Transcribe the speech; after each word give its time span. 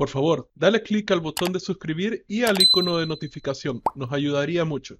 Por 0.00 0.08
favor, 0.08 0.48
dale 0.54 0.82
clic 0.82 1.10
al 1.10 1.20
botón 1.20 1.52
de 1.52 1.60
suscribir 1.60 2.24
y 2.26 2.44
al 2.44 2.58
icono 2.62 2.96
de 2.96 3.06
notificación. 3.06 3.82
Nos 3.94 4.10
ayudaría 4.10 4.64
mucho. 4.64 4.96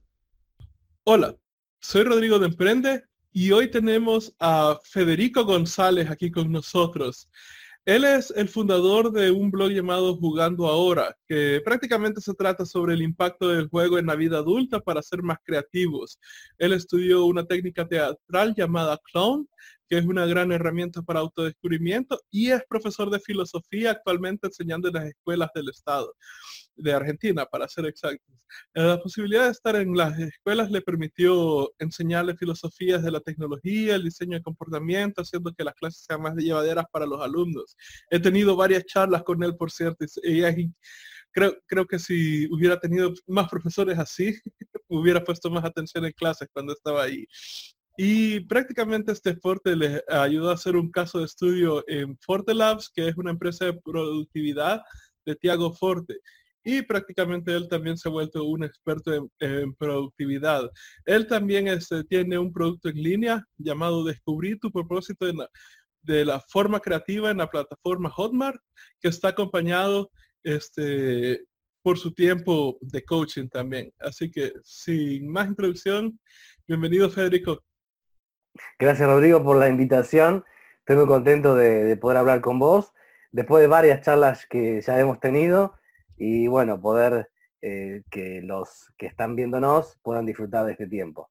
Hola, 1.05 1.35
soy 1.81 2.03
Rodrigo 2.03 2.39
de 2.39 2.49
Emprende 2.49 3.05
y 3.33 3.51
hoy 3.51 3.71
tenemos 3.71 4.35
a 4.39 4.79
Federico 4.85 5.47
González 5.47 6.11
aquí 6.11 6.31
con 6.31 6.53
nosotros. 6.53 7.31
Él 7.87 8.05
es 8.05 8.31
el 8.37 8.51
fundador 8.51 9.11
de 9.11 9.31
un 9.31 9.51
blog 9.51 9.71
llamado 9.71 10.15
Jugando 10.17 10.67
Ahora, 10.69 11.17
que 11.27 11.63
prácticamente 11.65 12.21
se 12.21 12.35
trata 12.35 12.67
sobre 12.67 12.93
el 12.93 13.01
impacto 13.01 13.49
del 13.49 13.69
juego 13.69 13.99
en 13.99 14.05
la 14.05 14.17
vida 14.17 14.37
adulta 14.37 14.81
para 14.81 15.01
ser 15.01 15.23
más 15.23 15.39
creativos. 15.43 16.19
Él 16.59 16.75
estudió 16.75 17.25
una 17.25 17.47
técnica 17.47 17.89
teatral 17.89 18.55
llamada 18.55 19.01
clown, 19.11 19.49
que 19.91 19.99
es 19.99 20.07
una 20.07 20.25
gran 20.25 20.53
herramienta 20.53 21.03
para 21.03 21.19
autodescubrimiento, 21.19 22.21
y 22.31 22.53
es 22.53 22.63
profesor 22.69 23.11
de 23.11 23.19
filosofía 23.19 23.91
actualmente 23.91 24.47
enseñando 24.47 24.87
en 24.87 24.95
las 24.95 25.07
escuelas 25.07 25.51
del 25.53 25.69
Estado 25.69 26.15
de 26.77 26.93
Argentina, 26.93 27.45
para 27.45 27.67
ser 27.67 27.87
exactos. 27.87 28.37
Eh, 28.75 28.83
la 28.83 29.03
posibilidad 29.03 29.47
de 29.47 29.51
estar 29.51 29.75
en 29.75 29.97
las 29.97 30.17
escuelas 30.17 30.71
le 30.71 30.81
permitió 30.81 31.73
enseñarle 31.81 32.37
filosofías 32.37 33.03
de 33.03 33.11
la 33.11 33.19
tecnología, 33.19 33.97
el 33.97 34.05
diseño 34.05 34.37
de 34.37 34.45
comportamiento, 34.45 35.23
haciendo 35.23 35.53
que 35.53 35.65
las 35.65 35.75
clases 35.75 36.05
sean 36.07 36.23
más 36.23 36.37
llevaderas 36.37 36.85
para 36.93 37.05
los 37.05 37.21
alumnos. 37.21 37.77
He 38.11 38.21
tenido 38.21 38.55
varias 38.55 38.85
charlas 38.87 39.25
con 39.25 39.43
él, 39.43 39.57
por 39.57 39.73
cierto, 39.73 40.05
y, 40.23 40.73
creo, 41.33 41.57
creo 41.67 41.87
que 41.87 41.99
si 41.99 42.47
hubiera 42.53 42.79
tenido 42.79 43.13
más 43.27 43.49
profesores 43.49 43.99
así, 43.99 44.39
hubiera 44.89 45.25
puesto 45.25 45.51
más 45.51 45.65
atención 45.65 46.05
en 46.05 46.13
clases 46.13 46.49
cuando 46.53 46.75
estaba 46.75 47.03
ahí. 47.03 47.27
Y 48.03 48.41
prácticamente 48.41 49.13
este 49.13 49.37
Forte 49.37 49.77
le 49.77 50.03
ayudó 50.09 50.49
a 50.49 50.55
hacer 50.55 50.75
un 50.75 50.91
caso 50.91 51.19
de 51.19 51.27
estudio 51.27 51.85
en 51.87 52.17
Forte 52.17 52.55
Labs, 52.55 52.89
que 52.89 53.07
es 53.07 53.17
una 53.19 53.31
empresa 53.31 53.67
de 53.67 53.75
productividad 53.75 54.81
de 55.27 55.37
Tiago 55.37 55.75
Forte 55.75 56.17
y 56.65 56.81
prácticamente 56.81 57.55
él 57.55 57.69
también 57.69 57.99
se 57.99 58.09
ha 58.09 58.13
vuelto 58.13 58.45
un 58.45 58.65
experto 58.65 59.31
en, 59.39 59.75
productividad. 59.75 60.71
Él 61.05 61.27
también 61.27 61.69
este, 61.69 62.03
tiene 62.05 62.39
un 62.39 62.51
producto 62.55 62.89
en 62.89 63.03
línea 63.03 63.45
llamado 63.59 64.03
Descubrir 64.03 64.59
tu 64.59 64.73
propósito 64.73 65.27
de 66.01 66.25
la 66.25 66.41
forma 66.41 66.81
creativa 66.81 67.31
en 67.31 67.37
la 67.37 67.51
plataforma 67.51 68.09
Hotmart, 68.09 68.63
que 68.99 69.09
está 69.09 69.29
acompañado 69.29 70.11
este, 70.43 71.45
por 71.83 71.99
su 71.99 72.15
tiempo 72.15 72.79
de 72.81 73.05
coaching 73.05 73.49
también. 73.49 73.93
Así 73.99 74.31
que 74.31 74.55
sin 74.65 75.31
más 75.31 75.49
introducción, 75.49 76.19
bienvenido 76.67 77.11
Federico. 77.11 77.63
Gracias 78.79 79.09
Rodrigo 79.09 79.43
por 79.43 79.57
la 79.57 79.69
invitación. 79.69 80.45
Estoy 80.81 80.97
muy 80.97 81.07
contento 81.07 81.55
de 81.55 81.97
poder 81.97 82.19
hablar 82.19 82.41
con 82.41 82.59
vos. 82.59 82.93
Después 83.33 83.61
de 83.63 83.69
varias 83.69 84.01
charlas 84.01 84.47
que 84.47 84.81
ya 84.81 84.99
hemos 84.99 85.21
tenido, 85.21 85.75
y 86.21 86.49
bueno, 86.49 86.81
poder 86.81 87.31
eh, 87.63 88.03
que 88.11 88.43
los 88.43 88.93
que 88.99 89.07
están 89.07 89.37
viéndonos 89.37 89.99
puedan 90.03 90.27
disfrutar 90.27 90.67
de 90.67 90.73
este 90.73 90.87
tiempo. 90.87 91.31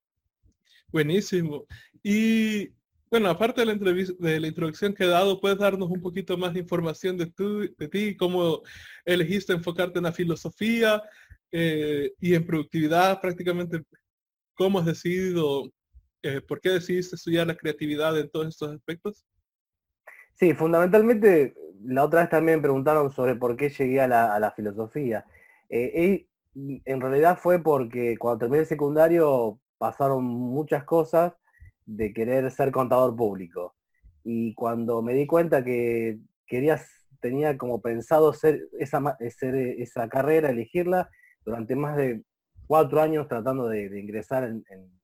Buenísimo. 0.88 1.66
Y 2.02 2.70
bueno, 3.11 3.30
aparte 3.30 3.61
de 3.61 3.66
la, 3.67 3.73
de 3.73 4.39
la 4.39 4.48
introducción 4.48 4.94
que 4.94 5.04
he 5.04 5.08
dado, 5.08 5.39
¿puedes 5.39 5.59
darnos 5.59 5.89
un 5.89 6.02
poquito 6.02 6.38
más 6.38 6.54
de 6.54 6.61
información 6.61 7.17
de, 7.17 7.31
de 7.78 7.88
ti, 7.88 8.16
cómo 8.17 8.61
elegiste 9.06 9.54
enfocarte 9.54 10.00
en 10.00 10.06
la 10.06 10.11
filosofía 10.11 11.04
eh, 11.52 12.14
y 12.20 12.33
en 12.33 12.45
productividad 12.45 13.22
prácticamente? 13.22 13.83
¿Cómo 14.56 14.80
has 14.80 14.86
decidido, 14.86 15.72
eh, 16.22 16.42
por 16.42 16.59
qué 16.59 16.70
decidiste 16.70 17.16
estudiar 17.16 17.48
la 17.48 17.56
creatividad 17.56 18.17
en 18.20 18.30
todos 18.30 18.48
estos 18.48 18.73
aspectos? 18.73 19.25
Sí, 20.36 20.53
fundamentalmente, 20.53 21.56
la 21.84 22.03
otra 22.03 22.22
vez 22.22 22.30
también 22.30 22.58
me 22.58 22.64
preguntaron 22.64 23.11
sobre 23.11 23.36
por 23.36 23.56
qué 23.56 23.70
llegué 23.70 24.02
a 24.02 24.08
la, 24.08 24.53
filosofía. 24.56 25.26
Eh, 25.70 26.28
en 26.56 27.02
realidad 27.02 27.38
fue 27.38 27.61
porque 27.61 28.17
cuando 28.17 28.39
terminé 28.39 28.61
el 28.61 28.66
secundario 28.66 29.60
pasaron 29.77 30.23
muchas 30.26 30.83
cosas 30.83 31.33
de 31.86 32.14
querer 32.14 32.49
ser 32.52 32.72
contador 32.72 33.16
público. 33.16 33.76
Y 34.23 34.54
cuando 34.54 35.02
me 35.02 35.14
di 35.14 35.26
cuenta 35.26 35.64
que 35.64 36.20
quería, 36.45 36.82
tenía 37.22 37.58
como 37.58 37.82
pensado 37.82 38.33
ser 38.33 38.61
esa, 38.80 39.17
esa 39.20 40.10
carrera, 40.10 40.49
elegirla, 40.49 41.10
durante 41.45 41.76
más 41.76 41.95
de 41.95 42.23
cuatro 42.67 43.02
años 43.02 43.27
tratando 43.27 43.67
de, 43.67 43.99
ingresar 43.99 44.43
en 44.43 44.98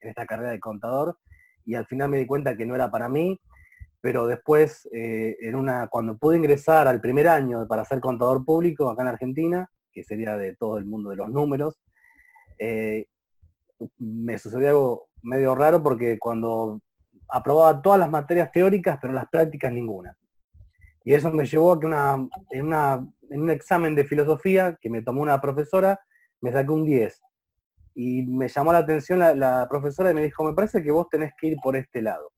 esta 0.00 0.26
carrera 0.26 0.50
de 0.50 0.60
contador, 0.60 1.18
y 1.64 1.74
al 1.74 1.86
final 1.86 2.08
me 2.08 2.18
di 2.18 2.26
cuenta 2.26 2.56
que 2.56 2.66
no 2.66 2.74
era 2.74 2.90
para 2.90 3.08
mí, 3.08 3.40
pero 4.00 4.26
después, 4.26 4.88
eh, 4.92 5.36
en 5.40 5.54
una, 5.54 5.88
cuando 5.88 6.16
pude 6.16 6.36
ingresar 6.36 6.86
al 6.86 7.00
primer 7.00 7.28
año 7.28 7.66
para 7.66 7.84
ser 7.84 8.00
contador 8.00 8.44
público 8.44 8.88
acá 8.88 9.02
en 9.02 9.08
Argentina, 9.08 9.70
que 9.92 10.04
sería 10.04 10.36
de 10.36 10.54
todo 10.56 10.78
el 10.78 10.84
mundo 10.84 11.10
de 11.10 11.16
los 11.16 11.28
números, 11.28 11.80
eh, 12.58 13.06
me 13.98 14.38
sucedió 14.38 14.68
algo 14.68 15.08
medio 15.22 15.54
raro 15.54 15.82
porque 15.82 16.18
cuando 16.18 16.80
aprobaba 17.28 17.82
todas 17.82 17.98
las 17.98 18.10
materias 18.10 18.50
teóricas, 18.52 18.98
pero 19.00 19.12
las 19.12 19.28
prácticas 19.28 19.72
ninguna. 19.72 20.16
Y 21.04 21.14
eso 21.14 21.30
me 21.30 21.46
llevó 21.46 21.72
a 21.72 21.80
que 21.80 21.86
una, 21.86 22.28
en, 22.50 22.72
un 23.30 23.50
examen 23.50 23.94
de 23.94 24.04
filosofía 24.04 24.76
que 24.80 24.90
me 24.90 25.02
tomó 25.02 25.22
una 25.22 25.40
profesora, 25.40 26.00
me 26.40 26.52
saqué 26.52 26.70
un 26.70 26.84
10. 26.84 27.20
Y 28.00 28.22
me 28.26 28.48
llamó 28.48 28.72
la 28.72 28.78
atención 28.78 29.18
la 29.18 29.66
profesora 29.68 30.12
y 30.12 30.14
me 30.14 30.22
dijo, 30.22 30.44
me 30.44 30.54
parece 30.54 30.82
que 30.82 30.92
vos 30.92 31.08
tenés 31.08 31.32
que 31.36 31.48
ir 31.48 31.56
por 31.62 31.74
este 31.74 32.00
lado 32.00 32.30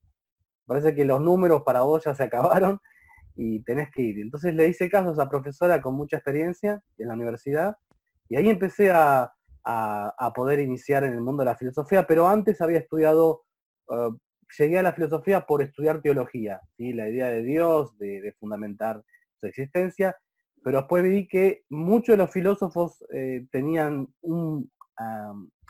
parece 0.71 0.95
que 0.95 1.05
los 1.05 1.21
números 1.21 1.65
para 1.65 1.81
vos 1.81 2.05
ya 2.05 2.15
se 2.15 2.23
acabaron 2.63 2.79
y 3.35 3.61
tenés 3.65 3.91
que 3.91 4.03
ir. 4.03 4.21
Entonces 4.21 4.55
le 4.55 4.69
hice 4.69 4.89
caso 4.89 5.11
a 5.11 5.13
esa 5.13 5.29
profesora 5.29 5.83
con 5.83 5.97
mucha 5.97 6.19
experiencia 6.19 6.81
en 6.97 7.09
la 7.09 7.15
universidad 7.15 7.77
y 8.29 8.37
ahí 8.37 8.49
empecé 8.49 8.91
a, 8.93 9.33
poder 10.35 10.61
iniciar 10.61 11.05
en 11.05 11.13
el 11.13 11.21
mundo 11.21 11.43
de 11.43 11.51
la 11.51 11.57
filosofía, 11.57 12.07
pero 12.07 12.29
antes 12.29 12.61
había 12.61 12.79
estudiado, 12.79 13.43
eh, 13.91 14.11
llegué 14.59 14.79
a 14.79 14.83
la 14.83 14.93
filosofía 14.93 15.45
por 15.45 15.61
estudiar 15.61 16.01
teología, 16.01 16.61
¿sí? 16.77 16.93
la 16.93 17.09
idea 17.09 17.27
de 17.27 17.43
Dios, 17.43 17.97
de, 17.99 18.35
fundamentar 18.39 19.03
su 19.41 19.47
existencia, 19.47 20.17
pero 20.63 20.79
después 20.79 21.03
vi 21.03 21.27
que 21.29 21.65
muchos 21.69 22.15
de 22.15 22.17
los 22.19 22.31
filósofos 22.31 23.05
eh, 23.13 23.47
tenían 23.51 24.09
un, 24.23 24.71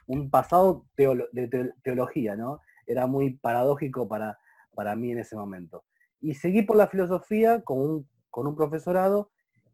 un 0.07 0.31
pasado 0.31 0.87
de 0.97 1.73
teología, 1.83 2.37
¿no? 2.37 2.61
Era 2.87 3.07
muy 3.07 3.35
paradójico 3.39 4.09
para 4.09 4.39
para 4.75 4.97
mí 4.97 5.13
en 5.13 5.19
ese 5.19 5.37
momento. 5.37 5.85
Y 6.21 6.35
seguí 6.35 6.63
por 6.63 6.77
la 6.77 6.89
filosofía 6.89 7.63
con 7.63 7.79
un, 7.79 8.09
con 8.31 8.47
un 8.47 8.57
profesorado 8.57 9.31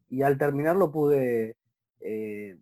y 0.09 0.23
al 0.23 0.39
terminarlo 0.39 0.91
pude 0.91 1.57
eh, 2.01 2.59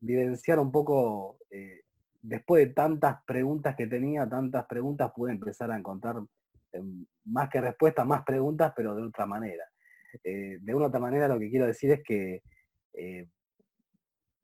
vivenciar 0.00 0.58
un 0.58 0.72
poco, 0.72 1.38
eh, 1.50 1.82
después 2.22 2.66
de 2.66 2.74
tantas 2.74 3.22
preguntas 3.26 3.76
que 3.76 3.86
tenía, 3.86 4.28
tantas 4.28 4.66
preguntas, 4.66 5.12
pude 5.14 5.32
empezar 5.32 5.70
a 5.70 5.78
encontrar 5.78 6.16
em, 6.72 7.06
más 7.24 7.48
que 7.50 7.60
respuestas, 7.60 8.06
más 8.06 8.24
preguntas, 8.24 8.72
pero 8.74 8.94
de 8.94 9.02
otra 9.04 9.26
manera. 9.26 9.64
Eh, 10.24 10.58
de 10.60 10.74
una 10.74 10.86
otra 10.86 11.00
manera 11.00 11.28
lo 11.28 11.38
que 11.38 11.50
quiero 11.50 11.66
decir 11.66 11.92
es 11.92 12.02
que 12.02 12.42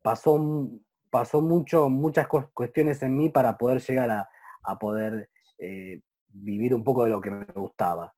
pasó, 0.01 0.71
pasó 1.11 1.41
mucho, 1.41 1.89
muchas 1.89 2.27
cuestiones 2.29 3.03
en 3.03 3.17
mí 3.17 3.29
para 3.29 3.57
poder 3.57 3.81
llegar 3.81 4.11
a, 4.11 4.29
a 4.63 4.79
poder 4.79 5.29
vivir 6.29 6.75
un 6.75 6.85
poco 6.85 7.05
de 7.05 7.11
lo 7.11 7.21
que 7.21 7.31
me 7.31 7.45
gustaba. 7.55 8.15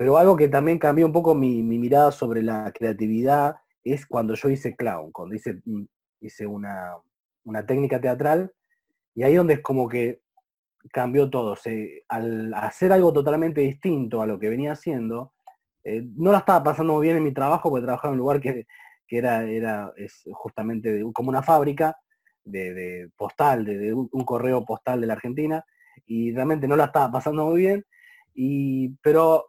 Pero 0.00 0.16
algo 0.16 0.36
que 0.36 0.48
también 0.48 0.78
cambió 0.78 1.06
un 1.06 1.12
poco 1.12 1.34
mi, 1.34 1.62
mirada 1.62 2.10
sobre 2.10 2.42
la 2.42 2.72
creatividad 2.72 3.56
es 3.84 4.06
cuando 4.06 4.34
yo 4.34 4.48
hice 4.48 4.74
clown, 4.74 5.12
cuando 5.12 5.34
hice, 5.34 5.60
mm, 5.64 5.84
hice 6.20 6.46
una, 6.46 6.96
técnica 7.66 8.00
teatral, 8.00 8.52
y 9.14 9.24
ahí 9.24 9.34
donde 9.34 9.54
es 9.54 9.60
como 9.60 9.88
que 9.88 10.22
cambió 10.92 11.28
todo. 11.28 11.54
al 12.08 12.54
hacer 12.54 12.92
algo 12.92 13.12
totalmente 13.12 13.60
distinto 13.60 14.22
a 14.22 14.26
lo 14.26 14.38
que 14.38 14.48
venía 14.48 14.72
haciendo, 14.72 15.34
eh, 15.84 16.02
no 16.16 16.32
la 16.32 16.38
estaba 16.38 16.62
pasando 16.64 16.94
muy 16.94 17.02
bien 17.04 17.18
en 17.18 17.24
mi 17.24 17.32
trabajo, 17.32 17.68
porque 17.68 17.84
trabajaba 17.84 18.14
en 18.14 18.20
un 18.20 18.20
lugar 18.20 18.40
que, 18.40 18.66
era, 19.08 19.42
era 19.44 19.92
es 19.96 20.22
justamente 20.32 21.02
como 21.12 21.28
una 21.28 21.42
fábrica 21.42 21.98
de, 22.44 23.10
postal, 23.16 23.64
de, 23.64 23.92
un, 23.92 24.24
correo 24.24 24.64
postal 24.64 25.00
de 25.00 25.06
la 25.06 25.14
Argentina, 25.14 25.64
y 26.06 26.32
realmente 26.32 26.66
no 26.68 26.76
la 26.76 26.86
estaba 26.86 27.10
pasando 27.12 27.46
muy 27.46 27.60
bien. 27.60 27.84
Y, 28.34 28.90
pero 29.02 29.46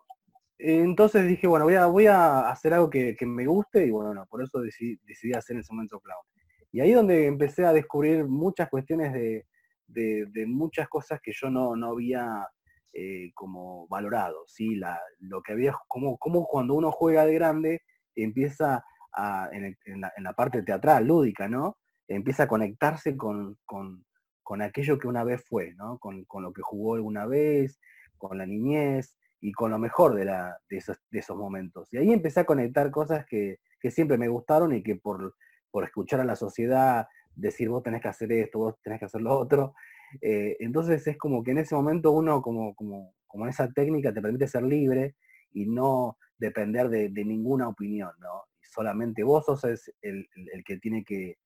entonces 0.57 1.27
dije, 1.27 1.47
bueno, 1.47 1.65
voy 1.65 1.75
a, 1.75 1.85
voy 1.88 2.05
a 2.07 2.49
hacer 2.49 2.73
algo 2.73 2.89
que, 2.89 3.15
me 3.21 3.45
guste 3.45 3.85
y 3.85 3.91
bueno, 3.91 4.25
por 4.29 4.43
eso 4.43 4.59
decidí, 4.59 4.99
decidí, 5.05 5.33
hacer 5.33 5.55
en 5.55 5.61
ese 5.61 5.73
momento 5.73 5.99
clown. 5.99 6.23
Y 6.71 6.79
ahí 6.79 6.91
donde 6.93 7.25
empecé 7.25 7.65
a 7.65 7.73
descubrir 7.73 8.25
muchas 8.25 8.69
cuestiones 8.69 9.11
de, 9.13 9.45
de, 9.87 10.45
muchas 10.47 10.87
cosas 10.87 11.19
que 11.21 11.31
yo 11.33 11.49
no, 11.49 11.75
no 11.75 11.87
había 11.87 12.47
eh, 12.94 13.31
como 13.33 13.87
valorado, 13.87 14.44
¿sí? 14.47 14.75
La, 14.75 14.99
lo 15.19 15.41
que 15.41 15.53
había, 15.53 15.73
como, 15.87 16.17
como 16.17 16.45
cuando 16.45 16.75
uno 16.75 16.91
juega 16.91 17.25
de 17.25 17.33
grande, 17.33 17.81
empieza 18.15 18.83
a, 19.13 19.49
en, 19.51 19.75
la, 20.23 20.33
parte 20.33 20.61
teatral, 20.63 21.07
lúdica, 21.07 21.47
¿no? 21.47 21.77
Empieza 22.15 22.43
a 22.43 22.47
conectarse 22.47 23.15
con, 23.15 23.57
con, 23.65 24.05
con 24.43 24.61
aquello 24.61 24.97
que 24.99 25.07
una 25.07 25.23
vez 25.23 25.43
fue, 25.47 25.73
¿no? 25.75 25.97
Con, 25.99 26.25
lo 26.41 26.53
que 26.53 26.61
jugó 26.61 26.95
alguna 26.95 27.25
vez, 27.25 27.79
con 28.17 28.37
la 28.37 28.45
niñez, 28.45 29.15
y 29.39 29.51
con 29.51 29.71
lo 29.71 29.79
mejor 29.79 30.15
de, 30.15 30.25
la, 30.25 30.57
de, 30.69 30.77
esos, 30.77 30.97
de 31.09 31.19
esos 31.19 31.35
momentos. 31.35 31.87
Y 31.91 31.97
ahí 31.97 32.11
empecé 32.11 32.41
a 32.41 32.45
conectar 32.45 32.91
cosas 32.91 33.25
que, 33.25 33.59
que 33.79 33.91
siempre 33.91 34.17
me 34.17 34.27
gustaron 34.27 34.73
y 34.73 34.83
que 34.83 34.95
por, 34.95 35.35
por 35.71 35.83
escuchar 35.83 36.19
a 36.19 36.25
la 36.25 36.35
sociedad, 36.35 37.07
decir 37.35 37.69
vos 37.69 37.83
tenés 37.83 38.01
que 38.01 38.07
hacer 38.07 38.31
esto, 38.31 38.59
vos 38.59 38.75
tenés 38.83 38.99
que 38.99 39.05
hacer 39.05 39.21
lo 39.21 39.37
otro. 39.37 39.73
Eh, 40.21 40.57
entonces 40.59 41.05
es 41.07 41.17
como 41.17 41.43
que 41.43 41.51
en 41.51 41.59
ese 41.59 41.75
momento 41.75 42.11
uno, 42.11 42.41
como, 42.41 42.75
como, 42.75 43.13
como 43.27 43.47
esa 43.47 43.71
técnica, 43.71 44.13
te 44.13 44.21
permite 44.21 44.47
ser 44.47 44.63
libre 44.63 45.15
y 45.53 45.65
no 45.65 46.17
depender 46.37 46.89
de, 46.89 47.09
ninguna 47.09 47.67
opinión, 47.67 48.11
¿no? 48.19 48.43
Solamente 48.61 49.23
vos 49.23 49.45
sos 49.45 49.63
el, 50.01 50.27
el, 50.35 50.63
que 50.63 50.77
tiene 50.77 51.03
que, 51.03 51.37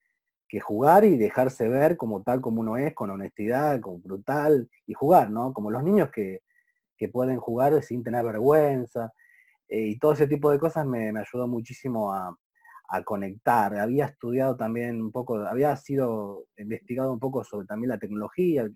que, 0.47 0.59
jugar 0.59 1.05
y 1.05 1.17
dejarse 1.17 1.67
ver 1.67 1.97
como 1.97 2.23
tal 2.23 2.41
como 2.41 2.61
uno 2.61 2.77
es, 2.77 2.93
con 2.93 3.09
honestidad, 3.09 3.79
con 3.81 4.01
brutal, 4.01 4.69
y 4.87 4.93
jugar, 4.93 5.29
¿no? 5.29 5.53
Como 5.53 5.71
los 5.71 5.83
niños 5.83 6.09
que, 6.11 6.41
que 6.97 7.09
pueden 7.09 7.37
jugar 7.37 7.81
sin 7.83 8.03
tener 8.03 8.23
vergüenza. 8.25 9.11
Eh, 9.67 9.87
y 9.87 9.99
todo 9.99 10.13
ese 10.13 10.27
tipo 10.27 10.51
de 10.51 10.59
cosas 10.59 10.85
me, 10.85 11.11
me 11.11 11.21
ayudó 11.21 11.47
muchísimo 11.47 12.13
a, 12.13 12.35
a 12.89 13.03
conectar. 13.03 13.75
Había 13.77 14.05
estudiado 14.05 14.55
también 14.55 15.01
un 15.01 15.11
poco, 15.11 15.37
había 15.37 15.75
sido 15.75 16.45
investigado 16.57 17.11
un 17.11 17.19
poco 17.19 17.43
sobre 17.43 17.67
también 17.67 17.89
la 17.89 17.99
tecnología, 17.99 18.67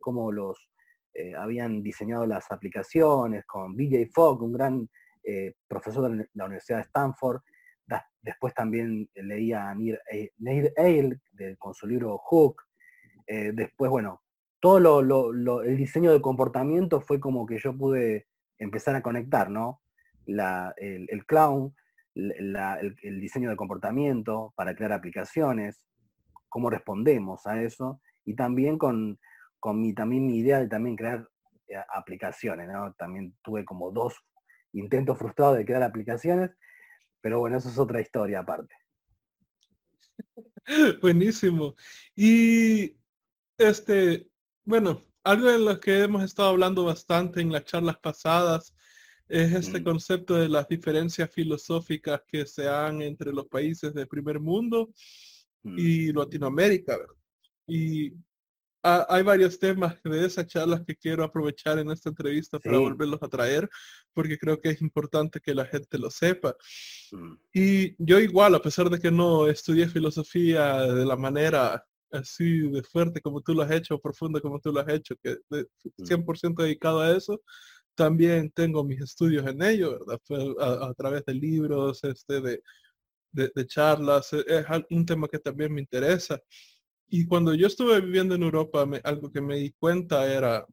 cómo 0.00 0.32
los 0.32 0.68
eh, 1.14 1.34
habían 1.34 1.82
diseñado 1.82 2.26
las 2.26 2.50
aplicaciones 2.50 3.44
con 3.46 3.76
BJ 3.76 4.10
Fogg, 4.12 4.42
un 4.42 4.52
gran 4.52 4.88
eh, 5.24 5.54
profesor 5.66 6.10
de 6.10 6.28
la 6.34 6.44
Universidad 6.44 6.78
de 6.78 6.84
Stanford. 6.84 7.40
Después 8.22 8.54
también 8.54 9.08
leía 9.14 9.70
a 9.70 9.74
Neil, 9.74 10.72
Eyre 10.76 11.20
con 11.58 11.74
su 11.74 11.86
libro 11.86 12.18
Hook. 12.18 12.62
Eh, 13.26 13.52
después, 13.54 13.90
bueno, 13.90 14.22
todo 14.60 15.62
el 15.62 15.76
diseño 15.76 16.12
de 16.12 16.20
comportamiento 16.20 17.00
fue 17.00 17.20
como 17.20 17.46
que 17.46 17.58
yo 17.58 17.76
pude 17.76 18.26
empezar 18.58 18.96
a 18.96 19.02
conectar, 19.02 19.50
¿no? 19.50 19.80
el 20.26 21.24
clown, 21.26 21.74
el, 22.14 23.20
diseño 23.20 23.50
de 23.50 23.56
comportamiento 23.56 24.52
para 24.56 24.74
crear 24.74 24.92
aplicaciones, 24.92 25.80
cómo 26.48 26.70
respondemos 26.70 27.46
a 27.46 27.62
eso, 27.62 28.00
y 28.24 28.34
también 28.34 28.78
con, 28.78 29.18
mi, 29.74 29.94
también 29.94 30.26
mi 30.26 30.38
idea 30.38 30.58
de 30.58 30.68
también 30.68 30.96
crear 30.96 31.28
eh, 31.68 31.76
aplicaciones, 31.94 32.68
También 32.96 33.34
tuve 33.42 33.64
como 33.64 33.90
dos 33.90 34.16
intentos 34.72 35.18
frustrados 35.18 35.58
de 35.58 35.64
crear 35.64 35.82
aplicaciones, 35.82 36.50
pero 37.26 37.40
bueno, 37.40 37.58
eso 37.58 37.68
es 37.70 37.76
otra 37.76 38.00
historia 38.00 38.38
aparte. 38.38 38.72
Buenísimo. 41.02 41.74
Y 42.14 42.94
este, 43.58 44.28
bueno, 44.64 45.02
algo 45.24 45.50
de 45.50 45.58
lo 45.58 45.80
que 45.80 46.04
hemos 46.04 46.22
estado 46.22 46.50
hablando 46.50 46.84
bastante 46.84 47.40
en 47.40 47.50
las 47.50 47.64
charlas 47.64 47.98
pasadas 47.98 48.72
es 49.28 49.52
este 49.54 49.82
concepto 49.82 50.34
de 50.34 50.48
las 50.48 50.68
diferencias 50.68 51.28
filosóficas 51.28 52.22
que 52.28 52.46
se 52.46 52.62
dan 52.62 53.02
entre 53.02 53.32
los 53.32 53.48
países 53.48 53.92
del 53.92 54.06
primer 54.06 54.38
mundo 54.38 54.92
mm. 55.64 55.74
y 55.76 56.12
Latinoamérica. 56.12 56.96
Y 57.66 58.12
hay 58.86 59.22
varios 59.22 59.58
temas 59.58 59.96
de 60.04 60.26
esas 60.26 60.46
charlas 60.46 60.82
que 60.86 60.94
quiero 60.94 61.24
aprovechar 61.24 61.78
en 61.78 61.90
esta 61.90 62.10
entrevista 62.10 62.58
para 62.60 62.78
volverlos 62.78 63.22
a 63.22 63.28
traer, 63.28 63.68
porque 64.12 64.38
creo 64.38 64.60
que 64.60 64.70
es 64.70 64.80
importante 64.80 65.40
que 65.40 65.54
la 65.54 65.66
gente 65.66 65.98
lo 65.98 66.10
sepa. 66.10 66.56
Mm. 67.12 67.34
Y 67.52 68.04
yo 68.04 68.20
igual, 68.20 68.54
a 68.54 68.62
pesar 68.62 68.88
de 68.88 69.00
que 69.00 69.10
no 69.10 69.48
estudié 69.48 69.88
filosofía 69.88 70.82
de 70.82 71.04
la 71.04 71.16
manera 71.16 71.84
así 72.12 72.60
de 72.70 72.82
fuerte 72.84 73.20
como 73.20 73.40
tú 73.42 73.52
lo 73.52 73.62
has 73.62 73.72
hecho, 73.72 73.98
profunda 73.98 74.40
como 74.40 74.60
tú 74.60 74.72
lo 74.72 74.80
has 74.80 74.88
hecho, 74.88 75.16
que 75.22 75.36
100% 75.98 76.50
mm. 76.50 76.54
dedicado 76.54 77.00
a 77.00 77.16
eso, 77.16 77.42
también 77.96 78.50
tengo 78.52 78.84
mis 78.84 79.00
estudios 79.00 79.46
en 79.46 79.62
ello, 79.62 79.98
¿verdad? 79.98 80.88
A, 80.90 80.94
través 80.94 81.24
de 81.24 81.34
libros, 81.34 82.04
este, 82.04 82.40
de, 82.40 82.62
de, 83.32 83.66
charlas, 83.66 84.32
e, 84.32 84.44
es 84.46 84.66
un 84.90 85.04
tema 85.04 85.26
que 85.26 85.38
también 85.38 85.72
me 85.72 85.80
interesa. 85.80 86.40
Y 87.08 87.26
cuando 87.26 87.54
yo 87.54 87.66
estuve 87.66 88.00
viviendo 88.00 88.34
en 88.34 88.42
Europa, 88.42 88.86
algo 89.04 89.30
que 89.30 89.40
me 89.40 89.56
di 89.56 89.72
cuenta 89.72 90.30
era, 90.32 90.66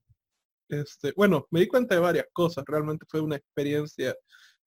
este, 0.69 1.13
bueno, 1.15 1.47
me 1.51 1.61
di 1.61 1.67
cuenta 1.67 1.95
de 1.95 2.01
varias 2.01 2.27
cosas, 2.33 2.63
realmente 2.67 3.05
fue 3.07 3.21
una 3.21 3.35
experiencia 3.35 4.15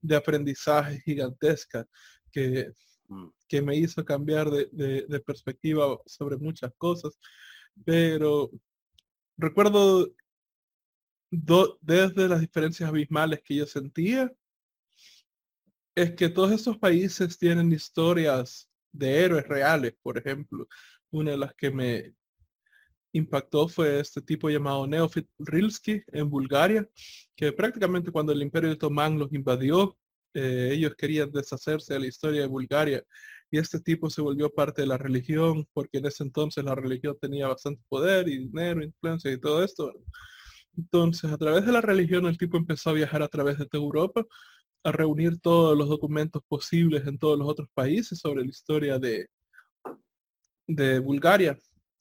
de 0.00 0.16
aprendizaje 0.16 1.00
gigantesca 1.00 1.86
que, 2.30 2.72
mm. 3.08 3.28
que 3.48 3.62
me 3.62 3.76
hizo 3.76 4.04
cambiar 4.04 4.50
de, 4.50 5.06
de 5.08 5.20
perspectiva 5.20 5.98
sobre 6.06 6.36
muchas 6.36 6.72
cosas, 6.78 7.18
pero 7.84 8.50
recuerdo 9.36 10.08
desde 11.30 12.28
las 12.28 12.40
diferencias 12.40 12.88
abismales 12.88 13.40
que 13.44 13.56
yo 13.56 13.66
sentía, 13.66 14.32
es 15.94 16.14
que 16.14 16.28
todos 16.28 16.52
estos 16.52 16.78
países 16.78 17.38
tienen 17.38 17.72
historias 17.72 18.68
de 18.92 19.24
héroes 19.24 19.46
reales, 19.48 19.94
por 20.02 20.18
ejemplo. 20.18 20.68
Una 21.16 21.30
de 21.30 21.38
las 21.38 21.54
que 21.54 21.70
me 21.70 22.14
impactó 23.12 23.68
fue 23.68 24.00
este 24.00 24.20
tipo 24.20 24.50
llamado 24.50 24.86
Neofit 24.86 25.26
Rilski 25.38 26.02
en 26.08 26.28
Bulgaria, 26.28 26.86
que 27.34 27.52
prácticamente 27.52 28.10
cuando 28.10 28.32
el 28.32 28.42
imperio 28.42 28.70
otomán 28.72 29.18
los 29.18 29.32
invadió, 29.32 29.96
eh, 30.34 30.72
ellos 30.72 30.94
querían 30.94 31.32
deshacerse 31.32 31.94
de 31.94 32.00
la 32.00 32.06
historia 32.06 32.42
de 32.42 32.46
Bulgaria 32.48 33.02
y 33.50 33.56
este 33.56 33.80
tipo 33.80 34.10
se 34.10 34.20
volvió 34.20 34.50
parte 34.50 34.82
de 34.82 34.88
la 34.88 34.98
religión 34.98 35.66
porque 35.72 35.98
en 35.98 36.04
ese 36.04 36.22
entonces 36.22 36.62
la 36.62 36.74
religión 36.74 37.16
tenía 37.18 37.48
bastante 37.48 37.82
poder 37.88 38.28
y 38.28 38.36
dinero, 38.36 38.84
influencia 38.84 39.32
y 39.32 39.40
todo 39.40 39.64
esto. 39.64 39.94
Entonces, 40.76 41.32
a 41.32 41.38
través 41.38 41.64
de 41.64 41.72
la 41.72 41.80
religión, 41.80 42.26
el 42.26 42.36
tipo 42.36 42.58
empezó 42.58 42.90
a 42.90 42.92
viajar 42.92 43.22
a 43.22 43.28
través 43.28 43.56
de 43.58 43.64
toda 43.64 43.82
Europa, 43.82 44.26
a 44.84 44.92
reunir 44.92 45.40
todos 45.40 45.78
los 45.78 45.88
documentos 45.88 46.42
posibles 46.46 47.06
en 47.06 47.18
todos 47.18 47.38
los 47.38 47.48
otros 47.48 47.68
países 47.72 48.18
sobre 48.18 48.44
la 48.44 48.50
historia 48.50 48.98
de, 48.98 49.26
de 50.66 50.98
Bulgaria 50.98 51.58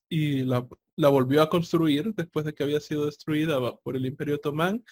y 0.08 0.42
la, 0.42 0.66
la 0.96 1.08
volvió 1.08 1.42
a 1.42 1.48
construir 1.48 2.14
después 2.14 2.44
de 2.46 2.54
que 2.54 2.62
había 2.62 2.80
sido 2.80 3.06
destruida 3.06 3.58
por 3.76 3.96
el 3.96 4.06
Imperio 4.06 4.36
Otomán 4.36 4.84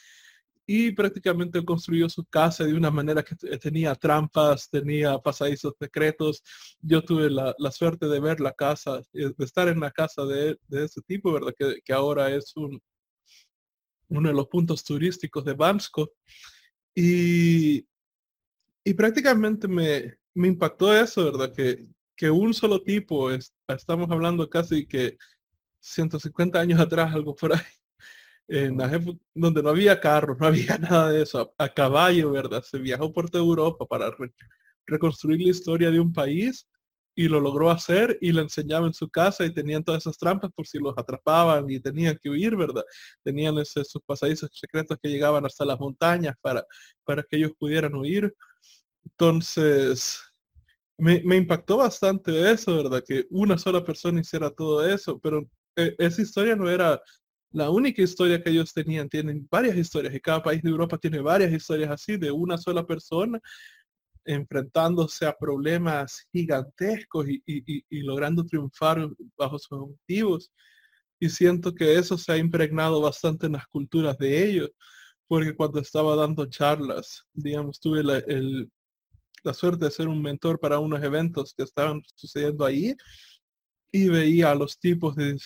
y 0.66 0.92
prácticamente 0.92 1.64
construyó 1.64 2.08
su 2.08 2.24
casa 2.24 2.64
de 2.64 2.74
una 2.74 2.90
manera 2.90 3.22
que 3.22 3.34
tenía 3.58 3.94
trampas, 3.94 4.70
tenía 4.70 5.18
pasadizos 5.18 5.74
secretos. 5.78 6.42
Yo 6.80 7.02
tuve 7.02 7.28
la, 7.30 7.54
suerte 7.70 8.06
de 8.06 8.20
ver 8.20 8.40
la 8.40 8.52
casa, 8.52 9.02
eh, 9.12 9.32
de 9.36 9.44
estar 9.44 9.68
en 9.68 9.80
la 9.80 9.90
casa 9.90 10.24
de, 10.24 10.56
de 10.68 10.84
ese 10.84 11.02
tipo, 11.02 11.32
¿verdad? 11.32 11.54
Que, 11.56 11.80
que 11.84 11.92
ahora 11.92 12.34
es 12.34 12.56
un, 12.56 12.80
uno 14.08 14.28
de 14.28 14.34
los 14.34 14.46
puntos 14.48 14.82
turísticos 14.84 15.44
de 15.44 15.52
Bansko. 15.52 16.12
Y, 16.94 17.86
y 18.84 18.94
prácticamente 18.94 19.68
me, 19.68 20.14
me 20.34 20.48
impactó 20.48 20.96
eso, 20.96 21.24
¿verdad? 21.24 21.52
Que, 21.52 21.86
que 22.16 22.30
un 22.30 22.54
solo 22.54 22.82
tipo, 22.82 23.30
estamos 23.30 24.10
hablando 24.10 24.48
casi 24.48 24.86
que 24.86 25.16
150 25.80 26.58
años 26.60 26.80
atrás, 26.80 27.14
algo 27.14 27.34
por 27.34 27.54
ahí, 27.54 27.60
en 28.48 28.78
la 28.78 28.90
donde 29.34 29.62
no 29.62 29.70
había 29.70 30.00
carros, 30.00 30.38
no 30.40 30.46
había 30.46 30.78
nada 30.78 31.10
de 31.10 31.22
eso, 31.22 31.54
a, 31.58 31.68
caballo, 31.68 32.32
¿verdad? 32.32 32.62
Se 32.62 32.78
viajó 32.78 33.12
por 33.12 33.30
toda 33.30 33.44
Europa 33.44 33.86
para 33.86 34.14
reconstruir 34.86 35.40
la 35.40 35.50
historia 35.50 35.90
de 35.90 36.00
un 36.00 36.12
país 36.12 36.66
y 37.16 37.28
lo 37.28 37.40
logró 37.40 37.70
hacer 37.70 38.18
y 38.20 38.32
lo 38.32 38.42
enseñaba 38.42 38.86
en 38.86 38.94
su 38.94 39.08
casa 39.08 39.44
y 39.44 39.54
tenían 39.54 39.84
todas 39.84 40.02
esas 40.02 40.18
trampas 40.18 40.50
por 40.52 40.66
si 40.66 40.78
los 40.78 40.94
atrapaban 40.96 41.70
y 41.70 41.78
tenían 41.78 42.18
que 42.20 42.28
huir, 42.28 42.56
¿verdad? 42.56 42.82
Tenían 43.22 43.56
esos, 43.58 43.88
pasadizos 44.04 44.50
secretos 44.52 44.98
que 45.00 45.08
llegaban 45.08 45.46
hasta 45.46 45.64
las 45.64 45.78
montañas 45.78 46.34
para, 46.40 46.64
para 47.04 47.22
que 47.22 47.36
ellos 47.36 47.52
pudieran 47.58 47.94
huir. 47.94 48.34
Entonces, 49.04 50.20
me, 50.98 51.36
impactó 51.36 51.78
bastante 51.78 52.50
eso, 52.50 52.76
¿verdad? 52.76 53.02
Que 53.06 53.26
una 53.30 53.58
sola 53.58 53.84
persona 53.84 54.20
hiciera 54.20 54.50
todo 54.50 54.86
eso, 54.86 55.18
pero 55.18 55.48
eh, 55.76 55.94
esa 55.98 56.22
historia 56.22 56.56
no 56.56 56.68
era 56.70 57.00
la 57.52 57.70
única 57.70 58.02
historia 58.02 58.42
que 58.42 58.50
ellos 58.50 58.72
tenían. 58.72 59.08
Tienen 59.08 59.46
varias 59.50 59.76
historias 59.76 60.14
y 60.14 60.20
cada 60.20 60.42
país 60.42 60.62
de 60.62 60.70
Europa 60.70 60.98
tiene 60.98 61.20
varias 61.20 61.52
historias 61.52 61.90
así 61.90 62.16
de 62.16 62.30
una 62.30 62.58
sola 62.58 62.86
persona 62.86 63.40
enfrentándose 64.26 65.26
a 65.26 65.36
problemas 65.36 66.26
gigantescos 66.32 67.26
y, 67.28 68.02
logrando 68.02 68.44
triunfar 68.44 69.08
bajo 69.36 69.58
sus 69.58 69.72
objetivos. 69.72 70.52
Y 71.20 71.28
siento 71.28 71.74
que 71.74 71.96
eso 71.96 72.18
se 72.18 72.32
ha 72.32 72.36
impregnado 72.38 73.00
bastante 73.00 73.46
en 73.46 73.52
las 73.52 73.66
culturas 73.66 74.18
de 74.18 74.48
ellos, 74.48 74.70
porque 75.28 75.54
cuando 75.54 75.80
estaba 75.80 76.16
dando 76.16 76.46
charlas, 76.46 77.24
digamos, 77.32 77.80
tuve 77.80 78.02
la, 78.02 78.22
la 79.44 79.54
suerte 79.54 79.84
de 79.84 79.90
ser 79.90 80.08
un 80.08 80.20
mentor 80.20 80.58
para 80.58 80.78
unos 80.78 81.02
eventos 81.02 81.54
que 81.54 81.62
estaban 81.62 82.02
sucediendo 82.14 82.64
ahí 82.64 82.94
y 83.92 84.08
veía 84.08 84.50
a 84.50 84.54
los 84.54 84.78
tipos 84.78 85.14
de, 85.14 85.38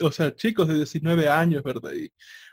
o 0.00 0.10
sea, 0.10 0.34
chicos 0.34 0.66
de 0.68 0.74
19 0.74 1.28
años, 1.28 1.62
¿verdad? 1.62 1.92
Y 1.92 2.10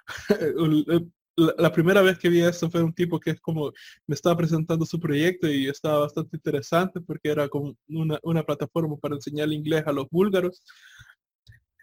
la, 1.36 1.72
primera 1.72 2.01
vez 2.01 2.20
que 2.20 2.29
vi 2.29 2.41
esto 2.41 2.70
fue 2.70 2.84
un 2.84 2.94
tipo 2.94 3.20
que 3.20 3.32
es 3.32 3.41
como 3.41 3.72
me 4.06 4.15
estaba 4.15 4.38
presentando 4.38 4.86
su 4.86 5.00
proyecto 5.00 5.48
y 5.48 5.68
estaba 5.68 6.00
bastante 6.00 6.38
interesante 6.38 7.00
porque 7.01 7.29
era 7.29 7.48
como 7.48 7.75
una, 7.88 8.20
una 8.24 8.44
plataforma 8.44 8.98
para 8.98 9.15
enseñar 9.15 9.51
inglés 9.51 9.84
a 9.88 9.94
los 9.94 10.08
búlgaros. 10.10 10.62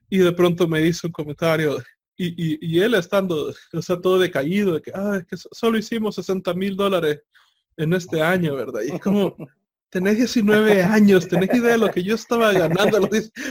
Y 0.09 0.19
de 0.19 0.33
pronto 0.33 0.69
me 0.69 0.87
hizo 0.87 1.09
un 1.09 1.13
comentario, 1.13 1.79
y, 2.17 2.77
y, 2.77 2.81
él 2.81 2.95
estando, 2.95 3.53
o 3.73 3.83
sea, 3.83 4.01
todo 4.01 4.19
decaído, 4.19 4.75
de 4.75 4.81
que, 4.81 4.91
ah, 4.95 5.19
es 5.19 5.27
que 5.27 5.37
solo 5.53 5.77
hicimos 5.77 6.15
60 6.15 6.55
mil 6.55 6.75
dólares 6.75 7.21
en 7.77 7.93
este 7.93 8.23
año, 8.23 8.55
¿verdad? 8.55 8.81
Y 8.87 8.93
es 8.95 9.01
como, 9.01 9.37
tenés 9.91 10.17
19 10.17 10.83
años, 10.83 11.29
tenés 11.29 11.55
idea 11.55 11.73
de 11.73 11.79
lo 11.79 11.91
que 11.91 12.03
yo 12.03 12.15
estaba 12.15 12.53
ganando, 12.53 13.01
no 13.01 13.09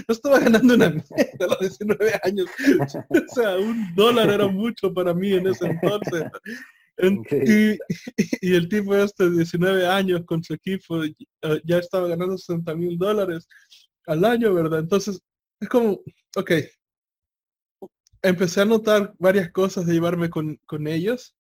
estaba 0.07 0.39
ganando 0.39 0.75
una 0.75 0.89
mierda 0.89 1.45
a 1.45 1.47
los 1.47 1.59
19 1.59 2.11
años. 2.23 2.47
O 3.09 3.33
sea, 3.33 3.57
un 3.57 3.93
dólar 3.95 4.29
era 4.29 4.47
mucho 4.47 4.93
para 4.93 5.13
mí 5.13 5.33
en 5.33 5.47
ese 5.47 5.67
entonces. 5.67 6.23
Y, 6.97 7.77
y, 8.41 8.55
el 8.55 8.69
tipo 8.69 8.95
este 8.95 9.25
de 9.25 9.37
19 9.37 9.85
años 9.85 10.23
con 10.25 10.41
su 10.41 10.53
equipo 10.53 11.01
ya 11.65 11.79
estaba 11.79 12.07
ganando 12.07 12.37
60 12.37 12.73
mil 12.75 12.97
dólares 12.97 13.49
al 14.05 14.23
año, 14.23 14.53
¿verdad? 14.53 14.79
Entonces, 14.79 15.19
es 15.59 15.67
como, 15.67 15.99
ok, 16.37 16.51
empecé 18.21 18.61
a 18.61 18.65
notar 18.65 19.13
varias 19.19 19.51
cosas 19.51 19.85
de 19.85 19.93
llevarme 19.93 20.29
con, 20.29 20.57
con 20.65 20.87
ellos 20.87 21.35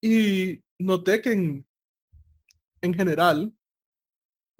y 0.00 0.62
noté 0.78 1.20
que 1.20 1.32
en, 1.32 1.67
en 2.80 2.94
general 2.94 3.52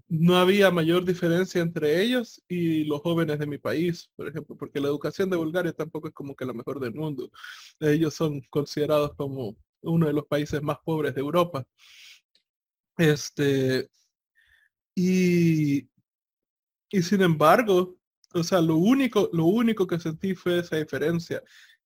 no 0.08 0.36
había 0.36 0.70
mayor 0.70 1.04
diferencia 1.04 1.60
entre 1.60 2.02
ellos 2.02 2.42
y 2.48 2.84
los 2.84 3.00
jóvenes 3.02 3.38
de 3.38 3.46
mi 3.46 3.58
país, 3.58 4.10
por 4.16 4.28
ejemplo, 4.28 4.56
porque 4.56 4.80
la 4.80 4.88
educación 4.88 5.28
de 5.28 5.36
Bulgaria 5.36 5.72
tampoco 5.72 6.08
es 6.08 6.14
como 6.14 6.34
que 6.34 6.46
la 6.46 6.54
mejor 6.54 6.80
del 6.80 6.94
mundo. 6.94 7.30
Ellos 7.78 8.14
son 8.14 8.40
considerados 8.48 9.14
como 9.16 9.56
uno 9.82 10.06
de 10.06 10.14
los 10.14 10.26
países 10.26 10.62
más 10.62 10.78
pobres 10.84 11.14
de 11.14 11.20
Europa. 11.20 11.64
Este, 12.96 13.88
y, 14.94 15.88
y 16.90 17.02
sin 17.02 17.20
embargo, 17.22 17.98
o 18.34 18.42
sea, 18.42 18.60
lo 18.62 18.76
único, 18.76 19.28
lo 19.32 19.44
único 19.44 19.86
que 19.86 20.00
sentí 20.00 20.34
fue 20.34 20.60
esa 20.60 20.76
diferencia, 20.76 21.42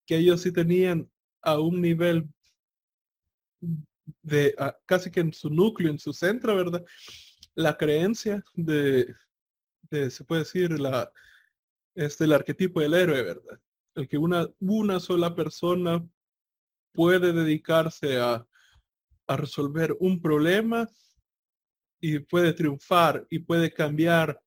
que 0.07 0.19
ellos 0.19 0.41
sí 0.43 0.53
tenían 0.53 1.11
a 1.43 1.59
un 1.59 1.81
nivel 1.81 2.29
de 4.23 4.55
casi 4.87 5.11
que 5.11 5.21
en 5.21 5.33
su 5.33 5.51
núcleo, 5.51 5.91
en 5.91 5.99
su 5.99 6.13
centro, 6.13 6.57
¿verdad? 6.57 6.85
La 7.55 7.77
creencia 7.77 8.43
de, 8.55 9.15
de 9.91 10.11
se 10.11 10.25
puede 10.25 10.43
decir, 10.43 10.79
la, 10.79 11.13
este, 11.95 12.25
el 12.25 12.33
arquetipo 12.33 12.81
del 12.81 12.95
héroe, 12.95 13.23
¿verdad? 13.23 13.61
El 13.95 14.09
que 14.09 14.19
una, 14.19 14.49
una 14.61 15.01
sola 15.01 15.35
persona 15.35 16.07
puede 16.93 17.33
dedicarse 17.33 18.19
a, 18.19 18.47
a 19.27 19.37
resolver 19.37 19.97
un 20.01 20.21
problema 20.21 20.89
y 22.01 22.19
puede 22.19 22.53
triunfar 22.53 23.27
y 23.31 23.41
puede 23.41 23.73
cambiar 23.73 24.41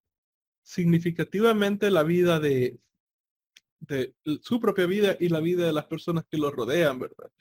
significativamente 0.62 1.90
la 1.92 2.04
vida 2.04 2.40
de, 2.40 2.80
de 3.80 4.16
su 4.42 4.60
propia 4.60 4.86
vida 4.86 5.16
y 5.20 5.30
la 5.30 5.40
vida 5.40 5.66
de 5.66 5.74
las 5.74 5.86
personas 5.86 6.26
que 6.30 6.38
lo 6.38 6.52
rodean, 6.52 7.00
¿verdad? 7.00 7.32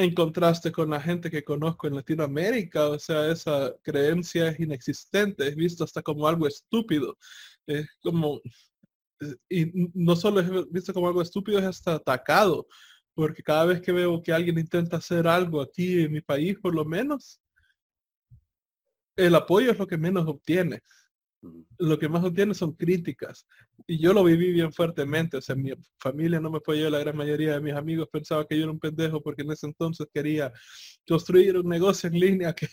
En 0.00 0.14
contraste 0.14 0.72
con 0.72 0.88
la 0.88 0.98
gente 0.98 1.30
que 1.30 1.44
conozco 1.44 1.86
en 1.86 1.94
Latinoamérica, 1.94 2.88
o 2.88 2.98
sea, 2.98 3.30
esa 3.30 3.74
creencia 3.82 4.48
es 4.48 4.58
inexistente, 4.58 5.46
es 5.46 5.54
visto 5.54 5.84
hasta 5.84 6.00
como 6.00 6.26
algo 6.26 6.46
estúpido, 6.46 7.18
es 7.66 7.86
como, 8.02 8.40
y 9.46 9.90
no 9.92 10.16
solo 10.16 10.40
es 10.40 10.72
visto 10.72 10.94
como 10.94 11.06
algo 11.06 11.20
estúpido, 11.20 11.58
es 11.58 11.66
hasta 11.66 11.96
atacado, 11.96 12.66
porque 13.12 13.42
cada 13.42 13.66
vez 13.66 13.82
que 13.82 13.92
veo 13.92 14.22
que 14.22 14.32
alguien 14.32 14.58
intenta 14.58 14.96
hacer 14.96 15.28
algo 15.28 15.60
aquí 15.60 16.04
en 16.04 16.12
mi 16.12 16.22
país, 16.22 16.58
por 16.58 16.74
lo 16.74 16.86
menos, 16.86 17.38
el 19.16 19.34
apoyo 19.34 19.70
es 19.70 19.78
lo 19.78 19.86
que 19.86 19.98
menos 19.98 20.26
obtiene 20.26 20.80
lo 21.78 21.98
que 21.98 22.08
más 22.08 22.22
obtiene 22.24 22.54
son 22.54 22.72
críticas. 22.72 23.46
Y 23.86 23.98
yo 23.98 24.12
lo 24.12 24.24
viví 24.24 24.52
bien 24.52 24.72
fuertemente. 24.72 25.38
O 25.38 25.40
sea, 25.40 25.54
mi 25.54 25.72
familia 25.98 26.40
no 26.40 26.50
me 26.50 26.58
apoyó, 26.58 26.90
la 26.90 26.98
gran 26.98 27.16
mayoría 27.16 27.54
de 27.54 27.60
mis 27.60 27.74
amigos 27.74 28.08
pensaba 28.12 28.46
que 28.46 28.56
yo 28.56 28.64
era 28.64 28.72
un 28.72 28.78
pendejo 28.78 29.22
porque 29.22 29.42
en 29.42 29.52
ese 29.52 29.66
entonces 29.66 30.06
quería 30.12 30.52
construir 31.06 31.56
un 31.56 31.68
negocio 31.68 32.08
en 32.08 32.20
línea 32.20 32.52
que, 32.52 32.68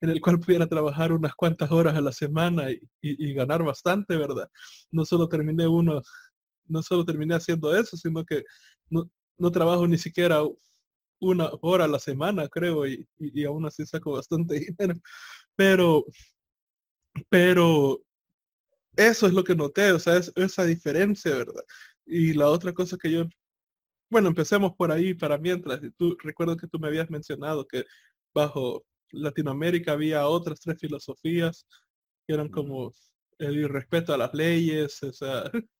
en 0.00 0.10
el 0.10 0.20
cual 0.20 0.38
pudiera 0.38 0.66
trabajar 0.66 1.12
unas 1.12 1.34
cuantas 1.34 1.70
horas 1.70 1.96
a 1.96 2.00
la 2.00 2.12
semana 2.12 2.66
y, 2.70 3.34
ganar 3.34 3.62
bastante, 3.62 4.16
¿verdad? 4.16 4.48
No 4.90 5.04
solo 5.04 5.28
terminé 5.28 5.66
uno, 5.66 6.02
no 6.66 6.82
solo 6.82 7.04
terminé 7.04 7.34
haciendo 7.34 7.74
eso, 7.74 7.96
sino 7.96 8.24
que 8.24 8.44
no, 8.90 9.10
no 9.38 9.50
trabajo 9.50 9.86
ni 9.86 9.98
siquiera 9.98 10.42
una 11.20 11.50
hora 11.62 11.84
a 11.84 11.88
la 11.88 11.98
semana, 11.98 12.48
creo, 12.48 12.86
y, 12.86 13.06
y, 13.18 13.42
y 13.42 13.44
aún 13.44 13.66
así 13.66 13.86
saco 13.86 14.12
bastante 14.12 14.54
dinero. 14.78 14.94
Pero, 15.56 16.04
pero 17.28 18.00
eso 18.96 19.26
es 19.26 19.32
lo 19.32 19.44
que 19.44 19.54
noté, 19.54 19.92
o 19.92 19.98
sea, 19.98 20.16
es 20.16 20.32
esa 20.36 20.64
diferencia, 20.64 21.34
¿verdad? 21.36 21.62
Y 22.06 22.32
la 22.34 22.48
otra 22.48 22.72
cosa 22.72 22.96
que 22.96 23.10
yo, 23.10 23.24
bueno, 24.10 24.28
empecemos 24.28 24.74
por 24.76 24.90
ahí 24.90 25.14
para 25.14 25.38
mientras. 25.38 25.80
Tú 25.96 26.16
recuerdo 26.22 26.56
que 26.56 26.66
tú 26.66 26.78
me 26.78 26.88
habías 26.88 27.10
mencionado 27.10 27.66
que 27.66 27.84
bajo 28.34 28.84
Latinoamérica 29.12 29.92
había 29.92 30.26
otras 30.26 30.60
tres 30.60 30.78
filosofías 30.78 31.66
que 32.26 32.34
eran 32.34 32.48
como 32.48 32.92
el 33.38 33.68
respeto 33.68 34.12
a 34.12 34.18
las 34.18 34.34
leyes, 34.34 35.02
o 35.02 35.12
sea. 35.12 35.44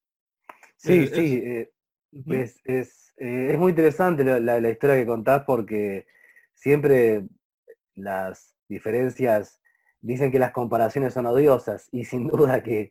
Sí, 0.83 1.07
sí, 1.09 1.43
eh, 1.45 1.71
es, 2.29 2.59
es, 2.65 3.13
eh, 3.19 3.51
es, 3.53 3.59
muy 3.59 3.69
interesante 3.69 4.25
la, 4.25 4.41
la 4.41 4.71
historia 4.71 4.97
que 4.97 5.05
contás 5.05 5.45
porque 5.47 6.07
siempre 6.55 7.29
las 7.95 8.57
diferencias 8.67 9.60
dicen 10.01 10.31
que 10.31 10.39
las 10.39 10.53
comparaciones 10.53 11.15
son 11.15 11.27
odiosas 11.27 11.89
y 11.93 12.05
sin 12.05 12.27
duda 12.27 12.63
que, 12.63 12.91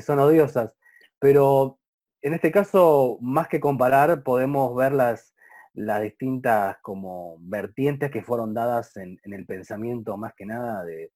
son 0.00 0.18
odiosas, 0.18 0.72
pero 1.18 1.78
en 2.22 2.34
este 2.34 2.50
caso, 2.50 3.18
más 3.20 3.48
que 3.48 3.60
comparar, 3.60 4.22
podemos 4.22 4.74
ver 4.76 4.92
las, 4.92 5.34
las 5.74 6.02
distintas 6.02 6.76
como 6.82 7.36
vertientes 7.40 8.10
que 8.10 8.22
fueron 8.22 8.54
dadas 8.54 8.96
en, 8.96 9.18
el 9.22 9.46
pensamiento 9.46 10.16
más 10.16 10.34
que 10.36 10.46
nada 10.46 10.84
de, 10.84 11.12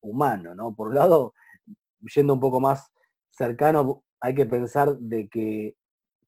humano, 0.00 0.54
¿no? 0.54 0.74
Por 0.74 0.88
un 0.88 0.94
lado, 0.94 1.34
yendo 2.14 2.34
un 2.34 2.40
poco 2.40 2.60
más 2.60 2.90
cercano, 3.30 4.02
hay 4.20 4.34
que 4.34 4.46
pensar 4.46 4.96
de 4.96 5.28
que 5.28 5.76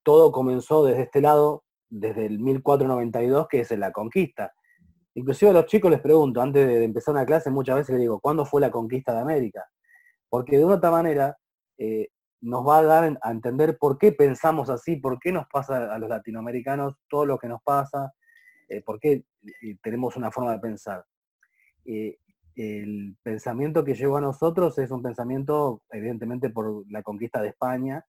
todo 0.02 0.32
comenzó 0.32 0.84
desde 0.84 1.02
este 1.02 1.20
lado, 1.20 1.64
desde 1.88 2.26
el 2.26 2.38
1492, 2.38 3.48
que 3.48 3.60
es 3.60 3.70
la 3.72 3.92
conquista. 3.92 4.52
Inclusive 5.18 5.50
a 5.50 5.54
los 5.54 5.66
chicos 5.66 5.90
les 5.90 6.00
pregunto, 6.00 6.40
antes 6.40 6.64
de 6.64 6.84
empezar 6.84 7.12
una 7.12 7.26
clase, 7.26 7.50
muchas 7.50 7.74
veces 7.74 7.94
les 7.94 8.02
digo, 8.02 8.20
¿cuándo 8.20 8.46
fue 8.46 8.60
la 8.60 8.70
conquista 8.70 9.12
de 9.12 9.18
América? 9.18 9.68
Porque 10.28 10.56
de 10.56 10.64
una 10.64 10.76
otra 10.76 10.92
manera 10.92 11.36
eh, 11.76 12.10
nos 12.40 12.64
va 12.64 12.78
a 12.78 12.82
dar 12.84 13.18
a 13.20 13.30
entender 13.32 13.78
por 13.78 13.98
qué 13.98 14.12
pensamos 14.12 14.70
así, 14.70 14.94
por 14.94 15.18
qué 15.18 15.32
nos 15.32 15.48
pasa 15.48 15.92
a 15.92 15.98
los 15.98 16.08
latinoamericanos 16.08 16.94
todo 17.08 17.26
lo 17.26 17.36
que 17.36 17.48
nos 17.48 17.60
pasa, 17.64 18.12
eh, 18.68 18.80
por 18.80 19.00
qué 19.00 19.24
eh, 19.44 19.76
tenemos 19.82 20.16
una 20.16 20.30
forma 20.30 20.52
de 20.52 20.60
pensar. 20.60 21.04
el 22.54 23.16
pensamiento 23.20 23.84
que 23.84 23.94
llegó 23.94 24.18
a 24.18 24.20
nosotros 24.20 24.78
es 24.78 24.92
un 24.92 25.02
pensamiento, 25.02 25.82
evidentemente, 25.90 26.48
por 26.50 26.84
la 26.92 27.02
conquista 27.02 27.42
de 27.42 27.48
España, 27.48 28.04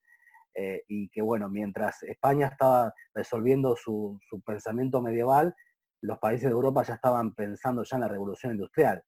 y 0.88 1.08
que, 1.10 1.22
bueno, 1.22 1.48
mientras 1.48 2.04
España 2.04 2.48
estaba 2.48 2.94
resolviendo 3.14 3.78
su 3.78 4.20
pensamiento 4.46 5.02
medieval, 5.02 5.56
los 6.02 6.20
países 6.20 6.46
de 6.46 6.52
Europa 6.52 6.84
ya 6.84 6.96
estaban 6.96 7.34
pensando 7.34 7.84
ya 7.84 7.98
en 7.98 8.02
la 8.02 8.08
revolución 8.08 8.54
industrial. 8.54 9.04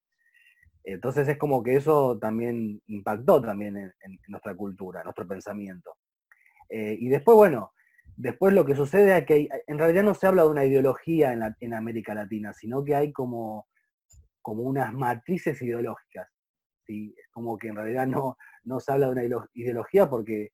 Entonces 0.84 1.28
es 1.28 1.38
como 1.38 1.62
que 1.62 1.76
eso 1.76 2.18
también 2.20 2.82
impactó 2.88 3.42
también 3.42 3.78
en, 3.78 4.20
nuestra 4.28 4.56
cultura, 4.56 5.04
nuestro 5.04 5.28
pensamiento. 5.28 5.98
Eh, 6.70 6.98
y 7.00 7.10
después, 7.10 7.36
bueno, 7.36 7.74
después 8.16 8.54
lo 8.54 8.66
que 8.66 8.76
sucede 8.76 9.18
es 9.18 9.26
que 9.26 9.48
en 9.68 9.78
realidad 9.78 10.04
no 10.04 10.16
se 10.16 10.28
habla 10.28 10.44
de 10.44 10.50
una 10.50 10.66
ideología 10.66 11.34
en, 11.60 11.74
América 11.74 12.16
Latina, 12.16 12.54
sino 12.54 12.84
que 12.84 12.96
hay 12.96 13.12
como, 13.12 13.68
como 14.42 14.64
unas 14.64 14.94
matrices 14.94 15.62
ideológicas. 15.62 16.28
¿sí? 16.86 17.14
Es 17.18 17.30
como 17.32 17.58
que 17.58 17.68
en 17.68 17.76
realidad 17.76 18.08
no, 18.08 18.38
no 18.64 18.80
se 18.80 18.92
habla 18.92 19.08
de 19.08 19.12
una 19.12 19.48
ideología 19.54 20.10
porque 20.10 20.52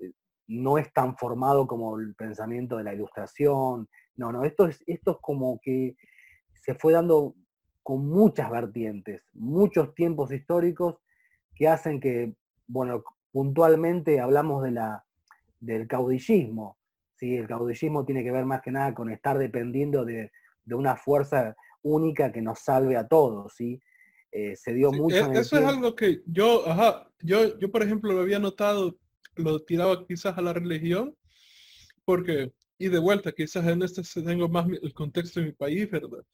eh, 0.00 0.12
no 0.48 0.76
es 0.76 0.92
tan 0.92 1.16
formado 1.16 1.66
como 1.66 1.98
el 1.98 2.14
pensamiento 2.14 2.76
de 2.76 2.84
la 2.84 2.92
ilustración, 2.92 3.88
no, 4.20 4.30
no, 4.30 4.44
esto 4.44 4.66
es, 4.66 4.84
esto 4.86 5.12
es 5.12 5.16
como 5.22 5.58
que 5.62 5.96
se 6.52 6.74
fue 6.74 6.92
dando 6.92 7.34
con 7.82 8.06
muchas 8.06 8.50
vertientes, 8.50 9.22
muchos 9.32 9.94
tiempos 9.94 10.30
históricos 10.30 10.96
que 11.54 11.66
hacen 11.68 12.00
que, 12.00 12.34
bueno, 12.66 13.02
puntualmente 13.32 14.20
hablamos 14.20 14.62
de 14.62 14.72
la, 14.72 15.04
del 15.58 15.88
caudillismo. 15.88 16.78
¿sí? 17.14 17.34
El 17.34 17.48
caudillismo 17.48 18.04
tiene 18.04 18.22
que 18.22 18.30
ver 18.30 18.44
más 18.44 18.60
que 18.60 18.70
nada 18.70 18.94
con 18.94 19.10
estar 19.10 19.38
dependiendo 19.38 20.04
de, 20.04 20.30
una 20.66 20.94
fuerza 20.96 21.56
única 21.82 22.30
que 22.30 22.42
nos 22.42 22.60
salve 22.60 22.98
a 22.98 23.08
todos. 23.08 23.54
¿sí? 23.56 23.80
Eh, 24.30 24.54
se 24.54 24.74
dio 24.74 24.92
mucho. 24.92 25.32
E, 25.32 25.40
eso 25.40 25.58
es 25.58 25.64
algo 25.64 25.96
que 25.96 26.20
yo, 26.26 26.68
ajá, 26.68 27.10
yo, 27.22 27.58
yo 27.58 27.70
por 27.72 27.82
ejemplo 27.82 28.12
lo 28.12 28.20
había 28.20 28.38
notado, 28.38 28.98
lo 29.36 29.64
tiraba 29.64 30.06
quizás 30.06 30.36
a 30.36 30.42
la 30.42 30.52
religión, 30.52 31.16
porque 32.04 32.52
y 32.80 32.88
de 32.88 32.98
vuelta, 32.98 33.32
quizás 33.32 33.66
en 33.66 33.82
este 33.82 34.02
tengo 34.22 34.48
más 34.48 34.66
el 34.82 34.94
contexto 34.94 35.38
de 35.38 35.46
mi 35.46 35.52
país, 35.52 35.88
¿verdad? 35.90 36.24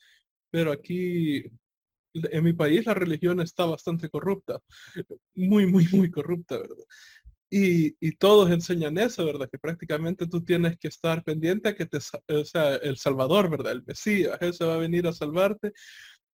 Pero 0.50 0.70
aquí, 0.70 1.42
en 2.14 2.44
mi 2.44 2.52
país, 2.52 2.86
la 2.86 2.94
religión 2.94 3.40
está 3.40 3.64
bastante 3.66 4.08
corrupta. 4.08 4.60
Muy, 5.34 5.66
muy, 5.66 5.88
muy 5.92 6.08
corrupta, 6.08 6.58
¿verdad? 6.58 6.84
Y, 7.50 7.96
y, 8.00 8.12
todos 8.12 8.50
enseñan 8.50 8.96
eso, 8.98 9.26
¿verdad? 9.26 9.48
Que 9.50 9.58
prácticamente 9.58 10.28
tú 10.28 10.44
tienes 10.44 10.78
que 10.78 10.88
estar 10.88 11.24
pendiente 11.24 11.68
a 11.68 11.74
que 11.74 11.86
te, 11.86 11.98
o 11.98 12.44
sea, 12.44 12.76
el 12.76 12.96
Salvador, 12.96 13.50
¿verdad? 13.50 13.72
El 13.72 13.84
Mesías, 13.84 14.38
ese 14.40 14.64
va 14.64 14.74
a 14.76 14.78
venir 14.78 15.06
a 15.08 15.12
salvarte. 15.12 15.72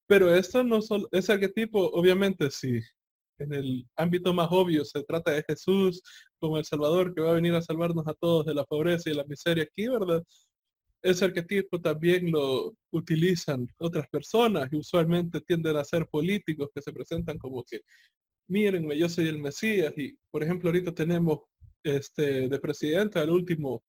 Pero 0.06 0.34
esto 0.34 0.62
no 0.62 0.82
solo, 0.82 1.08
ese 1.10 1.32
arquetipo, 1.32 1.90
obviamente, 1.92 2.50
sí, 2.50 2.80
en 3.42 3.52
el 3.52 3.86
ámbito 3.96 4.32
más 4.32 4.48
obvio 4.50 4.84
se 4.84 5.02
trata 5.04 5.32
de 5.32 5.44
Jesús 5.46 6.02
como 6.38 6.58
el 6.58 6.64
Salvador 6.64 7.14
que 7.14 7.20
va 7.20 7.30
a 7.30 7.34
venir 7.34 7.54
a 7.54 7.62
salvarnos 7.62 8.06
a 8.06 8.14
todos 8.14 8.46
de 8.46 8.54
la 8.54 8.64
pobreza 8.64 9.10
y 9.10 9.14
la 9.14 9.24
miseria 9.24 9.64
aquí, 9.64 9.88
¿verdad? 9.88 10.22
Ese 11.02 11.24
arquetipo 11.24 11.80
también 11.80 12.30
lo 12.30 12.74
utilizan 12.92 13.68
otras 13.78 14.08
personas 14.08 14.68
y 14.72 14.76
usualmente 14.76 15.40
tienden 15.40 15.76
a 15.76 15.84
ser 15.84 16.06
políticos 16.08 16.70
que 16.74 16.80
se 16.80 16.92
presentan 16.92 17.38
como 17.38 17.64
que, 17.64 17.80
mírenme, 18.48 18.96
yo 18.96 19.08
soy 19.08 19.28
el 19.28 19.38
Mesías 19.38 19.92
y, 19.96 20.16
por 20.30 20.44
ejemplo, 20.44 20.68
ahorita 20.68 20.94
tenemos 20.94 21.40
este, 21.82 22.48
de 22.48 22.58
presidente 22.60 23.18
al 23.18 23.30
último, 23.30 23.82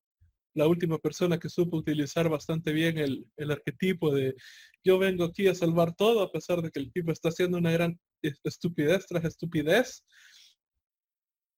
la 0.56 0.68
última 0.68 0.98
persona 0.98 1.40
que 1.40 1.50
supo 1.50 1.78
utilizar 1.78 2.30
bastante 2.30 2.72
bien 2.74 2.98
el, 2.98 3.26
el 3.38 3.52
arquetipo 3.52 4.14
de 4.14 4.36
yo 4.84 5.00
vengo 5.00 5.24
aquí 5.24 5.48
a 5.48 5.56
salvar 5.56 5.96
todo 5.96 6.22
a 6.22 6.32
pesar 6.32 6.62
de 6.62 6.70
que 6.70 6.80
el 6.80 6.92
tipo 6.92 7.12
está 7.12 7.30
haciendo 7.30 7.58
una 7.58 7.72
gran 7.72 8.00
estupidez 8.44 9.06
tras 9.08 9.26
estupidez. 9.26 10.04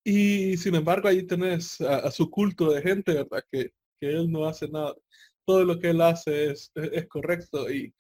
Y 0.06 0.56
sin 0.58 0.76
embargo 0.76 1.08
ahí 1.08 1.26
tenés 1.26 1.82
a, 1.82 2.12
su 2.12 2.30
culto 2.30 2.72
de 2.72 2.82
gente, 2.82 3.14
¿verdad? 3.14 3.44
Que, 3.52 3.72
que, 4.00 4.10
él 4.10 4.32
no 4.32 4.46
hace 4.46 4.68
nada. 4.68 4.94
Todo 5.46 5.66
lo 5.66 5.80
que 5.80 5.90
él 5.90 6.02
hace 6.02 6.52
es, 6.52 6.72
es, 6.76 7.08
correcto 7.08 7.72
y, 7.72 7.94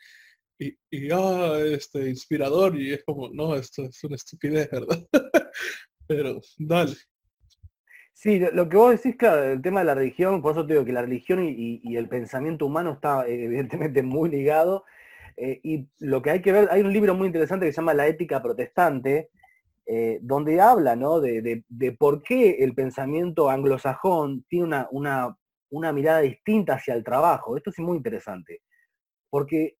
y, 0.59 0.77
y 0.91 1.09
ah, 1.11 1.59
este, 1.65 2.09
inspirador 2.09 2.79
y 2.79 2.93
es 2.93 3.03
como, 3.03 3.29
no, 3.29 3.55
esto 3.55 3.83
es 3.85 4.03
una 4.03 4.15
estupidez, 4.15 4.69
¿verdad? 4.69 5.03
Pero 6.07 6.41
dale. 6.57 6.95
Sí, 8.17 8.39
lo 8.39 8.69
que 8.69 8.77
vos 8.77 8.91
decís, 8.91 9.17
claro, 9.17 9.43
el 9.43 9.61
tema 9.61 9.81
de 9.81 9.87
la 9.87 9.93
religión, 9.93 10.41
por 10.41 10.53
eso 10.53 10.65
te 10.65 10.73
digo 10.73 10.85
que 10.85 10.93
la 10.93 11.01
religión 11.01 11.43
y, 11.43 11.97
el 11.97 12.07
pensamiento 12.07 12.65
humano 12.65 12.93
está 12.93 13.27
evidentemente 13.27 14.01
muy 14.03 14.29
ligado 14.29 14.85
eh, 15.35 15.59
y 15.63 15.89
lo 15.99 16.21
que 16.21 16.31
hay 16.31 16.41
que 16.41 16.53
ver, 16.53 16.69
hay 16.71 16.81
un 16.81 16.93
libro 16.93 17.13
muy 17.13 17.27
interesante 17.27 17.65
que 17.65 17.73
se 17.73 17.77
llama 17.81 17.93
La 17.93 18.07
ética 18.07 18.41
protestante, 18.41 19.31
eh, 19.85 20.19
donde 20.21 20.61
habla 20.61 20.95
¿no? 20.95 21.19
de, 21.19 21.63
por 21.99 22.23
qué 22.23 22.63
el 22.63 22.73
pensamiento 22.73 23.49
anglosajón 23.49 24.45
tiene 24.47 24.65
una, 24.65 24.87
una, 24.91 25.37
una, 25.69 25.91
mirada 25.91 26.21
distinta 26.21 26.75
hacia 26.75 26.93
el 26.93 27.03
trabajo. 27.03 27.57
Esto 27.57 27.71
es 27.71 27.79
muy 27.79 27.97
interesante. 27.97 28.61
Porque, 29.29 29.77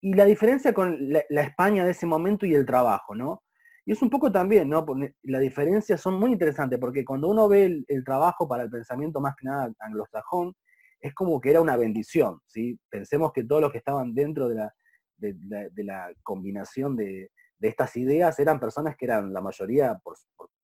y 0.00 0.14
la 0.14 0.24
diferencia 0.24 0.72
con 0.72 1.12
la, 1.12 1.42
España 1.42 1.84
de 1.84 1.92
ese 1.92 2.06
momento 2.06 2.46
y 2.46 2.54
el 2.54 2.66
trabajo, 2.66 3.14
¿no? 3.14 3.43
Y 3.86 3.92
es 3.92 4.00
un 4.00 4.08
poco 4.08 4.32
también, 4.32 4.68
¿no? 4.68 4.86
La 5.24 5.38
diferencia 5.38 5.98
son 5.98 6.14
muy 6.14 6.32
interesantes, 6.32 6.78
porque 6.78 7.04
cuando 7.04 7.28
uno 7.28 7.48
ve 7.48 7.84
el, 7.86 8.04
trabajo 8.04 8.48
para 8.48 8.62
el 8.62 8.70
pensamiento 8.70 9.20
más 9.20 9.34
que 9.36 9.46
nada 9.46 9.72
anglosajón, 9.78 10.54
es 11.00 11.12
como 11.14 11.38
que 11.40 11.50
era 11.50 11.60
una 11.60 11.76
bendición, 11.76 12.40
¿sí? 12.46 12.78
Pensemos 12.88 13.32
que 13.32 13.44
todos 13.44 13.60
los 13.60 13.70
que 13.70 13.78
estaban 13.78 14.14
dentro 14.14 14.48
de 14.48 14.54
la, 14.54 14.74
de, 15.18 15.84
la 15.84 16.10
combinación 16.22 16.96
de, 16.96 17.30
estas 17.60 17.96
ideas 17.96 18.38
eran 18.38 18.60
personas 18.60 18.96
que 18.96 19.06
eran 19.06 19.32
la 19.32 19.40
mayoría, 19.40 19.98
por, 20.02 20.16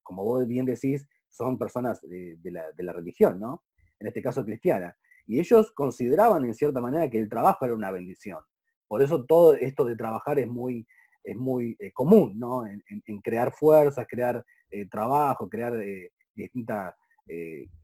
como 0.02 0.24
vos 0.24 0.46
bien 0.46 0.66
decís, 0.66 1.06
son 1.28 1.58
personas 1.58 2.00
de, 2.02 2.38
la, 2.50 2.92
religión, 2.92 3.38
¿no? 3.38 3.62
En 3.98 4.06
este 4.08 4.22
caso 4.22 4.44
cristiana. 4.44 4.96
Y 5.26 5.38
ellos 5.40 5.72
consideraban 5.72 6.44
en 6.44 6.54
cierta 6.54 6.80
manera 6.80 7.08
que 7.08 7.18
el 7.18 7.28
trabajo 7.28 7.64
era 7.64 7.74
una 7.74 7.90
bendición. 7.90 8.40
Por 8.88 9.02
eso 9.02 9.24
todo 9.24 9.54
esto 9.54 9.84
de 9.84 9.94
trabajar 9.94 10.38
es 10.38 10.48
muy, 10.48 10.86
es 11.22 11.36
muy 11.36 11.76
eh, 11.78 11.92
común, 11.92 12.38
¿no? 12.38 12.66
En, 12.66 12.82
crear 13.22 13.52
fuerzas, 13.52 14.06
crear 14.08 14.44
eh, 14.70 14.86
trabajo, 14.88 15.48
crear 15.48 15.74
eh, 15.80 16.10
distintos 16.34 16.94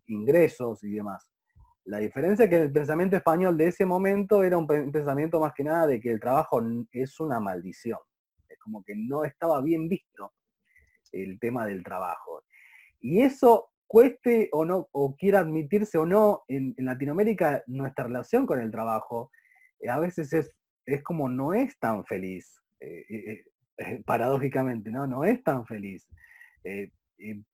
ingresos 0.07 0.83
y 0.83 0.95
demás. 0.95 1.31
La 1.85 1.99
diferencia 1.99 2.45
es 2.45 2.51
que 2.51 2.63
el 2.63 2.73
pensamiento 2.73 3.17
español 3.17 3.57
de 3.57 3.69
ese 3.69 3.87
momento 3.87 4.43
era 4.43 4.59
un 4.59 4.67
pensamiento 4.67 5.39
más 5.39 5.53
que 5.55 5.63
nada 5.63 5.87
de 5.87 6.01
que 6.01 6.11
el 6.11 6.19
trabajo 6.19 6.61
es 6.91 7.21
una 7.21 7.39
maldición. 7.39 8.01
Es 8.49 8.59
como 8.59 8.83
que 8.83 8.95
no 8.97 9.25
estaba 9.25 9.63
bien 9.63 9.89
visto 9.89 10.33
el 11.13 11.39
tema 11.39 11.65
del 11.65 11.85
trabajo. 11.85 12.43
Y 12.99 13.23
eso 13.23 13.69
cueste 13.87 14.49
o 14.51 14.65
no, 14.65 14.89
o 14.91 15.15
quiera 15.15 15.41
admitirse 15.41 15.97
o 15.97 16.07
no, 16.07 16.43
en, 16.49 16.75
Latinoamérica 16.79 17.63
nuestra 17.69 18.07
relación 18.07 18.47
con 18.47 18.61
el 18.61 18.73
trabajo 18.73 19.31
a 19.89 20.01
veces 20.01 20.33
es, 20.33 20.53
es 20.87 21.03
como 21.03 21.29
no 21.29 21.55
es 21.55 21.79
tan 21.79 22.05
feliz, 22.05 22.61
eh, 22.81 23.45
eh, 23.79 24.03
paradójicamente, 24.05 24.91
¿no? 24.91 25.07
No 25.07 25.25
es 25.25 25.43
tan 25.43 25.67
feliz. 25.67 26.09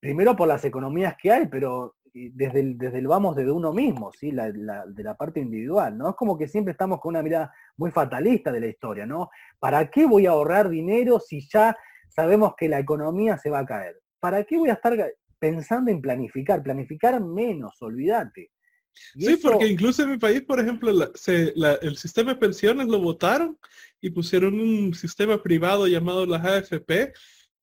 primero 0.01 0.35
por 0.35 0.49
las 0.49 0.65
economías 0.65 1.17
que 1.21 1.31
hay, 1.31 1.47
pero 1.47 1.97
desde 2.15 2.61
el, 2.61 2.79
desde 2.79 2.99
el 2.99 3.07
vamos 3.07 3.37
desde 3.37 3.51
uno 3.51 3.73
mismo, 3.73 4.13
¿sí? 4.13 4.33
La, 4.33 4.51
de 4.53 5.03
la 5.03 5.15
parte 5.17 5.41
individual, 5.41 5.97
¿no? 5.97 6.11
Es 6.11 6.17
como 6.17 6.37
que 6.37 6.49
siempre 6.49 6.73
estamos 6.73 7.01
con 7.01 7.11
una 7.11 7.23
mirada 7.23 7.53
muy 7.77 7.91
fatalista 7.91 8.53
de 8.53 8.61
la 8.61 8.67
historia, 8.67 9.07
¿no? 9.07 9.31
¿Para 9.59 9.91
qué 9.91 10.07
voy 10.07 10.27
a 10.27 10.31
ahorrar 10.31 10.69
dinero 10.69 11.19
si 11.21 11.49
ya 11.49 11.77
sabemos 12.09 12.55
que 12.57 12.69
la 12.69 12.79
economía 12.79 13.39
se 13.39 13.51
va 13.51 13.61
a 13.61 13.67
caer? 13.67 13.99
¿Para 14.21 14.45
qué 14.45 14.57
voy 14.57 14.71
a 14.71 14.75
estar 14.75 14.95
pensando 15.39 15.91
en 15.91 16.01
planificar? 16.01 16.63
Planificar 16.63 17.21
menos, 17.21 17.81
olvídate. 17.81 18.51
Sí, 19.14 19.37
porque 19.37 19.66
incluso 19.66 20.02
en 20.02 20.11
mi 20.11 20.18
país, 20.18 20.42
por 20.42 20.61
ejemplo, 20.61 20.90
el 20.90 21.96
sistema 21.96 22.35
de 22.35 22.40
pensiones 22.40 22.88
lo 22.88 23.00
votaron 23.00 23.59
y 24.00 24.11
pusieron 24.11 24.59
un 24.59 24.94
sistema 24.94 25.42
privado 25.42 25.87
llamado 25.87 26.26
las 26.26 26.44
AFP, 26.44 27.12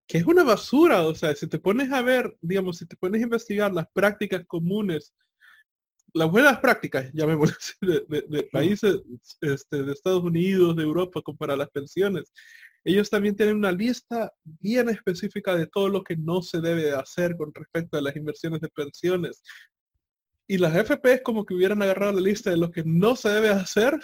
que 0.07 0.17
es 0.17 0.25
una 0.25 0.43
basura, 0.43 1.03
o 1.03 1.13
sea, 1.13 1.35
si 1.35 1.47
te 1.47 1.59
pones 1.59 1.91
a 1.91 2.01
ver, 2.01 2.35
digamos, 2.41 2.77
si 2.77 2.85
te 2.85 2.95
pones 2.95 3.21
a 3.21 3.25
investigar 3.25 3.71
las 3.73 3.87
prácticas 3.93 4.43
comunes, 4.47 5.13
las 6.13 6.31
buenas 6.31 6.59
prácticas, 6.59 7.11
llamémoslo 7.13 7.55
de, 7.81 8.05
de, 8.07 8.21
de 8.27 8.43
países 8.43 9.01
este, 9.41 9.83
de 9.83 9.91
Estados 9.91 10.23
Unidos, 10.23 10.75
de 10.75 10.83
Europa, 10.83 11.21
como 11.21 11.37
para 11.37 11.55
las 11.55 11.69
pensiones, 11.69 12.31
ellos 12.83 13.09
también 13.09 13.35
tienen 13.35 13.57
una 13.57 13.71
lista 13.71 14.31
bien 14.43 14.89
específica 14.89 15.55
de 15.55 15.67
todo 15.67 15.89
lo 15.89 16.03
que 16.03 16.15
no 16.15 16.41
se 16.41 16.61
debe 16.61 16.91
hacer 16.91 17.35
con 17.35 17.53
respecto 17.53 17.97
a 17.97 18.01
las 18.01 18.15
inversiones 18.15 18.61
de 18.61 18.69
pensiones. 18.69 19.43
Y 20.49 20.57
las 20.57 20.75
FP 20.75 21.13
es 21.13 21.21
como 21.21 21.45
que 21.45 21.53
hubieran 21.53 21.81
agarrado 21.81 22.13
la 22.13 22.21
lista 22.21 22.49
de 22.49 22.57
lo 22.57 22.71
que 22.71 22.83
no 22.83 23.15
se 23.15 23.29
debe 23.29 23.49
hacer 23.49 23.97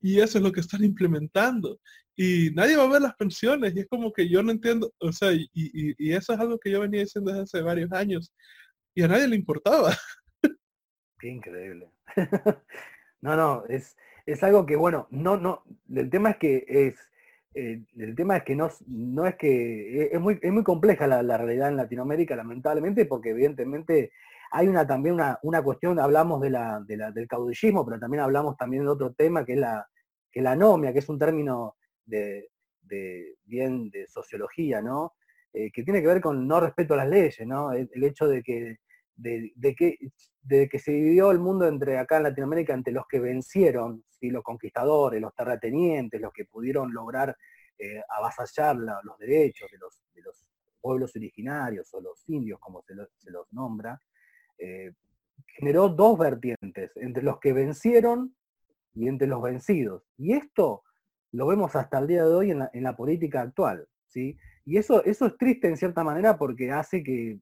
y 0.00 0.20
eso 0.20 0.38
es 0.38 0.44
lo 0.44 0.52
que 0.52 0.60
están 0.60 0.84
implementando 0.84 1.80
y 2.16 2.50
nadie 2.54 2.76
va 2.76 2.84
a 2.84 2.88
ver 2.88 3.02
las 3.02 3.14
pensiones 3.14 3.74
y 3.74 3.80
es 3.80 3.86
como 3.88 4.12
que 4.12 4.28
yo 4.28 4.42
no 4.42 4.50
entiendo, 4.50 4.92
o 4.98 5.12
sea, 5.12 5.32
y, 5.32 5.48
y, 5.54 6.12
eso 6.12 6.34
es 6.34 6.40
algo 6.40 6.58
que 6.58 6.70
yo 6.70 6.80
venía 6.80 7.00
diciendo 7.00 7.30
desde 7.30 7.44
hace 7.44 7.62
varios 7.62 7.90
años 7.92 8.32
y 8.94 9.02
a 9.02 9.08
nadie 9.08 9.28
le 9.28 9.36
importaba. 9.36 9.92
Qué 11.18 11.28
increíble. 11.28 11.90
no, 13.22 13.36
no, 13.36 13.64
es, 13.68 13.96
es 14.26 14.42
algo 14.42 14.66
que, 14.66 14.76
bueno, 14.76 15.08
no, 15.10 15.38
no, 15.38 15.64
el 15.94 16.10
tema 16.10 16.32
es 16.32 16.36
que 16.36 16.64
es, 16.68 16.98
eh, 17.54 17.82
el 17.96 18.14
tema 18.14 18.36
es 18.36 18.42
que 18.44 18.56
no, 18.56 18.70
no 18.86 19.26
es 19.26 19.36
que, 19.36 20.10
es 20.12 20.20
muy, 20.20 20.38
es 20.42 20.52
muy 20.52 20.64
compleja 20.64 21.06
la, 21.06 21.38
realidad 21.38 21.68
en 21.68 21.76
Latinoamérica, 21.76 22.36
lamentablemente, 22.36 23.06
porque 23.06 23.30
evidentemente 23.30 24.12
hay 24.54 24.68
una 24.68 24.86
también 24.86 25.14
una, 25.14 25.38
una 25.42 25.62
cuestión, 25.62 25.98
hablamos 25.98 26.40
de 26.40 26.50
la, 26.50 26.80
de 26.86 26.96
del 27.12 27.26
caudillismo, 27.26 27.84
pero 27.84 27.98
también 27.98 28.22
hablamos 28.22 28.56
también 28.56 28.84
de 28.84 28.90
otro 28.90 29.12
tema 29.14 29.44
que 29.44 29.54
es 29.54 29.58
la, 29.58 29.88
que 30.30 30.42
la 30.42 30.52
anomia, 30.52 30.92
que 30.92 30.98
es 30.98 31.08
un 31.08 31.18
término 31.18 31.76
de, 32.04 32.48
bien 33.44 33.88
de 33.90 34.06
sociología, 34.06 34.82
¿no? 34.82 35.14
Eh, 35.54 35.70
que 35.72 35.82
tiene 35.82 36.02
que 36.02 36.06
ver 36.06 36.20
con 36.20 36.46
no 36.46 36.60
respeto 36.60 36.94
a 36.94 36.98
las 36.98 37.08
leyes, 37.08 37.46
¿no? 37.46 37.72
El, 37.72 37.88
hecho 38.04 38.28
de 38.28 38.42
que, 38.42 38.76
de, 39.16 39.74
que, 39.74 39.96
de 40.42 40.68
que 40.68 40.78
se 40.78 40.92
dividió 40.92 41.30
el 41.30 41.38
mundo 41.38 41.66
entre 41.66 41.98
acá 41.98 42.18
en 42.18 42.24
Latinoamérica 42.24 42.74
entre 42.74 42.92
los 42.92 43.06
que 43.06 43.20
vencieron, 43.20 44.04
¿sí? 44.10 44.30
los 44.30 44.42
conquistadores, 44.42 45.20
los 45.20 45.34
terratenientes, 45.34 46.20
los 46.20 46.32
que 46.32 46.44
pudieron 46.44 46.92
lograr 46.92 47.34
eh, 47.78 48.02
avasallar 48.08 48.76
los 48.76 49.18
derechos 49.18 49.70
de 49.70 49.78
los, 49.78 49.98
de 50.14 50.22
los, 50.22 50.46
pueblos 50.82 51.14
originarios 51.16 51.94
o 51.94 52.00
los 52.00 52.28
indios, 52.28 52.58
como 52.58 52.82
se, 52.82 52.94
los 52.94 53.46
nombra, 53.52 53.98
eh, 54.58 54.92
generó 55.46 55.88
dos 55.88 56.18
vertientes, 56.18 56.90
entre 56.96 57.22
los 57.22 57.38
que 57.40 57.52
vencieron 57.52 58.34
y 58.94 59.08
entre 59.08 59.28
los 59.28 59.42
vencidos. 59.42 60.02
Y 60.16 60.32
esto 60.32 60.82
lo 61.32 61.46
vemos 61.46 61.74
hasta 61.76 61.98
el 61.98 62.06
día 62.06 62.24
de 62.24 62.34
hoy 62.34 62.50
en 62.50 62.82
la, 62.82 62.96
política 62.96 63.40
actual, 63.40 63.88
¿sí? 64.06 64.36
Y 64.64 64.76
eso, 64.76 65.04
eso 65.04 65.26
es 65.26 65.36
triste 65.36 65.68
en 65.68 65.76
cierta 65.76 66.04
manera 66.04 66.36
porque 66.36 66.70
hace 66.70 67.02
que 67.02 67.40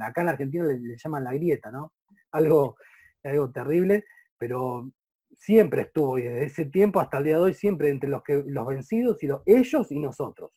acá 0.00 0.20
en 0.20 0.26
la 0.26 0.32
Argentina 0.32 0.64
le, 0.64 0.96
llaman 0.96 1.24
la 1.24 1.32
grieta, 1.32 1.70
¿no? 1.70 1.92
Algo, 2.32 2.76
algo 3.24 3.50
terrible, 3.50 4.04
pero 4.38 4.90
siempre 5.34 5.82
estuvo, 5.82 6.18
y 6.18 6.22
desde 6.22 6.44
ese 6.44 6.64
tiempo 6.66 6.98
hasta 6.98 7.18
el 7.18 7.24
día 7.24 7.36
de 7.36 7.42
hoy, 7.42 7.54
siempre 7.54 7.90
entre 7.90 8.08
los, 8.08 8.22
que, 8.22 8.42
los 8.46 8.66
vencidos 8.66 9.22
y 9.22 9.26
los, 9.26 9.42
ellos 9.44 9.92
y 9.92 9.98
nosotros. 9.98 10.50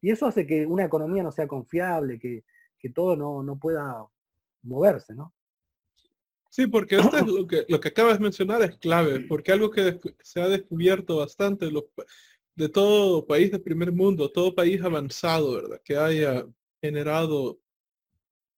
Y 0.00 0.10
eso 0.10 0.26
hace 0.26 0.46
que 0.46 0.66
una 0.66 0.84
economía 0.84 1.22
no 1.22 1.30
sea 1.30 1.46
confiable, 1.46 2.18
que, 2.18 2.44
que 2.78 2.90
todo 2.90 3.16
no, 3.16 3.42
no 3.42 3.58
pueda 3.58 4.04
moverse, 4.62 5.14
¿no? 5.14 5.34
Sí, 6.50 6.66
porque 6.66 6.96
esto 6.96 7.16
es 7.16 7.26
lo 7.26 7.46
que, 7.46 7.64
lo 7.68 7.78
que 7.78 7.88
acabas 7.88 8.18
de 8.18 8.24
mencionar 8.24 8.60
es 8.62 8.76
clave, 8.78 9.20
porque 9.20 9.52
algo 9.52 9.70
que 9.70 10.00
se 10.22 10.40
ha 10.40 10.48
descubierto 10.48 11.16
bastante 11.18 11.70
de 12.56 12.68
todo 12.68 13.26
país 13.26 13.52
de 13.52 13.60
primer 13.60 13.92
mundo, 13.92 14.32
todo 14.32 14.54
país 14.54 14.82
avanzado, 14.82 15.54
¿verdad? 15.54 15.80
Que 15.84 15.96
haya 15.96 16.44
generado 16.82 17.60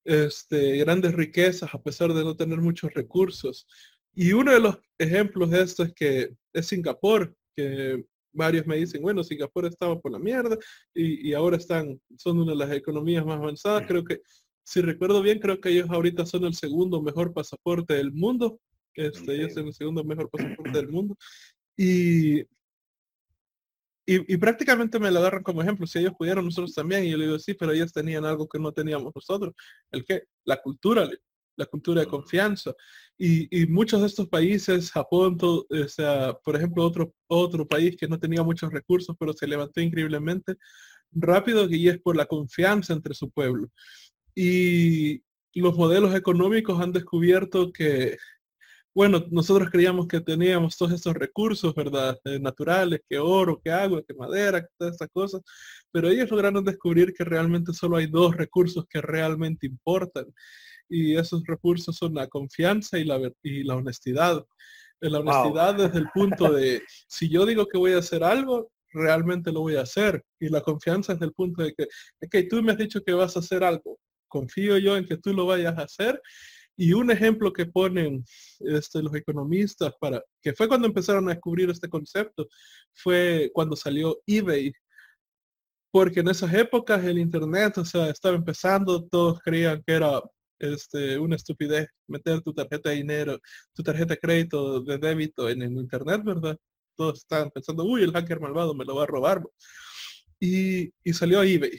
este, 0.05 0.79
grandes 0.79 1.15
riquezas 1.15 1.75
a 1.75 1.83
pesar 1.83 2.13
de 2.13 2.25
no 2.25 2.35
tener 2.35 2.59
muchos 2.59 2.93
recursos. 2.95 3.67
Y 4.15 4.33
uno 4.33 4.53
de 4.53 4.61
los 4.61 4.79
ejemplos 4.99 5.51
de 5.51 5.63
esto 5.63 5.83
es 5.83 5.93
que 5.93 6.35
es 6.53 6.67
Singapur, 6.67 7.35
que 7.55 8.05
varios 8.33 8.67
me 8.67 8.77
dicen, 8.77 9.03
bueno, 9.03 9.23
Singapur 9.23 9.67
estaba 9.67 10.01
por 10.01 10.13
la 10.13 10.19
mierda 10.19 10.57
y, 10.95 11.33
ahora 11.35 11.57
están, 11.57 12.01
son 12.17 12.41
una 12.41 12.53
de 12.53 12.59
las 12.59 12.73
economías 12.73 13.25
más 13.25 13.39
avanzadas. 13.39 13.85
Creo 13.87 14.05
que, 14.05 14.21
si 14.65 14.81
recuerdo 14.81 15.23
bien, 15.23 15.39
creo 15.39 15.61
que 15.61 15.71
ellos 15.71 15.91
ahorita 15.91 16.27
son 16.27 16.45
el 16.45 16.55
segundo 16.55 17.03
mejor 17.03 17.33
pasaporte 17.33 17.95
del 17.95 18.13
mundo. 18.13 18.61
Este, 18.95 19.35
ellos 19.35 19.55
son 19.55 19.67
el 19.67 19.75
segundo 19.75 20.05
mejor 20.05 20.31
pasaporte 20.31 20.79
del 20.79 20.89
mundo. 20.89 21.17
Y 21.77 22.43
y, 24.05 24.37
prácticamente 24.37 24.99
me 24.99 25.11
lo 25.11 25.21
agarran 25.21 25.43
como 25.45 25.63
ejemplo. 25.63 25.87
Si 25.87 25.99
ellos 25.99 26.15
pudieron, 26.19 26.45
nosotros 26.45 26.75
también. 26.75 27.05
Y 27.05 27.11
yo 27.11 27.17
le 27.17 27.27
digo, 27.27 27.39
sí, 27.39 27.55
pero 27.55 27.73
ellos 27.73 27.93
tenían 27.93 28.25
algo 28.25 28.49
que 28.49 28.59
no 28.59 28.73
teníamos 28.73 29.13
nosotros. 29.15 29.55
¿El 29.93 30.05
qué? 30.05 30.25
La 30.45 30.57
cultura, 30.57 31.09
la 31.57 31.67
cultura 31.67 32.01
de 32.01 32.09
confianza. 32.09 32.75
Y, 33.17 33.67
muchos 33.69 34.01
de 34.01 34.09
estos 34.09 34.29
países, 34.29 34.91
Japón, 34.91 35.39
o 35.41 35.67
sea, 35.87 36.35
por 36.45 36.57
ejemplo, 36.57 36.85
otro, 36.85 37.15
otro 37.29 37.67
país 37.67 37.97
que 37.97 38.09
no 38.09 38.19
tenía 38.19 38.43
muchos 38.43 38.73
recursos, 38.73 39.17
pero 39.19 39.33
se 39.33 39.47
levantó 39.47 39.81
increíblemente 39.81 40.57
rápido, 41.13 41.69
y 41.71 41.89
es 41.89 42.01
por 42.01 42.17
la 42.17 42.27
confianza 42.27 42.93
entre 42.95 43.15
su 43.15 43.31
pueblo. 43.31 43.69
Y 44.35 45.23
los 45.55 45.77
modelos 45.77 46.15
económicos 46.15 46.81
han 46.81 46.93
descubierto 46.93 47.73
que 47.73 48.17
bueno, 48.95 49.25
nosotros 49.31 49.71
creíamos 49.71 50.07
que 50.07 50.21
teníamos 50.21 50.77
todos 50.77 50.93
estos 50.93 51.15
recursos, 51.15 51.75
¿verdad? 51.75 52.19
Eh, 52.25 52.39
naturales, 52.39 53.01
que 53.09 53.19
oro, 53.19 53.59
que 53.63 53.71
agua, 53.71 54.03
que 54.07 54.13
madera, 54.13 54.67
todas 54.77 54.97
esas 54.97 55.09
cosas, 55.09 55.41
pero 55.91 56.09
ellos 56.09 56.31
lograron 56.31 56.65
descubrir 56.65 57.15
que 57.15 57.25
realmente 57.25 57.73
solo 57.73 57.97
hay 57.97 58.07
dos 58.07 58.37
recursos 58.37 58.85
que 58.89 59.01
realmente 59.01 59.67
importan. 59.67 60.27
Y 60.89 61.17
esos 61.17 61.43
recursos 61.47 61.97
son 61.97 62.15
la 62.15 62.27
confianza 62.29 62.99
y 62.99 63.05
la, 63.05 63.19
y 63.43 63.65
la 63.65 63.77
honestidad. 63.77 64.45
Eh, 65.01 65.09
la 65.09 65.21
honestidad 65.21 65.75
desde 65.75 65.99
el 65.99 66.09
punto 66.13 66.53
de, 66.53 66.83
si 67.09 67.31
yo 67.31 67.47
digo 67.47 67.67
que 67.67 67.79
voy 67.79 67.93
a 67.93 67.99
hacer 67.99 68.23
algo, 68.23 68.71
realmente 68.93 69.53
lo 69.53 69.61
voy 69.61 69.77
a 69.77 69.83
hacer. 69.83 70.23
Y 70.39 70.51
la 70.51 70.61
confianza 70.61 71.15
es 71.15 71.19
del 71.19 71.33
punto 71.33 71.63
de 71.63 71.73
que, 71.73 71.85
ok, 72.21 72.47
tú 72.51 72.63
me 72.63 72.73
has 72.73 72.79
dicho 72.79 73.03
que 73.03 73.15
vas 73.15 73.37
a 73.37 73.41
hacer 73.41 73.65
algo, 73.65 73.99
confío 74.33 74.79
yo 74.79 74.97
en 74.97 75.05
que 75.05 75.19
tú 75.19 75.35
lo 75.35 75.45
vayas 75.45 75.77
a 75.77 75.83
hacer 75.83 76.21
y 76.75 76.95
un 76.95 77.11
ejemplo 77.11 77.53
que 77.53 77.67
ponen 77.67 78.25
este, 78.61 79.03
los 79.03 79.15
economistas 79.15 79.93
para, 80.01 80.25
que 80.41 80.55
fue 80.55 80.69
cuando 80.69 80.87
empezaron 80.89 81.29
a 81.29 81.35
descubrir 81.35 81.69
este 81.69 81.89
concepto, 81.89 82.49
fue 82.95 83.51
cuando 83.53 83.77
salió 83.77 84.19
eBay. 84.27 84.73
Porque 85.93 86.21
en 86.21 86.29
esas 86.29 86.53
épocas 86.55 87.05
el 87.05 87.19
internet, 87.19 87.77
o 87.77 87.85
sea, 87.85 88.09
estaba 88.09 88.35
empezando, 88.35 89.07
todos 89.07 89.39
creían 89.41 89.83
que 89.87 89.93
era 89.93 90.23
este, 90.59 91.19
una 91.19 91.37
estupidez 91.37 91.89
meter 92.09 92.41
tu 92.41 92.55
tarjeta 92.55 92.89
de 92.89 92.97
dinero, 92.97 93.39
tu 93.75 93.83
tarjeta 93.83 94.15
de 94.15 94.21
crédito, 94.21 94.81
de 94.81 94.97
débito 94.97 95.51
en 95.51 95.61
el 95.61 95.73
internet, 95.73 96.23
¿verdad? 96.25 96.57
Todos 96.97 97.19
estaban 97.19 97.51
pensando, 97.51 97.85
uy, 97.85 98.03
el 98.03 98.13
hacker 98.13 98.41
malvado 98.41 98.75
me 98.75 98.87
lo 98.87 98.97
va 98.97 99.03
a 99.03 99.07
robar. 99.07 99.43
Y, 100.41 100.91
y 101.05 101.13
salió 101.13 101.43
eBay, 101.43 101.79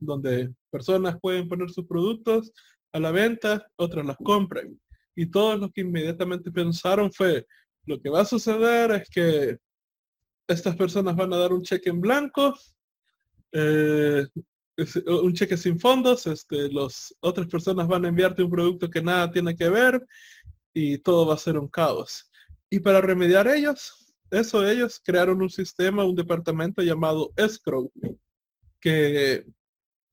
donde 0.00 0.52
personas 0.70 1.18
pueden 1.20 1.48
poner 1.48 1.70
sus 1.70 1.86
productos 1.86 2.52
a 2.92 2.98
la 2.98 3.10
venta, 3.10 3.66
otros 3.76 4.04
las 4.04 4.16
compran. 4.16 4.78
Y 5.14 5.26
todos 5.26 5.58
los 5.58 5.70
que 5.72 5.82
inmediatamente 5.82 6.50
pensaron 6.50 7.12
fue, 7.12 7.46
lo 7.86 8.00
que 8.00 8.10
va 8.10 8.22
a 8.22 8.24
suceder 8.24 8.90
es 8.92 9.08
que 9.10 9.58
estas 10.48 10.76
personas 10.76 11.14
van 11.14 11.32
a 11.32 11.38
dar 11.38 11.52
un 11.52 11.62
cheque 11.62 11.90
en 11.90 12.00
blanco, 12.00 12.58
eh, 13.52 14.26
un 15.06 15.32
cheque 15.34 15.56
sin 15.56 15.78
fondos, 15.78 16.26
este, 16.26 16.70
los 16.72 17.14
otras 17.20 17.46
personas 17.48 17.86
van 17.86 18.04
a 18.04 18.08
enviarte 18.08 18.42
un 18.42 18.50
producto 18.50 18.88
que 18.88 19.02
nada 19.02 19.30
tiene 19.30 19.54
que 19.54 19.68
ver 19.68 20.04
y 20.72 20.98
todo 20.98 21.26
va 21.26 21.34
a 21.34 21.38
ser 21.38 21.58
un 21.58 21.68
caos. 21.68 22.30
Y 22.70 22.80
para 22.80 23.00
remediar 23.00 23.48
ellos, 23.48 24.14
eso 24.30 24.66
ellos 24.66 25.00
crearon 25.04 25.42
un 25.42 25.50
sistema, 25.50 26.04
un 26.04 26.14
departamento 26.14 26.82
llamado 26.82 27.32
escrow, 27.36 27.92
que 28.80 29.44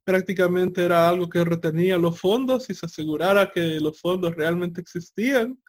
prácticamente 0.07 0.85
era 0.85 1.09
algo 1.09 1.27
que 1.27 1.43
retenía 1.43 1.97
los 1.97 2.17
fondos 2.17 2.69
y 2.69 2.73
se 2.73 2.85
asegurara 2.85 3.51
que 3.51 3.77
los 3.81 3.99
fondos 3.99 4.33
realmente 4.37 4.79
existían 4.79 5.61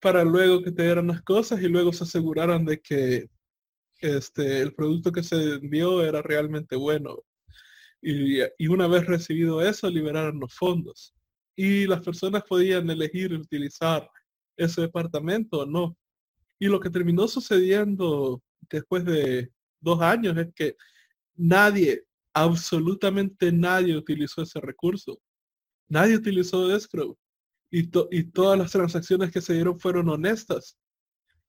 para 0.00 0.22
luego 0.22 0.62
que 0.62 0.70
te 0.70 0.84
dieran 0.84 1.08
las 1.08 1.22
cosas 1.22 1.60
y 1.60 1.66
luego 1.66 1.92
se 1.92 2.04
aseguraran 2.04 2.64
de 2.64 2.80
que 2.80 3.28
este, 3.98 4.60
el 4.60 4.72
producto 4.74 5.10
que 5.10 5.24
se 5.24 5.54
envió 5.54 6.04
era 6.04 6.22
realmente 6.22 6.76
bueno. 6.76 7.24
Y, 8.00 8.42
y 8.58 8.68
una 8.68 8.86
vez 8.86 9.06
recibido 9.06 9.60
eso, 9.60 9.90
liberaron 9.90 10.38
los 10.38 10.54
fondos. 10.54 11.12
Y 11.56 11.88
las 11.88 12.00
personas 12.00 12.44
podían 12.44 12.88
elegir 12.90 13.34
utilizar 13.34 14.08
ese 14.56 14.82
departamento 14.82 15.62
o 15.62 15.66
no. 15.66 15.96
Y 16.60 16.68
lo 16.68 16.78
que 16.78 16.90
terminó 16.90 17.26
sucediendo 17.26 18.40
después 18.70 19.04
de 19.04 19.50
dos 19.80 20.00
años 20.00 20.36
es 20.38 20.54
que 20.54 20.76
nadie 21.34 22.04
absolutamente 22.34 23.52
nadie 23.52 23.96
utilizó 23.96 24.42
ese 24.42 24.60
recurso. 24.60 25.20
Nadie 25.88 26.16
utilizó 26.16 26.74
escrow. 26.74 27.16
Y, 27.70 27.90
y 28.10 28.24
todas 28.24 28.58
las 28.58 28.70
transacciones 28.70 29.30
que 29.30 29.40
se 29.40 29.54
dieron 29.54 29.78
fueron 29.78 30.08
honestas. 30.08 30.76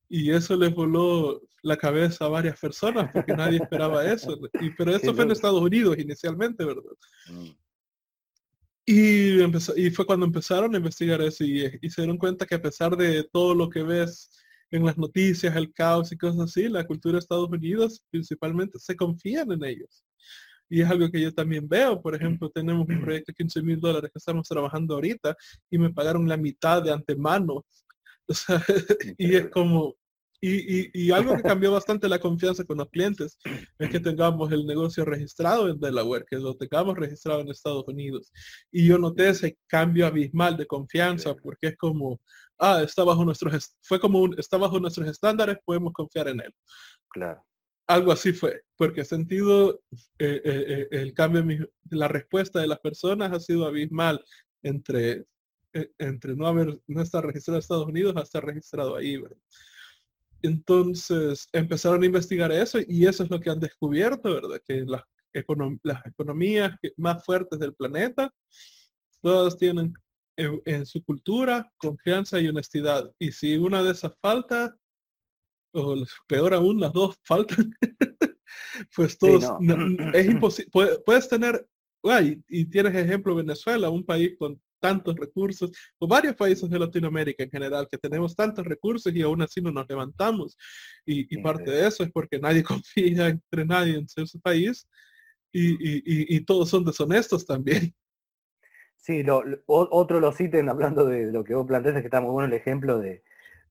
Y 0.08 0.30
eso 0.30 0.56
les 0.56 0.74
voló 0.74 1.42
la 1.62 1.76
cabeza 1.76 2.26
a 2.26 2.28
varias 2.28 2.60
personas 2.60 3.10
porque 3.12 3.34
nadie 3.34 3.58
esperaba 3.58 4.04
eso. 4.10 4.38
Y, 4.60 4.70
pero 4.70 4.94
eso 4.94 5.14
fue 5.14 5.24
en 5.24 5.30
Estados 5.30 5.60
Unidos 5.60 5.98
inicialmente, 5.98 6.64
¿verdad? 6.64 6.82
Mm. 7.28 7.50
Y, 8.86 9.40
empezó, 9.40 9.76
y 9.76 9.90
fue 9.90 10.04
cuando 10.04 10.26
empezaron 10.26 10.74
a 10.74 10.78
investigar 10.78 11.20
eso 11.22 11.42
y, 11.42 11.78
y, 11.80 11.88
se 11.88 12.02
dieron 12.02 12.18
cuenta 12.18 12.44
que 12.44 12.54
a 12.54 12.62
pesar 12.62 12.94
de 12.96 13.24
todo 13.32 13.54
lo 13.54 13.70
que 13.70 13.82
ves 13.82 14.30
en 14.70 14.84
las 14.84 14.98
noticias, 14.98 15.56
el 15.56 15.72
caos 15.72 16.12
y 16.12 16.18
cosas 16.18 16.50
así, 16.50 16.68
la 16.68 16.86
cultura 16.86 17.14
de 17.14 17.20
Estados 17.20 17.48
Unidos 17.48 18.02
principalmente 18.10 18.78
se 18.78 18.94
confían 18.94 19.50
en 19.52 19.64
ellos. 19.64 20.04
Y 20.68 20.82
es 20.82 20.90
algo 20.90 21.10
que 21.10 21.20
yo 21.20 21.32
también 21.32 21.68
veo. 21.68 22.00
Por 22.00 22.14
ejemplo, 22.14 22.50
tenemos 22.50 22.88
un 22.88 23.00
proyecto 23.00 23.32
de 23.32 23.36
15 23.36 23.62
mil 23.62 23.80
dólares 23.80 24.10
que 24.12 24.18
estamos 24.18 24.48
trabajando 24.48 24.94
ahorita 24.94 25.36
y 25.70 25.78
me 25.78 25.90
pagaron 25.90 26.28
la 26.28 26.36
mitad 26.36 26.82
de 26.82 26.92
antemano. 26.92 27.64
y 29.18 29.36
es 29.36 29.50
como, 29.50 29.94
y, 30.46 31.10
algo 31.10 31.36
que 31.36 31.42
cambió 31.58 31.72
bastante 31.72 32.08
la 32.08 32.18
confianza 32.18 32.64
con 32.64 32.78
los 32.78 32.90
clientes 32.90 33.38
es 33.78 33.90
que 33.90 34.00
tengamos 34.00 34.52
el 34.52 34.66
negocio 34.66 35.04
registrado 35.04 35.68
en 35.68 35.80
Delaware, 35.80 36.26
que 36.28 36.36
lo 36.36 36.54
tengamos 36.56 36.96
registrado 36.96 37.40
en 37.40 37.48
Estados 37.48 37.84
Unidos. 37.86 38.30
Y 38.70 38.86
yo 38.86 38.98
noté 38.98 39.30
ese 39.30 39.56
cambio 39.66 40.06
abismal 40.06 40.56
de 40.56 40.66
confianza 40.66 41.34
porque 41.34 41.68
es 41.68 41.76
como, 41.76 42.20
ah, 42.58 42.82
está 42.82 43.04
bajo 43.04 43.24
nuestros, 43.24 43.74
fue 43.82 43.98
como 43.98 44.20
un, 44.20 44.38
está 44.38 44.58
bajo 44.58 44.78
nuestros 44.78 45.08
estándares, 45.08 45.56
podemos 45.64 45.92
confiar 45.92 46.28
en 46.28 46.40
él. 46.40 46.54
Claro 47.08 47.44
algo 47.86 48.12
así 48.12 48.32
fue, 48.32 48.62
porque 48.76 49.02
he 49.02 49.04
sentido 49.04 49.82
eh, 50.18 50.40
eh, 50.44 50.64
eh, 50.68 50.88
el 50.90 51.14
cambio 51.14 51.42
de 51.42 51.96
la 51.96 52.08
respuesta 52.08 52.60
de 52.60 52.66
las 52.66 52.80
personas 52.80 53.32
ha 53.32 53.40
sido 53.40 53.66
abismal 53.66 54.24
entre, 54.62 55.26
entre 55.98 56.34
no 56.34 56.46
haber 56.46 56.80
no 56.86 57.02
estar 57.02 57.24
registrado 57.24 57.56
en 57.56 57.60
Estados 57.60 57.86
Unidos 57.86 58.16
a 58.16 58.22
estar 58.22 58.44
registrado 58.44 58.96
ahí. 58.96 59.22
Entonces 60.42 61.48
empezaron 61.52 62.02
a 62.02 62.06
investigar 62.06 62.52
eso 62.52 62.78
y 62.86 63.06
eso 63.06 63.24
es 63.24 63.30
lo 63.30 63.40
que 63.40 63.50
han 63.50 63.60
descubierto, 63.60 64.34
¿verdad? 64.34 64.60
Que 64.66 64.84
las, 64.84 65.02
economías 65.36 66.76
más 66.96 67.24
fuertes 67.24 67.58
del 67.58 67.74
planeta, 67.74 68.32
todas 69.20 69.56
tienen 69.56 69.92
en 70.36 70.86
su 70.86 71.02
cultura 71.02 71.68
confianza 71.76 72.38
y 72.38 72.46
honestidad. 72.46 73.12
Y 73.18 73.32
si 73.32 73.56
una 73.56 73.82
de 73.82 73.90
esas 73.90 74.12
falta, 74.20 74.76
o 75.74 76.04
peor 76.26 76.54
aún, 76.54 76.80
las 76.80 76.92
dos 76.92 77.18
faltan, 77.24 77.74
pues 78.96 79.18
todos, 79.18 79.44
es 80.14 80.26
imposible, 80.30 80.70
puedes 81.04 81.28
tener, 81.28 81.66
y 82.48 82.64
tienes 82.66 82.94
ejemplo 82.94 83.34
Venezuela, 83.34 83.90
un 83.90 84.04
país 84.04 84.34
con 84.38 84.60
tantos 84.80 85.16
recursos, 85.16 85.72
o 85.98 86.06
varios 86.06 86.36
países 86.36 86.68
de 86.68 86.78
Latinoamérica 86.78 87.42
en 87.42 87.50
general, 87.50 87.88
que 87.90 87.96
tenemos 87.96 88.36
tantos 88.36 88.66
recursos 88.66 89.14
y 89.14 89.22
aún 89.22 89.40
así 89.40 89.62
no 89.62 89.72
nos 89.72 89.88
levantamos. 89.88 90.58
Y, 91.06 91.38
parte 91.38 91.70
de 91.70 91.86
eso 91.86 92.04
es 92.04 92.12
porque 92.12 92.38
nadie 92.38 92.62
confía 92.84 93.28
entre 93.28 93.64
nadie 93.64 93.96
en 93.96 94.26
su 94.26 94.38
país 94.40 94.86
y, 95.52 96.40
todos 96.40 96.68
son 96.68 96.84
deshonestos 96.84 97.46
también. 97.46 97.94
Sí, 98.96 99.22
lo, 99.22 99.42
otro 99.66 100.20
los 100.20 100.38
ítems, 100.40 100.68
hablando 100.68 101.06
de 101.06 101.32
lo 101.32 101.44
que 101.44 101.54
vos 101.54 101.66
planteas, 101.66 101.96
es 101.96 102.02
que 102.02 102.08
está 102.08 102.20
muy 102.20 102.32
bueno 102.32 102.48
el 102.48 102.60
ejemplo 102.60 102.98
de, 102.98 103.22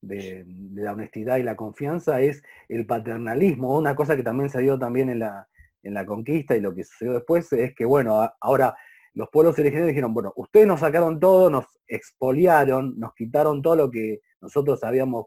de, 0.06 0.44
la 0.74 0.92
honestidad 0.92 1.36
y 1.36 1.42
la 1.42 1.56
confianza 1.56 2.20
es 2.20 2.42
el 2.68 2.86
paternalismo, 2.86 3.76
una 3.76 3.94
cosa 3.94 4.16
que 4.16 4.22
también 4.22 4.50
se 4.50 4.60
dio 4.60 4.78
también 4.78 5.10
en 5.10 5.20
la, 5.20 5.48
en 5.82 5.94
la 5.94 6.04
conquista 6.04 6.56
y 6.56 6.60
lo 6.60 6.74
que 6.74 6.84
sucedió 6.84 7.14
después 7.14 7.52
es 7.52 7.74
que, 7.74 7.84
bueno, 7.84 8.30
ahora 8.40 8.76
los 9.12 9.28
pueblos 9.30 9.58
originarios 9.58 9.88
dijeron, 9.88 10.12
bueno, 10.12 10.32
ustedes 10.36 10.66
nos 10.66 10.80
sacaron 10.80 11.20
todo, 11.20 11.48
nos 11.48 11.66
expoliaron, 11.86 12.98
nos 12.98 13.14
quitaron 13.14 13.62
todo 13.62 13.76
lo 13.76 13.90
que 13.90 14.20
nosotros 14.40 14.82
habíamos 14.82 15.26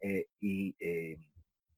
eh, 0.00 0.26
y, 0.40 0.74
eh, 0.80 1.16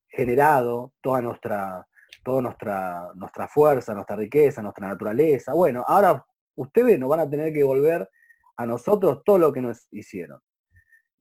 generado, 0.08 0.92
toda 1.00 1.20
nuestra, 1.20 1.86
toda 2.22 2.42
nuestra, 2.42 3.10
nuestra 3.14 3.48
fuerza, 3.48 3.94
nuestra 3.94 4.16
riqueza, 4.16 4.62
nuestra 4.62 4.88
naturaleza. 4.88 5.52
Bueno, 5.54 5.84
ahora 5.86 6.24
ustedes 6.54 6.98
nos 6.98 7.08
van 7.08 7.20
a 7.20 7.30
tener 7.30 7.52
que 7.52 7.64
volver 7.64 8.08
a 8.56 8.66
nosotros 8.66 9.22
todo 9.24 9.38
lo 9.38 9.52
que 9.52 9.62
nos 9.62 9.88
hicieron. 9.90 10.40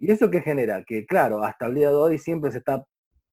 ¿Y 0.01 0.11
eso 0.11 0.31
qué 0.31 0.41
genera? 0.41 0.83
Que 0.83 1.05
claro, 1.05 1.43
hasta 1.43 1.67
el 1.67 1.75
día 1.75 1.89
de 1.89 1.95
hoy 1.95 2.17
siempre 2.17 2.51
se 2.51 2.57
está 2.57 2.83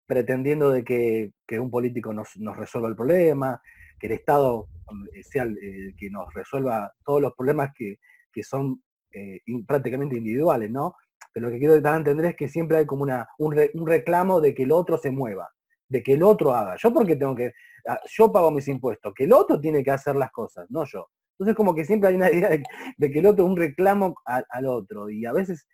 pretendiendo 0.06 0.70
de 0.70 0.84
que, 0.84 1.32
un 1.58 1.70
político 1.70 2.12
nos, 2.12 2.28
resuelva 2.58 2.90
el 2.90 2.94
problema, 2.94 3.60
que 3.98 4.06
el 4.08 4.12
Estado 4.12 4.68
eh, 5.14 5.22
sea 5.22 5.44
el 5.44 5.94
que 5.96 6.10
nos 6.10 6.32
resuelva 6.34 6.92
todos 7.06 7.22
los 7.22 7.32
problemas 7.34 7.70
que, 7.74 7.98
son 8.42 8.82
eh, 9.10 9.40
prácticamente 9.66 10.16
individuales, 10.16 10.70
¿no? 10.70 10.94
Pero 11.32 11.46
lo 11.46 11.52
que 11.52 11.58
quiero 11.58 11.80
dar 11.80 11.96
entender 11.96 12.26
es 12.26 12.36
que 12.36 12.48
siempre 12.48 12.76
hay 12.76 12.86
como 12.86 13.02
una, 13.02 13.26
un, 13.38 13.86
reclamo 13.86 14.40
de 14.40 14.54
que 14.54 14.62
el 14.62 14.70
otro 14.70 14.96
se 14.98 15.10
mueva, 15.10 15.48
de 15.88 16.02
que 16.02 16.12
el 16.12 16.22
otro 16.22 16.54
haga. 16.54 16.76
Yo 16.76 16.92
porque 16.92 17.16
tengo 17.16 17.34
que, 17.34 17.52
ah, 17.88 17.98
yo 18.06 18.30
pago 18.30 18.52
mis 18.52 18.68
impuestos, 18.68 19.12
que 19.14 19.24
el 19.24 19.32
otro 19.32 19.58
tiene 19.58 19.82
que 19.82 19.90
hacer 19.90 20.14
las 20.14 20.30
cosas, 20.30 20.66
no 20.70 20.84
yo. 20.84 21.08
Entonces 21.32 21.56
como 21.56 21.74
que 21.74 21.84
siempre 21.84 22.10
hay 22.10 22.16
una 22.16 22.30
idea 22.30 22.50
de, 22.50 23.10
que 23.10 23.18
el 23.18 23.26
otro 23.26 23.46
un 23.46 23.56
reclamo 23.56 24.14
al 24.24 24.66
otro 24.66 25.08
y 25.10 25.24
a 25.24 25.32
veces 25.32 25.66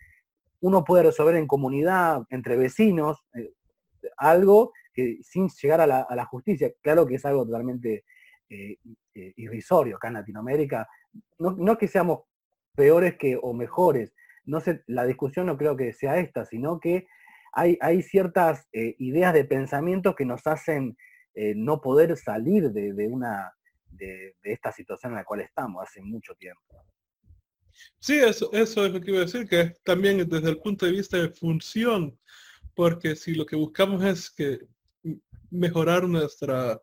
uno 0.64 0.83
puede 0.83 1.03
resolver 1.03 1.37
en 1.37 1.46
comunidad, 1.46 2.22
entre 2.31 2.57
vecinos, 2.57 3.22
eh, 3.35 3.53
algo 4.16 4.72
que 4.94 5.18
sin 5.22 5.50
llegar 5.50 5.83
a 5.83 5.87
la, 5.87 6.24
justicia. 6.24 6.72
Claro 6.81 7.07
que 7.07 7.16
es 7.16 7.24
algo 7.27 7.44
totalmente 7.44 8.05
eh, 8.48 8.79
eh, 9.14 9.33
irrisorio 9.37 9.96
acá 9.96 10.09
en 10.09 10.14
Latinoamérica. 10.14 10.88
No, 11.38 11.50
no 11.50 11.77
que 11.77 11.87
seamos 11.87 12.20
peores 12.74 13.16
que 13.18 13.38
o 13.40 13.53
mejores, 13.53 14.14
no 14.46 14.59
sé, 14.61 14.83
la 14.87 15.05
discusión 15.05 15.46
no 15.46 15.59
creo 15.59 15.77
que 15.77 15.92
sea 15.92 16.16
esta, 16.18 16.46
sino 16.46 16.81
que 16.81 17.07
hay, 17.53 18.03
ciertas 18.03 18.66
ideas 18.72 19.33
de 19.33 19.44
pensamiento 19.44 20.16
que 20.16 20.24
nos 20.24 20.44
hacen 20.46 20.96
no 21.37 21.81
poder 21.81 22.16
salir 22.16 22.72
de, 22.72 23.07
una 23.07 23.53
de, 23.90 24.35
esta 24.42 24.72
situación 24.72 25.12
en 25.12 25.18
la 25.18 25.24
cual 25.24 25.42
estamos 25.42 25.85
hace 25.87 26.00
mucho 26.03 26.35
tiempo. 26.35 26.85
Sí, 27.98 28.14
eso, 28.14 28.50
eso 28.52 28.87
es 28.87 28.92
lo 28.92 29.00
que 29.00 29.10
iba 29.10 29.20
a 29.20 29.24
decir, 29.24 29.48
que 29.48 29.74
también 29.84 30.28
desde 30.28 30.50
el 30.50 30.58
punto 30.58 30.87
de 30.87 30.92
vista 30.92 31.16
de 31.16 31.30
función, 31.30 32.18
porque 32.74 33.16
si 33.16 33.34
lo 33.34 33.46
que 33.46 33.56
buscamos 33.56 34.04
es 34.04 34.30
que 34.30 34.60
mejorar 35.50 36.08
nuestra 36.08 36.80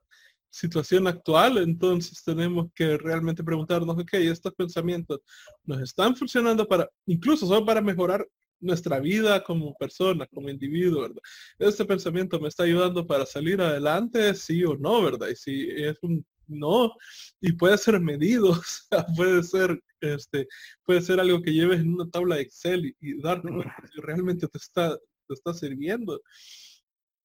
situación 0.50 1.08
actual, 1.08 1.58
entonces 1.58 2.24
tenemos 2.24 2.68
que 2.76 2.98
realmente 2.98 3.44
preguntarnos, 3.44 3.98
ok, 3.98 4.14
estos 4.14 4.54
pensamientos 4.54 5.22
nos 5.64 5.82
están 5.82 6.16
funcionando 6.16 6.68
para, 6.68 6.90
incluso 7.06 7.48
son 7.48 7.66
para 7.66 7.82
mejorar 7.82 8.28
nuestra 8.60 9.00
vida 9.00 9.44
como 9.44 9.74
persona, 9.76 10.28
como 10.28 10.50
individuo, 10.50 11.02
¿verdad? 11.02 11.22
Este 11.58 11.84
pensamiento 11.86 12.40
me 12.40 12.50
está 12.50 12.64
ayudando 12.64 13.08
para 13.08 13.26
salir 13.26 13.60
adelante, 13.62 14.34
sí 14.36 14.64
o 14.64 14.76
no, 14.78 15.02
¿verdad? 15.02 15.30
Y 15.30 15.36
si 15.36 15.70
es 15.70 15.98
un 16.04 16.24
no, 16.52 16.94
y 17.40 17.54
puede 17.54 17.78
ser 17.78 18.00
medido, 18.00 18.54
puede 19.18 19.44
ser, 19.44 19.82
este, 20.02 20.48
puede 20.86 21.02
ser 21.02 21.20
algo 21.20 21.42
que 21.42 21.54
lleves 21.54 21.80
en 21.80 21.94
una 21.94 22.10
tabla 22.10 22.36
de 22.36 22.42
Excel 22.44 22.96
y, 23.00 23.22
darte 23.22 23.50
si 23.94 24.02
realmente 24.02 24.48
te 24.48 24.58
está, 24.58 24.98
te 24.98 25.34
está 25.34 25.54
sirviendo. 25.54 26.22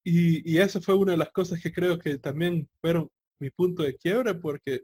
Y, 0.03 0.49
y 0.49 0.59
esa 0.59 0.79
fue 0.81 0.95
una 0.95 1.11
de 1.11 1.17
las 1.17 1.31
cosas 1.31 1.61
que 1.61 1.71
creo 1.71 1.99
que 1.99 2.17
también 2.17 2.69
fueron 2.81 3.09
mi 3.39 3.49
punto 3.51 3.83
de 3.83 3.95
quiebre 3.95 4.33
porque 4.35 4.83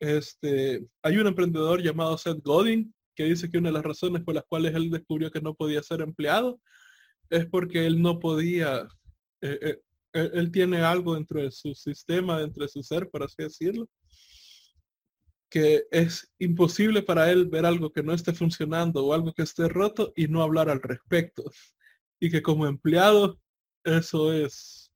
este, 0.00 0.86
hay 1.02 1.16
un 1.18 1.26
emprendedor 1.26 1.82
llamado 1.82 2.16
Seth 2.16 2.42
Godin 2.42 2.92
que 3.14 3.24
dice 3.24 3.50
que 3.50 3.58
una 3.58 3.68
de 3.68 3.74
las 3.74 3.84
razones 3.84 4.22
por 4.22 4.34
las 4.34 4.44
cuales 4.44 4.74
él 4.74 4.90
descubrió 4.90 5.30
que 5.30 5.42
no 5.42 5.54
podía 5.54 5.82
ser 5.82 6.00
empleado 6.00 6.60
es 7.28 7.46
porque 7.46 7.86
él 7.86 8.00
no 8.00 8.18
podía, 8.18 8.88
eh, 9.42 9.58
eh, 9.62 9.80
él, 10.12 10.50
tiene 10.50 10.82
algo 10.82 11.14
dentro 11.14 11.40
de 11.40 11.50
su 11.50 11.74
sistema, 11.74 12.38
dentro 12.38 12.62
de 12.62 12.68
su 12.68 12.82
ser, 12.82 13.08
por 13.10 13.22
así 13.22 13.36
decirlo, 13.38 13.88
que 15.50 15.84
es 15.90 16.32
imposible 16.38 17.02
para 17.02 17.30
él 17.30 17.46
ver 17.46 17.66
algo 17.66 17.90
que 17.92 18.02
no 18.02 18.12
esté 18.12 18.32
funcionando 18.32 19.04
o 19.04 19.12
algo 19.12 19.32
que 19.32 19.42
esté 19.42 19.68
roto 19.68 20.12
y 20.16 20.28
no 20.28 20.42
hablar 20.42 20.70
al 20.70 20.80
respecto. 20.80 21.44
Y 22.20 22.30
que 22.30 22.42
como 22.42 22.66
empleado 22.66 23.40
eso 23.84 24.32
es 24.32 24.90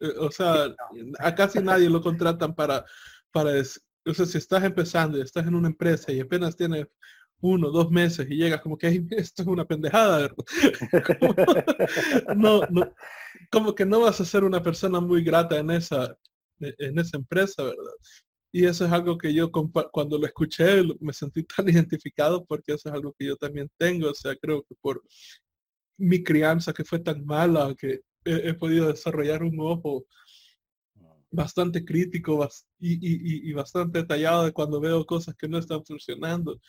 eh, 0.00 0.14
o 0.18 0.30
sea, 0.30 0.74
a 1.18 1.34
casi 1.34 1.60
nadie 1.60 1.88
lo 1.88 2.00
contratan 2.02 2.54
para, 2.54 2.84
para, 3.30 3.50
o 3.60 4.14
sea, 4.14 4.26
si 4.26 4.38
estás 4.38 4.64
empezando 4.64 5.18
y 5.18 5.22
estás 5.22 5.46
en 5.46 5.54
una 5.54 5.68
empresa 5.68 6.10
y 6.12 6.20
apenas 6.20 6.56
tienes 6.56 6.86
uno, 7.40 7.70
dos 7.70 7.90
meses 7.90 8.26
y 8.30 8.36
llegas 8.36 8.60
como 8.60 8.76
que 8.76 8.88
esto 9.10 9.42
es 9.42 9.48
una 9.48 9.64
pendejada, 9.64 10.32
no, 12.36 12.62
no, 12.70 12.94
como 13.50 13.74
que 13.74 13.86
no 13.86 14.00
vas 14.00 14.20
a 14.20 14.24
ser 14.24 14.44
una 14.44 14.62
persona 14.62 15.00
muy 15.00 15.22
grata 15.22 15.58
en 15.58 15.70
esa, 15.70 16.16
en 16.58 16.98
esa 16.98 17.16
empresa, 17.16 17.64
¿verdad? 17.64 17.92
Y 18.52 18.64
eso 18.66 18.84
es 18.84 18.92
algo 18.92 19.16
que 19.16 19.32
yo 19.32 19.50
cuando 19.52 20.18
lo 20.18 20.26
escuché 20.26 20.82
me 21.00 21.12
sentí 21.12 21.44
tan 21.56 21.68
identificado 21.68 22.44
porque 22.44 22.72
eso 22.74 22.88
es 22.88 22.94
algo 22.94 23.14
que 23.18 23.26
yo 23.26 23.36
también 23.36 23.70
tengo, 23.78 24.10
o 24.10 24.14
sea, 24.14 24.34
creo 24.36 24.62
que 24.64 24.74
por 24.80 25.02
mi 25.98 26.22
crianza 26.22 26.72
que 26.72 26.84
fue 26.84 26.98
tan 26.98 27.24
mala, 27.24 27.74
que 27.78 28.00
he, 28.24 28.54
podido 28.54 28.88
desarrollar 28.88 29.42
un 29.42 29.58
ojo 29.60 30.06
bastante 31.30 31.84
crítico 31.84 32.48
y, 32.78 33.52
bastante 33.52 34.00
detallado 34.00 34.44
de 34.44 34.52
cuando 34.52 34.80
veo 34.80 35.06
cosas 35.06 35.36
que 35.36 35.48
no 35.48 35.58
están 35.58 35.84
funcionando 35.84 36.60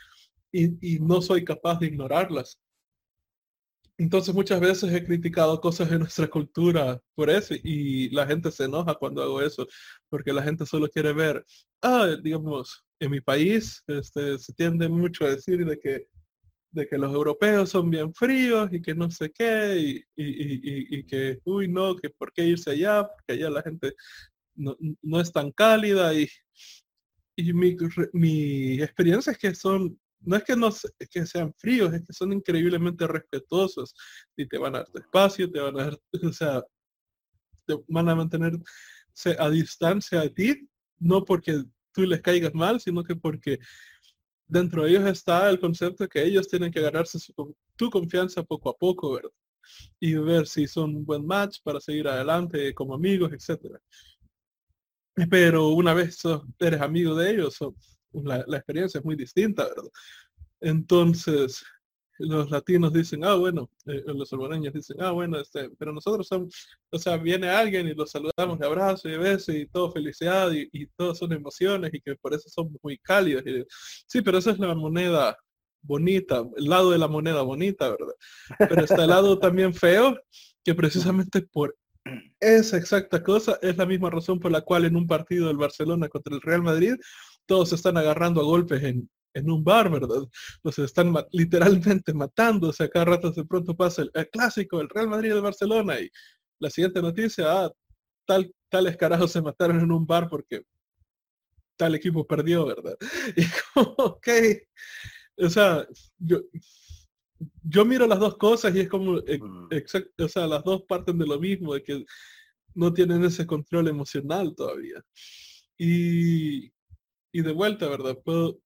y, 0.52 1.00
no 1.00 1.22
soy 1.22 1.44
capaz 1.44 1.80
de 1.80 1.88
ignorarlas. 1.88 2.60
Entonces 3.98 4.34
muchas 4.34 4.60
veces 4.60 4.92
he 4.94 5.06
criticado 5.06 5.62
cosas 5.62 5.90
de 5.90 6.00
nuestra 6.00 6.28
cultura 6.28 7.00
por 7.14 7.30
eso 7.30 7.54
y 7.64 8.10
la 8.10 8.26
gente 8.26 8.52
se 8.52 8.64
enoja 8.66 8.96
cuando 8.96 9.22
hago 9.22 9.42
eso 9.42 9.68
porque 10.10 10.34
la 10.34 10.42
gente 10.42 10.66
solo 10.66 10.88
quiere 10.90 11.14
ver, 11.14 11.46
ah, 11.84 12.16
digamos, 12.24 12.84
en 13.00 13.12
mi 13.12 13.22
país 13.22 13.84
este, 13.88 14.40
se 14.40 14.54
tiende 14.54 14.90
mucho 14.90 15.26
a 15.26 15.30
decir 15.30 15.66
de 15.66 15.78
que 15.78 16.08
de 16.72 16.88
que 16.88 16.98
los 16.98 17.14
europeos 17.14 17.70
son 17.70 17.90
bien 17.90 18.14
fríos 18.14 18.70
y 18.72 18.82
que 18.82 18.96
no 18.96 19.12
sé 19.12 19.32
qué, 19.32 20.04
y, 20.16 21.04
que, 21.06 21.40
uy, 21.44 21.68
no, 21.68 21.96
que 21.96 22.10
por 22.10 22.32
qué 22.32 22.46
irse 22.46 22.72
allá, 22.72 23.08
porque 23.08 23.34
allá 23.34 23.50
la 23.50 23.62
gente 23.62 23.94
no, 24.56 25.20
es 25.20 25.32
tan 25.32 25.52
cálida 25.52 26.14
y, 26.14 26.28
y 27.36 27.54
mi, 27.54 27.76
mi, 28.14 28.82
experiencia 28.82 29.32
es 29.32 29.38
que 29.38 29.54
son, 29.54 30.00
no 30.22 30.36
es 30.36 30.44
que 30.44 30.56
no 30.56 30.70
que 31.10 31.26
sean 31.26 31.54
fríos, 31.58 31.94
es 31.94 32.06
que 32.06 32.14
son 32.14 32.34
increíblemente 32.34 33.08
respetuosos 33.08 33.94
y 34.36 34.48
te 34.48 34.58
van 34.58 34.76
a 34.76 34.80
dar 34.80 34.90
tu 34.90 35.00
espacio, 35.00 35.50
te 35.50 35.60
van 35.60 35.80
a 35.80 35.84
dar, 35.86 36.00
o 36.24 36.34
sea, 36.34 36.64
te 37.66 37.76
van 37.88 38.10
a 38.10 38.16
mantenerse 38.16 38.64
a 39.38 39.50
distancia 39.50 40.22
de 40.22 40.30
ti, 40.30 40.70
no 41.00 41.26
porque 41.26 41.64
tú 41.94 42.04
les 42.04 42.22
caigas 42.22 42.54
mal, 42.54 42.80
sino 42.80 43.04
que 43.04 43.16
porque 43.16 43.60
dentro 44.48 44.84
de 44.84 44.92
ellos 44.92 45.06
está 45.06 45.50
el 45.50 45.60
concepto 45.60 46.08
que 46.08 46.24
ellos 46.24 46.48
tienen 46.48 46.72
que 46.72 46.82
ganarse 46.82 47.20
tu 47.76 47.90
confianza 47.90 48.44
poco 48.44 48.70
a 48.70 48.78
poco, 48.78 49.14
¿verdad? 49.14 49.32
Y 50.00 50.16
ver 50.16 50.48
si 50.48 50.68
son 50.68 50.96
un 50.96 51.06
buen 51.06 51.26
match 51.26 51.60
para 51.64 51.80
seguir 51.80 52.08
adelante 52.08 52.74
como 52.74 52.94
amigos, 52.94 53.32
etcétera. 53.32 53.80
Pero 55.30 55.70
una 55.70 55.94
vez 55.94 56.22
eres 56.60 56.82
amigo 56.82 57.16
de 57.16 57.32
ellos, 57.32 57.58
la, 58.14 58.44
la 58.48 58.58
experiencia 58.58 59.00
es 59.00 59.06
muy 59.06 59.16
distinta, 59.16 59.68
¿verdad? 59.68 59.92
Entonces, 60.62 61.64
los 62.22 62.52
latinos 62.52 62.94
dicen, 62.94 63.24
ah, 63.24 63.36
bueno, 63.36 63.70
eh, 63.86 64.04
los 64.06 64.30
salvadoreños 64.30 64.74
dicen, 64.74 64.98
ah, 65.02 65.12
bueno, 65.12 65.40
este, 65.40 65.70
pero 65.78 65.92
nosotros 65.92 66.28
somos, 66.28 66.54
o 66.90 67.00
sea, 67.00 67.18
viene 67.18 67.50
alguien 67.50 67.88
y 67.88 67.94
los 67.94 68.12
saludamos 68.12 68.60
de 68.60 68.66
abrazo 68.66 69.08
y 69.08 69.14
de 69.14 69.18
beso 69.18 69.52
y 69.52 69.68
todo 69.68 69.92
felicidad 69.92 70.52
y, 70.52 70.70
y 70.72 70.88
todos 70.88 71.18
son 71.18 71.34
emociones 71.34 71.92
y 71.94 72.02
que 72.02 72.16
por 72.16 72.34
eso 72.34 72.50
somos 72.50 72.74
muy 72.84 72.98
cálidos. 73.00 73.44
Y, 73.46 73.66
sí, 74.08 74.22
pero 74.22 74.38
esa 74.38 74.52
es 74.52 74.60
la 74.60 74.76
moneda 74.76 75.38
bonita, 75.82 76.44
el 76.58 76.66
lado 76.66 76.92
de 76.92 77.00
la 77.00 77.08
moneda 77.08 77.42
bonita, 77.42 77.90
¿verdad? 77.90 78.14
Pero 78.60 78.84
está 78.84 79.04
el 79.04 79.10
lado 79.10 79.40
también 79.40 79.74
feo, 79.74 80.16
que 80.64 80.76
precisamente 80.76 81.42
por 81.42 81.76
esa 82.40 82.78
exacta 82.78 83.22
cosa 83.24 83.60
es 83.62 83.78
la 83.78 83.86
misma 83.86 84.10
razón 84.10 84.40
por 84.40 84.52
la 84.52 84.62
cual 84.62 84.86
en 84.86 84.96
un 84.96 85.08
partido 85.08 85.48
del 85.48 85.58
Barcelona 85.58 86.10
contra 86.10 86.36
el 86.36 86.42
Real 86.42 86.62
Madrid 86.62 86.96
todos 87.46 87.70
se 87.70 87.76
están 87.76 87.98
agarrando 87.98 88.42
a 88.42 88.46
golpes 88.46 88.84
en, 88.84 89.10
en 89.34 89.50
un 89.50 89.64
bar, 89.64 89.90
¿verdad? 89.90 90.28
Los 90.64 90.80
están 90.80 91.14
literalmente 91.32 92.14
matando, 92.14 92.70
o 92.70 92.74
sea, 92.74 92.90
cada 92.90 93.06
rato 93.06 93.32
de 93.32 93.46
pronto 93.46 93.76
pasa 93.76 94.04
el, 94.04 94.30
clásico, 94.30 94.82
el 94.82 94.90
Real 94.90 95.08
Madrid 95.08 95.34
de 95.34 95.42
Barcelona 95.42 96.00
y 96.00 96.10
la 96.60 96.70
siguiente 96.70 97.02
noticia, 97.02 97.46
ah, 97.50 97.72
tal, 98.26 98.54
tales 98.70 98.98
carajos 98.98 99.32
se 99.32 99.42
mataron 99.42 99.80
en 99.80 99.92
un 99.92 100.06
bar 100.06 100.28
porque 100.30 100.64
tal 101.78 101.96
equipo 101.96 102.26
perdió, 102.26 102.66
¿verdad? 102.66 102.98
Y 103.36 103.44
como, 103.74 103.96
ok, 103.98 104.28
o 105.38 105.50
sea, 105.50 105.88
yo, 106.20 106.42
yo 107.64 107.86
miro 107.86 108.06
las 108.08 108.20
dos 108.20 108.38
cosas 108.38 108.76
y 108.76 108.82
es 108.82 108.90
como, 108.90 109.20
eh, 109.20 109.40
mm. 109.40 109.70
o 110.20 110.28
sea, 110.28 110.48
las 110.48 110.64
dos 110.64 110.84
parten 110.88 111.18
de 111.18 111.26
lo 111.26 111.40
mismo, 111.40 111.74
de 111.74 111.84
que 111.84 112.06
no 112.76 112.94
tienen 112.94 113.24
ese 113.24 113.46
control 113.46 113.88
emocional 113.88 114.56
todavía. 114.56 115.04
Y, 115.78 116.72
y 117.32 117.42
de 117.42 117.52
vuelta, 117.52 117.88
¿verdad? 117.88 118.18
Puedo, 118.24 118.60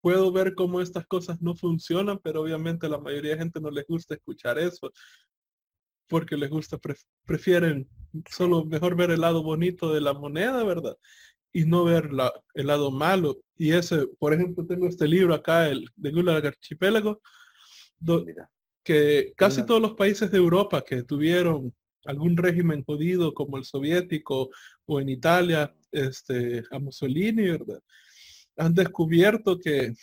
puedo 0.00 0.32
ver 0.32 0.54
cómo 0.54 0.80
estas 0.80 1.06
cosas 1.06 1.40
no 1.40 1.54
funcionan, 1.54 2.18
pero 2.22 2.42
obviamente 2.42 2.86
a 2.86 2.90
la 2.90 2.98
mayoría 2.98 3.32
de 3.32 3.38
gente 3.38 3.60
no 3.60 3.70
les 3.70 3.86
gusta 3.86 4.14
escuchar 4.14 4.58
eso, 4.58 4.92
porque 6.06 6.36
les 6.36 6.50
gusta, 6.50 6.78
prefieren 7.24 7.88
solo 8.30 8.64
mejor 8.64 8.96
ver 8.96 9.10
el 9.10 9.20
lado 9.20 9.42
bonito 9.42 9.92
de 9.92 10.00
la 10.00 10.14
moneda, 10.14 10.64
¿verdad? 10.64 10.96
y 11.52 11.64
no 11.64 11.84
ver 11.84 12.12
la, 12.12 12.32
el 12.54 12.66
lado 12.66 12.90
malo. 12.90 13.38
Y 13.56 13.72
ese, 13.72 14.06
por 14.18 14.32
ejemplo, 14.32 14.66
tengo 14.66 14.86
este 14.86 15.08
libro 15.08 15.34
acá, 15.34 15.68
el 15.68 15.88
de 15.96 16.10
Gulag 16.10 16.46
Archipélago, 16.46 17.20
que 18.84 19.32
casi 19.36 19.66
todos 19.66 19.80
los 19.80 19.94
países 19.94 20.30
de 20.30 20.38
Europa 20.38 20.82
que 20.82 21.02
tuvieron 21.02 21.74
algún 22.04 22.36
régimen 22.36 22.84
jodido 22.84 23.34
como 23.34 23.58
el 23.58 23.64
soviético 23.64 24.50
o 24.86 25.00
en 25.00 25.08
Italia, 25.08 25.74
este, 25.92 26.62
a 26.70 26.78
Mussolini, 26.78 27.50
¿verdad? 27.50 27.80
Han 28.56 28.74
descubierto 28.74 29.58
que 29.58 29.94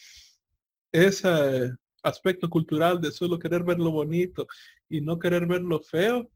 ese 0.91 1.71
aspecto 2.03 2.49
cultural 2.49 3.01
de 3.01 3.11
solo 3.11 3.39
querer 3.39 3.63
ver 3.63 3.79
lo 3.79 3.91
bonito 3.91 4.47
y 4.87 5.01
no 5.01 5.19
querer 5.19 5.45
ver 5.45 5.61
lo 5.61 5.79
feo, 5.81 6.29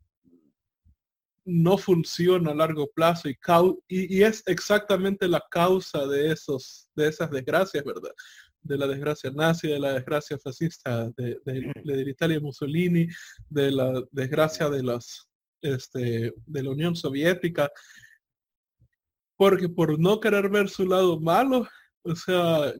no 1.45 1.77
funciona 1.77 2.51
a 2.51 2.55
largo 2.55 2.87
plazo 2.87 3.29
y, 3.29 3.37
y, 3.87 4.23
es 4.23 4.43
exactamente 4.45 5.27
la 5.27 5.43
causa 5.49 6.05
de, 6.05 6.31
esos, 6.31 6.89
de 6.95 7.07
esas 7.07 7.31
desgracias, 7.31 7.83
¿verdad? 7.83 8.11
De 8.61 8.77
la 8.77 8.87
desgracia 8.87 9.31
nazi, 9.31 9.67
de 9.67 9.79
la 9.79 9.93
desgracia 9.93 10.37
fascista 10.37 11.09
de, 11.17 11.39
de, 11.45 12.09
Italia 12.09 12.39
Mussolini, 12.39 13.07
de 13.49 13.71
la 13.71 14.03
desgracia 14.11 14.69
de, 14.69 14.83
las, 14.83 15.27
este, 15.61 16.33
de 16.45 16.63
la 16.63 16.69
Unión 16.69 16.95
Soviética, 16.95 17.71
porque 19.39 19.69
por 19.69 19.97
no 19.97 20.19
querer 20.19 20.49
ver 20.49 20.67
su 20.67 20.85
lado 20.85 21.17
malo, 21.17 21.65
o 22.03 22.13
sea, 22.13 22.73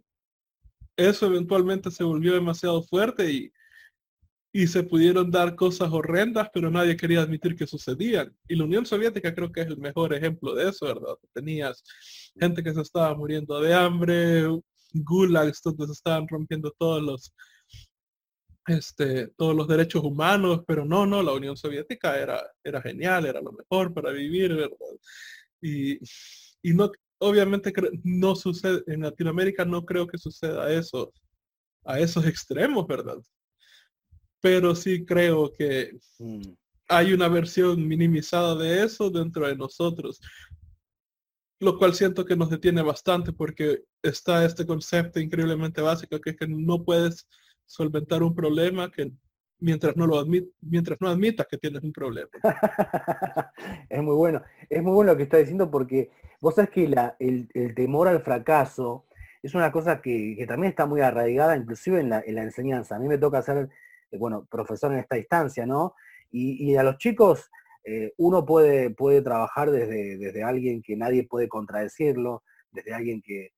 eso 0.98 1.28
eventualmente 1.28 1.90
se 1.90 2.04
volvió 2.04 2.34
demasiado 2.34 2.84
fuerte 2.84 3.32
y, 3.32 3.54
y 4.52 4.68
se 4.68 4.84
pudieron 4.84 5.32
dar 5.32 5.56
cosas 5.56 5.90
horrendas, 5.90 6.50
pero 6.54 6.70
nadie 6.70 6.98
quería 6.98 7.22
admitir 7.22 7.56
que 7.56 7.66
sucedían. 7.66 8.36
Y 8.46 8.58
la 8.58 8.66
Unión 8.66 8.86
Soviética 8.86 9.34
creo 9.34 9.50
que 9.54 9.62
es 9.62 9.68
el 9.68 9.78
mejor 9.78 10.14
ejemplo 10.14 10.54
de 10.54 10.68
eso, 10.68 10.86
¿verdad? 10.86 11.16
Tenías 11.34 11.82
gente 12.38 12.62
que 12.62 12.74
se 12.74 12.82
estaba 12.82 13.16
muriendo 13.16 13.62
de 13.62 13.74
hambre, 13.74 14.44
gulags 14.94 15.62
donde 15.64 15.86
se 15.86 15.94
estaban 15.94 16.28
rompiendo 16.28 16.76
todos 16.78 17.02
los 17.02 17.34
este, 18.68 19.30
todos 19.30 19.56
los 19.56 19.66
derechos 19.66 20.04
humanos, 20.04 20.64
pero 20.68 20.84
no, 20.84 21.06
no, 21.06 21.24
la 21.24 21.32
Unión 21.32 21.56
Soviética 21.56 22.20
era, 22.20 22.44
era 22.62 22.82
genial, 22.82 23.26
era 23.26 23.40
lo 23.42 23.54
mejor 23.54 23.94
para 23.94 24.12
vivir, 24.12 24.54
¿verdad? 24.54 24.78
Y, 25.62 25.98
y 26.62 26.74
no, 26.74 26.92
obviamente 27.20 27.74
no 28.04 28.36
sucede, 28.36 28.84
en 28.88 29.02
Latinoamérica 29.02 29.66
no 29.66 29.86
creo 29.86 30.08
que 30.08 30.18
suceda 30.18 30.72
eso, 30.72 31.14
a 31.86 32.00
esos 32.00 32.26
extremos, 32.26 32.88
¿verdad? 32.88 33.18
pero 34.42 34.76
sí 34.76 35.06
creo 35.06 35.52
que 35.54 35.98
mm. 36.20 36.42
hay 36.88 37.14
una 37.14 37.28
versión 37.28 37.88
minimizada 37.88 38.56
de 38.56 38.84
eso 38.84 39.10
dentro 39.10 39.48
de 39.48 39.56
nosotros, 39.56 40.20
lo 41.60 41.78
cual 41.78 41.94
siento 41.94 42.26
que 42.26 42.36
nos 42.36 42.50
detiene 42.50 42.82
bastante 42.82 43.34
porque 43.34 43.84
está 44.02 44.46
este 44.46 44.66
concepto 44.66 45.20
increíblemente 45.20 45.82
básico 45.82 46.20
que 46.20 46.32
es 46.32 46.38
que 46.38 46.48
no 46.48 46.84
puedes 46.84 47.28
solventar 47.66 48.24
un 48.24 48.34
problema 48.34 48.90
que 48.90 49.12
mientras 49.60 49.96
no 49.96 50.08
lo 50.08 50.20
admit, 50.20 50.50
mientras 50.62 51.00
no 51.02 51.10
admitas 51.10 51.48
que 51.48 51.58
tienes 51.58 51.84
un 51.84 51.92
problema. 51.92 52.30
es 53.90 54.02
muy 54.02 54.16
bueno, 54.16 54.42
es 54.70 54.82
muy 54.82 54.94
bueno 54.94 55.12
lo 55.12 55.18
que 55.18 55.24
está 55.24 55.38
diciendo 55.38 55.70
porque 55.70 56.12
vos 56.40 56.56
sabés 56.56 56.70
que 56.72 56.84
el, 57.20 57.74
temor 57.76 58.08
al 58.08 58.22
fracaso 58.22 59.06
es 59.42 59.56
una 59.56 59.72
cosa 59.72 60.02
que, 60.02 60.44
también 60.48 60.72
está 60.72 60.86
muy 60.86 61.02
arraigada 61.02 61.56
inclusive 61.56 62.00
en 62.00 62.10
la, 62.10 62.22
en 62.26 62.36
la 62.36 62.44
enseñanza. 62.44 62.96
A 62.96 63.00
mí 63.00 63.08
me 63.08 63.18
toca 63.18 63.40
hacer 63.40 63.70
eh, 64.12 64.18
bueno, 64.18 64.46
profesor 64.50 64.92
en 64.92 65.00
esta 65.00 65.18
instancia, 65.18 65.66
¿no? 65.66 65.96
Y, 66.32 66.76
a 66.76 66.84
los 66.84 66.98
chicos 66.98 67.50
eh, 67.84 68.14
uno 68.18 68.46
puede, 68.46 68.92
puede 68.92 69.24
trabajar 69.24 69.72
desde, 69.72 70.18
desde 70.18 70.44
alguien 70.44 70.84
que 70.84 70.96
nadie 70.96 71.28
puede 71.28 71.48
contradecirlo, 71.48 72.44
desde 72.72 72.94
alguien 72.94 73.22
que, 73.22 73.54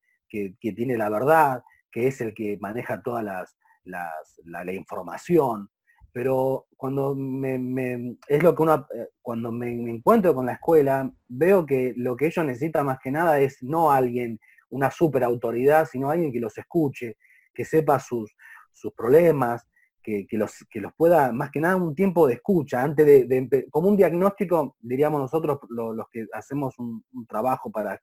tiene 0.58 0.96
la 0.96 1.10
verdad, 1.10 1.62
que 1.90 2.06
es 2.06 2.22
el 2.22 2.32
que 2.32 2.56
maneja 2.58 3.02
toda 3.02 3.22
las, 3.22 3.54
la, 3.84 4.72
información, 4.72 5.68
pero 6.12 6.66
cuando 6.76 7.14
me, 7.14 8.16
es 8.28 8.42
lo 8.42 8.54
que 8.54 8.62
uno, 8.62 8.86
eh, 8.94 9.08
cuando 9.22 9.50
me, 9.50 9.72
encuentro 9.72 10.34
con 10.34 10.46
la 10.46 10.54
escuela, 10.54 11.10
veo 11.28 11.64
que 11.64 11.94
lo 11.96 12.16
que 12.16 12.26
ellos 12.26 12.44
necesitan 12.44 12.86
más 12.86 12.98
que 13.02 13.10
nada 13.10 13.40
es 13.40 13.62
no 13.62 13.90
alguien, 13.90 14.38
una 14.70 14.90
super 14.90 15.24
autoridad, 15.24 15.88
sino 15.90 16.10
alguien 16.10 16.32
que 16.32 16.40
los 16.40 16.56
escuche, 16.58 17.16
que 17.54 17.64
sepa 17.64 17.98
sus, 17.98 18.34
sus 18.72 18.92
problemas, 18.92 19.66
que, 20.02 20.26
los, 20.32 20.66
que 20.68 20.80
los 20.80 20.92
pueda, 20.94 21.32
más 21.32 21.50
que 21.50 21.60
nada, 21.60 21.76
un 21.76 21.94
tiempo 21.94 22.26
de 22.26 22.34
escucha, 22.34 22.82
antes 22.82 23.06
de, 23.06 23.66
como 23.70 23.88
un 23.88 23.96
diagnóstico, 23.96 24.76
diríamos 24.80 25.20
nosotros, 25.20 25.60
los 25.70 26.06
que 26.10 26.26
hacemos 26.32 26.78
un, 26.78 27.04
trabajo 27.28 27.70
para, 27.70 28.00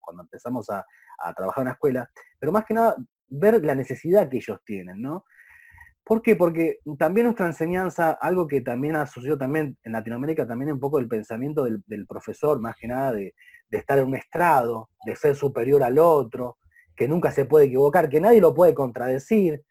cuando 0.00 0.22
empezamos 0.22 0.68
a, 0.70 0.84
trabajar 1.36 1.62
en 1.62 1.66
la 1.66 1.72
escuela, 1.74 2.10
pero 2.36 2.50
más 2.50 2.64
que 2.64 2.74
nada 2.74 2.96
ver 3.28 3.64
la 3.64 3.76
necesidad 3.76 4.28
que 4.28 4.38
ellos 4.38 4.58
tienen, 4.64 5.00
¿no? 5.00 5.24
¿Por 6.04 6.20
qué? 6.20 6.34
Porque 6.34 6.78
también 6.98 7.26
nuestra 7.26 7.46
enseñanza, 7.46 8.12
algo 8.12 8.46
que 8.48 8.60
también 8.60 8.96
asociado 8.96 9.38
también 9.38 9.78
en 9.84 9.92
Latinoamérica, 9.92 10.46
también 10.46 10.72
un 10.72 10.80
poco 10.80 10.98
el 10.98 11.08
pensamiento 11.08 11.64
del, 11.64 12.06
profesor, 12.06 12.60
más 12.60 12.76
que 12.76 12.88
nada 12.88 13.12
de, 13.12 13.34
estar 13.70 13.98
en 13.98 14.08
un 14.08 14.16
estrado, 14.16 14.90
de 15.06 15.14
ser 15.14 15.36
superior 15.36 15.82
al 15.82 15.98
otro, 15.98 16.58
que 16.96 17.06
nunca 17.06 17.30
se 17.30 17.44
puede 17.44 17.66
equivocar, 17.66 18.08
que 18.08 18.20
nadie 18.20 18.40
lo 18.40 18.52
puede 18.52 18.74
contradecir, 18.74 19.62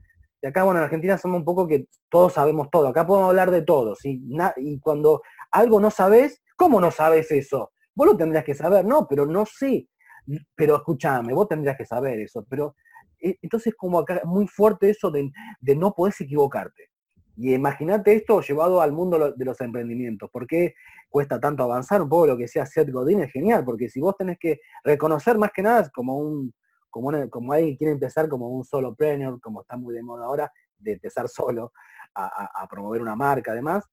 y 0.41 0.47
acá, 0.47 0.63
bueno, 0.63 0.79
en 0.79 0.85
Argentina 0.85 1.17
somos 1.17 1.39
un 1.39 1.45
poco 1.45 1.67
que 1.67 1.85
todos 2.09 2.33
sabemos 2.33 2.69
todo. 2.71 2.87
Acá 2.87 3.05
podemos 3.05 3.29
hablar 3.29 3.51
de 3.51 3.61
todo. 3.61 3.95
Y 4.03 4.79
cuando 4.79 5.21
algo 5.51 5.79
no 5.79 5.91
sabes, 5.91 6.41
¿cómo 6.55 6.81
no 6.81 6.89
sabes 6.89 7.31
eso? 7.31 7.71
Vos 7.93 8.07
lo 8.07 8.17
tendrías 8.17 8.43
que 8.43 8.55
saber, 8.55 8.83
no, 8.83 9.07
pero 9.07 9.27
no 9.27 9.45
sé. 9.45 9.87
Pero 10.55 10.77
escúchame, 10.77 11.33
vos 11.33 11.47
tendrías 11.47 11.77
que 11.77 11.85
saber 11.85 12.19
eso. 12.19 12.43
Pero 12.49 12.75
entonces 13.21 13.73
como 13.75 13.99
acá 13.99 14.21
muy 14.25 14.47
fuerte 14.47 14.89
eso 14.89 15.11
de, 15.11 15.31
no 15.75 15.93
podés 15.93 16.19
equivocarte. 16.21 16.89
Y 17.37 17.53
imagínate 17.53 18.13
esto 18.13 18.41
llevado 18.41 18.81
al 18.81 18.91
mundo 18.91 19.33
de 19.35 19.45
los 19.45 19.61
emprendimientos. 19.61 20.29
¿Por 20.29 20.45
qué 20.45 20.75
cuesta 21.09 21.39
tanto 21.39 21.63
avanzar? 21.63 22.01
Un 22.01 22.09
poco 22.09 22.27
lo 22.27 22.37
que 22.37 22.43
decía 22.43 22.65
Seth 22.65 22.91
Godin 22.91 23.21
es 23.21 23.31
genial, 23.31 23.63
porque 23.63 23.89
si 23.89 23.99
vos 23.99 24.15
tenés 24.17 24.37
que 24.37 24.59
reconocer 24.83 25.37
más 25.37 25.51
que 25.53 25.61
nada 25.61 25.89
como 25.93 26.17
un, 26.17 26.53
como, 26.91 27.11
como 27.29 27.53
alguien 27.53 27.77
quiere 27.77 27.93
empezar 27.93 28.27
como 28.27 28.49
un 28.49 28.63
solo 28.63 28.89
solopreneur, 28.89 29.39
como 29.39 29.61
está 29.61 29.77
muy 29.77 29.95
de 29.95 30.03
moda 30.03 30.25
ahora, 30.25 30.51
de 30.77 30.93
empezar 30.93 31.27
solo 31.29 31.71
a, 32.13 32.67
promover 32.69 33.01
una 33.01 33.15
marca 33.15 33.53
además, 33.53 33.85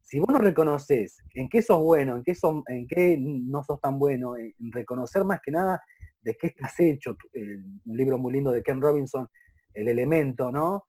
si 0.00 0.20
vos 0.20 0.28
no 0.28 0.38
reconoces 0.38 1.18
en 1.34 1.48
qué 1.48 1.60
sos 1.60 1.82
bueno, 1.82 2.16
en 2.16 2.22
qué, 2.22 2.34
son, 2.34 2.62
en 2.68 2.86
qué 2.86 3.16
no 3.18 3.64
sos 3.64 3.80
tan 3.80 3.98
bueno, 3.98 4.36
en, 4.36 4.54
reconocer 4.70 5.24
más 5.24 5.40
que 5.42 5.50
nada 5.50 5.82
de 6.24 6.36
qué 6.36 6.48
estás 6.48 6.78
hecho, 6.80 7.16
un 7.34 7.96
libro 7.96 8.18
muy 8.18 8.32
lindo 8.32 8.50
de 8.50 8.62
Ken 8.62 8.80
Robinson, 8.80 9.28
El 9.72 9.88
elemento, 9.88 10.50
¿no? 10.50 10.86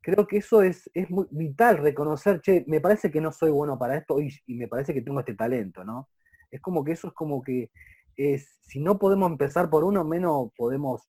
Creo 0.00 0.26
que 0.26 0.38
eso 0.38 0.62
es, 0.62 0.90
es 0.94 1.08
muy 1.10 1.26
vital, 1.30 1.78
reconocer, 1.78 2.40
che, 2.40 2.64
me 2.66 2.80
parece 2.80 3.10
que 3.10 3.20
no 3.20 3.30
soy 3.30 3.50
bueno 3.50 3.78
para 3.78 3.96
esto 3.96 4.20
y, 4.20 4.30
y 4.46 4.54
me 4.54 4.66
parece 4.66 4.92
que 4.92 5.02
tengo 5.02 5.20
este 5.20 5.34
talento, 5.34 5.84
¿no? 5.84 6.08
Es 6.50 6.60
como 6.60 6.82
que 6.82 6.92
eso 6.92 7.08
es 7.08 7.14
como 7.14 7.40
que 7.42 7.70
es, 8.16 8.58
si 8.62 8.80
no 8.80 8.98
podemos 8.98 9.30
empezar 9.30 9.70
por 9.70 9.84
uno, 9.84 10.04
menos 10.04 10.50
podemos 10.56 11.08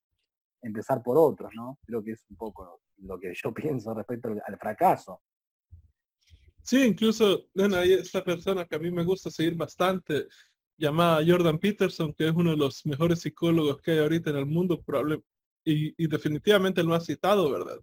empezar 0.62 1.02
por 1.02 1.18
otros, 1.18 1.52
¿no? 1.56 1.80
Creo 1.86 2.04
que 2.04 2.12
es 2.12 2.24
un 2.30 2.38
poco 2.38 2.82
lo 2.98 3.20
que 3.20 3.34
yo 3.34 3.54
pienso 3.54 3.94
respecto 3.94 4.30
al 4.30 4.58
fracaso. 4.58 5.22
Sí, 6.62 6.82
incluso, 6.82 7.48
bueno, 7.54 7.76
hay 7.76 7.94
esta 7.94 8.24
persona 8.24 8.66
que 8.66 8.76
a 8.78 8.80
mí 8.80 8.90
me 8.90 9.04
gusta 9.04 9.30
seguir 9.30 9.56
bastante, 9.56 10.28
llamada 10.78 11.24
Jordan 11.26 11.60
Peterson, 11.60 12.14
que 12.14 12.28
es 12.28 12.34
uno 12.34 12.52
de 12.52 12.58
los 12.58 12.86
mejores 12.86 13.22
psicólogos 13.22 13.82
que 13.82 13.92
hay 13.92 14.00
ahorita 14.00 14.30
en 14.32 14.38
el 14.38 14.46
mundo, 14.46 14.82
probable, 14.82 15.22
y, 15.66 16.08
definitivamente 16.08 16.84
lo 16.84 16.94
ha 16.94 17.00
citado, 17.00 17.50
¿verdad? 17.50 17.80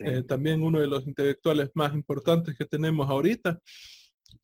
Eh, 0.00 0.22
también 0.22 0.62
uno 0.62 0.80
de 0.80 0.86
los 0.86 1.06
intelectuales 1.06 1.70
más 1.74 1.94
importantes 1.94 2.56
que 2.56 2.66
tenemos 2.66 3.08
ahorita 3.08 3.58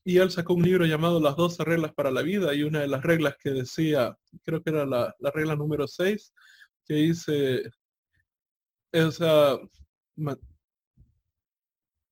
y 0.04 0.18
él 0.18 0.30
sacó 0.30 0.54
un 0.54 0.62
libro 0.62 0.84
llamado 0.86 1.20
Las 1.20 1.36
12 1.36 1.64
reglas 1.64 1.92
para 1.92 2.10
la 2.10 2.22
vida 2.22 2.54
y 2.54 2.62
una 2.62 2.80
de 2.80 2.88
las 2.88 3.02
reglas 3.02 3.36
que 3.38 3.50
decía, 3.50 4.16
creo 4.44 4.62
que 4.62 4.70
era 4.70 4.86
la, 4.86 5.14
regla 5.32 5.54
número 5.54 5.86
6, 5.86 6.32
que 6.84 6.94
dice, 6.94 7.70
esa, 8.90 9.58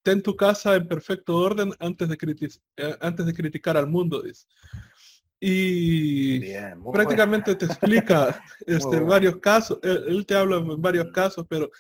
ten 0.03 0.23
tu 0.23 0.37
casa 0.37 0.77
en 0.77 0.87
perfecto 0.87 1.37
orden 1.37 1.73
antes 1.81 2.09
de, 2.09 2.61
eh, 2.77 2.97
antes 3.01 3.27
de 3.27 3.35
criticar 3.35 3.77
al 3.77 3.89
mundo, 3.89 4.23
dice. 4.23 4.47
Y 5.43 6.53
prácticamente 6.93 7.55
te 7.55 7.65
explica 7.65 8.45
este, 8.67 9.01
varios 9.01 9.39
casos, 9.39 9.79
él, 9.83 10.27
te 10.27 10.35
habla 10.35 10.59
en 10.59 10.83
varios 10.83 11.11
casos, 11.13 11.47
pero 11.49 11.71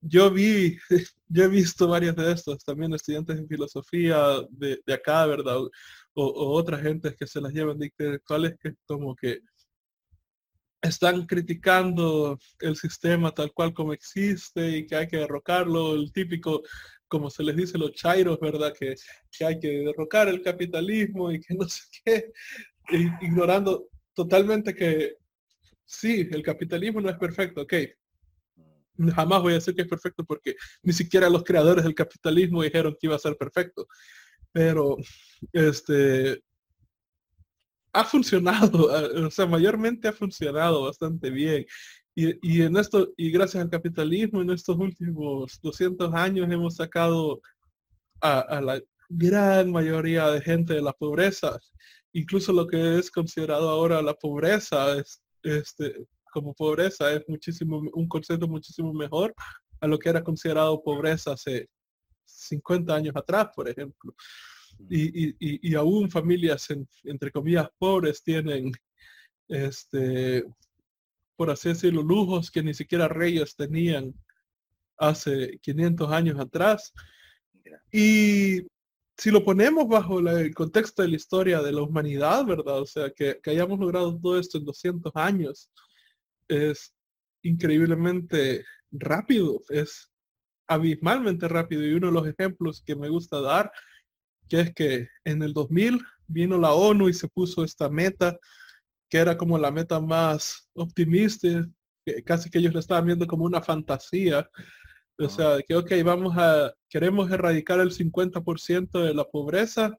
yo 0.00 0.30
vi, 0.30 0.78
yo 1.28 1.44
he 1.44 1.48
visto 1.48 1.86
varios 1.86 2.16
de 2.16 2.32
estos, 2.32 2.64
también 2.64 2.94
estudiantes 2.94 3.38
en 3.38 3.46
filosofía 3.46 4.18
de, 4.48 4.80
acá, 4.92 5.26
¿verdad? 5.26 5.58
O, 6.14 6.52
otras 6.54 6.80
gentes 6.80 7.14
que 7.14 7.26
se 7.26 7.42
las 7.42 7.52
llevan 7.52 7.78
de 7.78 7.86
intelectuales 7.86 8.56
que 8.58 8.74
como 8.86 9.14
que 9.14 9.40
están 10.80 11.26
criticando 11.26 12.38
el 12.60 12.76
sistema 12.76 13.32
tal 13.32 13.52
cual 13.52 13.74
como 13.74 13.92
existe 13.92 14.78
y 14.78 14.86
que 14.86 14.96
hay 14.96 15.08
que 15.08 15.18
derrocarlo, 15.18 15.94
el 15.94 16.10
típico, 16.10 16.62
como 17.06 17.28
se 17.28 17.42
les 17.42 17.56
dice 17.56 17.76
los 17.76 17.92
chairos, 17.92 18.40
¿verdad? 18.40 18.72
Que, 18.78 18.94
que 19.30 19.44
hay 19.44 19.58
que 19.58 19.68
derrocar 19.68 20.28
el 20.28 20.40
capitalismo 20.40 21.30
y 21.30 21.40
que 21.40 21.54
no 21.54 21.68
sé 21.68 21.82
qué, 22.04 22.32
ignorando 22.90 23.88
totalmente 24.14 24.74
que 24.74 25.16
sí, 25.84 26.28
el 26.30 26.42
capitalismo 26.42 27.00
no 27.00 27.10
es 27.10 27.16
perfecto, 27.16 27.62
ok. 27.62 27.74
Jamás 29.14 29.42
voy 29.42 29.52
a 29.52 29.56
decir 29.56 29.74
que 29.74 29.82
es 29.82 29.88
perfecto 29.88 30.24
porque 30.24 30.56
ni 30.82 30.92
siquiera 30.92 31.30
los 31.30 31.44
creadores 31.44 31.84
del 31.84 31.94
capitalismo 31.94 32.62
dijeron 32.62 32.96
que 32.98 33.06
iba 33.06 33.16
a 33.16 33.20
ser 33.20 33.36
perfecto. 33.36 33.86
Pero, 34.52 34.96
este, 35.52 36.42
ha 37.92 38.04
funcionado, 38.04 38.88
o 39.26 39.30
sea, 39.30 39.46
mayormente 39.46 40.08
ha 40.08 40.12
funcionado 40.12 40.84
bastante 40.84 41.30
bien. 41.30 41.66
Y, 42.14 42.62
en 42.62 42.76
esto, 42.76 43.12
y 43.16 43.30
gracias 43.30 43.62
al 43.62 43.70
capitalismo, 43.70 44.42
en 44.42 44.50
estos 44.50 44.76
últimos 44.76 45.60
200 45.62 46.12
años 46.14 46.50
hemos 46.50 46.74
sacado 46.74 47.40
a, 48.20 48.60
la 48.60 48.82
gran 49.08 49.70
mayoría 49.70 50.26
de 50.28 50.40
gente 50.40 50.74
de 50.74 50.82
la 50.82 50.92
pobreza. 50.92 51.60
Incluso 52.18 52.52
lo 52.52 52.66
que 52.66 52.98
es 52.98 53.12
considerado 53.12 53.68
ahora 53.68 54.02
la 54.02 54.12
pobreza, 54.12 54.98
es, 54.98 55.22
este, 55.44 56.04
como 56.32 56.52
pobreza, 56.52 57.12
es 57.12 57.22
muchísimo, 57.28 57.78
un 57.92 58.08
concepto 58.08 58.48
muchísimo 58.48 58.92
mejor 58.92 59.32
a 59.80 59.86
lo 59.86 59.96
que 60.00 60.08
era 60.08 60.24
considerado 60.24 60.82
pobreza 60.82 61.32
hace 61.32 61.68
50 62.24 62.92
años 62.92 63.14
atrás, 63.14 63.50
por 63.54 63.68
ejemplo. 63.68 64.16
Y, 64.90 65.68
y, 65.68 65.74
aún 65.76 66.10
familias, 66.10 66.66
entre 67.04 67.30
comillas, 67.30 67.68
pobres 67.78 68.20
tienen, 68.20 68.72
este, 69.46 70.44
por 71.36 71.50
así 71.50 71.68
decirlo, 71.68 72.02
lujos 72.02 72.50
que 72.50 72.64
ni 72.64 72.74
siquiera 72.74 73.06
reyes 73.06 73.54
tenían 73.54 74.12
hace 74.96 75.56
500 75.62 76.10
años 76.10 76.40
atrás. 76.40 76.92
Y 77.92 78.62
si 79.18 79.32
lo 79.32 79.44
ponemos 79.44 79.88
bajo 79.88 80.20
el 80.20 80.54
contexto 80.54 81.02
de 81.02 81.08
la 81.08 81.16
historia 81.16 81.60
de 81.60 81.72
la 81.72 81.82
humanidad, 81.82 82.44
¿verdad? 82.46 82.80
O 82.80 82.86
sea, 82.86 83.10
que, 83.10 83.40
hayamos 83.46 83.78
logrado 83.80 84.16
todo 84.18 84.38
esto 84.38 84.58
en 84.58 84.64
200 84.64 85.12
años, 85.16 85.70
es 86.46 86.94
increíblemente 87.42 88.64
rápido, 88.92 89.60
es 89.70 90.10
abismalmente 90.68 91.48
rápido. 91.48 91.84
Y 91.84 91.94
uno 91.94 92.06
de 92.06 92.12
los 92.12 92.28
ejemplos 92.28 92.82
que 92.86 92.94
me 92.94 93.08
gusta 93.08 93.40
dar 93.40 93.72
que 94.48 94.60
es 94.60 94.74
que 94.74 95.08
en 95.24 95.42
el 95.42 95.52
2000 95.52 96.00
vino 96.26 96.56
la 96.56 96.72
ONU 96.72 97.08
y 97.08 97.12
se 97.12 97.28
puso 97.28 97.64
esta 97.64 97.88
meta, 97.90 98.38
que 99.10 99.18
era 99.18 99.36
como 99.36 99.58
la 99.58 99.70
meta 99.70 100.00
más 100.00 100.70
optimista, 100.74 101.68
que 102.06 102.22
casi 102.22 102.48
que 102.48 102.58
ellos 102.58 102.72
lo 102.72 102.80
estaban 102.80 103.06
viendo 103.06 103.26
como 103.26 103.44
una 103.44 103.60
fantasía. 103.60 104.48
O 105.18 105.28
sea, 105.28 105.60
que 105.66 105.74
ok, 105.74 105.90
vamos 106.04 106.36
a, 106.36 106.72
queremos 106.88 107.30
erradicar 107.30 107.80
el 107.80 107.90
50% 107.90 109.02
de 109.02 109.14
la 109.14 109.24
pobreza 109.24 109.98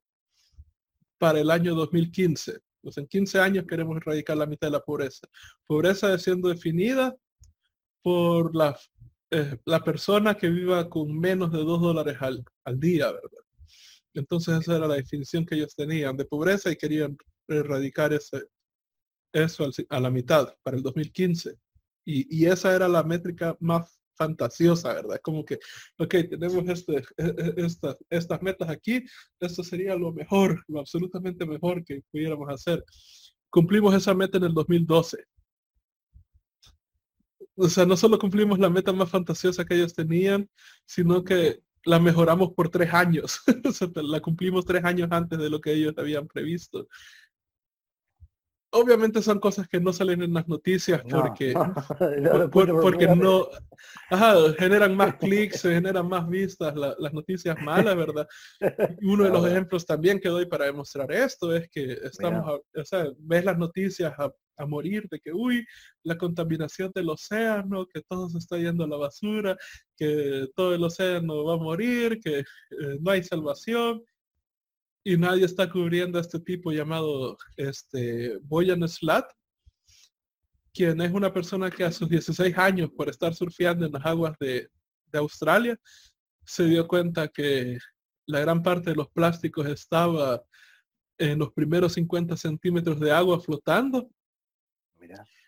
para 1.18 1.40
el 1.40 1.52
año 1.52 1.76
2015. 1.76 2.60
Pues 2.82 2.98
en 2.98 3.08
15 3.08 3.40
años 3.40 3.66
queremos 3.68 3.98
erradicar 3.98 4.38
la 4.38 4.46
mitad 4.46 4.68
de 4.68 4.72
la 4.72 4.80
pobreza. 4.80 5.28
Pobreza 5.68 6.18
siendo 6.18 6.48
definida 6.48 7.16
por 8.02 8.56
la, 8.56 8.80
eh, 9.32 9.58
la 9.66 9.84
persona 9.84 10.36
que 10.36 10.50
viva 10.50 10.90
con 10.90 11.18
menos 11.20 11.52
de 11.52 11.60
2 11.60 11.82
dólares 11.82 12.18
al, 12.22 12.44
al 12.64 12.80
día, 12.80 13.12
¿verdad? 13.12 13.44
Entonces 14.14 14.60
esa 14.60 14.78
era 14.78 14.88
la 14.88 14.96
definición 14.96 15.46
que 15.46 15.56
ellos 15.56 15.76
tenían 15.76 16.18
de 16.18 16.26
pobreza 16.26 16.72
y 16.72 16.78
querían 16.78 17.18
erradicar 17.48 18.14
ese, 18.14 18.44
eso 19.34 19.70
a 19.90 20.00
la 20.00 20.10
mitad 20.10 20.56
para 20.64 20.78
el 20.78 20.84
2015. 20.84 21.56
Y, 22.06 22.46
esa 22.46 22.76
era 22.76 22.88
la 22.88 23.04
métrica 23.04 23.56
más 23.60 23.99
fantasiosa, 24.20 24.94
¿verdad? 24.94 25.20
Como 25.24 25.46
que, 25.46 25.58
ok, 25.98 26.16
tenemos 26.30 26.68
este, 26.68 26.98
e, 26.98 27.04
e, 27.18 27.54
estas, 27.66 27.98
estas 28.10 28.42
metas 28.42 28.70
aquí, 28.70 29.02
esto 29.40 29.64
sería 29.64 29.96
lo 29.96 30.12
mejor, 30.12 30.62
lo 30.68 30.82
absolutamente 30.82 31.46
mejor 31.46 31.84
que 31.86 32.02
pudiéramos 32.12 32.50
hacer. 32.50 32.84
Cumplimos 33.50 33.96
esa 33.96 34.14
meta 34.14 34.38
en 34.38 34.44
el 34.44 34.54
2012. 34.54 35.24
O 37.56 37.68
sea, 37.70 37.86
no 37.86 37.98
solo 37.98 38.20
cumplimos 38.20 38.60
la 38.60 38.70
meta 38.70 38.94
más 38.94 39.10
fantasiosa 39.10 39.66
que 39.66 39.76
ellos 39.76 39.94
tenían, 39.94 40.50
sino 40.86 41.24
que 41.24 41.62
la 41.86 42.00
mejoramos 42.00 42.54
por 42.54 42.70
tres 42.70 42.94
años. 42.94 43.42
la 43.96 44.20
cumplimos 44.20 44.66
tres 44.66 44.84
años 44.84 45.10
antes 45.12 45.40
de 45.40 45.50
lo 45.50 45.60
que 45.62 45.74
ellos 45.74 45.94
habían 45.98 46.28
previsto. 46.28 46.88
Obviamente 48.72 49.22
son 49.24 49.40
cosas 49.40 49.68
que 49.68 49.80
no 49.80 49.92
salen 49.92 50.22
en 50.22 50.34
las 50.34 50.48
noticias 50.48 51.02
porque, 51.10 51.54
porque 52.52 53.08
no 53.08 53.50
generan 54.58 54.96
más 54.96 55.16
clics, 55.16 55.62
se 55.62 55.74
generan 55.74 56.08
más 56.08 56.28
vistas 56.30 56.76
las 56.76 57.14
noticias 57.14 57.58
malas, 57.62 57.96
¿verdad? 57.96 58.28
uno 59.02 59.24
de 59.24 59.30
los 59.32 59.46
ejemplos 59.48 59.86
también 59.86 60.20
que 60.20 60.30
doy 60.30 60.46
para 60.46 60.66
demostrar 60.66 61.12
esto 61.12 61.56
es 61.56 61.68
que 61.70 61.94
estamos, 62.04 62.62
o 62.76 62.86
sea, 62.86 63.06
ves 63.18 63.46
las 63.46 63.58
noticias 63.58 64.14
a, 64.20 64.32
a 64.60 64.66
morir, 64.66 65.08
de 65.10 65.20
que, 65.20 65.32
uy, 65.32 65.66
la 66.04 66.18
contaminación 66.18 66.92
del 66.94 67.10
océano, 67.10 67.88
que 67.88 68.02
todo 68.02 68.30
se 68.30 68.38
está 68.38 68.58
yendo 68.58 68.84
a 68.84 68.88
la 68.88 68.98
basura, 68.98 69.58
que 69.98 70.48
todo 70.56 70.76
el 70.76 70.84
océano 70.84 71.44
va 71.46 71.56
a 71.56 71.58
morir, 71.58 72.20
que 72.20 72.40
eh, 72.40 72.46
no 73.00 73.12
hay 73.12 73.24
salvación. 73.24 74.04
Y 75.10 75.18
nadie 75.18 75.44
está 75.44 75.68
cubriendo 75.68 76.20
a 76.20 76.22
este 76.22 76.40
tipo 76.40 76.72
llamado 76.72 77.36
este, 77.58 78.38
Boyan 78.44 78.88
Slat, 78.88 79.26
quien 80.72 81.02
es 81.02 81.12
una 81.12 81.34
persona 81.34 81.72
que 81.72 81.84
a 81.84 81.92
sus 81.92 82.08
16 82.08 82.56
años, 82.56 82.92
por 82.96 83.10
estar 83.10 83.34
surfeando 83.34 83.88
en 83.88 83.92
las 83.94 84.06
aguas 84.06 84.38
de, 84.40 84.70
de 85.12 85.18
Australia, 85.18 85.76
se 86.46 86.66
dio 86.66 86.88
cuenta 86.88 87.28
que 87.28 87.80
la 88.28 88.42
gran 88.42 88.62
parte 88.62 88.92
de 88.92 88.98
los 88.98 89.10
plásticos 89.10 89.66
estaba 89.66 90.44
en 91.18 91.40
los 91.40 91.52
primeros 91.54 91.94
50 91.94 92.38
centímetros 92.38 93.00
de 93.00 93.12
agua 93.12 93.40
flotando 93.40 94.12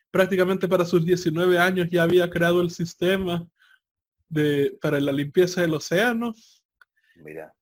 Prácticamente 0.09 0.67
para 0.67 0.85
sus 0.85 1.05
19 1.05 1.59
años 1.59 1.87
ya 1.91 2.01
había 2.01 2.27
creado 2.31 2.61
el 2.61 2.71
sistema 2.71 3.47
de, 4.27 4.75
para 4.81 4.99
la 4.99 5.11
limpieza 5.11 5.61
del 5.61 5.75
océano. 5.75 6.33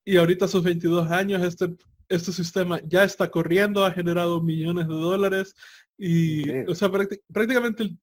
Y 0.06 0.18
ahorita 0.18 0.46
a 0.46 0.48
sus 0.48 0.64
22 0.64 1.10
años 1.12 1.44
este, 1.44 1.76
este 2.08 2.32
sistema 2.32 2.80
ya 2.86 3.04
está 3.04 3.30
corriendo, 3.30 3.86
ha 3.86 3.92
generado 3.92 4.42
millones 4.42 4.88
de 4.88 4.94
dólares 4.94 5.54
y, 5.98 6.50
o 6.66 6.76
sea, 6.76 6.90
prácticamente 6.92 7.96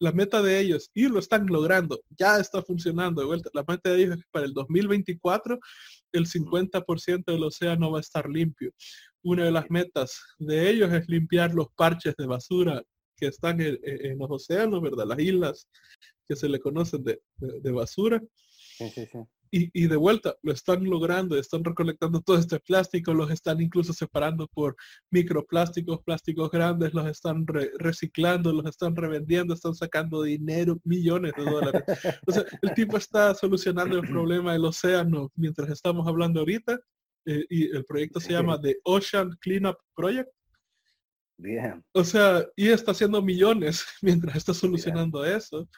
la 0.00 0.12
meta 0.12 0.42
de 0.42 0.58
ellos, 0.60 0.90
y 0.94 1.08
lo 1.08 1.18
están 1.18 1.46
logrando, 1.46 2.00
ya 2.16 2.38
está 2.38 2.62
funcionando 2.62 3.20
de 3.20 3.26
vuelta. 3.26 3.50
La 3.52 3.64
meta 3.66 3.90
de 3.90 4.02
ellos 4.02 4.16
es 4.16 4.22
que 4.22 4.30
para 4.30 4.46
el 4.46 4.52
2024 4.52 5.58
el 6.12 6.26
50% 6.26 7.24
del 7.26 7.44
océano 7.44 7.90
va 7.90 7.98
a 7.98 8.00
estar 8.00 8.28
limpio. 8.28 8.72
Una 9.22 9.44
de 9.44 9.50
las 9.50 9.70
metas 9.70 10.20
de 10.38 10.70
ellos 10.70 10.92
es 10.92 11.08
limpiar 11.08 11.52
los 11.54 11.68
parches 11.74 12.14
de 12.16 12.26
basura 12.26 12.82
que 13.16 13.26
están 13.26 13.60
en, 13.60 14.18
los 14.18 14.30
océanos, 14.30 14.80
¿verdad? 14.80 15.06
Las 15.06 15.18
islas 15.18 15.68
que 16.28 16.36
se 16.36 16.48
le 16.48 16.60
conocen 16.60 17.02
de, 17.02 17.70
basura. 17.72 18.22
Y, 19.50 19.86
de 19.86 19.96
vuelta, 19.96 20.36
lo 20.42 20.52
están 20.52 20.84
logrando, 20.84 21.36
están 21.38 21.64
recolectando 21.64 22.20
todo 22.20 22.38
este 22.38 22.60
plástico, 22.60 23.14
los 23.14 23.30
están 23.30 23.60
incluso 23.60 23.92
separando 23.92 24.46
por 24.48 24.76
microplásticos, 25.10 26.02
plásticos 26.02 26.50
grandes, 26.50 26.94
los 26.94 27.06
están 27.06 27.46
reciclando, 27.78 28.52
los 28.52 28.66
están 28.66 28.96
revendiendo, 28.96 29.54
están 29.54 29.74
sacando 29.74 30.22
dinero, 30.22 30.80
millones 30.84 31.32
de 31.36 31.44
dólares. 31.44 31.82
O 32.26 32.32
sea, 32.32 32.44
el 32.62 32.74
tipo 32.74 32.96
está 32.96 33.34
solucionando 33.34 33.98
el 33.98 34.06
problema 34.06 34.52
del 34.52 34.64
océano 34.64 35.30
mientras 35.34 35.70
estamos 35.70 36.06
hablando 36.06 36.40
ahorita, 36.40 36.78
eh, 37.26 37.44
y 37.50 37.76
el 37.76 37.84
proyecto 37.84 38.20
se 38.20 38.32
llama 38.32 38.60
The 38.60 38.78
Ocean 38.84 39.36
Cleanup 39.40 39.76
Project. 39.94 40.30
Bien. 41.36 41.84
O 41.92 42.02
sea, 42.02 42.44
y 42.56 42.68
está 42.68 42.92
haciendo 42.92 43.22
millones 43.22 43.84
mientras 44.02 44.36
está 44.36 44.54
solucionando 44.54 45.24
eso. 45.24 45.68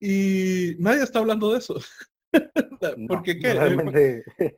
Y 0.00 0.74
nadie 0.78 1.04
está 1.04 1.20
hablando 1.20 1.52
de 1.52 1.58
eso. 1.58 1.80
porque 3.08 3.38
qué? 3.38 3.52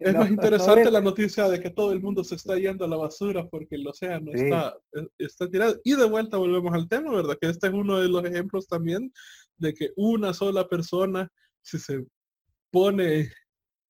es, 0.00 0.14
más 0.14 0.30
interesante 0.30 0.90
la 0.90 1.00
noticia 1.00 1.48
de 1.48 1.60
que 1.60 1.70
todo 1.70 1.92
el 1.92 2.00
mundo 2.00 2.22
se 2.24 2.36
está 2.36 2.56
yendo 2.56 2.84
a 2.84 2.88
la 2.88 2.96
basura 2.96 3.46
porque 3.48 3.76
el 3.76 3.86
océano 3.86 4.32
está, 4.32 4.76
eh, 4.92 5.06
está 5.18 5.50
tirado. 5.50 5.80
Y 5.84 5.94
de 5.94 6.08
vuelta 6.08 6.36
volvemos 6.36 6.72
al 6.72 6.88
tema, 6.88 7.12
¿verdad? 7.12 7.36
Que 7.40 7.48
este 7.48 7.66
es 7.66 7.72
uno 7.72 7.98
de 7.98 8.08
los 8.08 8.24
ejemplos 8.24 8.66
también 8.66 9.12
de 9.56 9.74
que 9.74 9.90
una 9.96 10.32
sola 10.32 10.66
persona, 10.68 11.30
si 11.62 11.78
se 11.78 12.04
pone 12.70 13.30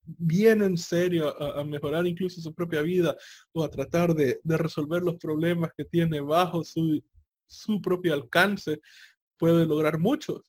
bien 0.07 0.62
en 0.62 0.76
serio 0.76 1.35
a, 1.41 1.64
mejorar 1.64 2.07
incluso 2.07 2.41
su 2.41 2.55
propia 2.55 2.82
vida 2.82 3.16
o 3.53 3.64
a 3.64 3.70
tratar 3.70 4.14
de, 4.14 4.39
resolver 4.45 5.03
los 5.03 5.16
problemas 5.16 5.70
que 5.76 5.85
tiene 5.85 6.20
bajo 6.20 6.62
su, 6.64 7.03
su 7.47 7.80
propio 7.80 8.14
alcance, 8.14 8.80
puede 9.39 9.66
lograr 9.66 9.99
mucho. 9.99 10.43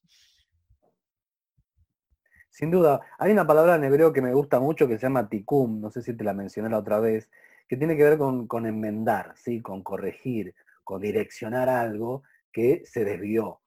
Sin 2.55 2.71
duda, 2.71 3.01
hay 3.19 3.33
una 3.33 3.45
palabra 3.45 3.75
en 3.75 3.83
hebreo 3.83 4.13
que 4.13 4.21
me 4.21 4.33
gusta 4.33 4.61
mucho 4.61 4.87
que 4.87 4.97
se 4.97 5.07
llama 5.07 5.27
tikum, 5.27 5.81
no 5.81 5.91
sé 5.91 6.01
si 6.01 6.15
te 6.15 6.23
la 6.23 6.33
mencioné 6.33 6.69
la 6.69 6.77
otra 6.77 7.01
vez, 7.01 7.29
que 7.67 7.75
tiene 7.75 7.97
que 7.97 8.03
ver 8.03 8.17
con, 8.17 8.65
enmendar, 8.65 9.33
¿sí? 9.35 9.61
con 9.61 9.83
corregir, 9.83 10.55
con 10.85 11.01
direccionar 11.01 11.67
algo 11.67 12.23
que 12.53 12.83
se 12.85 13.03
desvió. 13.03 13.59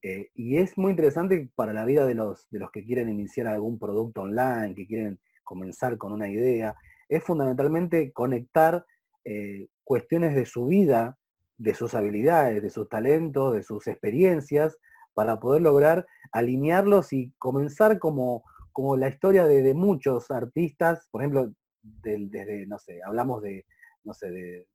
Eh, 0.00 0.30
y 0.34 0.56
es 0.56 0.78
muy 0.78 0.92
interesante 0.92 1.50
para 1.54 1.74
la 1.74 1.84
vida 1.84 2.06
de 2.06 2.14
los, 2.14 2.48
de 2.48 2.60
los 2.60 2.70
que 2.70 2.82
quieren 2.82 3.10
iniciar 3.10 3.46
algún 3.46 3.78
producto 3.78 4.22
online, 4.22 4.74
que 4.74 4.86
quieren 4.86 5.18
comenzar 5.44 5.98
con 5.98 6.10
una 6.10 6.30
idea, 6.30 6.74
es 7.10 7.22
fundamentalmente 7.22 8.10
conectar 8.10 8.86
eh, 9.22 9.68
cuestiones 9.84 10.34
de 10.34 10.46
su 10.46 10.64
vida 10.64 11.18
de 11.58 11.74
sus 11.74 11.92
habilidades, 11.92 12.62
de 12.62 12.70
sus 12.70 12.88
talentos, 12.88 13.52
de 13.52 13.62
sus 13.62 13.86
experiencias, 13.86 14.78
para 15.14 15.40
poder 15.40 15.62
lograr 15.62 16.06
alinearlos 16.32 17.12
y 17.12 17.32
comenzar 17.38 17.98
como, 17.98 18.44
como 18.72 18.96
la 18.96 19.08
historia 19.08 19.46
de, 19.46 19.74
muchos 19.74 20.30
artistas, 20.30 21.08
por 21.10 21.22
ejemplo, 21.22 21.52
desde, 21.82 22.66
no 22.66 22.78
sé, 22.78 23.00
hablamos 23.04 23.42
de, 23.42 23.66
no 24.04 24.14
sé, 24.14 24.30
de, 24.30 24.66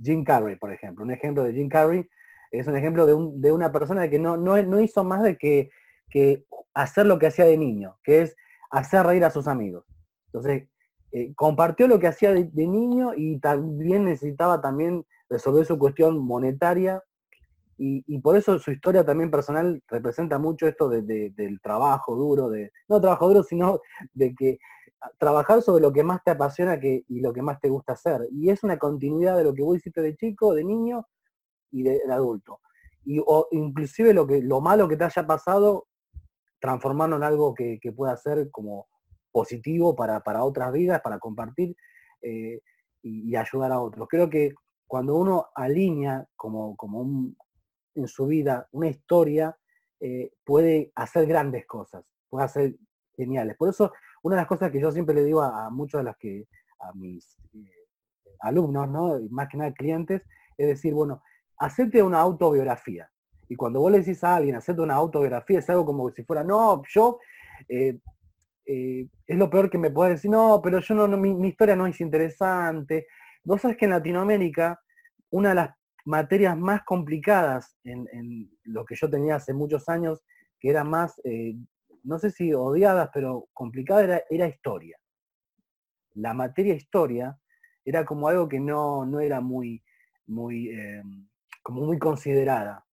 Jim 0.00 0.22
Carrey, 0.22 0.54
por 0.54 0.72
ejemplo. 0.72 1.04
Un 1.04 1.10
ejemplo 1.10 1.42
de 1.42 1.52
Jim 1.52 1.68
Carrey 1.68 2.08
es 2.52 2.68
un 2.68 2.76
ejemplo 2.76 3.06
de, 3.06 3.52
una 3.52 3.72
persona 3.72 4.08
que 4.08 4.18
no, 4.18 4.36
no, 4.36 4.80
hizo 4.80 5.02
más 5.02 5.22
de 5.24 5.36
que, 5.36 5.70
que, 6.10 6.44
hacer 6.74 7.06
lo 7.06 7.18
que 7.18 7.26
hacía 7.26 7.44
de 7.44 7.58
niño, 7.58 7.98
que 8.04 8.22
es 8.22 8.36
hacer 8.70 9.04
reír 9.04 9.24
a 9.24 9.30
sus 9.30 9.48
amigos. 9.48 9.84
Entonces, 10.26 10.68
eh, 11.10 11.32
compartió 11.34 11.88
lo 11.88 11.98
que 11.98 12.06
hacía 12.06 12.32
de, 12.32 12.50
niño 12.54 13.12
y 13.16 13.38
también 13.40 14.04
necesitaba 14.04 14.60
también 14.60 15.06
resolver 15.30 15.64
su 15.64 15.78
cuestión 15.78 16.18
monetaria 16.18 17.02
y, 17.80 18.18
por 18.18 18.36
eso 18.36 18.58
su 18.58 18.72
historia 18.72 19.04
también 19.04 19.30
personal 19.30 19.80
representa 19.86 20.36
mucho 20.38 20.66
esto 20.66 20.88
del 20.88 21.60
trabajo 21.62 22.16
duro, 22.16 22.50
de, 22.50 22.72
no 22.88 23.00
trabajo 23.00 23.28
duro, 23.28 23.44
sino 23.44 23.80
de 24.12 24.34
que 24.34 24.58
trabajar 25.16 25.62
sobre 25.62 25.82
lo 25.82 25.92
que 25.92 26.02
más 26.02 26.24
te 26.24 26.32
apasiona 26.32 26.80
que, 26.80 27.04
y 27.06 27.20
lo 27.20 27.32
que 27.32 27.40
más 27.40 27.60
te 27.60 27.68
gusta 27.68 27.92
hacer. 27.92 28.26
Y 28.32 28.50
es 28.50 28.64
una 28.64 28.78
continuidad 28.78 29.36
de 29.36 29.44
lo 29.44 29.54
que 29.54 29.62
vos 29.62 29.76
hiciste 29.76 30.02
de 30.02 30.16
chico, 30.16 30.54
de 30.54 30.64
niño 30.64 31.06
y 31.70 31.84
de, 31.84 32.00
adulto. 32.10 32.60
Y, 33.04 33.22
o 33.24 33.46
inclusive 33.52 34.12
lo, 34.12 34.26
que, 34.26 34.42
lo 34.42 34.60
malo 34.60 34.88
que 34.88 34.96
te 34.96 35.04
haya 35.04 35.24
pasado, 35.24 35.86
transformarlo 36.60 37.16
en 37.16 37.22
algo 37.22 37.54
que, 37.54 37.78
pueda 37.96 38.16
ser 38.16 38.50
como 38.50 38.88
positivo 39.30 39.94
para, 39.94 40.20
otras 40.42 40.72
vidas, 40.72 41.00
para 41.00 41.20
compartir 41.20 41.76
eh, 42.22 42.60
y, 43.02 43.36
ayudar 43.36 43.70
a 43.70 43.80
otros. 43.80 44.08
Creo 44.08 44.28
que 44.28 44.52
cuando 44.88 45.14
uno 45.14 45.46
alinea 45.54 46.26
como, 46.34 46.74
como 46.74 47.02
un, 47.02 47.36
en 47.98 48.08
su 48.08 48.26
vida 48.26 48.68
una 48.72 48.88
historia, 48.88 49.56
eh, 50.00 50.32
puede 50.44 50.92
hacer 50.94 51.26
grandes 51.26 51.66
cosas, 51.66 52.04
puede 52.28 52.44
hacer 52.44 52.76
geniales. 53.16 53.56
Por 53.56 53.68
eso, 53.68 53.92
una 54.22 54.36
de 54.36 54.42
las 54.42 54.48
cosas 54.48 54.70
que 54.70 54.80
yo 54.80 54.92
siempre 54.92 55.14
le 55.14 55.24
digo 55.24 55.42
a, 55.42 55.70
muchos 55.70 56.00
de 56.00 56.04
las 56.04 56.16
que, 56.16 56.46
a 56.80 56.92
mis 56.94 57.36
eh, 57.54 57.86
alumnos, 58.40 58.88
¿no? 58.88 59.18
más 59.30 59.48
que 59.48 59.56
nada 59.56 59.72
clientes, 59.72 60.22
es 60.56 60.66
decir, 60.66 60.94
bueno, 60.94 61.22
hacete 61.58 62.02
una 62.02 62.20
autobiografía. 62.20 63.10
Y 63.48 63.56
cuando 63.56 63.80
vos 63.80 63.90
le 63.90 63.98
decís 64.00 64.22
a 64.22 64.36
alguien, 64.36 64.56
hacete 64.56 64.80
una 64.80 64.94
autobiografía, 64.94 65.58
es 65.58 65.70
algo 65.70 65.84
como 65.84 66.10
si 66.10 66.22
fuera, 66.22 66.44
no, 66.44 66.82
yo, 66.88 67.18
eh, 67.68 67.98
es 68.64 69.38
lo 69.38 69.48
peor 69.48 69.70
que 69.70 69.78
me 69.78 69.90
puede 69.90 70.12
decir, 70.12 70.30
no, 70.30 70.60
pero 70.62 70.80
yo 70.80 70.94
no, 70.94 71.08
mi, 71.16 71.34
mi, 71.34 71.48
historia 71.48 71.74
no 71.74 71.86
es 71.86 72.00
interesante. 72.00 73.06
Vos 73.42 73.62
sabés 73.62 73.78
que 73.78 73.86
en 73.86 73.92
Latinoamérica, 73.92 74.78
una 75.30 75.50
de 75.50 75.54
las 75.54 75.77
materias 76.08 76.56
más 76.56 76.82
complicadas 76.84 77.76
en, 77.84 78.50
lo 78.64 78.86
que 78.86 78.96
yo 78.96 79.10
tenía 79.10 79.36
hace 79.36 79.52
muchos 79.52 79.88
años, 79.90 80.24
que 80.58 80.70
era 80.70 80.82
más, 80.82 81.20
eh, 81.22 81.54
no 82.02 82.18
sé 82.18 82.30
si 82.30 82.54
odiadas, 82.54 83.10
pero 83.12 83.46
complicada, 83.52 84.22
era, 84.30 84.48
historia. 84.48 84.98
La 86.14 86.32
materia 86.32 86.74
historia 86.74 87.38
era 87.84 88.06
como 88.06 88.26
algo 88.26 88.48
que 88.48 88.58
no, 88.58 89.20
era 89.20 89.42
muy, 89.42 89.84
muy, 90.26 90.70
eh, 90.70 91.02
como 91.62 91.82
muy 91.82 91.98
considerada. 91.98 92.86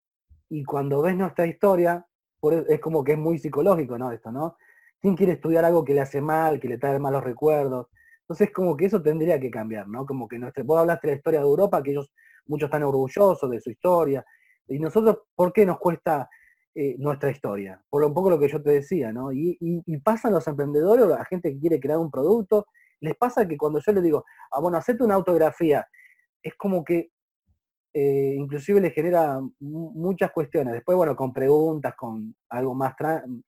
Y 0.50 0.62
cuando 0.64 1.00
ves 1.00 1.16
nuestra 1.16 1.46
historia, 1.46 2.06
e, 2.42 2.64
es 2.68 2.80
como 2.80 3.02
que 3.02 3.12
es 3.12 3.18
muy 3.18 3.38
psicológico, 3.38 3.96
¿no? 3.96 4.12
Esto, 4.12 4.30
¿no? 4.30 4.58
¿Quién 5.00 5.16
quiere 5.16 5.32
estudiar 5.32 5.64
algo 5.64 5.84
que 5.84 5.94
le 5.94 6.02
hace 6.02 6.20
mal, 6.20 6.60
que 6.60 6.68
le 6.68 6.76
trae 6.76 6.98
malos 6.98 7.24
recuerdos? 7.24 7.88
Entonces, 8.20 8.50
como 8.52 8.76
que 8.76 8.86
eso 8.86 9.00
tendría 9.00 9.40
que 9.40 9.50
cambiar, 9.50 9.88
¿no? 9.88 10.04
Como 10.04 10.28
que 10.28 10.38
nuestra, 10.38 10.62
vos 10.64 10.80
hablaste 10.80 11.06
de 11.06 11.12
la 11.14 11.16
historia 11.16 11.40
de 11.40 11.46
Europa, 11.46 11.82
que 11.82 11.92
ellos 11.92 12.12
muchos 12.46 12.68
están 12.68 12.82
orgullosos 12.82 13.50
de 13.50 13.60
su 13.60 13.70
historia. 13.70 14.24
Y 14.68 14.78
nosotros, 14.78 15.18
¿por 15.34 15.52
qué 15.52 15.64
nos 15.64 15.78
cuesta 15.78 16.28
eh, 16.74 16.96
nuestra 16.98 17.30
historia? 17.30 17.82
Por 17.88 18.04
un 18.04 18.14
poco 18.14 18.30
lo 18.30 18.38
que 18.38 18.48
yo 18.48 18.62
te 18.62 18.70
decía, 18.70 19.12
¿no? 19.12 19.32
Y, 19.32 19.58
pasan 20.04 20.32
los 20.32 20.46
emprendedores 20.46 21.04
o 21.04 21.08
la 21.08 21.24
gente 21.24 21.52
que 21.52 21.60
quiere 21.60 21.80
crear 21.80 21.98
un 21.98 22.10
producto, 22.10 22.66
les 23.00 23.16
pasa 23.16 23.46
que 23.46 23.56
cuando 23.56 23.80
yo 23.80 23.92
les 23.92 24.02
digo, 24.02 24.24
ah, 24.52 24.60
bueno, 24.60 24.78
hacete 24.78 25.02
una 25.02 25.14
autografía, 25.14 25.86
es 26.42 26.54
como 26.54 26.84
que 26.84 27.10
eh, 27.98 28.34
inclusive 28.36 28.80
les 28.80 28.92
genera 28.92 29.40
muchas 29.58 30.30
cuestiones. 30.30 30.74
Después, 30.74 30.96
bueno, 30.96 31.16
con 31.16 31.32
preguntas, 31.32 31.94
con 31.96 32.34
algo 32.50 32.74
más... 32.74 32.94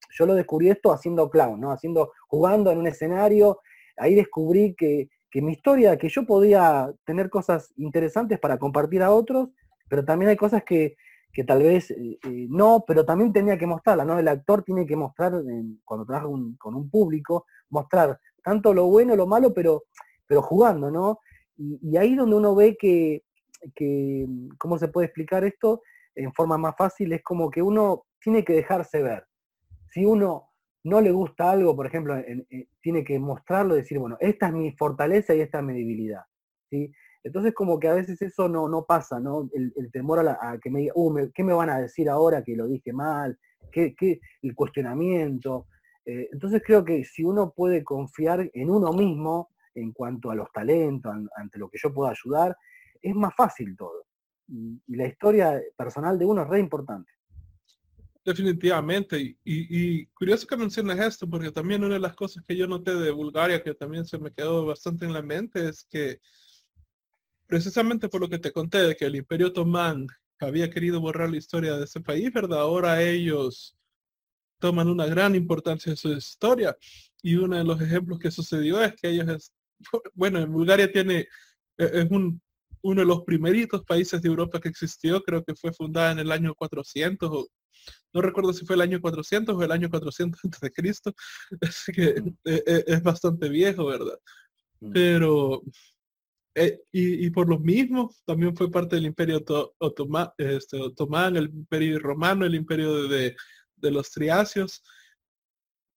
Yo 0.09 0.25
lo 0.25 0.33
descubrí 0.33 0.69
esto 0.69 0.91
haciendo 0.91 1.29
clown, 1.29 1.61
¿no? 1.61 1.71
Haciendo, 1.71 2.13
jugando 2.27 2.71
en 2.71 2.79
un 2.79 2.87
escenario, 2.87 3.59
ahí 3.95 4.15
descubrí 4.15 4.73
que 4.75 5.09
que 5.29 5.41
mi 5.41 5.53
historia, 5.53 5.97
que 5.97 6.09
yo 6.09 6.25
podía 6.25 6.91
tener 7.05 7.29
cosas 7.29 7.73
interesantes 7.77 8.39
para 8.39 8.57
compartir 8.57 9.03
a 9.03 9.11
otros, 9.11 9.49
pero 9.87 10.03
también 10.03 10.29
hay 10.29 10.37
cosas 10.37 10.63
que, 10.63 10.95
tal 11.47 11.63
vez 11.63 11.91
eh, 11.91 12.19
eh, 12.23 12.47
no, 12.49 12.83
pero 12.87 13.05
también 13.05 13.31
tenía 13.31 13.57
que 13.57 13.67
mostrarla, 13.67 14.03
¿no? 14.03 14.19
El 14.19 14.27
actor 14.27 14.63
tiene 14.63 14.85
que 14.85 14.95
mostrar, 14.95 15.33
cuando 15.85 16.05
trabaja 16.05 16.27
con 16.57 16.75
un 16.75 16.89
público, 16.89 17.45
mostrar 17.69 18.19
tanto 18.43 18.73
lo 18.73 18.87
bueno, 18.87 19.15
lo 19.15 19.27
malo, 19.27 19.53
pero, 19.53 19.83
pero 20.27 20.41
jugando, 20.41 20.91
¿no? 20.91 21.19
Y, 21.57 21.79
y 21.81 21.97
ahí 21.97 22.15
donde 22.15 22.35
uno 22.35 22.55
ve 22.55 22.75
que, 22.77 23.23
que, 23.75 24.27
¿cómo 24.57 24.77
se 24.77 24.87
puede 24.87 25.07
explicar 25.07 25.43
esto? 25.43 25.81
En 26.15 26.33
forma 26.33 26.57
más 26.57 26.75
fácil, 26.77 27.13
es 27.13 27.23
como 27.23 27.49
que 27.49 27.61
uno 27.61 28.05
tiene 28.21 28.43
que 28.43 28.53
dejarse 28.53 29.01
ver. 29.01 29.25
Si 29.91 30.05
uno 30.05 30.48
no 30.89 31.01
le 31.01 31.11
gusta 31.11 31.51
algo, 31.51 31.75
por 31.75 31.85
ejemplo, 31.87 32.15
tiene 32.81 33.03
que 33.03 33.19
mostrarlo 33.19 33.75
y 33.75 33.81
decir, 33.81 33.99
bueno, 33.99 34.17
esta 34.19 34.47
es 34.47 34.53
mi 34.53 34.71
fortaleza 34.71 35.33
y 35.35 35.41
esta 35.41 35.59
es 35.59 35.63
mi 35.63 35.73
debilidad. 35.73 36.23
¿sí? 36.69 36.91
Entonces 37.23 37.53
como 37.53 37.79
que 37.79 37.87
a 37.87 37.93
veces 37.93 38.21
eso 38.21 38.47
no, 38.47 38.67
no 38.67 38.85
pasa, 38.85 39.19
¿no? 39.19 39.49
El, 39.53 39.91
temor 39.91 40.27
a, 40.27 40.57
que 40.61 40.69
me 40.69 40.79
diga, 40.79 40.93
uh, 40.95 41.31
¿qué 41.33 41.43
me 41.43 41.53
van 41.53 41.69
a 41.69 41.79
decir 41.79 42.09
ahora 42.09 42.43
que 42.43 42.55
lo 42.55 42.67
dije 42.67 42.93
mal? 42.93 43.37
¿Qué, 43.71 43.93
qué 43.95 44.19
el 44.41 44.55
cuestionamiento? 44.55 45.67
Eh, 46.05 46.29
entonces 46.31 46.61
creo 46.65 46.83
que 46.83 47.03
si 47.03 47.23
uno 47.23 47.51
puede 47.51 47.83
confiar 47.83 48.49
en 48.53 48.69
uno 48.69 48.93
mismo 48.93 49.49
en 49.75 49.91
cuanto 49.91 50.31
a 50.31 50.35
los 50.35 50.51
talentos, 50.51 51.13
ante 51.35 51.59
lo 51.59 51.69
que 51.69 51.77
yo 51.81 51.93
puedo 51.93 52.09
ayudar, 52.09 52.55
es 53.01 53.15
más 53.15 53.33
fácil 53.35 53.75
todo. 53.77 54.05
y 54.47 54.95
la 54.95 55.05
historia 55.05 55.61
personal 55.77 56.17
de 56.17 56.25
uno 56.25 56.41
es 56.43 56.47
re 56.47 56.59
importante. 56.59 57.11
Definitivamente. 58.25 59.37
Y, 59.43 60.05
curioso 60.07 60.45
que 60.45 60.57
menciones 60.57 60.99
esto, 60.99 61.29
porque 61.29 61.51
también 61.51 61.83
una 61.83 61.95
de 61.95 61.99
las 61.99 62.15
cosas 62.15 62.43
que 62.47 62.55
yo 62.55 62.67
noté 62.67 62.95
de 62.95 63.11
Bulgaria, 63.11 63.63
que 63.63 63.73
también 63.73 64.05
se 64.05 64.17
me 64.19 64.31
quedó 64.31 64.65
bastante 64.65 65.05
en 65.05 65.13
la 65.13 65.21
mente, 65.21 65.69
es 65.69 65.85
que 65.89 66.19
precisamente 67.47 68.09
por 68.09 68.21
lo 68.21 68.29
que 68.29 68.39
te 68.39 68.51
conté, 68.51 68.79
de 68.79 68.95
que 68.95 69.05
el 69.05 69.15
Imperio 69.15 69.47
Otomán 69.47 70.07
había 70.39 70.69
querido 70.69 71.01
borrar 71.01 71.29
la 71.29 71.37
historia 71.37 71.75
de 71.77 71.85
ese 71.85 72.01
país, 72.01 72.31
¿verdad? 72.31 72.59
Ahora 72.61 73.01
ellos 73.01 73.75
toman 74.59 74.89
una 74.89 75.05
gran 75.05 75.35
importancia 75.35 75.89
en 75.89 75.97
su 75.97 76.11
historia. 76.11 76.77
Y 77.21 77.35
uno 77.35 77.57
de 77.57 77.63
los 77.63 77.81
ejemplos 77.81 78.19
que 78.19 78.31
sucedió 78.31 78.81
es 78.81 78.93
que 78.95 79.09
ellos, 79.09 79.51
bueno, 80.13 80.39
en 80.39 80.51
Bulgaria 80.51 80.91
tiene, 80.91 81.27
e, 81.77 81.85
es 81.93 82.11
un, 82.11 82.41
uno 82.81 83.01
de 83.01 83.07
los 83.07 83.23
primeritos 83.23 83.83
países 83.83 84.21
de 84.21 84.29
Europa 84.29 84.59
que 84.59 84.69
existió, 84.69 85.21
creo 85.23 85.43
que 85.43 85.55
fue 85.55 85.73
fundada 85.73 86.11
en 86.11 86.19
el 86.19 86.31
año 86.31 86.53
400 86.55 87.29
o 87.31 87.47
no 88.13 88.21
recuerdo 88.21 88.53
si 88.53 88.65
fue 88.65 88.75
el 88.75 88.81
año 88.81 89.01
400 89.01 89.55
o 89.55 89.63
el 89.63 89.71
año 89.71 89.89
400 89.89 90.39
antes 90.43 90.59
de 90.59 90.71
Cristo, 90.71 91.13
así 91.61 91.91
que 91.91 92.15
e, 92.45 92.63
e, 92.65 92.83
es, 92.87 93.03
bastante 93.03 93.49
viejo, 93.49 93.85
¿verdad? 93.85 94.19
Mm. 94.79 94.91
Pero, 94.91 95.63
eh, 96.55 96.81
y, 96.91 97.29
por 97.29 97.47
lo 97.47 97.59
mismo, 97.59 98.13
también 98.25 98.55
fue 98.55 98.71
parte 98.71 98.95
del 98.95 99.05
imperio 99.05 99.43
este, 100.37 100.77
otomán, 100.77 101.37
el 101.37 101.45
imperio 101.45 101.99
romano, 101.99 102.45
el 102.45 102.55
imperio 102.55 103.07
de, 103.07 103.35
los 103.81 104.11
triacios, 104.11 104.83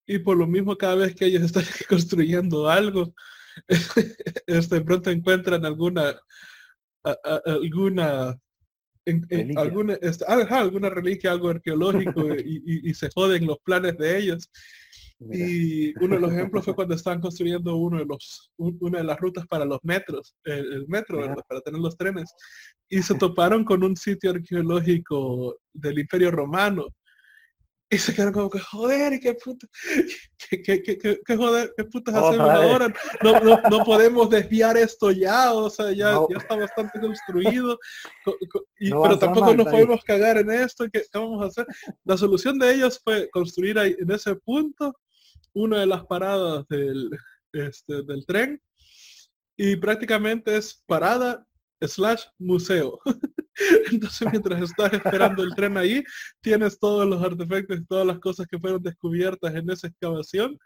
y 0.07 0.19
por 0.19 0.37
lo 0.37 0.47
mismo 0.47 0.77
cada 0.77 0.97
vez 0.97 1.15
que 1.15 1.27
ellos 1.27 1.43
están 1.45 1.65
construyendo 1.89 2.69
algo, 2.69 3.15
este, 4.47 4.75
de 4.77 4.81
pronto 4.81 5.11
encuentran 5.11 5.65
alguna 5.65 6.15
alguna 7.45 8.39
en, 9.05 9.59
alguna, 9.59 9.95
este, 10.01 10.25
alguna 10.27 10.91
reliquia, 10.91 11.33
algo 11.33 11.49
arqueológico 11.49 12.23
y, 12.45 12.95
se 12.95 13.11
joden 13.15 13.47
los 13.47 13.59
planes 13.61 13.97
de 13.99 14.19
ellos. 14.19 14.51
Y 15.31 15.97
uno 16.03 16.17
de 16.17 16.21
los 16.21 16.33
ejemplos 16.33 16.65
fue 16.65 16.75
cuando 16.75 16.97
estaban 16.97 17.21
construyendo 17.21 17.77
uno 17.77 17.99
de 17.99 18.07
los, 18.07 18.51
una 18.57 18.99
de 18.99 19.05
las 19.05 19.21
rutas 19.21 19.47
para 19.47 19.65
los 19.65 19.79
metros, 19.85 20.35
el, 20.43 20.85
metro, 20.89 21.19
para 21.49 21.61
tener 21.61 21.81
los 21.81 21.97
trenes. 21.97 22.35
Y 22.89 23.03
se 23.03 23.15
toparon 23.15 23.65
con 23.65 23.85
un 23.85 23.97
sitio 23.97 24.31
arqueológico 24.31 25.57
del 25.73 26.01
Imperio 26.01 26.33
Romano 26.33 26.89
y 27.93 27.99
se 27.99 28.15
quedaron 28.15 28.33
como 28.33 28.49
que, 28.49 28.59
joder, 28.59 29.21
qué 29.21 29.35
puta, 29.35 29.67
qué, 30.49 30.63
qué, 30.63 30.83
qué, 30.83 31.21
qué 31.23 31.37
joder, 31.37 31.75
qué 31.77 31.85
putas 31.85 32.15
hacemos 32.15 32.49
ahora. 32.49 32.95
No, 33.23 33.39
no, 33.41 33.61
no, 33.69 33.85
podemos 33.85 34.31
desviar 34.31 34.79
esto 34.79 35.11
ya, 35.11 35.53
o 35.53 35.69
sea, 35.69 35.93
ya, 35.93 36.19
ya 36.31 36.39
está 36.39 36.57
bastante 36.57 36.99
construido. 36.99 37.79
Y, 38.81 38.91
pero 38.91 39.19
tampoco 39.19 39.55
nos 39.55 39.67
podemos 39.67 40.03
cagar 40.05 40.39
en 40.39 40.51
esto. 40.51 40.87
¿qué, 40.91 41.03
¿Qué 41.03 41.19
vamos 41.19 41.43
a 41.43 41.49
hacer? 41.49 41.67
La 42.05 42.17
solución 42.17 42.59
de 42.59 42.73
ellos 42.73 42.99
fue 43.05 43.29
construir 43.29 43.79
ahí, 43.79 43.95
en 43.99 44.11
ese 44.11 44.37
punto 44.37 44.99
una 45.53 45.81
de 45.81 45.87
las 45.87 46.07
paradas 46.07 46.67
del, 46.69 47.11
este, 47.53 48.05
del 48.05 48.25
tren. 48.25 48.59
Y 49.55 49.77
prácticamente 49.77 50.57
es 50.57 50.83
parada 50.87 51.47
slash 51.83 52.25
museo. 52.39 52.99
Entonces 53.93 54.29
mientras 54.31 54.63
estás 54.63 54.93
esperando 54.93 55.43
el 55.43 55.55
tren 55.55 55.77
ahí, 55.77 56.03
tienes 56.41 56.79
todos 56.79 57.07
los 57.07 57.23
artefactos 57.23 57.79
y 57.79 57.85
todas 57.85 58.07
las 58.07 58.19
cosas 58.19 58.47
que 58.47 58.59
fueron 58.59 58.83
descubiertas 58.83 59.55
en 59.55 59.71
esa 59.71 59.89
excavación 59.89 60.59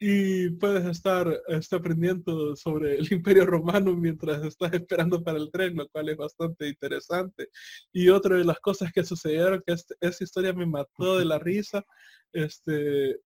y 0.00 0.50
puedes 0.50 0.84
estar, 0.84 1.40
estar 1.48 1.78
aprendiendo 1.78 2.54
sobre 2.56 2.96
el 2.96 3.10
imperio 3.12 3.46
romano 3.46 3.94
mientras 3.94 4.42
estás 4.44 4.72
esperando 4.74 5.22
para 5.22 5.38
el 5.38 5.50
tren, 5.50 5.76
lo 5.76 5.88
cual 5.88 6.08
es 6.08 6.16
bastante 6.16 6.68
interesante. 6.68 7.48
Y 7.92 8.08
otra 8.08 8.36
de 8.36 8.44
las 8.44 8.58
cosas 8.60 8.92
que 8.92 9.04
sucedieron, 9.04 9.62
que 9.66 9.72
este, 9.72 9.94
esa 10.00 10.24
historia 10.24 10.52
me 10.52 10.66
mató 10.66 11.18
de 11.18 11.24
la 11.24 11.38
risa, 11.38 11.84
este, 12.32 13.18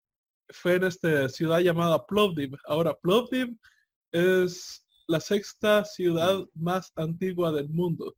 fue 0.51 0.75
en 0.75 0.85
esta 0.85 1.29
ciudad 1.29 1.61
llamada 1.61 2.07
Plovdiv. 2.07 2.53
Ahora, 2.67 2.95
Plovdiv 2.95 3.57
es 4.13 4.87
la 5.09 5.21
sexta 5.21 5.85
ciudad 5.85 6.45
más 6.55 6.93
antigua 6.97 7.51
del 7.51 7.69
mundo 7.71 8.15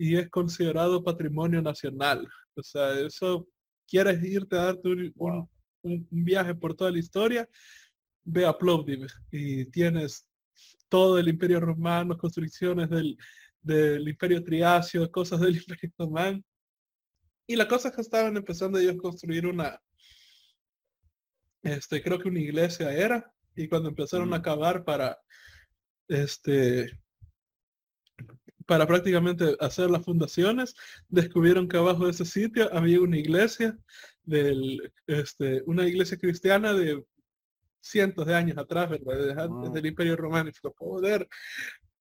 y 0.00 0.16
es 0.16 0.30
considerado 0.30 1.04
patrimonio 1.04 1.60
nacional. 1.60 2.26
O 2.54 2.62
sea, 2.62 2.98
eso 3.00 3.46
quieres 3.86 4.24
irte 4.24 4.56
a 4.56 4.64
darte 4.64 4.88
un, 4.88 5.12
un, 5.82 6.08
viaje 6.10 6.54
por 6.54 6.74
toda 6.74 6.90
la 6.90 6.98
historia, 6.98 7.46
ve 8.24 8.46
a 8.46 8.56
Plovdiv 8.56 9.06
y 9.30 9.66
tienes 9.66 10.26
todo 10.88 11.18
el 11.18 11.28
imperio 11.28 11.60
romano, 11.60 12.16
construcciones 12.16 12.88
del, 12.88 13.14
del 13.60 14.08
imperio 14.08 14.42
triacio, 14.42 15.10
cosas 15.12 15.38
del 15.40 15.56
imperio 15.68 15.92
romano. 15.98 16.42
Y 17.46 17.54
la 17.54 17.68
cosa 17.68 17.88
es 17.88 17.94
que 17.94 18.00
estaban 18.00 18.34
empezando 18.38 18.78
ellos 18.78 18.94
a 18.94 19.02
construir 19.02 19.46
una, 19.46 19.78
este, 21.62 22.02
creo 22.02 22.18
que 22.18 22.28
una 22.28 22.40
iglesia 22.40 22.90
era, 22.90 23.30
y 23.54 23.68
cuando 23.68 23.90
empezaron 23.90 24.32
a 24.32 24.38
acabar 24.38 24.82
para, 24.82 25.18
este, 26.08 26.90
para 28.70 28.86
prácticamente 28.86 29.56
hacer 29.58 29.90
las 29.90 30.04
fundaciones, 30.04 30.76
descubrieron 31.08 31.66
que 31.66 31.76
abajo 31.76 32.04
de 32.04 32.12
ese 32.12 32.24
sitio 32.24 32.72
había 32.72 33.00
una 33.00 33.18
iglesia, 33.18 33.76
del, 34.22 34.92
este, 35.08 35.64
una 35.66 35.88
iglesia 35.88 36.16
cristiana 36.16 36.72
de 36.72 37.04
cientos 37.80 38.24
de 38.24 38.36
años 38.36 38.56
atrás, 38.58 38.88
¿verdad? 38.88 39.26
Desde 39.26 39.42
antes 39.42 39.72
del 39.72 39.86
Imperio 39.86 40.14
Romano. 40.14 40.50
Y 40.50 40.70
poder, 40.78 41.28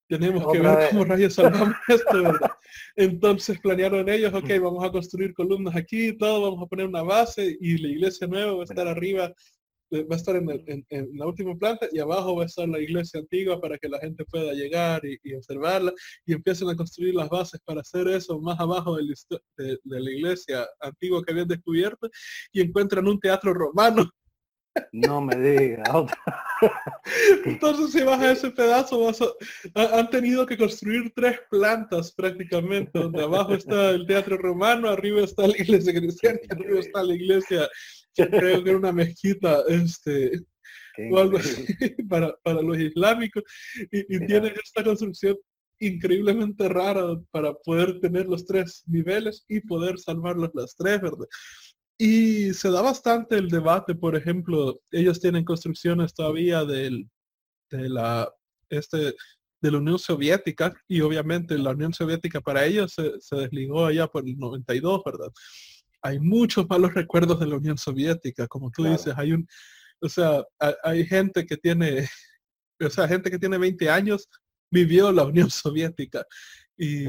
tenemos 0.07 0.53
que 0.53 0.59
ver 0.59 0.89
cómo 0.91 1.05
rayos 1.05 1.33
salvamos 1.33 1.73
esto, 1.87 2.21
¿verdad? 2.21 2.51
Entonces 2.95 3.59
planearon 3.59 4.07
ellos, 4.07 4.31
ok, 4.31 4.49
vamos 4.61 4.85
a 4.85 4.91
construir 4.91 5.33
columnas 5.33 5.75
aquí, 5.75 6.13
todo, 6.13 6.51
vamos 6.51 6.67
a 6.67 6.69
poner 6.69 6.85
una 6.85 7.01
base 7.01 7.57
y 7.59 7.79
la 7.79 7.87
iglesia 7.87 8.27
nueva 8.27 8.53
va 8.53 8.61
a 8.61 8.65
estar 8.65 8.87
arriba 8.87 9.33
va 9.91 10.15
a 10.15 10.17
estar 10.17 10.35
en, 10.35 11.17
la 11.17 11.25
última 11.25 11.55
planta 11.55 11.87
y 11.91 11.99
abajo 11.99 12.35
va 12.35 12.43
a 12.43 12.45
estar 12.45 12.67
la 12.67 12.79
iglesia 12.79 13.19
antigua 13.19 13.59
para 13.59 13.77
que 13.77 13.89
la 13.89 13.99
gente 13.99 14.25
pueda 14.25 14.53
llegar 14.53 15.01
y, 15.05 15.33
observarla 15.33 15.93
y 16.25 16.33
empiezan 16.33 16.69
a 16.69 16.75
construir 16.75 17.15
las 17.15 17.29
bases 17.29 17.59
para 17.65 17.81
hacer 17.81 18.07
eso 18.07 18.39
más 18.39 18.59
abajo 18.59 18.97
de 18.97 19.03
la, 19.83 20.11
iglesia 20.11 20.67
antigua 20.79 21.23
que 21.23 21.31
habían 21.31 21.47
descubierto 21.47 22.09
y 22.51 22.61
encuentran 22.61 23.07
un 23.07 23.19
teatro 23.19 23.53
romano. 23.53 24.09
No 24.91 25.19
me 25.19 25.35
digas. 25.35 25.87
Entonces 27.45 27.91
si 27.91 28.03
vas 28.03 28.21
a 28.21 28.31
ese 28.31 28.51
pedazo 28.51 29.11
han 29.73 30.09
tenido 30.09 30.45
que 30.45 30.57
construir 30.57 31.11
tres 31.15 31.39
plantas 31.49 32.11
prácticamente, 32.11 32.91
donde 32.99 33.23
abajo 33.23 33.55
está 33.55 33.89
el 33.91 34.05
teatro 34.05 34.37
romano, 34.37 34.89
arriba 34.89 35.21
está 35.21 35.47
la 35.47 35.57
iglesia 35.57 35.93
cristiana 35.93 36.39
arriba 36.49 36.79
está 36.79 37.03
la 37.03 37.15
iglesia 37.15 37.67
creo 38.27 38.63
que 38.63 38.69
era 38.69 38.79
una 38.79 38.91
mezquita, 38.91 39.63
este, 39.67 40.39
o 41.11 41.17
algo 41.17 41.37
así, 41.37 41.65
para, 42.09 42.35
los 42.45 42.77
islámicos, 42.77 43.43
y, 43.91 44.15
y 44.15 44.25
tienen 44.25 44.53
esta 44.63 44.83
construcción 44.83 45.37
increíblemente 45.79 46.67
rara 46.67 47.19
para 47.31 47.53
poder 47.53 47.99
tener 47.99 48.25
los 48.25 48.45
tres 48.45 48.83
niveles 48.85 49.45
y 49.47 49.61
poder 49.61 49.97
salvarlos 49.97 50.51
las 50.53 50.75
tres, 50.75 51.01
¿verdad? 51.01 51.27
Y 51.97 52.53
se 52.53 52.69
da 52.69 52.81
bastante 52.81 53.35
el 53.35 53.49
debate, 53.49 53.95
por 53.95 54.15
ejemplo, 54.15 54.79
ellos 54.91 55.19
tienen 55.19 55.43
construcciones 55.43 56.13
todavía 56.13 56.63
del, 56.63 57.09
de 57.69 57.89
la, 57.89 58.31
este, 58.69 59.15
de 59.61 59.71
la 59.71 59.77
Unión 59.77 59.99
Soviética 59.99 60.73
y 60.87 61.01
obviamente 61.01 61.57
la 61.57 61.71
Unión 61.71 61.93
Soviética 61.93 62.41
para 62.41 62.65
ellos 62.65 62.93
se, 62.93 63.19
se 63.19 63.35
desligó 63.35 63.85
allá 63.85 64.07
por 64.07 64.25
el 64.25 64.37
92, 64.37 65.01
¿verdad? 65.05 65.31
Hay 66.01 66.19
muchos 66.19 66.67
malos 66.69 66.93
recuerdos 66.93 67.39
de 67.39 67.47
la 67.47 67.57
Unión 67.57 67.77
Soviética, 67.77 68.47
como 68.47 68.71
tú 68.71 68.83
dices, 68.83 69.13
hay 69.17 69.33
un, 69.33 69.47
o 70.01 70.09
sea, 70.09 70.43
hay, 70.83 71.05
gente 71.05 71.45
que 71.45 71.57
tiene, 71.57 72.07
o 72.81 72.89
sea, 72.89 73.07
gente 73.07 73.29
que 73.29 73.39
tiene 73.39 73.57
20 73.57 73.89
años 73.89 74.27
vivió 74.71 75.11
la 75.11 75.25
Unión 75.25 75.49
Soviética 75.49 76.25
y 76.77 77.07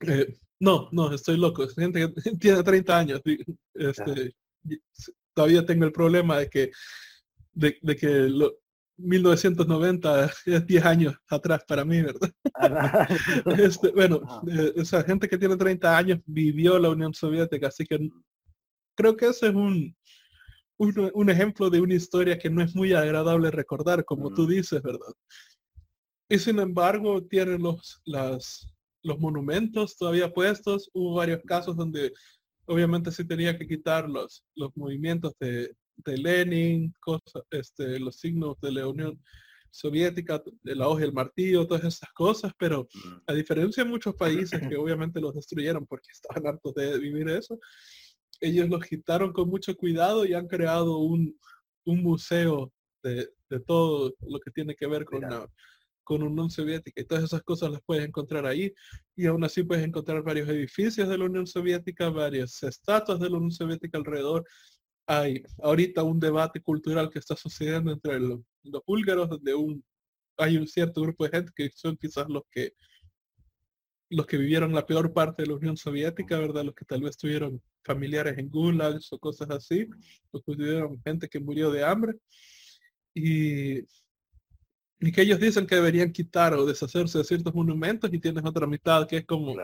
eh, 0.00 0.36
no, 0.60 0.88
no, 0.92 1.12
estoy 1.12 1.36
loco, 1.36 1.66
gente 1.68 2.12
que 2.14 2.30
tiene 2.40 2.62
30 2.62 2.98
años, 2.98 3.20
este, 3.74 4.34
todavía 5.34 5.64
tengo 5.66 5.84
el 5.84 5.92
problema 5.92 6.38
de 6.38 6.48
que, 6.48 6.70
de, 7.52 7.78
de 7.82 7.96
que 7.96 8.08
lo, 8.08 8.58
1990 8.98 10.30
es 10.46 10.66
10 10.66 10.84
años 10.84 11.14
atrás 11.28 11.62
para 11.66 11.84
mí, 11.84 12.02
¿verdad? 12.02 12.30
este, 13.58 13.90
bueno, 13.90 14.20
eh, 14.48 14.72
esa 14.76 15.02
gente 15.02 15.28
que 15.28 15.38
tiene 15.38 15.56
30 15.56 15.96
años 15.96 16.20
vivió 16.26 16.78
la 16.78 16.90
Unión 16.90 17.12
Soviética, 17.12 17.68
así 17.68 17.84
que 17.84 18.10
creo 18.94 19.16
que 19.16 19.26
ese 19.26 19.48
es 19.48 19.54
un, 19.54 19.94
un, 20.78 21.30
ejemplo 21.30 21.70
de 21.70 21.80
una 21.80 21.94
historia 21.94 22.38
que 22.38 22.50
no 22.50 22.62
es 22.62 22.74
muy 22.74 22.92
agradable 22.92 23.50
recordar, 23.50 24.04
como 24.04 24.32
tú 24.32 24.46
dices, 24.46 24.82
¿verdad? 24.82 25.12
Y 26.28 26.38
sin 26.38 26.58
embargo, 26.58 27.22
tienen 27.22 27.62
los, 27.62 28.00
las, 28.04 28.68
los 29.02 29.18
monumentos 29.18 29.96
todavía 29.96 30.32
puestos. 30.32 30.90
Hubo 30.92 31.14
varios 31.14 31.40
casos 31.44 31.76
donde 31.76 32.12
obviamente 32.66 33.12
se 33.12 33.24
tenía 33.24 33.56
que 33.56 33.66
quitar 33.66 34.08
los, 34.08 34.44
los 34.56 34.76
movimientos 34.76 35.34
de, 35.38 35.72
de 35.96 36.18
Lenin, 36.18 36.94
cosas, 37.00 37.42
este, 37.50 37.98
los 37.98 38.16
signos 38.16 38.60
de 38.60 38.72
la 38.72 38.86
Unión 38.86 39.20
Soviética, 39.70 40.42
de 40.62 40.74
la 40.74 40.88
hoja 40.88 41.02
y 41.02 41.04
el 41.04 41.12
martillo, 41.12 41.66
todas 41.66 41.84
esas 41.84 42.10
cosas, 42.12 42.52
pero 42.58 42.88
a 43.26 43.32
diferencia 43.32 43.84
de 43.84 43.90
muchos 43.90 44.14
países 44.14 44.60
que 44.68 44.76
obviamente 44.76 45.20
los 45.20 45.34
destruyeron 45.34 45.86
porque 45.86 46.08
estaban 46.12 46.46
hartos 46.46 46.74
de 46.74 46.98
vivir 46.98 47.28
eso, 47.28 47.58
ellos 48.40 48.68
los 48.68 48.84
quitaron 48.84 49.32
con 49.32 49.48
mucho 49.48 49.76
cuidado 49.76 50.24
y 50.24 50.34
han 50.34 50.46
creado 50.46 50.98
un, 50.98 51.38
un 51.84 52.02
museo 52.02 52.72
de, 53.02 53.28
de, 53.50 53.60
todo 53.60 54.14
lo 54.20 54.40
que 54.40 54.50
tiene 54.50 54.74
que 54.74 54.86
ver 54.86 55.04
con 55.04 55.20
la, 55.22 55.46
con 56.06 56.22
Unión 56.22 56.48
Soviética 56.50 57.00
y 57.00 57.04
todas 57.04 57.24
esas 57.24 57.42
cosas 57.42 57.70
las 57.72 57.82
puedes 57.84 58.06
encontrar 58.06 58.46
ahí 58.46 58.72
y 59.16 59.26
aún 59.26 59.42
así 59.44 59.64
puedes 59.64 59.84
encontrar 59.84 60.22
varios 60.22 60.48
edificios 60.48 61.08
de 61.08 61.18
la 61.18 61.24
Unión 61.24 61.46
Soviética, 61.46 62.10
varias 62.10 62.62
estatuas 62.62 63.18
de 63.18 63.28
la 63.28 63.36
Unión 63.36 63.50
Soviética 63.50 63.98
alrededor 63.98 64.46
hay 65.06 65.42
ahorita 65.62 66.02
un 66.02 66.18
debate 66.18 66.60
cultural 66.60 67.10
que 67.10 67.18
está 67.18 67.36
sucediendo 67.36 67.92
entre 67.92 68.18
los, 68.20 68.40
búlgaros, 68.86 69.28
donde 69.28 69.54
un, 69.54 69.84
hay 70.36 70.56
un 70.56 70.66
cierto 70.66 71.02
grupo 71.02 71.24
de 71.24 71.30
gente 71.30 71.52
que 71.54 71.70
son 71.70 71.96
quizás 71.96 72.28
los 72.28 72.42
que 72.50 72.74
los 74.08 74.26
que 74.26 74.36
vivieron 74.36 74.72
la 74.72 74.86
peor 74.86 75.12
parte 75.12 75.42
de 75.42 75.48
la 75.48 75.56
Unión 75.56 75.76
Soviética, 75.76 76.38
¿verdad? 76.38 76.64
Los 76.64 76.74
que 76.74 76.84
tal 76.84 77.02
vez 77.02 77.16
tuvieron 77.16 77.60
familiares 77.84 78.38
en 78.38 78.48
gulags 78.48 79.12
o 79.12 79.18
cosas 79.18 79.50
así, 79.50 79.88
los 80.32 80.44
que 80.44 80.54
tuvieron 80.54 81.02
gente 81.02 81.28
que 81.28 81.40
murió 81.40 81.72
de 81.72 81.84
hambre. 81.84 82.14
Y, 83.14 83.80
y 85.00 85.12
que 85.12 85.22
ellos 85.22 85.40
dicen 85.40 85.66
que 85.66 85.74
deberían 85.74 86.12
quitar 86.12 86.54
o 86.54 86.64
deshacerse 86.64 87.18
de 87.18 87.24
ciertos 87.24 87.54
monumentos 87.54 88.12
y 88.12 88.18
tienes 88.20 88.44
otra 88.44 88.66
mitad 88.66 89.08
que 89.08 89.18
es 89.18 89.26
como, 89.26 89.56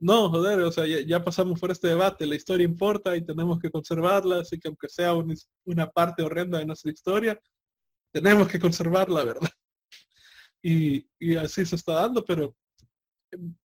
no, 0.00 0.30
joder, 0.30 0.60
o 0.60 0.72
sea, 0.72 0.86
ya, 0.86 1.22
pasamos 1.22 1.60
por 1.60 1.70
este 1.70 1.88
debate, 1.88 2.24
la 2.24 2.34
historia 2.34 2.64
importa 2.64 3.14
y 3.14 3.24
tenemos 3.24 3.58
que 3.58 3.70
conservarla, 3.70 4.40
así 4.40 4.58
que 4.58 4.68
aunque 4.68 4.88
sea 4.88 5.12
una 5.64 5.90
parte 5.90 6.22
horrenda 6.22 6.58
de 6.58 6.64
nuestra 6.64 6.90
historia, 6.90 7.38
tenemos 8.10 8.48
que 8.48 8.58
conservarla, 8.58 9.24
¿verdad? 9.24 9.50
Y, 10.62 11.06
así 11.36 11.64
se 11.64 11.76
está 11.76 11.94
dando, 11.94 12.22
pero 12.22 12.54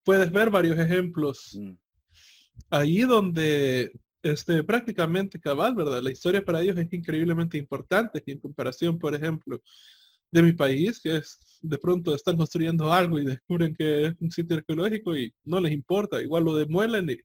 puedes 0.05 0.31
ver 0.31 0.49
varios 0.49 0.79
ejemplos 0.79 1.53
mm. 1.53 1.73
ahí 2.69 3.01
donde 3.01 3.91
este, 4.23 4.63
prácticamente 4.63 5.37
cabal, 5.41 5.75
¿verdad? 5.75 6.01
La 6.01 6.11
historia 6.11 6.43
para 6.43 6.61
ellos 6.61 6.77
es 6.77 6.91
increíblemente 6.93 7.57
importante 7.57 8.23
en 8.25 8.39
comparación, 8.39 8.97
por 8.97 9.13
ejemplo, 9.13 9.61
de 10.35 10.43
mi 10.43 10.51
país, 10.51 10.99
que 11.01 11.15
es 11.17 11.39
de 11.61 11.77
pronto 11.77 12.13
están 12.13 12.35
construyendo 12.35 12.91
algo 12.91 13.17
y 13.17 13.25
descubren 13.25 13.73
que 13.73 14.07
es 14.07 14.13
un 14.19 14.29
sitio 14.29 14.57
arqueológico 14.57 15.15
y 15.15 15.33
no 15.45 15.61
les 15.61 15.71
importa, 15.71 16.21
igual 16.21 16.43
lo 16.43 16.55
demuelen 16.55 17.09
y 17.09 17.17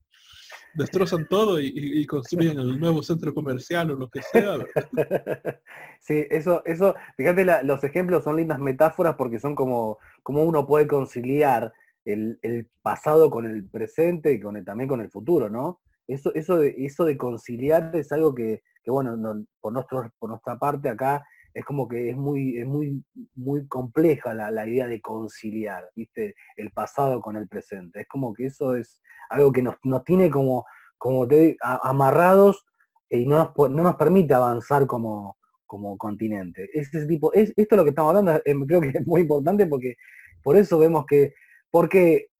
destrozan 0.74 1.26
todo 1.26 1.60
y, 1.60 2.06
construyen 2.06 2.58
el 2.60 2.78
nuevo 2.78 3.02
centro 3.02 3.34
comercial 3.34 3.90
o 3.90 3.96
lo 3.96 4.08
que 4.08 4.22
sea. 4.22 4.58
Sí, 6.02 6.24
eso, 6.30 6.62
eso, 6.64 6.94
fíjate, 7.18 7.44
los 7.62 7.84
ejemplos 7.84 8.24
son 8.24 8.36
lindas 8.36 8.58
metáforas 8.58 9.16
porque 9.16 9.38
son 9.38 9.54
como, 9.54 9.98
como 10.22 10.44
uno 10.44 10.66
puede 10.66 10.86
conciliar 10.86 11.74
el, 12.06 12.38
pasado 12.80 13.28
con 13.28 13.44
el 13.44 13.68
presente 13.68 14.32
y 14.32 14.40
con 14.40 14.56
el, 14.56 14.64
también 14.64 14.88
con 14.88 15.02
el 15.02 15.10
futuro, 15.10 15.50
¿no? 15.50 15.80
Eso, 16.08 16.32
eso, 16.34 16.56
de, 16.56 16.74
eso 16.78 17.04
de 17.04 17.18
conciliar 17.18 17.94
es 17.94 18.12
algo 18.12 18.34
que, 18.34 18.62
bueno, 18.86 19.44
por, 19.60 19.74
nuestro, 19.74 20.10
por 20.18 20.30
nuestra 20.30 20.58
parte 20.58 20.88
acá 20.88 21.22
es 21.52 21.64
como 21.64 21.88
que 21.88 22.10
es 22.10 22.16
muy, 22.16 22.58
es 22.58 22.66
muy, 22.66 23.02
muy 23.34 23.66
compleja 23.66 24.34
la, 24.34 24.66
idea 24.66 24.86
de 24.86 25.00
conciliar, 25.00 25.88
¿viste? 25.94 26.34
El 26.56 26.70
pasado 26.70 27.20
con 27.20 27.36
el 27.36 27.48
presente. 27.48 28.00
Es 28.00 28.08
como 28.08 28.32
que 28.32 28.46
eso 28.46 28.76
es 28.76 29.00
algo 29.28 29.52
que 29.52 29.62
nos, 29.62 29.76
tiene 30.04 30.30
como, 30.30 30.64
como 30.98 31.26
te, 31.26 31.56
amarrados 31.60 32.64
y 33.08 33.26
no 33.26 33.38
nos, 33.38 33.70
no 33.70 33.82
nos 33.82 33.96
permite 33.96 34.34
avanzar 34.34 34.86
como, 34.86 35.36
como 35.66 35.96
continente. 35.96 36.68
Ese 36.72 37.06
tipo, 37.06 37.32
es, 37.32 37.52
esto 37.56 37.74
es 37.74 37.76
lo 37.76 37.84
que 37.84 37.90
estamos 37.90 38.10
hablando, 38.10 38.42
eh, 38.44 38.54
creo 38.66 38.80
que 38.80 38.88
es 38.88 39.06
muy 39.06 39.22
importante 39.22 39.66
porque 39.66 39.94
por 40.42 40.56
eso 40.56 40.78
vemos 40.78 41.06
que, 41.06 41.34
porque 41.70 42.30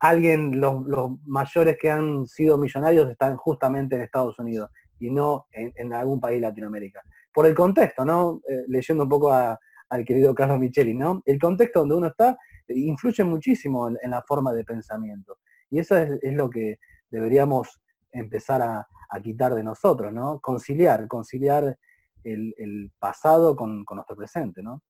alguien, 0.00 0.60
los, 0.60 0.84
mayores 1.24 1.78
que 1.80 1.90
han 1.90 2.26
sido 2.26 2.58
millonarios 2.58 3.10
están 3.10 3.36
justamente 3.36 3.96
en 3.96 4.02
Estados 4.02 4.38
Unidos 4.38 4.70
y 4.98 5.10
no 5.10 5.46
en, 5.52 5.92
algún 5.92 6.20
país 6.20 6.36
de 6.36 6.48
Latinoamérica. 6.48 7.02
Por 7.36 7.44
el 7.44 7.54
contexto, 7.54 8.02
¿no? 8.02 8.40
Eh, 8.48 8.64
leyendo 8.66 9.02
un 9.02 9.10
poco 9.10 9.30
al 9.30 10.04
querido 10.06 10.34
Carlos 10.34 10.58
Micheli, 10.58 10.94
¿no? 10.94 11.22
El 11.26 11.38
contexto 11.38 11.80
donde 11.80 11.94
uno 11.94 12.06
está 12.06 12.38
influye 12.68 13.24
muchísimo 13.24 13.90
en, 13.90 14.10
la 14.10 14.22
forma 14.22 14.54
de 14.54 14.64
pensamiento. 14.64 15.36
Y 15.68 15.80
eso 15.80 15.98
es, 15.98 16.18
lo 16.32 16.48
que 16.48 16.78
deberíamos 17.10 17.78
empezar 18.10 18.62
a, 18.62 18.88
quitar 19.22 19.54
de 19.54 19.62
nosotros, 19.62 20.14
¿no? 20.14 20.40
Conciliar, 20.40 21.06
conciliar 21.08 21.78
el, 22.24 22.90
pasado 22.98 23.54
con, 23.54 23.84
con, 23.84 23.96
nuestro 23.96 24.16
presente, 24.16 24.62
¿no? 24.62 24.82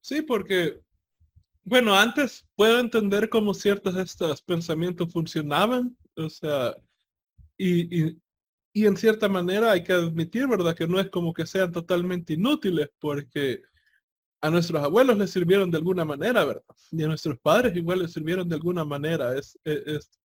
Sí, 0.00 0.22
porque 0.22 0.80
bueno, 1.62 1.94
antes 1.94 2.48
puedo 2.56 2.80
entender 2.80 3.28
cómo 3.28 3.52
ciertos 3.52 3.96
estos 3.96 4.40
pensamientos 4.40 5.12
funcionaban, 5.12 5.94
o 6.16 6.30
sea, 6.30 6.74
y, 7.58 8.16
en 8.84 8.96
cierta 8.96 9.28
manera 9.28 9.72
hay 9.72 9.82
que 9.82 9.92
admitir, 9.94 10.46
¿verdad? 10.46 10.74
Que 10.74 10.86
no 10.86 11.00
es 11.00 11.08
como 11.08 11.32
que 11.32 11.46
sean 11.46 11.72
totalmente 11.72 12.34
inútiles, 12.34 12.90
porque 12.98 13.62
a 14.42 14.50
nuestros 14.50 14.82
abuelos 14.82 15.16
les 15.16 15.30
sirvieron 15.30 15.70
de 15.70 15.78
alguna 15.78 16.04
manera, 16.04 16.44
¿verdad? 16.44 16.62
Y 16.92 17.02
a 17.02 17.06
nuestros 17.06 17.38
padres 17.38 17.74
igual 17.74 18.00
les 18.00 18.12
sirvieron 18.12 18.48
de 18.48 18.56
alguna 18.56 18.84
manera, 18.84 19.36
es, 19.38 19.58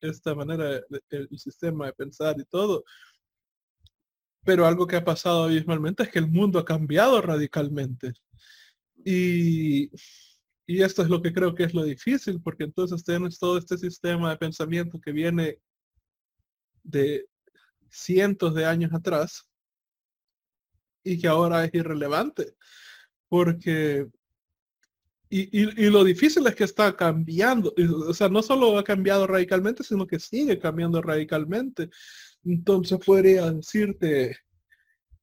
esta 0.01 0.35
manera, 0.35 0.81
el 1.09 1.39
sistema 1.39 1.85
de 1.85 1.93
pensar 1.93 2.35
y 2.39 2.45
todo. 2.45 2.83
Pero 4.43 4.65
algo 4.65 4.85
que 4.85 4.97
ha 4.97 5.05
pasado 5.05 5.43
abismalmente 5.45 6.03
es 6.03 6.09
que 6.09 6.19
el 6.19 6.27
mundo 6.27 6.59
ha 6.59 6.65
cambiado 6.65 7.21
radicalmente. 7.21 8.13
Y 9.05 9.89
y 10.71 10.83
esto 10.83 11.01
es 11.01 11.09
lo 11.09 11.21
que 11.21 11.33
creo 11.33 11.53
que 11.53 11.65
es 11.65 11.73
lo 11.73 11.83
difícil, 11.83 12.41
porque 12.41 12.63
entonces 12.63 13.03
tienes 13.03 13.37
todo 13.37 13.57
este 13.57 13.77
sistema 13.77 14.29
de 14.29 14.37
pensamiento 14.37 15.01
que 15.01 15.11
viene 15.11 15.59
de 16.81 17.27
cientos 17.91 18.55
de 18.55 18.65
años 18.65 18.93
atrás 18.93 19.47
y 21.03 21.19
que 21.19 21.27
ahora 21.27 21.65
es 21.65 21.73
irrelevante. 21.73 22.55
Porque, 23.27 24.07
y, 25.29 25.89
lo 25.89 26.03
difícil 26.03 26.45
es 26.47 26.55
que 26.55 26.65
está 26.65 26.95
cambiando, 26.95 27.73
o 28.07 28.13
sea, 28.13 28.27
no 28.29 28.41
solo 28.41 28.77
ha 28.77 28.83
cambiado 28.83 29.27
radicalmente, 29.27 29.83
sino 29.83 30.05
que 30.05 30.19
sigue 30.19 30.59
cambiando 30.59 31.01
radicalmente. 31.01 31.89
Entonces 32.43 32.99
podría 33.05 33.51
decirte, 33.51 34.37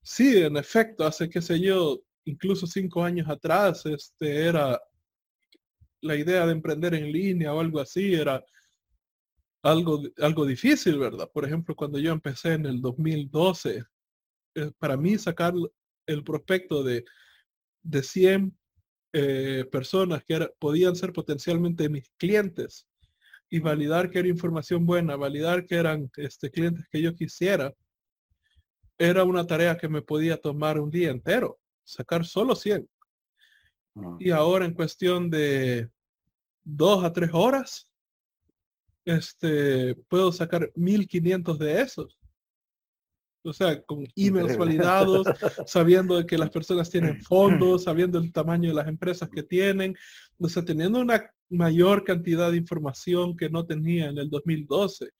sí, 0.02 0.38
en 0.38 0.56
efecto, 0.56 1.04
hace, 1.06 1.28
qué 1.28 1.42
sé 1.42 1.60
yo, 1.60 2.00
incluso 2.24 2.66
cinco 2.66 3.02
años 3.02 3.28
atrás, 3.28 3.84
este 3.86 4.46
era 4.46 4.80
la 6.00 6.16
idea 6.16 6.46
de 6.46 6.52
emprender 6.52 6.94
en 6.94 7.10
línea 7.10 7.52
o 7.52 7.60
algo 7.60 7.80
así 7.80 8.14
era 8.14 8.44
algo, 9.62 10.02
algo 10.18 10.46
difícil, 10.46 10.98
¿verdad? 10.98 11.30
Por 11.32 11.44
ejemplo, 11.44 11.74
cuando 11.74 11.98
yo 11.98 12.12
empecé 12.12 12.54
en 12.54 12.66
el 12.66 12.80
2012, 12.80 13.84
eh, 14.54 14.70
para 14.78 14.96
mí 14.96 15.18
sacar 15.18 15.54
el 16.06 16.24
prospecto 16.24 16.82
de, 16.82 17.04
de 17.82 18.02
100 18.02 18.56
eh, 19.12 19.64
personas 19.70 20.22
que 20.24 20.48
podían 20.58 20.94
ser 20.94 21.12
potencialmente 21.12 21.88
mis 21.88 22.10
clientes 22.18 22.86
y 23.50 23.58
validar 23.60 24.10
que 24.10 24.18
era 24.18 24.28
información 24.28 24.84
buena, 24.84 25.16
validar 25.16 25.64
que 25.64 25.76
eran 25.76 26.10
este, 26.16 26.50
clientes 26.50 26.86
que 26.90 27.00
yo 27.00 27.14
quisiera, 27.14 27.74
era 28.98 29.24
una 29.24 29.46
tarea 29.46 29.76
que 29.76 29.88
me 29.88 30.02
podía 30.02 30.36
tomar 30.36 30.78
un 30.78 30.90
día 30.90 31.10
entero, 31.10 31.58
sacar 31.84 32.24
solo 32.24 32.54
100. 32.54 32.88
Y 34.20 34.30
ahora 34.30 34.64
en 34.64 34.74
cuestión 34.74 35.30
de 35.30 35.88
dos 36.62 37.02
a 37.04 37.12
tres 37.12 37.30
horas, 37.32 37.88
este, 39.08 39.94
puedo 40.08 40.32
sacar 40.32 40.70
1500 40.74 41.58
de 41.58 41.80
esos. 41.80 42.18
O 43.44 43.52
sea, 43.52 43.80
con 43.82 44.06
emails 44.16 44.58
validados, 44.58 45.26
sabiendo 45.66 46.24
que 46.26 46.36
las 46.36 46.50
personas 46.50 46.90
tienen 46.90 47.20
fondos, 47.22 47.84
sabiendo 47.84 48.18
el 48.18 48.32
tamaño 48.32 48.68
de 48.68 48.74
las 48.74 48.88
empresas 48.88 49.28
que 49.30 49.42
tienen, 49.42 49.96
o 50.38 50.48
sea, 50.48 50.64
teniendo 50.64 51.00
una 51.00 51.30
mayor 51.48 52.04
cantidad 52.04 52.50
de 52.50 52.58
información 52.58 53.36
que 53.36 53.48
no 53.48 53.64
tenía 53.64 54.08
en 54.08 54.18
el 54.18 54.28
2012. 54.28 55.10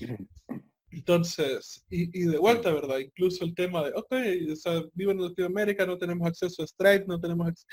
Entonces, 0.90 1.84
y, 1.90 2.24
de 2.26 2.38
vuelta, 2.38 2.72
¿verdad? 2.72 2.98
Incluso 2.98 3.44
el 3.44 3.54
tema 3.54 3.84
de, 3.84 3.90
ok, 3.94 4.12
o 4.52 4.56
sea, 4.56 4.82
vivo 4.94 5.10
en 5.10 5.20
Latinoamérica, 5.20 5.84
no 5.84 5.98
tenemos 5.98 6.26
acceso 6.28 6.62
a 6.62 6.66
Stripe, 6.66 7.06
no 7.06 7.20
tenemos, 7.20 7.66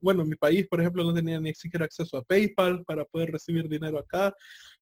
bueno, 0.00 0.24
mi 0.24 0.34
país, 0.34 0.66
por 0.68 0.80
ejemplo, 0.80 1.04
no 1.04 1.14
tenía 1.14 1.40
ni 1.40 1.54
siquiera 1.54 1.86
acceso 1.86 2.16
a 2.16 2.24
PayPal 2.24 2.84
para 2.84 3.04
poder 3.04 3.30
recibir 3.30 3.68
dinero 3.68 3.98
acá. 3.98 4.34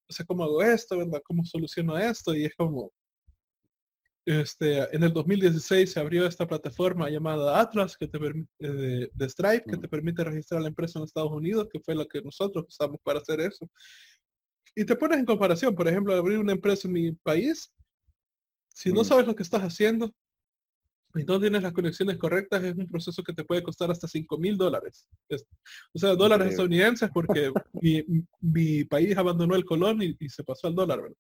O 0.09 0.13
sea, 0.13 0.25
¿cómo 0.25 0.45
hago 0.45 0.63
esto, 0.63 0.99
verdad? 0.99 1.21
¿Cómo 1.25 1.45
soluciono 1.45 1.99
esto? 1.99 2.35
Y 2.35 2.47
es 2.47 2.55
como, 2.57 2.93
este, 4.27 4.95
en 4.95 5.05
el 5.05 5.13
2016 5.13 5.93
se 5.93 6.01
abrió 6.01 6.27
esta 6.27 6.49
plataforma 6.49 7.09
llamada 7.09 7.61
Atlas 7.61 7.97
que 7.97 8.09
te 8.09 8.19
eh, 8.59 9.09
de, 9.13 9.29
Stripe 9.29 9.71
que 9.71 9.77
te 9.77 9.87
permite 9.87 10.25
registrar 10.25 10.61
la 10.63 10.69
empresa 10.69 10.99
en 10.99 11.05
Estados 11.05 11.31
Unidos, 11.31 11.69
que 11.73 11.79
fue 11.79 11.95
la 11.95 12.05
que 12.07 12.21
nosotros 12.23 12.65
usamos 12.69 12.99
para 13.05 13.21
hacer 13.21 13.41
eso. 13.41 13.71
Y 14.79 14.85
te 14.85 14.95
pones 14.95 15.19
en 15.19 15.25
comparación, 15.25 15.75
por 15.75 15.89
ejemplo, 15.89 16.15
abrir 16.15 16.39
una 16.39 16.53
empresa 16.53 16.87
en 16.87 16.93
mi 16.93 17.13
país, 17.13 17.73
si 18.75 18.93
no 18.93 19.01
mm. 19.01 19.05
sabes 19.05 19.27
lo 19.27 19.35
que 19.35 19.43
estás 19.43 19.63
haciendo 19.63 20.15
y 21.15 21.25
no 21.25 21.41
tienes 21.41 21.63
las 21.63 21.73
conexiones 21.73 22.19
correctas, 22.19 22.63
es 22.63 22.77
un 22.77 22.87
proceso 22.87 23.23
que 23.23 23.33
te 23.33 23.43
puede 23.43 23.63
costar 23.63 23.91
hasta 23.91 24.07
5 24.07 24.37
mil 24.37 24.59
dólares. 24.59 25.09
O 25.95 25.99
sea, 25.99 26.15
dólares 26.15 26.51
estadounidenses 26.51 27.09
porque 27.11 27.51
mi, 28.43 28.85
país 28.85 29.17
abandonó 29.17 29.55
el 29.55 29.65
colón 29.65 30.03
y, 30.03 30.29
se 30.29 30.45
pasó 30.45 30.67
al 30.67 30.75
dólar, 30.75 31.01
¿verdad? 31.01 31.17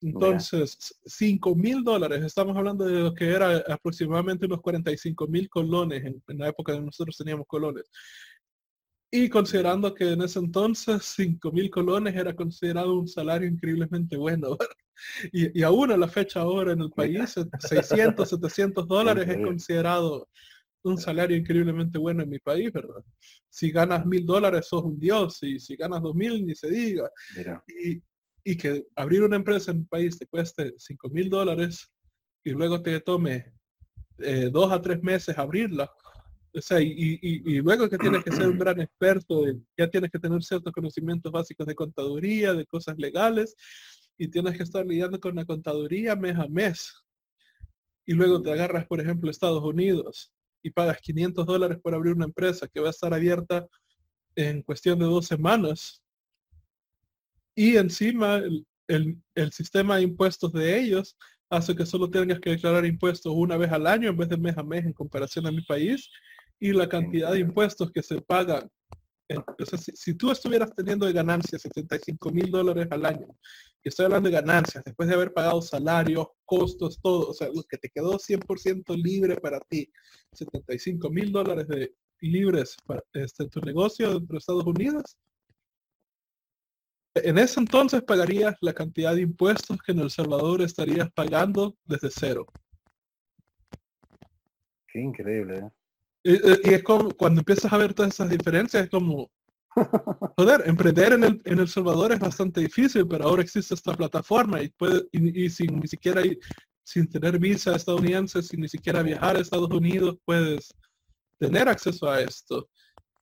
Entonces, 0.00 0.94
5 1.04 1.56
mil 1.56 1.82
dólares, 1.82 2.24
estamos 2.24 2.56
hablando 2.56 2.84
de 2.84 3.00
lo 3.00 3.12
que 3.12 3.28
era 3.28 3.56
aproximadamente 3.68 4.46
unos 4.46 4.60
45 4.60 5.26
mil 5.26 5.48
colones 5.48 6.04
en, 6.04 6.22
en, 6.28 6.38
la 6.38 6.48
época 6.48 6.72
de 6.72 6.80
nosotros 6.80 7.16
teníamos 7.16 7.48
colones. 7.48 7.90
Y 9.10 9.28
considerando 9.28 9.94
que 9.94 10.12
en 10.12 10.22
ese 10.22 10.38
entonces 10.38 11.02
5 11.16 11.50
mil 11.52 11.70
colones 11.70 12.14
era 12.14 12.34
considerado 12.36 12.98
un 12.98 13.08
salario 13.08 13.48
increíblemente 13.48 14.16
bueno. 14.16 14.56
Y, 15.32 15.60
y, 15.60 15.62
aún 15.62 15.92
a 15.92 15.96
la 15.96 16.08
fecha 16.08 16.40
ahora 16.40 16.72
en 16.72 16.80
el 16.80 16.90
país, 16.90 17.36
600, 17.60 18.28
700 18.30 18.88
dólares 18.88 19.28
es 19.28 19.36
considerado 19.46 20.28
un 20.82 20.98
salario 20.98 21.36
increíblemente 21.36 21.98
bueno 21.98 22.24
en 22.24 22.30
mi 22.30 22.40
país, 22.40 22.72
¿verdad? 22.72 23.04
Si 23.48 23.70
ganas 23.70 24.04
mil 24.06 24.26
dólares 24.26 24.66
sos 24.66 24.82
un 24.82 24.98
dios 24.98 25.40
y 25.42 25.60
si 25.60 25.76
ganas 25.76 26.02
dos 26.02 26.16
mil 26.16 26.44
ni 26.44 26.54
se 26.56 26.68
diga. 26.68 27.08
Y, 27.66 28.02
y, 28.44 28.56
que 28.56 28.86
abrir 28.96 29.22
una 29.22 29.36
empresa 29.36 29.70
en 29.70 29.78
un 29.78 29.86
país 29.86 30.18
te 30.18 30.26
cueste 30.26 30.74
5 30.76 31.08
mil 31.10 31.30
dólares 31.30 31.88
y 32.44 32.50
luego 32.50 32.82
te 32.82 33.00
tome 33.00 33.52
eh, 34.18 34.50
dos 34.50 34.72
a 34.72 34.80
tres 34.80 35.02
meses 35.02 35.38
abrirla, 35.38 35.88
o 36.58 36.62
sea, 36.62 36.80
y, 36.80 37.40
luego 37.60 37.88
que 37.88 37.98
tienes 37.98 38.24
que 38.24 38.32
ser 38.32 38.48
un 38.48 38.58
gran 38.58 38.80
experto, 38.80 39.44
ya 39.76 39.88
tienes 39.88 40.10
que 40.10 40.18
tener 40.18 40.42
ciertos 40.42 40.72
conocimientos 40.72 41.30
básicos 41.30 41.66
de 41.66 41.74
contaduría, 41.74 42.52
de 42.52 42.66
cosas 42.66 42.98
legales, 42.98 43.54
y 44.18 44.28
tienes 44.28 44.56
que 44.56 44.64
estar 44.64 44.84
lidiando 44.84 45.20
con 45.20 45.36
la 45.36 45.44
contaduría 45.44 46.16
mes 46.16 46.36
a 46.36 46.48
mes. 46.48 46.92
Y 48.06 48.14
luego 48.14 48.42
te 48.42 48.52
agarras, 48.52 48.86
por 48.86 49.00
ejemplo, 49.00 49.30
Estados 49.30 49.62
Unidos 49.62 50.32
y 50.62 50.70
pagas 50.70 51.00
500 51.00 51.46
dólares 51.46 51.78
por 51.80 51.94
abrir 51.94 52.14
una 52.14 52.24
empresa 52.24 52.66
que 52.66 52.80
va 52.80 52.88
a 52.88 52.90
estar 52.90 53.14
abierta 53.14 53.66
en 54.34 54.62
cuestión 54.62 54.98
de 54.98 55.04
dos 55.04 55.26
semanas. 55.26 56.02
Y 57.54 57.76
encima 57.76 58.42
el, 58.88 59.22
el 59.34 59.52
sistema 59.52 59.96
de 59.96 60.02
impuestos 60.02 60.52
de 60.52 60.80
ellos 60.80 61.16
hace 61.50 61.74
que 61.74 61.86
solo 61.86 62.10
tengas 62.10 62.40
que 62.40 62.50
declarar 62.50 62.84
impuestos 62.84 63.32
una 63.34 63.56
vez 63.56 63.70
al 63.70 63.86
año 63.86 64.08
en 64.10 64.16
vez 64.16 64.28
de 64.28 64.36
mes 64.36 64.56
a 64.58 64.62
mes 64.62 64.84
en 64.84 64.92
comparación 64.92 65.46
a 65.46 65.52
mi 65.52 65.62
país 65.62 66.10
y 66.60 66.72
la 66.72 66.88
cantidad 66.88 67.32
de 67.32 67.40
impuestos 67.40 67.90
que 67.92 68.02
se 68.02 68.20
pagan. 68.20 68.70
si, 69.94 70.14
tú 70.14 70.30
estuvieras 70.30 70.74
teniendo 70.74 71.06
de 71.06 71.12
ganancias 71.12 71.62
75 71.62 72.30
mil 72.30 72.50
dólares 72.50 72.88
al 72.90 73.04
año, 73.04 73.28
y 73.84 73.88
estoy 73.88 74.06
hablando 74.06 74.28
de 74.28 74.36
ganancias, 74.36 74.82
después 74.84 75.08
de 75.08 75.14
haber 75.14 75.32
pagado 75.32 75.62
salarios, 75.62 76.26
costos, 76.44 76.98
todo, 77.00 77.30
o 77.30 77.34
sea, 77.34 77.48
lo 77.48 77.62
que 77.62 77.78
te 77.78 77.90
quedó 77.90 78.18
100% 78.18 78.96
libre 78.96 79.36
para 79.36 79.60
ti, 79.60 79.90
75 80.32 81.10
mil 81.10 81.30
dólares 81.30 81.68
de 81.68 81.94
libres 82.20 82.76
para 82.84 83.02
este, 83.12 83.46
tu 83.48 83.60
negocio 83.60 84.08
dentro 84.08 84.34
de 84.34 84.38
Estados 84.38 84.66
Unidos, 84.66 85.16
en 87.14 87.38
ese 87.38 87.60
entonces 87.60 88.02
pagarías 88.02 88.54
la 88.60 88.72
cantidad 88.72 89.14
de 89.14 89.22
impuestos 89.22 89.78
que 89.78 89.92
en 89.92 90.00
El 90.00 90.10
Salvador 90.10 90.62
estarías 90.62 91.10
pagando 91.12 91.76
desde 91.84 92.10
cero. 92.10 92.46
Qué 94.86 95.00
increíble. 95.00 95.58
¿eh? 95.58 95.70
Y, 96.28 96.74
es 96.74 96.82
como, 96.82 97.10
cuando 97.12 97.40
empiezas 97.40 97.72
a 97.72 97.78
ver 97.78 97.94
todas 97.94 98.12
esas 98.12 98.28
diferencias, 98.28 98.84
es 98.84 98.90
como, 98.90 99.30
joder, 100.36 100.62
emprender 100.66 101.14
en 101.14 101.24
el, 101.24 101.40
en 101.46 101.58
El 101.58 101.68
Salvador 101.68 102.12
es 102.12 102.18
bastante 102.18 102.60
difícil, 102.60 103.08
pero 103.08 103.24
ahora 103.24 103.42
existe 103.42 103.74
esta 103.74 103.94
plataforma 103.94 104.62
y, 104.62 104.68
puede, 104.68 105.06
y, 105.10 105.48
sin 105.48 105.80
ni 105.80 105.88
siquiera, 105.88 106.22
sin 106.84 107.08
tener 107.08 107.38
visa 107.38 107.74
estadounidense, 107.74 108.42
sin 108.42 108.60
ni 108.60 108.68
siquiera 108.68 109.02
viajar 109.02 109.36
a 109.36 109.40
Estados 109.40 109.70
Unidos, 109.70 110.18
puedes 110.26 110.68
tener 111.38 111.66
acceso 111.66 112.10
a 112.10 112.20
esto. 112.20 112.68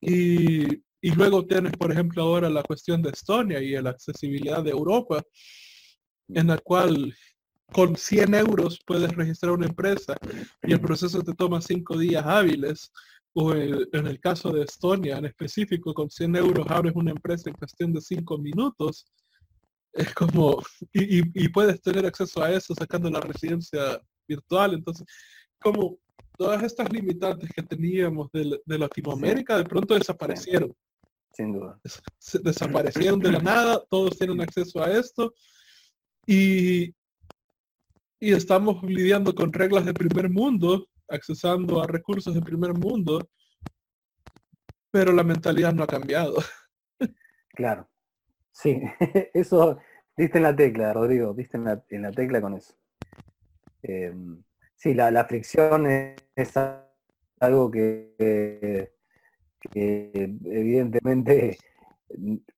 Y, 0.01 0.67
y 1.01 1.11
luego 1.15 1.47
tienes, 1.47 1.75
por 1.75 1.93
ejemplo, 1.93 2.25
ahora 2.25 2.51
la 2.51 2.65
cuestión 2.65 3.03
de 3.03 3.11
Estonia 3.11 3.61
y 3.61 3.81
la 3.81 3.91
accesibilidad 3.91 4.65
de 4.65 4.71
Europa, 4.71 5.23
en 6.29 6.49
la 6.49 6.59
cual 6.59 7.15
con 7.73 7.97
100 7.97 8.35
euros 8.35 8.81
puedes 8.87 9.15
registrar 9.15 9.53
una 9.53 9.67
empresa 9.67 10.17
y 10.63 10.73
el 10.73 10.81
proceso 10.81 11.23
te 11.23 11.35
toma 11.35 11.61
5 11.61 11.99
días 11.99 12.25
hábiles. 12.25 12.93
O 13.39 13.53
en 13.53 14.07
el 14.07 14.19
caso 14.19 14.51
de 14.51 14.63
Estonia 14.63 15.19
en 15.19 15.27
específico, 15.27 15.93
con 15.93 16.09
100 16.09 16.37
euros 16.37 16.67
abres 16.71 16.95
una 16.97 17.11
empresa 17.11 17.51
en 17.51 17.57
cuestión 17.57 17.93
de 17.93 18.01
5 18.01 18.39
minutos. 18.39 19.07
Es 19.93 20.15
como, 20.15 20.63
y, 20.93 21.49
puedes 21.51 21.83
tener 21.83 22.07
acceso 22.07 22.43
a 22.43 22.51
eso 22.51 22.75
sacando 22.75 23.11
la 23.11 23.21
residencia 23.21 24.01
virtual. 24.27 24.73
Entonces, 24.73 25.07
como 25.61 25.99
todas 26.39 26.63
estas 26.63 26.91
limitantes 26.91 27.51
que 27.55 27.63
teníamos 27.63 28.31
de, 28.33 28.59
Latinoamérica 28.65 29.59
de 29.59 29.65
pronto 29.65 29.95
desaparecieron. 29.95 30.75
Sin 31.35 31.53
duda. 31.53 31.79
desaparecieron 32.43 33.21
de 33.21 33.33
la 33.33 33.41
nada, 33.41 33.85
todos 33.91 34.17
tienen 34.17 34.41
acceso 34.41 34.83
a 34.83 34.91
esto. 34.91 35.35
Y, 36.27 36.95
y 38.19 38.33
estamos 38.33 38.83
lidiando 38.83 39.35
con 39.35 39.53
reglas 39.53 39.85
de 39.85 39.95
primer 39.95 40.31
mundo, 40.31 40.89
accesando 41.09 41.83
a 41.83 41.87
recursos 41.87 42.35
de 42.35 42.41
primer 42.41 42.73
mundo, 42.75 43.29
pero 44.91 45.13
la 45.13 45.23
mentalidad 45.23 45.73
no 45.75 45.83
ha 45.83 45.87
cambiado. 45.87 46.37
Claro, 47.49 47.89
sí, 48.53 48.81
eso 49.35 49.79
diste 50.17 50.39
en 50.39 50.45
la 50.45 50.57
tecla, 50.57 50.93
Rodrigo, 50.93 51.35
diste 51.35 51.57
en 51.57 52.03
la, 52.03 52.13
tecla 52.13 52.41
con 52.41 52.55
eso. 52.55 52.75
Em, 53.83 54.43
sí, 54.75 54.95
la, 54.95 55.25
fricción 55.25 55.87
es, 55.87 56.53
algo 57.41 57.71
que, 57.71 58.93
evidentemente 59.75 61.59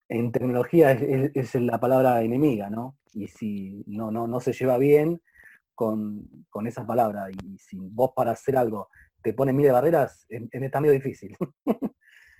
en 0.08 0.32
tecnología 0.32 0.92
es, 0.92 1.30
es, 1.34 1.54
la 1.56 1.80
palabra 1.80 2.22
enemiga, 2.22 2.70
¿no? 2.70 2.96
Y 3.12 3.28
si 3.28 3.82
no, 3.86 4.10
no, 4.10 4.26
no 4.26 4.40
se 4.40 4.52
lleva 4.52 4.78
bien, 4.78 5.20
con, 5.78 6.66
esa 6.66 6.84
palabra. 6.84 7.30
Y 7.30 7.56
si 7.58 7.78
vos 7.78 8.10
para 8.14 8.32
hacer 8.32 8.56
algo 8.56 8.88
te 9.22 9.32
pone 9.32 9.52
mil 9.52 9.70
barreras, 9.70 10.26
en, 10.28 10.48
está 10.52 10.80
medio 10.80 10.94
difícil. 10.94 11.36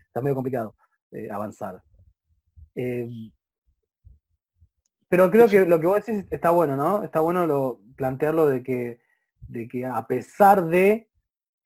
está 0.07 0.21
medio 0.21 0.35
complicado 0.35 0.75
eh, 1.13 1.31
avanzar. 1.31 1.81
Em, 2.75 3.31
pero 5.09 5.31
creo 5.31 5.49
que 5.49 5.65
lo 5.65 5.81
que 5.81 5.87
vos 5.87 6.05
decís 6.05 6.27
está 6.31 6.51
bueno, 6.51 6.77
¿no? 6.77 7.05
Está 7.05 7.21
bueno 7.21 7.47
lo, 7.47 7.81
plantearlo 7.97 8.47
de 8.47 8.63
que, 8.63 9.01
de 9.49 9.69
que 9.69 9.87
a 9.87 10.07
pesar 10.07 10.67
de 10.67 11.09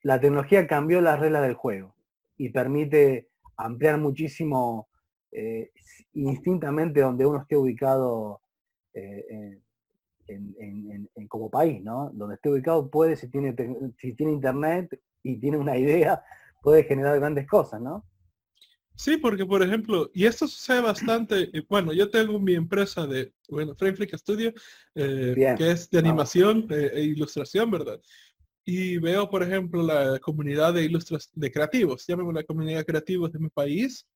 la 0.02 0.20
tecnología 0.20 0.66
cambió 0.66 1.00
las 1.00 1.18
reglas 1.18 1.42
del 1.42 1.54
juego 1.54 1.94
y 2.36 2.50
permite 2.50 3.30
ampliar 3.56 3.98
muchísimo 3.98 4.88
eh, 5.30 5.72
instintamente 6.12 7.00
donde 7.00 7.24
uno 7.24 7.40
esté 7.40 7.56
ubicado 7.56 8.42
eh, 8.92 9.24
en, 9.30 9.62
como 11.28 11.50
país, 11.50 11.82
¿no? 11.82 12.10
Donde 12.12 12.36
esté 12.36 12.50
ubicado 12.50 12.90
puede, 12.90 13.16
si 13.16 13.28
tiene, 13.28 13.54
si 13.98 14.14
tiene 14.14 14.32
internet 14.32 15.00
y 15.22 15.38
tiene 15.38 15.56
una 15.56 15.76
idea, 15.76 16.22
puede 16.62 16.84
generar 16.84 17.18
grandes 17.18 17.46
cosas, 17.46 17.80
¿no? 17.80 18.04
Sí, 18.94 19.16
porque 19.16 19.46
por 19.46 19.62
ejemplo, 19.62 20.10
y 20.14 20.26
esto 20.26 20.46
sucede 20.46 20.80
bastante, 20.80 21.50
eh, 21.56 21.64
bueno, 21.68 21.92
yo 21.92 22.10
tengo 22.10 22.38
mi 22.38 22.54
empresa 22.54 23.06
de, 23.06 23.32
bueno, 23.48 23.74
Frame 23.74 23.96
Flick 23.96 24.16
Studio, 24.16 24.52
eh, 24.94 25.54
que 25.56 25.70
es 25.70 25.90
de 25.90 25.98
animación 25.98 26.66
eh, 26.70 26.90
e 26.94 27.02
ilustración, 27.02 27.70
¿verdad? 27.70 28.00
Y 28.64 28.98
veo, 28.98 29.28
por 29.28 29.42
ejemplo, 29.42 29.82
la 29.82 30.18
comunidad 30.20 30.74
de 30.74 30.84
ilustras 30.84 31.30
de 31.34 31.50
creativos, 31.50 32.06
llamen 32.06 32.32
la 32.32 32.44
comunidad 32.44 32.78
de 32.78 32.84
creativos 32.84 33.32
de 33.32 33.38
mi 33.38 33.48
país, 33.48 34.06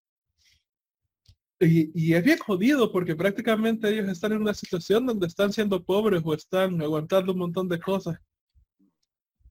y, 1.58 2.12
es 2.12 2.22
bien 2.24 2.38
jodido 2.38 2.92
porque 2.92 3.16
prácticamente 3.16 3.88
ellos 3.88 4.08
están 4.08 4.32
en 4.32 4.42
una 4.42 4.52
situación 4.52 5.06
donde 5.06 5.26
están 5.26 5.52
siendo 5.52 5.82
pobres 5.82 6.22
o 6.24 6.34
están 6.34 6.80
aguantando 6.82 7.32
un 7.32 7.38
montón 7.38 7.68
de 7.68 7.80
cosas 7.80 8.18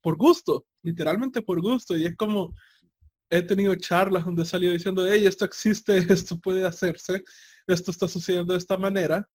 por 0.01 0.17
gusto, 0.17 0.67
literalmente 0.83 1.41
por 1.41 1.59
gusto. 1.61 1.97
Y 1.97 2.05
es 2.05 2.15
como, 2.15 2.55
he 3.29 3.41
tenido 3.41 3.73
charlas 3.73 4.23
donde 4.23 4.45
salió 4.45 4.71
diciendo, 4.71 5.05
hey, 5.07 5.25
esto 5.25 5.45
existe, 5.45 5.97
esto 6.09 6.39
puede 6.39 6.65
hacerse, 6.65 7.23
esto 7.65 7.89
está 7.89 8.07
sucediendo 8.07 8.53
de 8.53 8.59
esta 8.59 8.77
manera. 8.77 9.27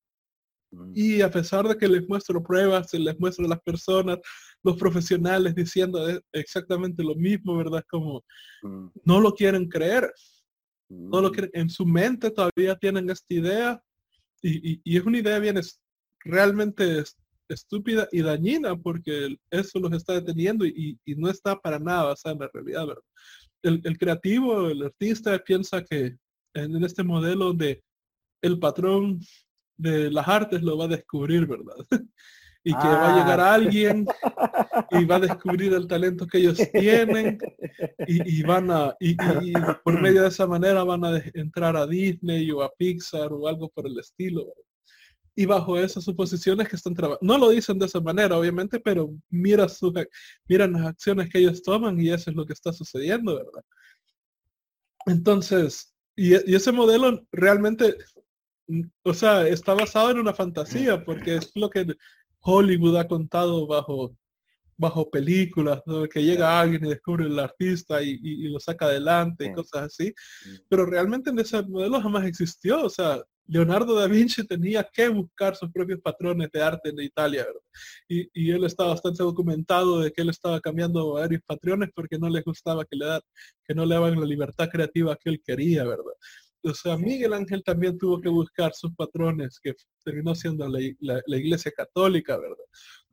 Mm. 0.70 0.92
Y 0.94 1.20
a 1.22 1.30
pesar 1.30 1.66
de 1.66 1.76
que 1.76 1.88
les 1.88 2.08
muestro 2.08 2.40
pruebas, 2.40 2.94
les 2.94 3.18
muestro 3.18 3.46
a 3.46 3.48
las 3.48 3.60
personas, 3.62 4.18
los 4.62 4.76
profesionales 4.76 5.56
diciendo 5.56 6.06
exactamente 6.30 7.02
lo 7.02 7.16
mismo, 7.16 7.56
¿verdad? 7.56 7.84
Como 7.90 8.22
mm. 8.62 8.86
no 9.04 9.20
lo 9.20 9.34
quieren 9.34 9.68
creer 9.68 10.12
no 10.90 11.20
lo 11.20 11.30
que 11.30 11.48
en 11.52 11.70
su 11.70 11.86
mente 11.86 12.30
todavía 12.30 12.76
tienen 12.76 13.08
esta 13.08 13.32
idea 13.32 13.82
y, 14.42 14.96
es 14.96 15.04
una 15.04 15.18
idea 15.18 15.38
bien 15.38 15.60
realmente 16.24 17.04
estúpida 17.48 18.08
y 18.12 18.22
dañina 18.22 18.76
porque 18.76 19.36
eso 19.50 19.78
los 19.78 19.92
está 19.92 20.14
deteniendo 20.14 20.66
y, 20.66 20.98
no 21.16 21.28
está 21.28 21.58
para 21.58 21.78
nada 21.78 22.04
basada 22.04 22.34
en 22.34 22.40
la 22.40 22.50
realidad. 22.52 22.86
El, 23.62 23.98
creativo, 23.98 24.68
el 24.68 24.82
artista 24.82 25.38
piensa 25.38 25.84
que 25.84 26.16
en, 26.54 26.82
este 26.84 27.02
modelo 27.02 27.52
de 27.52 27.82
el 28.42 28.58
patrón 28.58 29.20
de 29.76 30.10
las 30.10 30.26
artes 30.26 30.62
lo 30.62 30.76
va 30.76 30.86
a 30.86 30.88
descubrir, 30.88 31.46
¿verdad? 31.46 31.76
y 32.62 32.72
que 32.72 32.86
va 32.86 33.14
a 33.14 33.18
llegar 33.18 33.40
ah. 33.40 33.54
alguien 33.54 34.06
y 34.90 35.04
va 35.04 35.16
a 35.16 35.20
descubrir 35.20 35.72
el 35.72 35.86
talento 35.86 36.26
que 36.26 36.38
ellos 36.38 36.58
tienen 36.72 37.38
y, 38.06 38.42
van 38.42 38.70
a 38.70 38.94
y, 39.00 39.16
por 39.82 40.00
medio 40.00 40.22
de 40.22 40.28
esa 40.28 40.46
manera 40.46 40.84
van 40.84 41.04
a 41.04 41.22
entrar 41.34 41.76
a 41.76 41.86
Disney 41.86 42.50
o 42.50 42.62
a 42.62 42.70
Pixar 42.76 43.32
o 43.32 43.48
algo 43.48 43.70
por 43.70 43.86
el 43.86 43.98
estilo 43.98 44.52
y 45.34 45.46
bajo 45.46 45.78
esas 45.78 46.04
suposiciones 46.04 46.68
que 46.68 46.76
están 46.76 46.94
trabajando 46.94 47.32
no 47.32 47.38
lo 47.38 47.50
dicen 47.50 47.78
de 47.78 47.86
esa 47.86 48.00
manera 48.00 48.36
obviamente 48.36 48.78
pero 48.78 49.10
mira 49.30 49.68
su 49.68 49.92
miran 50.46 50.72
las 50.74 50.86
acciones 50.86 51.30
que 51.30 51.38
ellos 51.38 51.62
toman 51.62 51.98
y 51.98 52.10
eso 52.10 52.30
es 52.30 52.36
lo 52.36 52.44
que 52.44 52.52
está 52.52 52.72
sucediendo 52.72 53.36
verdad 53.36 53.64
entonces 55.06 55.94
y, 56.14 56.34
y 56.50 56.54
ese 56.54 56.72
modelo 56.72 57.26
realmente 57.32 57.96
o 59.02 59.14
sea, 59.14 59.46
está 59.46 59.74
basado 59.74 60.10
en 60.10 60.18
una 60.18 60.34
fantasía, 60.34 61.04
porque 61.04 61.36
es 61.36 61.50
lo 61.54 61.70
que 61.70 61.86
Hollywood 62.40 62.96
ha 62.96 63.08
contado 63.08 63.66
bajo, 63.66 64.16
bajo 64.76 65.10
películas, 65.10 65.82
que 66.12 66.22
llega 66.22 66.60
alguien 66.60 66.84
y 66.84 66.88
descubre 66.88 67.26
el 67.26 67.38
artista 67.38 68.02
y, 68.02 68.48
lo 68.48 68.60
saca 68.60 68.86
adelante 68.86 69.46
y 69.46 69.52
cosas 69.52 69.82
así. 69.82 70.12
Pero 70.68 70.86
realmente 70.86 71.30
en 71.30 71.38
ese 71.38 71.62
modelo 71.62 72.00
jamás 72.00 72.24
existió. 72.24 72.84
O 72.84 72.90
sea, 72.90 73.22
Leonardo 73.50 73.96
da 73.96 74.06
Vinci 74.06 74.46
tenía 74.46 74.88
que 74.92 75.08
buscar 75.08 75.56
sus 75.56 75.72
propios 75.72 76.00
patrones 76.00 76.50
de 76.52 76.62
arte 76.62 76.90
en 76.90 77.00
Italia, 77.00 77.46
Y, 78.08 78.50
él 78.50 78.64
está 78.64 78.84
bastante 78.84 79.24
documentado 79.24 80.00
de 80.00 80.12
que 80.12 80.22
él 80.22 80.30
estaba 80.30 80.60
cambiando 80.60 81.14
varios 81.14 81.42
patrones 81.44 81.90
porque 81.92 82.16
no 82.16 82.28
le 82.28 82.42
gustaba 82.42 82.84
que 82.84 82.96
le, 82.96 83.06
da, 83.06 83.20
que 83.64 83.74
no 83.74 83.84
le 83.84 83.96
daban 83.96 84.20
la 84.20 84.26
libertad 84.26 84.68
creativa 84.70 85.16
que 85.16 85.30
él 85.30 85.42
quería, 85.44 85.82
¿verdad? 85.84 86.14
O 86.62 86.74
sea, 86.74 86.96
Miguel 86.96 87.32
Ángel 87.32 87.62
también 87.64 87.98
tuvo 87.98 88.20
que 88.20 88.28
buscar 88.28 88.72
sus 88.74 88.94
patrones, 88.94 89.58
que 89.62 89.74
terminó 90.04 90.34
siendo 90.34 90.68
la, 90.68 90.80
iglesia 91.38 91.72
católica, 91.72 92.38
¿verdad? 92.38 92.64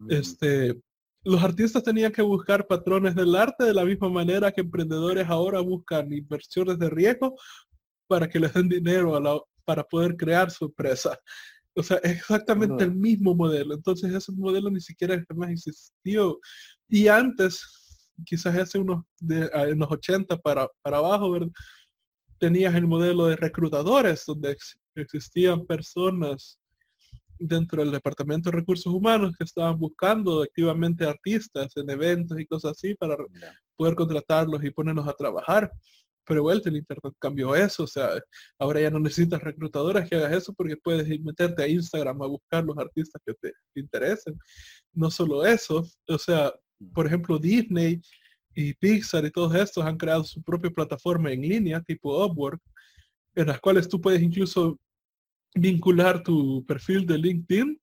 Este, 0.10 0.80
los 1.24 1.44
artistas 1.44 1.84
tenían 1.84 2.12
que 2.12 2.22
buscar 2.22 2.68
patrones 2.68 3.16
del 3.16 3.36
arte 3.36 3.66
de 3.66 3.74
la 3.74 3.86
misma 3.86 4.10
manera 4.10 4.52
que 4.52 4.62
emprendedores 4.62 5.28
ahora 5.28 5.60
buscan 5.60 6.12
inversiones 6.14 6.80
de 6.80 6.90
riesgo 6.90 7.36
para 8.08 8.30
que 8.30 8.40
les 8.40 8.54
den 8.54 8.70
dinero 8.70 9.46
para 9.66 9.84
poder 9.84 10.16
crear 10.16 10.50
su 10.52 10.66
empresa. 10.66 11.20
O 11.76 11.84
sea, 11.84 11.98
es 11.98 12.18
exactamente 12.18 12.84
el 12.86 12.96
mismo 12.96 13.36
modelo. 13.36 13.74
Entonces 13.74 14.14
ese 14.14 14.32
modelo 14.32 14.70
ni 14.70 14.80
siquiera 14.80 15.22
jamás 15.28 15.52
existió. 15.52 16.40
Y 16.88 17.08
antes, 17.08 17.62
quizás 18.26 18.56
hace 18.56 18.80
unos, 18.80 19.04
de, 19.20 19.50
unos 19.74 19.92
80 19.92 20.38
para, 20.38 20.68
para 20.82 20.98
abajo, 20.98 21.32
¿verdad? 21.32 21.52
Tenías 22.40 22.76
el 22.76 22.88
modelo 22.88 23.28
de 23.28 23.36
reclutadores, 23.36 24.24
donde 24.26 24.58
existían 24.96 25.66
personas 25.66 26.60
dentro 27.40 27.84
del 27.84 27.92
Departamento 27.92 28.50
de 28.50 28.58
Recursos 28.58 28.92
Humanos 28.92 29.36
que 29.38 29.44
estaban 29.44 29.78
buscando 29.78 30.42
activamente 30.42 31.06
artistas 31.06 31.72
en 31.76 31.90
eventos 31.90 32.40
y 32.40 32.46
cosas 32.46 32.72
así 32.72 32.96
para 32.96 33.16
poder 33.76 33.96
contratarlos 33.96 34.64
y 34.64 34.72
ponerlos 34.72 35.08
a 35.08 35.14
trabajar. 35.14 35.72
Pero 36.26 36.44
vuelta 36.44 36.70
el 36.70 36.78
Internet 36.78 37.14
cambió 37.20 37.56
eso, 37.56 37.84
o 37.84 37.88
sea, 37.88 38.10
ahora 38.60 38.82
ya 38.82 38.90
no 38.90 39.00
necesitas 39.00 39.42
reclutadores 39.42 40.10
que 40.10 40.16
hagas 40.18 40.34
eso 40.34 40.54
porque 40.54 40.76
puedes 40.76 41.08
meterte 41.22 41.64
a 41.64 41.68
Instagram 41.68 42.22
a 42.22 42.28
buscar 42.28 42.66
los 42.66 42.78
artistas 42.78 43.22
que 43.26 43.34
te 43.36 43.54
interesen. 43.76 44.38
No 44.94 45.10
solo 45.10 45.46
eso, 45.46 45.86
o 46.08 46.18
sea, 46.18 46.52
por 46.94 47.08
ejemplo, 47.08 47.40
Disney 47.40 48.02
y 48.58 48.74
Pixar 48.74 49.24
y 49.24 49.30
todos 49.30 49.54
estos 49.54 49.86
han 49.86 49.98
creado 49.98 50.24
su 50.24 50.42
propia 50.42 50.72
plataforma 50.72 51.32
en 51.32 51.44
línea 51.44 51.80
tipo 51.80 52.26
Upwork, 52.26 52.60
en 53.36 53.46
las 53.46 53.60
cuales 53.60 53.88
tú 53.88 54.02
puedes 54.02 54.20
incluso 54.20 54.80
vincular 55.54 56.24
tu 56.24 56.66
perfil 56.66 57.06
de 57.06 57.20
LinkedIn 57.20 57.80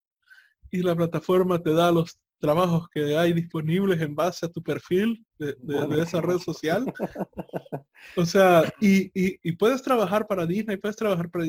y 0.73 0.83
la 0.83 0.97
plataforma 0.97 1.63
te 1.63 1.73
da 1.73 1.93
los 1.93 2.19
trabajos 2.41 2.89
que 2.89 3.17
hay 3.17 3.33
disponibles 3.33 4.01
en 4.01 4.17
base 4.17 4.47
a 4.47 4.49
tu 4.49 4.61
perfil 4.65 5.25
de, 5.39 5.55
esa 6.03 6.21
red 6.21 6.39
social. 6.39 6.85
O 8.17 8.27
sea, 8.27 8.71
y, 8.83 9.11
y, 9.15 9.53
puedes 9.53 9.81
trabajar 9.81 10.27
para 10.27 10.45
Disney, 10.45 10.77
puedes 10.77 10.97
trabajar 10.97 11.31
para 11.31 11.47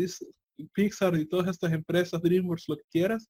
Pixar 0.71 1.17
y 1.17 1.26
todas 1.26 1.49
estas 1.49 1.73
empresas, 1.73 2.21
DreamWorks, 2.21 2.69
lo 2.69 2.78
que 2.78 2.86
quieras, 2.89 3.30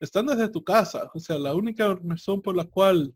estando 0.00 0.34
desde 0.34 0.50
tu 0.50 0.64
casa. 0.64 1.08
O 1.14 1.20
sea, 1.20 1.38
la 1.38 1.54
única 1.54 1.96
razón 2.02 2.42
por 2.42 2.56
la 2.56 2.64
cual 2.64 3.14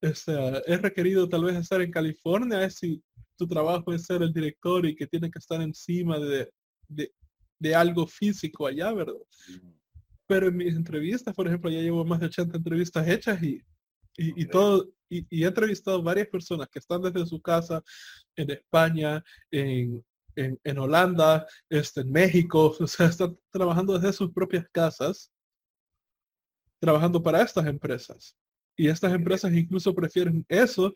es 0.00 0.82
requerido 0.82 1.28
tal 1.28 1.44
vez 1.44 1.56
estar 1.56 1.80
en 1.80 1.90
California 1.90 2.64
es 2.64 2.76
si 2.76 3.02
tu 3.36 3.46
trabajo 3.46 3.92
es 3.92 4.04
ser 4.04 4.22
el 4.22 4.32
director 4.32 4.84
y 4.84 4.94
que 4.94 5.06
tiene 5.06 5.30
que 5.30 5.38
estar 5.38 5.60
encima 5.62 6.18
de, 6.18 6.50
de, 6.88 7.74
algo 7.74 8.06
físico 8.06 8.66
allá, 8.66 8.92
¿verdad? 8.92 9.14
Pero 10.26 10.48
en 10.48 10.56
mis 10.56 10.74
entrevistas, 10.74 11.34
por 11.34 11.46
ejemplo, 11.46 11.70
ya 11.70 11.80
llevo 11.80 12.04
más 12.04 12.20
de 12.20 12.26
80 12.26 12.56
entrevistas 12.56 13.08
hechas 13.08 13.42
y, 13.42 13.62
y, 14.16 14.46
todo, 14.46 14.88
y, 15.08 15.42
he 15.42 15.46
entrevistado 15.46 16.02
varias 16.02 16.26
personas 16.28 16.68
que 16.68 16.80
están 16.80 17.00
desde 17.00 17.26
su 17.26 17.40
casa 17.40 17.82
en 18.36 18.50
España, 18.50 19.22
en, 19.50 20.04
en, 20.34 20.58
en 20.64 20.78
Holanda, 20.78 21.46
este, 21.68 22.00
en 22.00 22.10
México, 22.10 22.76
o 22.80 22.86
sea, 22.86 23.06
están 23.06 23.38
trabajando 23.50 23.98
desde 23.98 24.12
sus 24.12 24.32
propias 24.32 24.66
casas, 24.72 25.30
trabajando 26.80 27.22
para 27.22 27.42
estas 27.42 27.66
empresas. 27.66 28.36
Y 28.78 28.88
estas 28.88 29.12
empresas 29.12 29.52
incluso 29.52 29.92
prefieren 29.92 30.46
eso 30.48 30.94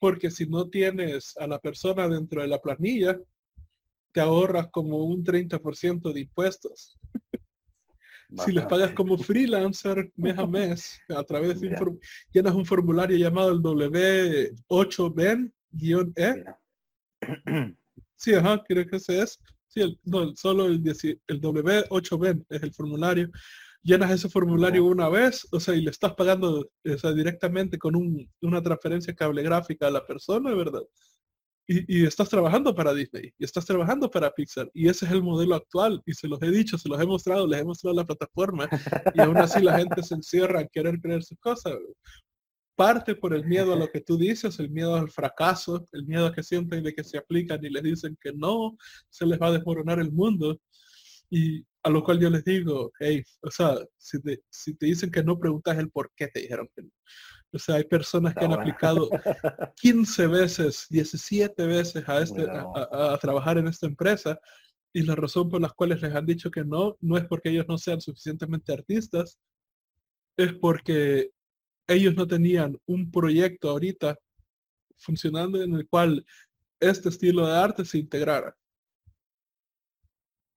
porque 0.00 0.30
si 0.30 0.46
no 0.46 0.68
tienes 0.68 1.36
a 1.36 1.46
la 1.46 1.58
persona 1.58 2.08
dentro 2.08 2.40
de 2.40 2.48
la 2.48 2.60
planilla, 2.60 3.20
te 4.12 4.20
ahorras 4.20 4.68
como 4.70 5.04
un 5.04 5.22
30% 5.22 6.12
de 6.12 6.20
impuestos. 6.20 6.98
si 8.44 8.52
les 8.52 8.64
pagas 8.66 8.92
como 8.92 9.18
freelancer 9.18 10.10
mes 10.16 10.38
a 10.38 10.46
mes, 10.46 10.98
a 11.10 11.22
través 11.24 11.60
de 11.60 11.68
un 11.68 12.00
llenas 12.32 12.54
un 12.54 12.64
formulario 12.64 13.18
llamado 13.18 13.52
el 13.52 13.60
W8Ben-E. 13.60 16.44
Sí, 18.16 18.32
ajá, 18.32 18.62
creo 18.66 18.86
que 18.86 18.96
ese 18.96 19.20
es. 19.20 19.38
Sí, 19.66 19.82
el, 19.82 19.98
no, 20.04 20.34
solo 20.36 20.66
el, 20.66 20.76
el 20.76 21.40
W8Ben 21.40 22.46
es 22.48 22.62
el 22.62 22.72
formulario 22.72 23.28
llenas 23.84 24.10
ese 24.10 24.28
formulario 24.28 24.84
una 24.86 25.08
vez, 25.08 25.46
o 25.52 25.60
sea, 25.60 25.74
y 25.74 25.82
le 25.82 25.90
estás 25.90 26.14
pagando 26.14 26.68
directamente 26.82 27.78
con 27.78 27.94
una 28.40 28.62
transferencia 28.62 29.14
cable 29.14 29.42
gráfica 29.42 29.86
a 29.86 29.90
la 29.90 30.04
persona, 30.04 30.52
¿verdad? 30.54 30.82
Y, 31.66 32.04
estás 32.04 32.28
trabajando 32.28 32.74
para 32.74 32.92
Disney, 32.92 33.32
y 33.38 33.44
estás 33.44 33.64
trabajando 33.64 34.10
para 34.10 34.30
Pixar, 34.30 34.70
y 34.74 34.88
ese 34.88 35.06
es 35.06 35.12
el 35.12 35.22
modelo 35.22 35.54
actual, 35.54 36.02
y 36.04 36.12
se 36.12 36.28
los 36.28 36.42
he 36.42 36.50
dicho, 36.50 36.76
se 36.76 36.88
los 36.88 37.00
he 37.00 37.06
mostrado, 37.06 37.46
les 37.46 37.60
he 37.60 37.64
mostrado 37.64 37.96
la 37.96 38.04
plataforma, 38.04 38.68
y 39.14 39.20
aún 39.20 39.36
así 39.38 39.62
la 39.62 39.78
gente 39.78 40.02
se 40.02 40.14
encierra 40.14 40.60
a 40.60 40.66
querer 40.66 41.00
creer 41.00 41.22
sus 41.22 41.38
cosas. 41.38 41.74
Parte 42.76 43.14
por 43.14 43.34
el 43.34 43.44
miedo 43.44 43.72
a 43.72 43.76
lo 43.76 43.88
que 43.88 44.00
tú 44.00 44.18
dices, 44.18 44.58
el 44.58 44.68
miedo 44.68 44.96
al 44.96 45.10
fracaso, 45.10 45.86
el 45.92 46.04
miedo 46.06 46.26
a 46.26 46.32
que 46.32 46.42
sienten 46.42 46.82
de 46.82 46.92
que 46.92 47.04
se 47.04 47.18
aplican 47.18 47.64
y 47.64 47.70
les 47.70 47.82
dicen 47.82 48.18
que 48.20 48.32
no, 48.32 48.76
se 49.08 49.24
les 49.24 49.40
va 49.40 49.46
a 49.46 49.52
desmoronar 49.52 50.00
el 50.00 50.10
mundo. 50.10 50.58
Y 51.30 51.64
a 51.84 51.90
lo 51.90 52.02
cual 52.02 52.18
yo 52.18 52.30
les 52.30 52.42
digo, 52.44 52.90
hey, 52.98 53.22
o 53.42 53.50
sea, 53.50 53.76
si 53.98 54.20
te, 54.20 54.42
si 54.48 54.74
te 54.74 54.86
dicen 54.86 55.10
que 55.10 55.22
no, 55.22 55.38
preguntas 55.38 55.76
el 55.78 55.90
por 55.90 56.10
qué 56.16 56.28
te 56.28 56.40
dijeron 56.40 56.68
que 56.74 56.82
no. 56.82 56.90
O 57.52 57.58
sea, 57.58 57.76
hay 57.76 57.84
personas 57.84 58.34
que 58.34 58.44
han 58.44 58.54
aplicado 58.54 59.08
15 59.76 60.26
veces, 60.26 60.86
17 60.88 61.66
veces 61.66 62.08
a, 62.08 62.20
este, 62.20 62.46
a, 62.50 63.18
trabajar 63.20 63.58
en 63.58 63.68
esta 63.68 63.86
empresa 63.86 64.40
y 64.94 65.02
la 65.02 65.14
razón 65.14 65.50
por 65.50 65.60
las 65.60 65.74
cuales 65.74 66.00
les 66.00 66.14
han 66.14 66.24
dicho 66.24 66.50
que 66.50 66.64
no, 66.64 66.96
no 67.00 67.18
es 67.18 67.26
porque 67.26 67.50
ellos 67.50 67.66
no 67.68 67.76
sean 67.76 68.00
suficientemente 68.00 68.72
artistas, 68.72 69.38
es 70.38 70.54
porque 70.54 71.30
ellos 71.86 72.14
no 72.16 72.26
tenían 72.26 72.78
un 72.86 73.10
proyecto 73.10 73.68
ahorita 73.68 74.18
funcionando 74.96 75.62
en 75.62 75.74
el 75.74 75.86
cual 75.86 76.24
este 76.80 77.10
estilo 77.10 77.46
de 77.46 77.56
arte 77.56 77.84
se 77.84 77.98
integrara. 77.98 78.56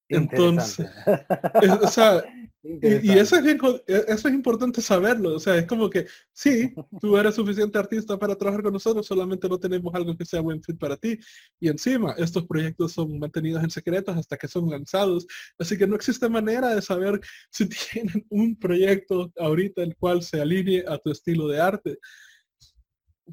Entonces, 0.10 0.88
o 1.82 1.88
sea, 1.88 2.24
y, 2.64 3.12
eso, 3.12 3.38
es 3.38 3.46
e, 3.46 4.04
eso 4.08 4.28
es 4.28 4.34
importante 4.34 4.82
saberlo. 4.82 5.36
O 5.36 5.40
sea, 5.40 5.58
es 5.58 5.66
como 5.66 5.90
que, 5.90 6.06
sí, 6.34 6.74
tú 7.02 7.18
eres 7.18 7.36
suficiente 7.36 7.78
artista 7.78 8.18
para 8.18 8.36
trabajar 8.36 8.64
con 8.64 8.74
nosotros, 8.74 9.06
solamente 9.06 9.48
no 9.48 9.58
tenemos 9.60 9.94
algo 9.96 10.16
que 10.18 10.26
sea 10.26 10.42
buen 10.42 10.62
fit 10.62 10.78
para 10.78 10.98
ti. 10.98 11.18
Y 11.60 11.70
encima, 11.70 12.14
estos 12.18 12.46
proyectos 12.46 12.94
son 12.94 13.20
mantenidos 13.20 13.64
en 13.64 13.70
secretos 13.70 14.18
hasta 14.18 14.38
que 14.38 14.48
son 14.48 14.70
lanzados. 14.70 15.26
Así 15.58 15.78
que 15.78 15.88
no 15.88 15.96
existe 15.96 16.28
manera 16.30 16.76
de 16.76 16.82
saber 16.82 17.20
si 17.50 17.70
tienen 17.92 18.26
un 18.30 18.58
proyecto 18.58 19.32
ahorita 19.38 19.84
el 19.84 19.96
cual 19.96 20.22
se 20.24 20.42
alinee 20.42 20.84
a 20.88 20.98
tu 20.98 21.12
estilo 21.12 21.48
de 21.48 21.62
arte 21.62 21.98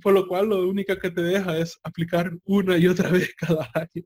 por 0.03 0.13
lo 0.13 0.27
cual 0.27 0.49
lo 0.49 0.69
único 0.69 0.97
que 0.97 1.11
te 1.11 1.23
deja 1.23 1.57
es 1.59 1.79
aplicar 1.83 2.33
una 2.45 2.77
y 2.77 2.87
otra 2.87 3.09
vez 3.11 3.35
cada 3.37 3.71
año. 3.75 4.05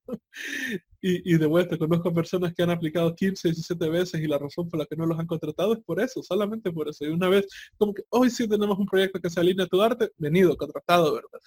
Y, 1.00 1.38
de 1.38 1.46
vuelta, 1.46 1.78
conozco 1.78 2.12
personas 2.12 2.52
que 2.52 2.62
han 2.62 2.70
aplicado 2.70 3.14
15, 3.14 3.48
17 3.48 3.88
veces 3.88 4.20
y 4.20 4.26
la 4.26 4.36
razón 4.36 4.68
por 4.68 4.80
la 4.80 4.86
que 4.86 4.96
no 4.96 5.06
los 5.06 5.18
han 5.18 5.28
contratado 5.28 5.72
es 5.72 5.80
por 5.84 6.00
eso, 6.00 6.24
solamente 6.24 6.72
por 6.72 6.88
eso. 6.88 7.04
Y 7.04 7.08
una 7.08 7.28
vez, 7.28 7.46
como 7.76 7.94
que 7.94 8.02
hoy 8.10 8.30
sí 8.30 8.48
tenemos 8.48 8.76
un 8.78 8.86
proyecto 8.86 9.20
que 9.20 9.30
se 9.30 9.38
alinea 9.38 9.66
a 9.66 9.68
tu 9.68 9.80
arte, 9.80 10.10
venido, 10.16 10.56
contratado, 10.56 11.14
¿verdad? 11.14 11.38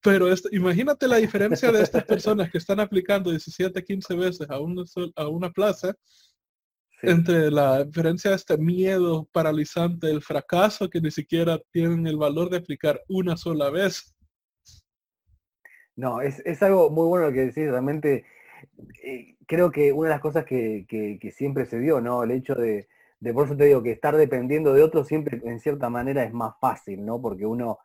Pero 0.00 0.32
esto, 0.32 0.48
imagínate 0.52 1.06
la 1.08 1.16
diferencia 1.16 1.70
de 1.70 1.82
estas 1.82 2.04
personas 2.04 2.50
que 2.50 2.58
están 2.58 2.80
aplicando 2.80 3.30
17, 3.30 3.84
15 3.84 4.14
veces 4.14 4.46
a 4.48 4.60
una, 4.60 4.84
a 5.16 5.28
una 5.28 5.50
plaza 5.50 5.94
entre 7.02 7.50
la 7.50 7.84
diferencia 7.84 8.30
de 8.30 8.36
este 8.36 8.56
miedo 8.56 9.28
paralizante 9.32 10.06
del 10.06 10.22
fracaso 10.22 10.88
que 10.88 11.00
ni 11.00 11.10
siquiera 11.10 11.60
tienen 11.70 12.06
el 12.06 12.16
valor 12.16 12.50
de 12.50 12.58
aplicar 12.58 13.00
una 13.08 13.36
sola 13.36 13.70
vez. 13.70 14.14
No, 15.94 16.20
es, 16.20 16.62
algo 16.62 16.90
muy 16.90 17.06
bueno 17.06 17.26
lo 17.26 17.32
que 17.32 17.46
decís, 17.46 17.70
realmente 17.70 18.24
eh, 19.02 19.36
creo 19.46 19.70
que 19.70 19.92
una 19.92 20.08
de 20.08 20.14
las 20.14 20.20
cosas 20.20 20.44
que, 20.44 20.86
siempre 21.34 21.64
se 21.64 21.78
dio, 21.78 22.00
¿no? 22.00 22.22
El 22.22 22.32
hecho 22.32 22.54
de, 22.54 22.88
de, 23.20 23.32
por 23.32 23.46
eso 23.46 23.56
te 23.56 23.64
digo, 23.64 23.82
que 23.82 23.92
estar 23.92 24.14
dependiendo 24.16 24.74
de 24.74 24.82
otro 24.82 25.04
siempre 25.04 25.40
en 25.44 25.58
cierta 25.58 25.88
manera 25.88 26.22
es 26.22 26.32
más 26.32 26.54
fácil, 26.60 27.04
¿no? 27.04 27.20
Porque 27.20 27.46
uno 27.46 27.78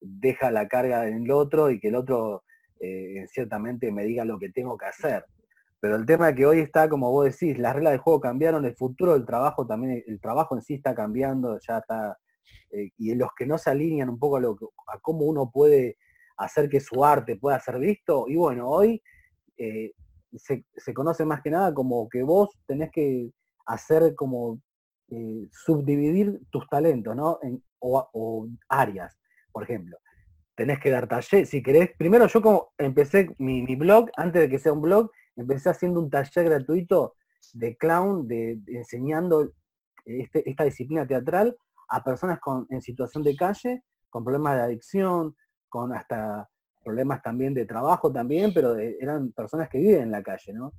deja 0.00 0.50
la 0.50 0.68
carga 0.68 1.08
en 1.08 1.24
el 1.24 1.30
otro 1.30 1.70
y 1.70 1.78
que 1.78 1.88
el 1.88 1.96
otro 1.96 2.44
eh, 2.80 3.26
ciertamente 3.28 3.90
me 3.90 4.04
diga 4.04 4.24
lo 4.24 4.38
que 4.38 4.50
tengo 4.50 4.76
que 4.78 4.86
hacer. 4.86 5.24
Pero 5.80 5.96
el 5.96 6.06
tema 6.06 6.34
que 6.34 6.44
hoy 6.44 6.60
está, 6.60 6.88
como 6.88 7.10
vos 7.10 7.24
decís, 7.26 7.58
las 7.58 7.74
reglas 7.74 7.92
del 7.92 8.00
juego 8.00 8.20
cambiaron, 8.20 8.64
el 8.64 8.74
futuro 8.74 9.12
del 9.12 9.24
trabajo 9.24 9.66
también, 9.66 10.02
el 10.06 10.20
trabajo 10.20 10.56
en 10.56 10.62
sí 10.62 10.74
está 10.74 10.94
cambiando, 10.94 11.58
ya 11.60 11.78
está, 11.78 12.18
eh, 12.70 12.90
y 12.96 13.14
los 13.14 13.30
que 13.36 13.46
no 13.46 13.58
se 13.58 13.70
alinean 13.70 14.10
un 14.10 14.18
poco 14.18 14.38
a, 14.38 14.98
cómo 15.00 15.24
uno 15.24 15.50
puede 15.50 15.96
hacer 16.36 16.68
que 16.68 16.80
su 16.80 17.04
arte 17.04 17.36
pueda 17.36 17.60
ser 17.60 17.78
visto, 17.78 18.26
y 18.28 18.36
bueno, 18.36 18.68
hoy 18.68 19.00
eh, 19.56 19.92
se, 20.34 20.64
conoce 20.94 21.24
más 21.24 21.42
que 21.42 21.50
nada 21.50 21.72
como 21.72 22.08
que 22.08 22.22
vos 22.22 22.50
tenés 22.66 22.90
que 22.90 23.30
hacer 23.66 24.14
como 24.16 24.60
eh, 25.10 25.48
subdividir 25.52 26.40
tus 26.50 26.66
talentos, 26.68 27.14
¿no? 27.14 27.38
En, 27.42 27.62
o, 27.80 28.48
áreas, 28.68 29.16
por 29.52 29.62
ejemplo. 29.62 29.96
Tenés 30.56 30.80
que 30.80 30.90
dar 30.90 31.06
taller, 31.06 31.46
si 31.46 31.62
querés, 31.62 31.90
primero 31.96 32.26
yo 32.26 32.42
como 32.42 32.72
empecé 32.78 33.32
mi 33.38 33.76
blog, 33.76 34.10
antes 34.16 34.42
de 34.42 34.48
que 34.48 34.58
sea 34.58 34.72
un 34.72 34.82
blog, 34.82 35.12
empecé 35.38 35.70
haciendo 35.70 36.00
un 36.00 36.10
taller 36.10 36.44
gratuito 36.44 37.14
de 37.54 37.76
clown, 37.76 38.26
de, 38.28 38.60
enseñando 38.66 39.52
este, 40.04 40.48
esta 40.48 40.64
disciplina 40.64 41.06
teatral 41.06 41.56
a 41.88 42.04
personas 42.04 42.40
en 42.68 42.82
situación 42.82 43.22
de 43.22 43.36
calle, 43.36 43.82
con 44.10 44.24
problemas 44.24 44.56
de 44.56 44.62
adicción, 44.62 45.36
con 45.68 45.94
hasta 45.94 46.48
problemas 46.82 47.22
también 47.22 47.54
de 47.54 47.66
trabajo 47.66 48.12
también, 48.12 48.52
pero 48.52 48.76
eran 48.76 49.32
personas 49.32 49.68
que 49.68 49.78
viven 49.78 50.02
en 50.02 50.10
la 50.10 50.22
calle, 50.22 50.52
¿no? 50.52 50.72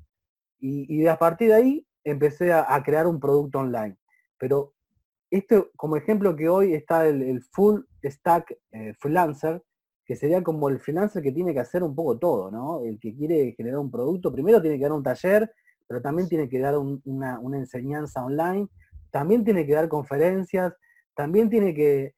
Y, 0.60 1.08
a 1.08 1.18
partir 1.18 1.50
de 1.50 1.56
ahí 1.56 1.88
empecé 2.04 2.52
a, 2.52 2.82
crear 2.84 3.08
un 3.08 3.20
producto 3.20 3.60
online. 3.60 3.98
Pero 4.38 4.74
este, 5.30 5.70
como 5.78 5.96
ejemplo 5.96 6.36
que 6.36 6.50
hoy 6.50 6.74
está 6.74 7.08
el, 7.08 7.42
full 7.52 7.82
stack 8.04 8.58
eh, 8.72 8.94
freelancer, 9.00 9.64
que 10.10 10.16
sería 10.16 10.42
como 10.42 10.70
el 10.70 10.80
freelancer 10.80 11.22
que 11.22 11.32
tiene 11.32 11.54
que 11.54 11.60
hacer 11.60 11.84
un 11.84 11.94
poco 11.94 12.18
todo, 12.18 12.50
¿no? 12.50 12.84
El 12.84 13.00
que 13.00 13.16
quiere 13.16 13.54
generar 13.56 13.78
un 13.78 13.92
producto, 13.92 14.32
primero 14.32 14.60
tiene 14.60 14.78
que 14.80 14.86
dar 14.86 14.94
un 14.94 15.04
taller, 15.04 15.54
pero 15.86 16.02
también 16.02 16.28
tiene 16.28 16.50
que 16.50 16.58
dar 16.58 16.80
una, 16.80 17.40
enseñanza 17.54 18.26
online, 18.26 18.68
también 19.12 19.44
tiene 19.44 19.68
que 19.68 19.74
dar 19.76 19.88
conferencias, 19.88 20.74
también 21.14 21.48
tiene 21.48 21.76
que, 21.76 22.16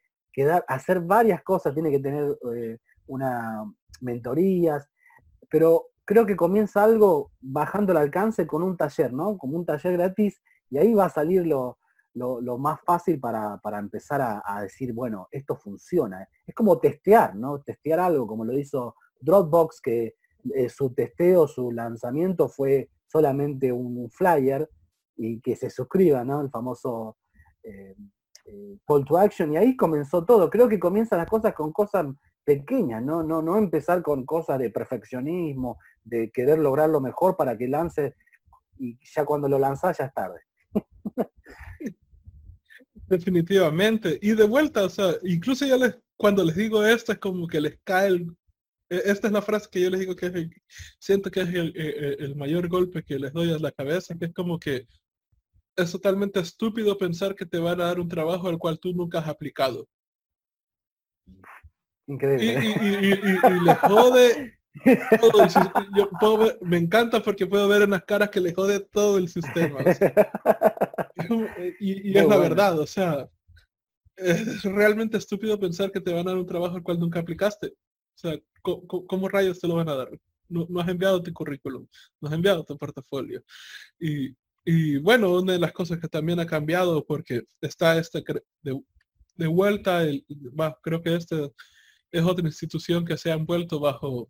hacer 0.70 1.02
varias 1.02 1.44
cosas, 1.44 1.74
tiene 1.74 1.92
que 1.92 2.00
tener 2.00 2.34
eh, 2.56 2.78
una 3.08 3.70
mentorías, 4.00 4.88
pero 5.50 5.88
creo 6.06 6.26
que 6.26 6.38
comienza 6.38 6.86
algo 6.86 7.34
bajando 7.42 7.92
el 7.92 7.98
alcance 7.98 8.48
con 8.48 8.64
un 8.64 8.78
taller, 8.78 9.12
¿no? 9.12 9.38
Como 9.38 9.58
un 9.58 9.66
taller 9.66 9.98
gratis, 9.98 10.42
y 10.70 10.78
ahí 10.78 10.94
va 10.94 11.08
a 11.08 11.10
salir 11.10 11.46
lo, 11.46 11.78
lo, 12.14 12.58
más 12.58 12.80
fácil 12.86 13.20
para, 13.20 13.60
empezar 13.80 14.42
a, 14.44 14.62
decir, 14.62 14.94
bueno, 14.94 15.28
esto 15.32 15.56
funciona. 15.56 16.28
Es 16.46 16.54
como 16.54 16.80
testear, 16.80 17.36
¿no? 17.36 17.62
Testear 17.62 18.00
algo, 18.00 18.28
como 18.28 18.46
lo 18.46 18.58
hizo 18.58 18.96
Dropbox, 19.20 19.82
que 19.82 20.16
eh, 20.56 20.70
su 20.70 20.94
testeo, 20.94 21.48
su 21.48 21.72
lanzamiento 21.72 22.50
fue 22.50 22.90
solamente 23.08 23.72
un 23.72 24.10
flyer 24.10 24.70
y 25.16 25.40
que 25.42 25.56
se 25.56 25.70
suscriba, 25.70 26.24
¿no? 26.24 26.42
El 26.42 26.50
famoso 26.50 27.18
eh, 27.64 27.96
eh, 28.46 28.78
call 28.86 29.06
to 29.06 29.18
action. 29.18 29.54
Y 29.54 29.58
ahí 29.58 29.78
comenzó 29.78 30.26
todo. 30.26 30.50
Creo 30.50 30.68
que 30.68 30.80
comienzan 30.80 31.20
las 31.20 31.30
cosas 31.30 31.54
con 31.54 31.72
cosas 31.72 32.08
pequeñas, 32.44 33.04
¿no? 33.04 33.24
No, 33.24 33.42
no 33.42 33.58
empezar 33.58 34.02
con 34.02 34.26
cosas 34.26 34.60
de 34.60 34.72
perfeccionismo, 34.72 35.78
de 36.04 36.32
querer 36.32 36.60
lograr 36.60 36.90
lo 36.90 37.00
mejor 37.00 37.38
para 37.38 37.58
que 37.58 37.68
lance 37.68 38.16
y 38.78 38.98
ya 39.14 39.26
cuando 39.26 39.48
lo 39.48 39.60
lanzas 39.60 39.98
ya 39.98 40.06
es 40.06 40.14
tarde. 40.14 40.40
Definitivamente. 43.12 44.18
Y 44.22 44.32
de 44.36 44.46
vuelta, 44.46 44.86
o 44.86 44.90
sea, 44.90 45.16
incluso 45.24 45.66
ya 45.66 45.76
les, 45.76 45.98
cuando 46.16 46.46
les 46.46 46.56
digo 46.56 46.86
esto 46.86 47.12
es 47.12 47.20
como 47.20 47.46
que 47.46 47.60
les 47.60 47.78
cae 47.84 48.08
el... 48.08 48.38
E, 48.90 49.02
esta 49.04 49.28
es 49.28 49.34
la 49.34 49.42
frase 49.42 49.68
que 49.70 49.82
yo 49.82 49.90
les 49.90 50.00
digo 50.00 50.16
que 50.16 50.28
es 50.28 50.50
siento 50.98 51.30
que 51.30 51.42
es 51.42 51.50
el, 51.50 51.74
e, 51.76 51.90
e, 51.90 52.14
el, 52.24 52.38
mayor 52.38 52.70
golpe 52.70 53.04
que 53.04 53.20
les 53.20 53.34
doy 53.34 53.52
a 53.52 53.60
la 53.60 53.74
cabeza, 53.74 54.16
que 54.18 54.28
es 54.28 54.34
como 54.34 54.58
que 54.58 54.88
es 55.76 55.92
totalmente 55.92 56.40
estúpido 56.40 56.98
pensar 56.98 57.36
que 57.36 57.46
te 57.46 57.60
van 57.60 57.82
a 57.82 57.86
dar 57.88 58.00
un 58.00 58.08
trabajo 58.08 58.48
al 58.48 58.58
cual 58.58 58.80
tú 58.80 58.94
nunca 58.94 59.20
has 59.20 59.28
aplicado. 59.28 59.90
Increíble. 62.08 62.76
Y, 62.82 63.08
y, 63.08 63.66
les 63.66 63.78
jode 63.80 64.62
yo 65.96 66.10
me 66.62 66.78
encanta 66.78 67.22
porque 67.22 67.46
puedo 67.46 67.68
ver 67.68 67.82
en 67.82 67.90
las 67.90 68.06
caras 68.06 68.30
que 68.30 68.40
le 68.40 68.54
jode 68.54 68.80
todo 68.80 69.18
el 69.18 69.28
sistema. 69.28 69.80
y, 71.80 72.18
es 72.18 72.28
la 72.28 72.38
verdad, 72.38 72.80
o 72.80 72.88
sea, 72.88 73.30
es 74.16 74.64
realmente 74.64 75.18
estúpido 75.18 75.60
pensar 75.60 75.92
que 75.92 76.02
te 76.02 76.14
van 76.14 76.28
a 76.28 76.32
dar 76.32 76.38
un 76.38 76.46
trabajo 76.46 76.76
al 76.76 76.84
cual 76.84 77.00
nunca 77.00 77.20
aplicaste. 77.20 77.68
O 77.68 78.18
sea, 78.18 78.40
¿cómo, 78.62 79.30
rayos 79.30 79.60
te 79.60 79.68
lo 79.68 79.76
van 79.76 79.90
a 79.90 79.96
dar? 79.96 80.10
No, 80.50 80.68
has 80.80 80.90
enviado 80.90 81.24
tu 81.24 81.32
currículum, 81.34 81.88
no 82.20 82.28
has 82.28 82.34
enviado 82.34 82.64
tu 82.64 82.78
portafolio. 82.78 83.44
Y, 84.00 84.36
y, 84.66 84.98
bueno, 84.98 85.34
una 85.34 85.54
de 85.54 85.60
las 85.60 85.72
cosas 85.72 86.00
que 86.00 86.08
también 86.08 86.40
ha 86.40 86.46
cambiado 86.46 87.06
porque 87.06 87.44
está 87.62 87.98
este 87.98 88.24
de, 88.62 88.80
de 89.36 89.48
vuelta, 89.48 90.04
el, 90.04 90.26
creo 90.84 91.02
que 91.02 91.16
este 91.16 91.52
es 92.12 92.24
otra 92.24 92.46
institución 92.46 93.06
que 93.06 93.18
se 93.18 93.32
ha 93.32 93.36
envuelto 93.36 93.80
bajo 93.80 94.30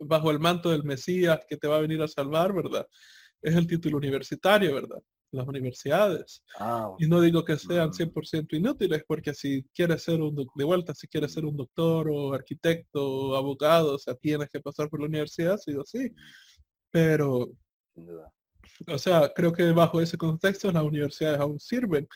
bajo 0.00 0.30
el 0.30 0.40
manto 0.40 0.70
del 0.70 0.84
Mesías 0.84 1.40
que 1.48 1.56
te 1.56 1.68
va 1.68 1.76
a 1.76 1.80
venir 1.80 2.00
a 2.02 2.08
salvar, 2.08 2.52
¿verdad? 2.52 2.86
Es 3.42 3.54
el 3.54 3.66
título 3.66 3.98
universitario, 3.98 4.74
¿verdad? 4.74 5.02
Las 5.32 5.46
universidades. 5.46 6.42
Ah, 6.58 6.92
y 6.98 7.06
no 7.06 7.20
digo 7.20 7.44
que 7.44 7.56
sean 7.56 7.92
100% 7.92 8.56
inútiles, 8.56 9.04
porque 9.06 9.32
si 9.32 9.62
quieres 9.74 10.02
ser 10.02 10.20
un, 10.20 10.34
de 10.34 10.64
vuelta, 10.64 10.94
si 10.94 11.06
quieres 11.06 11.32
ser 11.32 11.44
un 11.44 11.56
doctor 11.56 12.10
o 12.10 12.34
arquitecto 12.34 13.06
o 13.06 13.36
abogado, 13.36 13.94
o 13.94 13.98
sea, 13.98 14.14
tienes 14.14 14.48
que 14.50 14.60
pasar 14.60 14.88
por 14.88 15.00
la 15.00 15.06
universidad, 15.06 15.56
sí 15.56 15.72
o 15.74 15.84
sí. 15.84 16.12
Pero, 16.90 17.52
o 18.86 18.98
sea, 18.98 19.32
creo 19.34 19.52
que 19.52 19.70
bajo 19.70 20.00
ese 20.00 20.16
contexto 20.18 20.72
las 20.72 20.82
universidades 20.82 21.40
aún 21.40 21.60
sirven. 21.60 22.08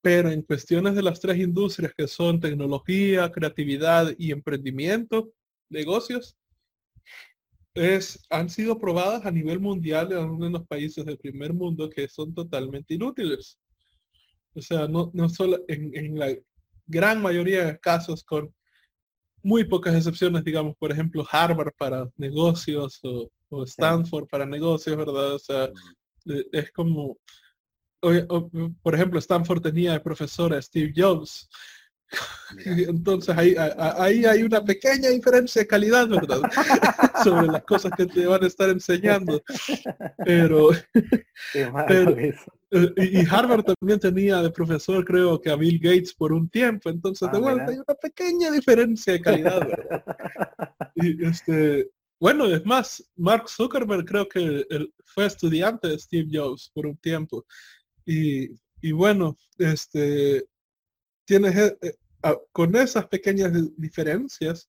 Pero 0.00 0.30
en 0.30 0.42
cuestiones 0.42 0.94
de 0.94 1.02
las 1.02 1.20
tres 1.20 1.38
industrias 1.38 1.92
que 1.96 2.08
son 2.08 2.40
tecnología, 2.40 3.30
creatividad 3.30 4.14
y 4.16 4.32
emprendimiento, 4.32 5.30
negocios, 5.68 6.36
es, 7.78 8.20
han 8.30 8.50
sido 8.50 8.78
probadas 8.78 9.24
a 9.24 9.30
nivel 9.30 9.60
mundial 9.60 10.12
en 10.12 10.18
algunos 10.18 10.66
países 10.66 11.04
del 11.04 11.18
primer 11.18 11.52
mundo 11.52 11.88
que 11.88 12.08
son 12.08 12.34
totalmente 12.34 12.94
inútiles. 12.94 13.58
O 14.54 14.60
sea, 14.60 14.88
no, 14.88 15.10
no 15.14 15.28
solo 15.28 15.58
en, 15.68 16.18
la 16.18 16.34
gran 16.86 17.22
mayoría 17.22 17.64
de 17.64 17.78
casos 17.78 18.24
con 18.24 18.52
muy 19.42 19.64
pocas 19.64 19.94
excepciones, 19.94 20.44
digamos, 20.44 20.74
por 20.76 20.90
ejemplo, 20.90 21.26
Harvard 21.30 21.72
para 21.78 22.08
negocios 22.16 23.00
o, 23.04 23.30
Stanford 23.64 24.28
para 24.28 24.44
negocios, 24.44 24.96
¿verdad? 24.96 25.34
O 25.34 25.38
sea, 25.38 25.70
e, 26.26 26.44
es 26.52 26.72
como, 26.72 27.16
por 28.82 28.94
ejemplo, 28.94 29.18
Stanford 29.18 29.62
tenía 29.62 29.92
de 29.92 30.00
profesor 30.00 30.52
a 30.52 30.60
Steve 30.60 30.92
Jobs, 30.94 31.48
entonces 32.64 33.36
ahí, 33.36 33.54
ahí 33.78 34.24
hay 34.24 34.42
una 34.42 34.64
pequeña 34.64 35.10
diferencia 35.10 35.62
de 35.62 35.68
calidad, 35.68 36.08
¿verdad? 36.08 36.40
Sobre 37.24 37.46
las 37.48 37.62
cosas 37.64 37.92
que 37.96 38.06
te 38.06 38.26
van 38.26 38.42
a 38.42 38.46
estar 38.46 38.70
enseñando. 38.70 39.42
Pero, 40.24 40.70
eh, 41.54 42.34
y 42.96 43.26
Harvard 43.26 43.64
también 43.64 44.00
tenía 44.00 44.40
de 44.42 44.50
profesor, 44.50 45.04
creo 45.04 45.40
que 45.40 45.50
a 45.50 45.56
Bill 45.56 45.78
Gates 45.78 46.14
por 46.14 46.32
un 46.32 46.48
tiempo. 46.48 46.88
Entonces, 46.88 47.30
de 47.30 47.36
ah, 47.36 47.40
vuelta, 47.40 47.66
hay 47.68 47.76
una 47.76 47.94
pequeña 47.94 48.50
diferencia 48.50 49.12
de 49.12 49.20
calidad, 49.20 49.60
¿verdad? 49.60 50.04
Y 51.00 51.24
este, 51.24 51.90
bueno, 52.18 52.46
es 52.46 52.64
más, 52.66 53.04
Mark 53.14 53.48
Zuckerberg 53.48 54.04
creo 54.04 54.28
que 54.28 54.64
fue 55.04 55.26
estudiante 55.26 55.86
de 55.86 55.98
Steve 55.98 56.28
Jobs 56.32 56.72
por 56.74 56.86
un 56.86 56.96
tiempo. 56.96 57.46
Y, 58.04 58.48
y 58.80 58.90
bueno, 58.90 59.36
este, 59.58 60.44
tienes, 61.28 61.54
eh, 61.56 61.78
eh, 61.82 61.94
ah, 62.22 62.36
con 62.52 62.74
esas 62.74 63.06
pequeñas 63.06 63.52
diferencias, 63.76 64.66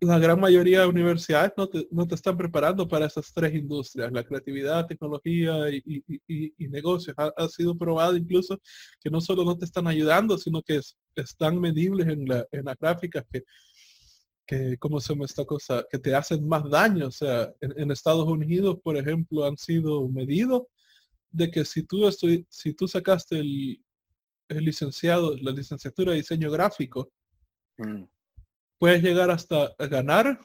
la 0.00 0.18
gran 0.18 0.38
mayoría 0.38 0.80
de 0.80 0.86
universidades 0.86 1.52
no 1.56 1.68
te, 1.68 1.88
no 1.90 2.06
te, 2.06 2.14
están 2.14 2.36
preparando 2.36 2.86
para 2.86 3.06
esas 3.06 3.32
tres 3.32 3.52
industrias, 3.54 4.12
la 4.12 4.22
creatividad, 4.22 4.86
tecnología 4.86 5.70
y, 5.70 6.04
y, 6.28 6.68
negocios. 6.68 7.16
Ha, 7.16 7.48
sido 7.48 7.76
probado 7.76 8.16
incluso 8.16 8.60
que 9.00 9.10
no 9.10 9.20
solo 9.20 9.44
no 9.44 9.56
te 9.56 9.64
están 9.64 9.86
ayudando, 9.88 10.36
sino 10.38 10.62
que 10.62 10.80
están 11.16 11.58
medibles 11.58 12.06
en, 12.08 12.26
la, 12.26 12.46
en 12.52 12.64
las 12.66 12.76
gráficas 12.78 13.24
que, 13.32 13.44
que, 14.46 14.76
¿cómo 14.78 15.00
se 15.00 15.14
llama 15.14 15.24
esta 15.24 15.44
cosa? 15.44 15.84
Que 15.90 15.98
te 15.98 16.14
hacen 16.14 16.46
más 16.46 16.68
daño. 16.68 17.08
O 17.08 17.12
sea, 17.12 17.52
en, 17.60 17.90
Estados 17.90 18.26
Unidos, 18.28 18.78
por 18.84 18.96
ejemplo, 18.96 19.44
han 19.44 19.56
sido 19.56 20.06
medidos 20.08 20.64
de 21.30 21.50
que 21.50 21.64
si 21.64 21.82
tú, 21.82 22.08
si 22.50 22.74
tú 22.74 22.86
sacaste 22.86 23.38
el, 23.38 23.80
es 23.80 23.83
licenciado, 24.60 25.36
la 25.36 25.52
licenciatura 25.52 26.12
de 26.12 26.18
diseño 26.18 26.50
gráfico, 26.50 27.10
mm. 27.78 28.04
puedes 28.78 29.02
llegar 29.02 29.30
hasta 29.30 29.74
ganar 29.78 30.38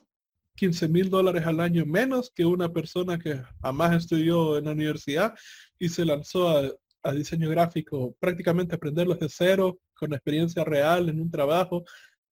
15 0.55 0.89
mil 0.89 1.10
dólares 1.10 1.45
al 1.45 1.62
año 1.62 1.86
menos 1.86 2.32
que 2.36 2.45
una 2.45 2.72
persona 2.72 3.18
que 3.18 3.41
jamás 3.62 3.95
estudió 3.95 4.57
en 4.57 4.66
la 4.66 4.72
universidad 4.72 5.34
y 5.80 5.88
se 5.88 6.03
lanzó 6.03 6.49
a, 6.49 7.14
diseño 7.14 7.49
gráfico, 7.49 8.14
prácticamente 8.20 8.76
aprenderlo 8.76 9.14
desde 9.14 9.30
cero, 9.30 9.80
con 9.93 10.14
experiencia 10.14 10.66
real 10.66 11.07
en 11.07 11.22
un 11.22 11.32
trabajo, 11.32 11.86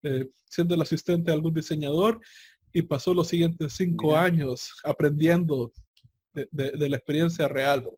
eh, 0.03 0.27
siendo 0.45 0.75
el 0.75 0.81
asistente 0.81 1.31
de 1.31 1.35
algún 1.35 1.53
diseñador 1.53 2.19
y 2.73 2.81
pasó 2.81 3.13
los 3.13 3.29
siguientes 3.29 3.73
cinco 3.73 4.17
años 4.17 4.73
aprendiendo 4.83 5.71
de, 6.33 6.89
la 6.89 6.97
experiencia 6.97 7.47
real. 7.47 7.89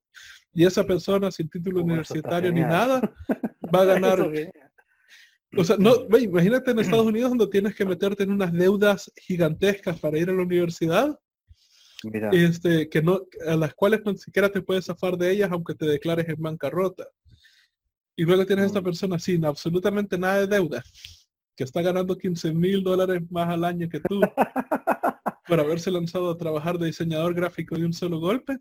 Y 0.53 0.65
esa 0.65 0.83
persona 0.85 1.31
sin 1.31 1.49
título 1.49 1.81
universitario 1.81 2.51
ni 2.51 2.61
nada 2.61 3.01
va 3.75 3.81
a 3.81 3.85
ganar. 3.85 4.31
O 5.57 5.63
sea, 5.63 5.77
no, 5.77 6.05
imagínate 6.17 6.71
en 6.71 6.79
Estados 6.79 7.07
Unidos 7.07 7.31
donde 7.31 7.47
tienes 7.47 7.75
que 7.75 7.85
meterte 7.85 8.23
en 8.23 8.31
unas 8.31 8.53
deudas 8.53 9.11
gigantescas 9.15 9.99
para 9.99 10.17
ir 10.17 10.29
a 10.29 10.33
la 10.33 10.43
universidad. 10.43 11.19
Este, 12.31 12.87
que 12.87 13.01
no, 13.01 13.21
a 13.45 13.57
las 13.57 13.73
cuales 13.73 14.01
ni 14.05 14.17
siquiera 14.17 14.49
te 14.49 14.61
puedes 14.61 14.85
zafar 14.85 15.17
de 15.17 15.31
ellas 15.31 15.51
aunque 15.51 15.75
te 15.75 15.85
declares 15.85 16.29
en 16.29 16.41
bancarrota. 16.41 17.07
Y 18.15 18.23
luego 18.23 18.45
tienes 18.45 18.63
a 18.63 18.67
esta 18.67 18.81
persona 18.81 19.19
sin 19.19 19.45
absolutamente 19.45 20.17
nada 20.17 20.39
de 20.39 20.47
deuda, 20.47 20.83
que 21.55 21.63
está 21.63 21.81
ganando 21.81 22.17
15 22.17 22.53
mil 22.53 22.83
dólares 22.83 23.21
más 23.29 23.49
al 23.49 23.63
año 23.63 23.89
que 23.89 23.99
tú, 23.99 24.21
por 25.47 25.59
haberse 25.59 25.91
lanzado 25.91 26.29
a 26.29 26.37
trabajar 26.37 26.77
de 26.77 26.87
diseñador 26.87 27.33
gráfico 27.33 27.75
de 27.75 27.85
un 27.85 27.93
solo 27.93 28.19
golpe, 28.19 28.59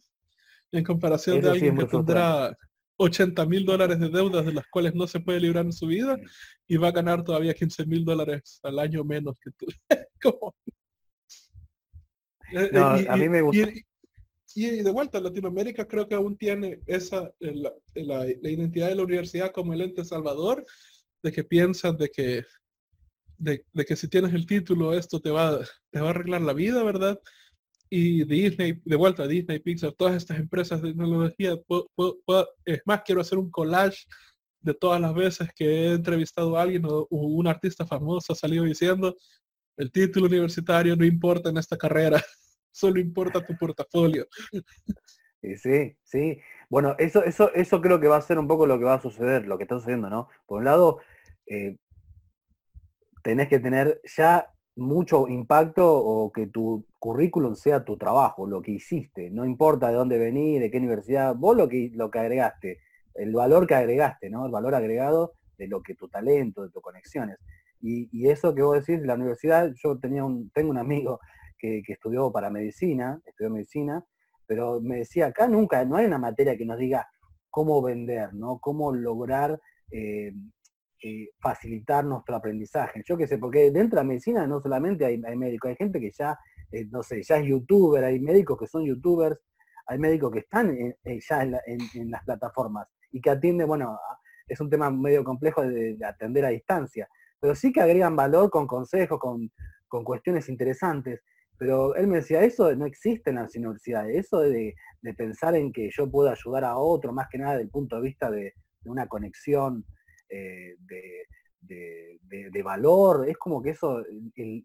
en 0.72 0.84
comparación 0.84 1.40
de 1.40 1.50
alguien 1.50 1.76
que 1.76 1.86
tendrá 1.86 2.56
80 2.98 3.46
mil 3.46 3.64
dólares 3.64 3.98
de 4.00 4.08
deudas 4.08 4.44
de 4.44 4.52
las 4.52 4.66
cuales 4.66 4.94
no 4.94 5.06
se 5.06 5.20
puede 5.20 5.40
librar 5.40 5.64
en 5.64 5.72
su 5.72 5.86
vida 5.86 6.18
y 6.66 6.76
va 6.76 6.88
a 6.88 6.92
ganar 6.92 7.24
todavía 7.24 7.54
15 7.54 7.86
mil 7.86 8.04
dólares 8.04 8.60
al 8.62 8.78
año 8.78 9.04
menos 9.04 9.38
que 9.40 9.50
tú. 9.52 9.66
Eh, 12.50 12.70
no, 12.72 12.98
y, 12.98 13.06
a 13.06 13.14
mí 13.14 13.28
me 13.28 13.42
gusta. 13.42 13.70
Y, 14.54 14.82
de 14.82 14.90
vuelta, 14.90 15.20
Latinoamérica 15.20 15.86
creo 15.86 16.08
que 16.08 16.14
aún 16.14 16.34
tiene 16.38 16.80
esa, 16.86 17.30
la, 17.40 17.74
la, 17.94 18.26
identidad 18.26 18.88
de 18.88 18.94
la 18.94 19.02
universidad 19.02 19.52
como 19.52 19.74
el 19.74 19.82
ente 19.82 20.02
salvador, 20.02 20.64
de 21.22 21.30
que 21.30 21.44
piensan 21.44 21.98
de 21.98 22.08
que, 22.08 22.44
de, 23.36 23.66
de, 23.70 23.84
que 23.84 23.96
si 23.96 24.08
tienes 24.08 24.32
el 24.32 24.46
título 24.46 24.94
esto 24.94 25.20
te 25.20 25.30
va, 25.30 25.60
te 25.90 26.00
va 26.00 26.06
a 26.06 26.10
arreglar 26.10 26.40
la 26.40 26.54
vida, 26.54 26.82
¿verdad? 26.82 27.20
Y 27.90 28.24
Disney, 28.24 28.80
de 28.84 28.96
vuelta 28.96 29.26
Disney, 29.26 29.58
Pixar, 29.58 29.92
todas 29.92 30.16
estas 30.16 30.38
empresas 30.38 30.82
de 30.82 30.88
tecnología, 30.88 31.54
es 32.64 32.80
más, 32.84 33.02
quiero 33.04 33.20
hacer 33.20 33.38
un 33.38 33.50
collage 33.50 34.06
de 34.60 34.74
todas 34.74 35.00
las 35.00 35.14
veces 35.14 35.48
que 35.54 35.64
he 35.64 35.92
entrevistado 35.92 36.56
a 36.56 36.62
alguien 36.62 36.84
o, 36.84 37.06
un 37.10 37.46
artista 37.46 37.86
famoso 37.86 38.32
ha 38.32 38.36
salido 38.36 38.64
diciendo, 38.64 39.16
el 39.76 39.90
título 39.92 40.26
universitario 40.26 40.96
no 40.96 41.04
importa 41.04 41.50
en 41.50 41.58
esta 41.58 41.76
carrera, 41.76 42.20
solo 42.72 43.00
importa 43.00 43.44
tu 43.44 43.56
portafolio. 43.56 44.26
Sí, 45.40 45.96
sí. 46.02 46.40
Bueno, 46.68 46.96
eso, 46.98 47.22
eso, 47.22 47.54
eso 47.54 47.80
creo 47.80 48.00
que 48.00 48.08
va 48.08 48.16
a 48.16 48.22
ser 48.22 48.40
un 48.40 48.48
poco 48.48 48.66
lo 48.66 48.76
que 48.76 48.84
va 48.84 48.94
a 48.94 49.00
suceder, 49.00 49.46
lo 49.46 49.56
que 49.56 49.62
está 49.62 49.76
sucediendo, 49.76 50.10
¿no? 50.10 50.28
Por 50.46 50.58
un 50.58 50.64
lado, 50.64 50.98
eh, 51.46 51.76
tenés 53.22 53.48
que 53.48 53.60
tener 53.60 54.00
ya 54.16 54.52
mucho 54.78 55.28
impacto 55.28 55.92
o 55.92 56.32
que 56.32 56.46
tu 56.46 56.86
currículum 56.98 57.54
sea 57.54 57.84
tu 57.84 57.96
trabajo, 57.96 58.46
lo 58.46 58.62
que 58.62 58.72
hiciste, 58.72 59.30
no 59.30 59.44
importa 59.44 59.88
de 59.88 59.94
dónde 59.94 60.18
venís, 60.18 60.60
de 60.60 60.70
qué 60.70 60.78
universidad, 60.78 61.34
vos 61.34 61.56
lo 61.56 61.68
que, 61.68 61.90
lo 61.94 62.10
que 62.10 62.18
agregaste, 62.20 62.78
el 63.14 63.32
valor 63.32 63.66
que 63.66 63.74
agregaste, 63.74 64.30
¿no? 64.30 64.46
El 64.46 64.52
valor 64.52 64.74
agregado 64.74 65.34
de 65.58 65.66
lo 65.66 65.82
que 65.82 65.94
tu 65.94 66.08
talento, 66.08 66.62
de 66.62 66.70
tus 66.70 66.82
conexiones. 66.82 67.38
Y, 67.80 68.28
eso 68.28 68.54
que 68.54 68.62
vos 68.62 68.84
decís, 68.84 69.04
la 69.04 69.14
universidad, 69.14 69.72
yo 69.82 69.98
tenía 69.98 70.24
un, 70.24 70.50
tengo 70.50 70.70
un 70.70 70.78
amigo 70.78 71.20
que, 71.58 71.82
estudió 71.86 72.32
para 72.32 72.50
medicina, 72.50 73.20
estudió 73.24 73.50
medicina, 73.50 74.04
pero 74.46 74.80
me 74.80 74.98
decía, 74.98 75.26
acá 75.26 75.48
nunca, 75.48 75.84
no 75.84 75.96
hay 75.96 76.06
una 76.06 76.18
materia 76.18 76.56
que 76.56 76.64
nos 76.64 76.78
diga 76.78 77.08
cómo 77.50 77.82
vender, 77.82 78.34
¿no? 78.34 78.58
Cómo 78.58 78.92
lograr 78.92 79.60
eh, 79.90 80.32
eh, 81.02 81.28
facilitar 81.40 82.04
nuestro 82.04 82.36
aprendizaje. 82.36 83.02
Yo 83.06 83.16
qué 83.16 83.26
sé, 83.26 83.38
porque 83.38 83.70
dentro 83.70 83.96
de 83.96 84.02
la 84.02 84.08
medicina 84.08 84.46
no 84.46 84.60
solamente 84.60 85.04
hay, 85.04 85.18
médicos, 85.18 85.70
hay 85.70 85.76
gente 85.76 86.00
que 86.00 86.10
ya, 86.10 86.38
eh, 86.72 86.86
no 86.90 87.02
sé, 87.02 87.22
ya 87.22 87.36
es 87.36 87.46
youtuber, 87.46 88.02
hay 88.04 88.18
médicos 88.18 88.58
que 88.58 88.66
son 88.66 88.84
youtubers, 88.84 89.38
hay 89.86 89.98
médicos 89.98 90.32
que 90.32 90.40
están 90.40 90.76
ya 91.04 91.42
en, 91.66 92.10
las 92.10 92.24
plataformas 92.24 92.88
y 93.10 93.20
que 93.20 93.30
atienden, 93.30 93.68
bueno, 93.68 93.98
es 94.48 94.60
un 94.60 94.68
tema 94.68 94.90
medio 94.90 95.22
complejo 95.22 95.62
de, 95.62 95.96
atender 96.04 96.44
a 96.44 96.48
distancia, 96.48 97.08
pero 97.40 97.54
sí 97.54 97.72
que 97.72 97.80
agregan 97.80 98.16
valor 98.16 98.50
con 98.50 98.66
consejos, 98.66 99.18
con, 99.18 99.50
cuestiones 100.04 100.48
interesantes. 100.48 101.20
Pero 101.56 101.94
él 101.96 102.06
me 102.06 102.16
decía, 102.16 102.42
eso 102.42 102.74
no 102.76 102.86
existe 102.86 103.30
en 103.30 103.36
las 103.36 103.54
universidades, 103.56 104.16
eso 104.16 104.40
de, 104.40 104.74
pensar 105.16 105.54
en 105.54 105.72
que 105.72 105.90
yo 105.90 106.10
puedo 106.10 106.30
ayudar 106.30 106.64
a 106.64 106.76
otro, 106.76 107.12
más 107.12 107.28
que 107.30 107.38
nada 107.38 107.52
desde 107.52 107.64
el 107.64 107.70
punto 107.70 107.96
de 107.96 108.02
vista 108.02 108.30
de, 108.30 108.52
una 108.84 109.06
conexión 109.06 109.84
eh, 110.28 110.76
de, 111.60 112.62
valor, 112.62 113.28
es 113.28 113.36
como 113.38 113.62
que 113.62 113.70
eso, 113.70 114.02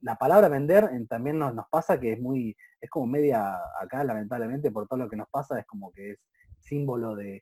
la 0.02 0.16
palabra 0.16 0.50
vender 0.50 0.90
también 1.08 1.38
nos, 1.40 1.54
nos, 1.54 1.68
pasa 1.70 2.00
que 2.00 2.14
es 2.14 2.20
muy, 2.20 2.56
es 2.82 2.90
como 2.90 3.08
media, 3.08 3.56
acá 3.80 4.04
lamentablemente 4.04 4.72
por 4.72 4.88
todo 4.88 5.00
lo 5.00 5.10
que 5.10 5.16
nos 5.16 5.30
pasa, 5.30 5.60
es 5.60 5.66
como 5.66 5.92
que 5.92 6.12
es 6.12 6.20
símbolo 6.60 7.16
de, 7.16 7.42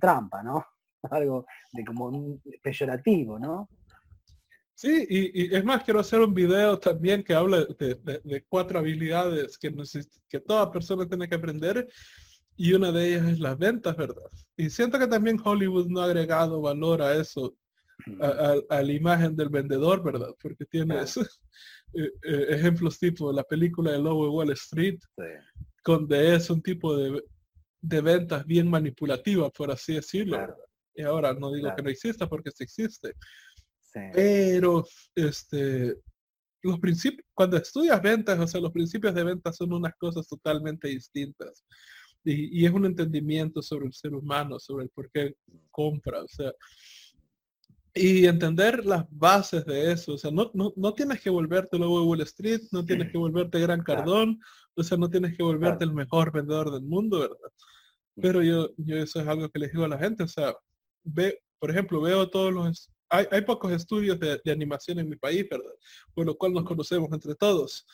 trampa, 0.00 0.42
¿no? 0.42 0.64
Algo 1.10 1.46
de 1.72 1.84
como 1.84 2.06
un 2.06 2.42
peyorativo, 2.62 3.38
¿no? 3.38 3.68
Sí, 4.74 5.06
y, 5.08 5.54
es 5.54 5.64
más, 5.64 5.84
quiero 5.84 6.00
hacer 6.00 6.20
un 6.20 6.34
video 6.34 6.78
también 6.78 7.22
que 7.22 7.34
habla 7.34 7.64
de, 7.78 8.44
cuatro 8.48 8.78
habilidades 8.78 9.56
que, 9.58 9.72
que 10.28 10.40
toda 10.40 10.72
persona 10.72 11.06
tiene 11.06 11.28
que 11.28 11.36
aprender 11.36 11.88
y 12.56 12.72
una 12.74 12.92
de 12.92 13.08
ellas 13.08 13.28
es 13.28 13.40
las 13.40 13.58
ventas, 13.58 13.96
¿verdad? 13.96 14.30
Y 14.56 14.70
siento 14.70 14.98
que 14.98 15.06
también 15.06 15.40
Hollywood 15.42 15.88
no 15.88 16.00
ha 16.00 16.04
agregado 16.04 16.60
valor 16.60 17.02
a 17.02 17.14
eso, 17.14 17.54
a, 18.20 18.82
la 18.82 18.92
imagen 18.92 19.36
del 19.36 19.48
vendedor, 19.48 20.02
¿verdad? 20.02 20.34
Porque 20.40 20.64
tienes 20.64 21.16
eh, 21.94 22.10
eh, 22.24 22.46
ejemplos 22.50 22.98
tipo 22.98 23.32
la 23.32 23.44
película 23.44 23.92
de 23.92 23.98
Lobo 23.98 24.24
de 24.24 24.30
Wall 24.30 24.52
Street, 24.52 24.98
donde 25.84 26.34
es 26.34 26.50
un 26.50 26.62
tipo 26.62 26.96
de, 26.96 27.22
ventas 27.80 28.46
bien 28.46 28.68
manipulativa, 28.68 29.50
por 29.50 29.70
así 29.70 29.94
decirlo. 29.94 30.38
Y 30.94 31.02
ahora 31.02 31.32
no 31.32 31.52
digo 31.52 31.74
que 31.74 31.82
no 31.82 31.90
exista 31.90 32.28
porque 32.28 32.50
sí 32.50 32.64
existe. 32.64 33.14
Pero 34.12 34.84
este, 35.14 35.96
los 36.62 36.78
principios, 36.78 37.26
cuando 37.34 37.56
estudias 37.56 38.00
ventas, 38.00 38.38
o 38.38 38.46
sea, 38.46 38.60
los 38.60 38.72
principios 38.72 39.14
de 39.14 39.24
ventas 39.24 39.56
son 39.56 39.72
unas 39.72 39.94
cosas 39.96 40.26
totalmente 40.26 40.88
distintas. 40.88 41.64
Y, 42.24 42.60
y, 42.60 42.66
es 42.66 42.72
un 42.72 42.86
entendimiento 42.86 43.60
sobre 43.62 43.86
el 43.86 43.92
ser 43.92 44.14
humano, 44.14 44.60
sobre 44.60 44.84
el 44.84 44.90
por 44.90 45.10
qué 45.10 45.34
compra. 45.70 46.22
O 46.22 46.28
sea, 46.28 46.52
y 47.94 48.26
entender 48.26 48.84
las 48.86 49.04
bases 49.10 49.64
de 49.66 49.92
eso. 49.92 50.14
O 50.14 50.18
sea, 50.18 50.30
no, 50.30 50.50
no, 50.54 50.72
no 50.76 50.94
tienes 50.94 51.20
que 51.20 51.30
volverte 51.30 51.78
luego 51.78 52.00
de 52.00 52.06
Wall 52.06 52.20
Street, 52.22 52.60
no 52.70 52.84
tienes 52.84 53.10
que 53.10 53.18
volverte 53.18 53.60
Gran 53.60 53.82
Cardón, 53.82 54.40
o 54.74 54.82
sea, 54.82 54.96
no 54.96 55.10
tienes 55.10 55.36
que 55.36 55.42
volverte 55.42 55.84
el 55.84 55.92
mejor 55.92 56.32
vendedor 56.32 56.70
del 56.70 56.82
mundo, 56.82 57.20
¿verdad? 57.20 57.52
Pero 58.20 58.42
yo, 58.42 58.70
yo 58.76 58.96
eso 58.96 59.20
es 59.20 59.28
algo 59.28 59.48
que 59.50 59.58
les 59.58 59.72
digo 59.72 59.84
a 59.84 59.88
la 59.88 59.98
gente, 59.98 60.22
o 60.22 60.28
sea, 60.28 60.54
ve, 61.02 61.42
por 61.58 61.70
ejemplo, 61.70 62.00
veo 62.00 62.28
todos 62.30 62.52
los, 62.52 62.90
hay, 63.08 63.26
hay 63.30 63.42
pocos 63.42 63.72
estudios 63.72 64.18
de, 64.18 64.40
de, 64.42 64.52
animación 64.52 64.98
en 64.98 65.08
mi 65.08 65.16
país, 65.16 65.46
¿verdad? 65.50 65.72
Por 66.14 66.26
lo 66.26 66.36
cual 66.36 66.52
nos 66.52 66.64
conocemos 66.64 67.10
entre 67.12 67.34
todos, 67.34 67.86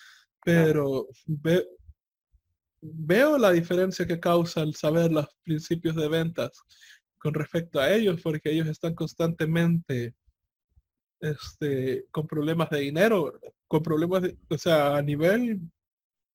pero 0.44 1.08
ve, 1.26 1.66
veo 2.80 3.38
la 3.38 3.50
diferencia 3.50 4.06
que 4.06 4.20
causa 4.20 4.62
el 4.62 4.74
saber 4.74 5.10
los 5.10 5.26
principios 5.42 5.96
de 5.96 6.08
ventas 6.08 6.50
con 7.18 7.34
respecto 7.34 7.80
a 7.80 7.92
ellos, 7.92 8.20
porque 8.22 8.50
ellos 8.50 8.68
están 8.68 8.94
constantemente 8.94 10.14
este, 11.20 12.06
con 12.10 12.26
problemas 12.26 12.70
de 12.70 12.80
dinero, 12.80 13.38
con 13.66 13.82
problemas, 13.82 14.22
de, 14.22 14.36
o 14.48 14.58
sea, 14.58 14.96
a 14.96 15.02
nivel 15.02 15.60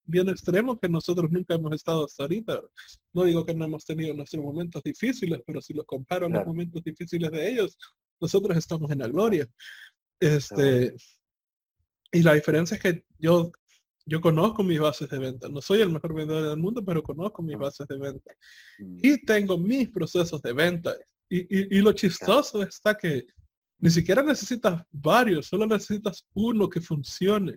bien 0.06 0.30
extremo 0.30 0.78
que 0.80 0.90
nosotros 0.90 1.32
nunca 1.32 1.56
hemos 1.56 1.74
estado 1.74 2.06
hasta 2.06 2.24
ahorita. 2.24 2.62
No 3.14 3.24
digo 3.24 3.46
que 3.46 3.54
no 3.54 3.66
hemos 3.66 3.86
tenido 3.86 4.14
nuestros 4.14 4.44
momentos 4.44 4.84
difíciles, 4.84 5.42
pero 5.46 5.62
si 5.62 5.74
los 5.74 5.86
comparo 5.86 6.28
los 6.28 6.46
momentos 6.46 6.84
difíciles 6.84 7.32
de 7.32 7.50
ellos, 7.50 7.78
nosotros 8.20 8.58
estamos 8.58 8.92
en 8.92 9.00
la 9.00 9.08
gloria. 9.08 9.48
Este, 10.20 10.96
y 12.12 12.22
la 12.22 12.34
diferencia 12.34 12.76
es 12.76 12.82
que 12.82 13.06
yo 13.18 13.52
yo 14.06 14.22
conozco 14.22 14.64
mis 14.64 14.80
bases 14.80 15.10
de 15.10 15.18
venta. 15.18 15.48
No 15.50 15.62
soy 15.62 15.82
el 15.82 15.90
mejor 15.90 16.14
vendedor 16.14 16.50
del 16.50 16.58
mundo, 16.58 16.84
pero 16.84 17.02
conozco 17.02 17.42
mis 17.42 17.58
bases 17.58 17.88
de 17.88 17.98
venta. 17.98 18.32
Mm. 18.80 18.98
Y 19.02 19.26
tengo 19.26 19.58
mis 19.58 19.90
procesos 19.90 20.42
de 20.42 20.54
venta. 20.54 20.94
Y, 21.30 21.82
lo 21.82 21.94
chistoso 21.94 22.62
está 22.62 22.96
que 22.96 23.26
ni 23.80 23.90
siquiera 23.90 24.22
necesitas 24.22 24.84
varios, 24.92 25.48
solo 25.48 25.66
necesitas 25.66 26.28
uno 26.34 26.70
que 26.70 26.80
funcione. 26.80 27.56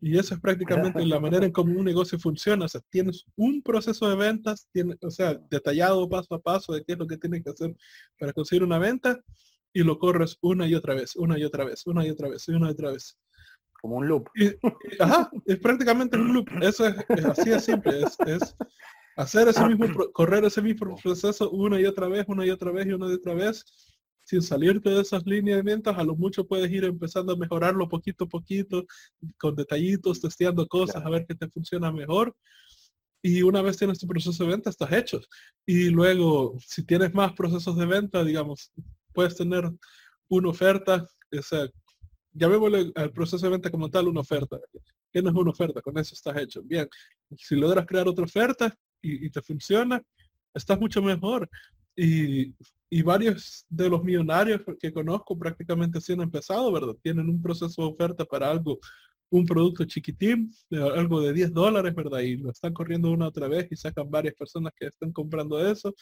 Y 0.00 0.16
eso 0.16 0.34
es 0.34 0.40
prácticamente 0.40 1.04
la 1.04 1.18
manera 1.18 1.44
en 1.44 1.50
cómo 1.52 1.76
un 1.76 1.84
negocio 1.84 2.18
funciona. 2.20 2.66
O 2.66 2.68
sea, 2.68 2.80
tienes 2.88 3.24
un 3.34 3.62
proceso 3.62 4.08
de 4.08 4.14
ventas, 4.14 4.68
tiene, 4.72 4.96
o 5.02 5.10
sea, 5.10 5.34
detallado 5.50 6.08
paso 6.08 6.34
a 6.34 6.40
paso 6.40 6.72
de 6.72 6.84
qué 6.84 6.92
es 6.92 6.98
lo 6.98 7.06
que 7.06 7.18
tienes 7.18 7.42
que 7.42 7.50
hacer 7.50 7.76
para 8.18 8.32
conseguir 8.32 8.62
una 8.62 8.78
venta 8.78 9.20
y 9.72 9.82
lo 9.82 9.98
corres 9.98 10.38
una 10.40 10.66
y 10.68 10.74
otra 10.74 10.94
vez, 10.94 11.16
una 11.16 11.38
y 11.38 11.44
otra 11.44 11.64
vez, 11.64 11.86
una 11.86 12.06
y 12.06 12.10
otra 12.10 12.28
vez, 12.28 12.48
una 12.48 12.68
y 12.68 12.70
otra 12.70 12.92
vez. 12.92 13.18
Como 13.80 13.96
un 13.96 14.08
loop. 14.08 14.28
ajá, 14.98 15.30
es 15.46 15.58
prácticamente 15.58 16.16
un 16.16 16.32
loop. 16.32 16.48
Eso 16.62 16.86
es, 16.86 16.96
así 17.24 17.50
de 17.50 17.60
simple. 17.60 18.02
Es, 18.26 18.54
hacer 19.16 19.48
ese 19.48 19.66
mismo, 19.66 20.10
correr 20.12 20.44
ese 20.44 20.62
mismo 20.62 20.96
proceso 20.96 21.50
una 21.50 21.80
y 21.80 21.84
otra 21.84 22.08
vez, 22.08 22.24
una 22.28 22.46
y 22.46 22.50
otra 22.50 22.72
vez 22.72 22.86
y 22.86 22.92
una 22.92 23.08
y 23.08 23.14
otra 23.14 23.34
vez, 23.34 23.64
sin 24.24 24.42
salirte 24.42 24.90
de 24.90 25.00
esas 25.00 25.26
lineamientos, 25.26 25.96
a 25.96 26.04
lo 26.04 26.14
mucho 26.14 26.46
puedes 26.46 26.70
ir 26.70 26.84
empezando 26.84 27.32
a 27.32 27.36
mejorarlo 27.36 27.88
poquito 27.88 28.24
a 28.24 28.28
poquito, 28.28 28.86
con 29.38 29.56
detallitos, 29.56 30.20
testeando 30.20 30.66
cosas, 30.66 31.04
a 31.04 31.10
ver 31.10 31.26
qué 31.26 31.34
te 31.34 31.48
funciona 31.48 31.90
mejor. 31.90 32.34
Y 33.22 33.42
una 33.42 33.60
vez 33.60 33.76
tienes 33.76 33.98
tu 33.98 34.06
proceso 34.06 34.44
de 34.44 34.50
venta, 34.50 34.70
estás 34.70 34.92
hecho. 34.92 35.20
Y 35.66 35.90
luego, 35.90 36.56
si 36.60 36.84
tienes 36.86 37.12
más 37.12 37.32
procesos 37.32 37.76
de 37.76 37.84
venta, 37.84 38.24
digamos, 38.24 38.72
puedes 39.12 39.36
tener 39.36 39.70
una 40.28 40.48
oferta, 40.48 41.06
o 41.36 41.42
sea, 41.42 41.68
llamémosle 42.32 42.92
al 42.94 43.12
proceso 43.12 43.44
de 43.46 43.50
venta 43.50 43.70
como 43.70 43.90
tal 43.90 44.08
una 44.08 44.20
oferta. 44.20 44.58
¿Qué 45.12 45.22
no 45.22 45.30
es 45.30 45.36
una 45.36 45.50
oferta? 45.50 45.82
Con 45.82 45.98
eso 45.98 46.14
estás 46.14 46.36
hecho. 46.38 46.62
Bien, 46.62 46.88
si 47.36 47.56
logras 47.56 47.86
crear 47.86 48.06
otra 48.08 48.24
oferta 48.24 48.74
y, 49.02 49.30
te 49.30 49.42
funciona, 49.42 50.02
estás 50.54 50.78
mucho 50.78 51.02
mejor. 51.02 51.48
Y, 51.96 52.54
varios 53.02 53.64
de 53.68 53.88
los 53.88 54.02
millonarios 54.02 54.62
que 54.78 54.92
conozco 54.92 55.38
prácticamente 55.38 55.98
así 55.98 56.12
han 56.12 56.22
empezado, 56.22 56.72
¿verdad? 56.72 56.96
Tienen 57.02 57.28
un 57.28 57.40
proceso 57.40 57.82
de 57.82 57.88
oferta 57.88 58.24
para 58.24 58.50
algo, 58.50 58.78
un 59.30 59.46
producto 59.46 59.84
chiquitín, 59.84 60.52
algo 60.70 61.20
de 61.20 61.32
10 61.32 61.52
dólares, 61.52 61.94
¿verdad? 61.94 62.20
Y 62.20 62.36
lo 62.36 62.50
están 62.50 62.72
corriendo 62.72 63.10
una 63.10 63.28
otra 63.28 63.46
vez 63.46 63.68
y 63.70 63.76
sacan 63.76 64.10
varias 64.10 64.34
personas 64.34 64.72
que 64.76 64.86
están 64.86 65.12
comprando 65.12 65.64
eso 65.64 65.94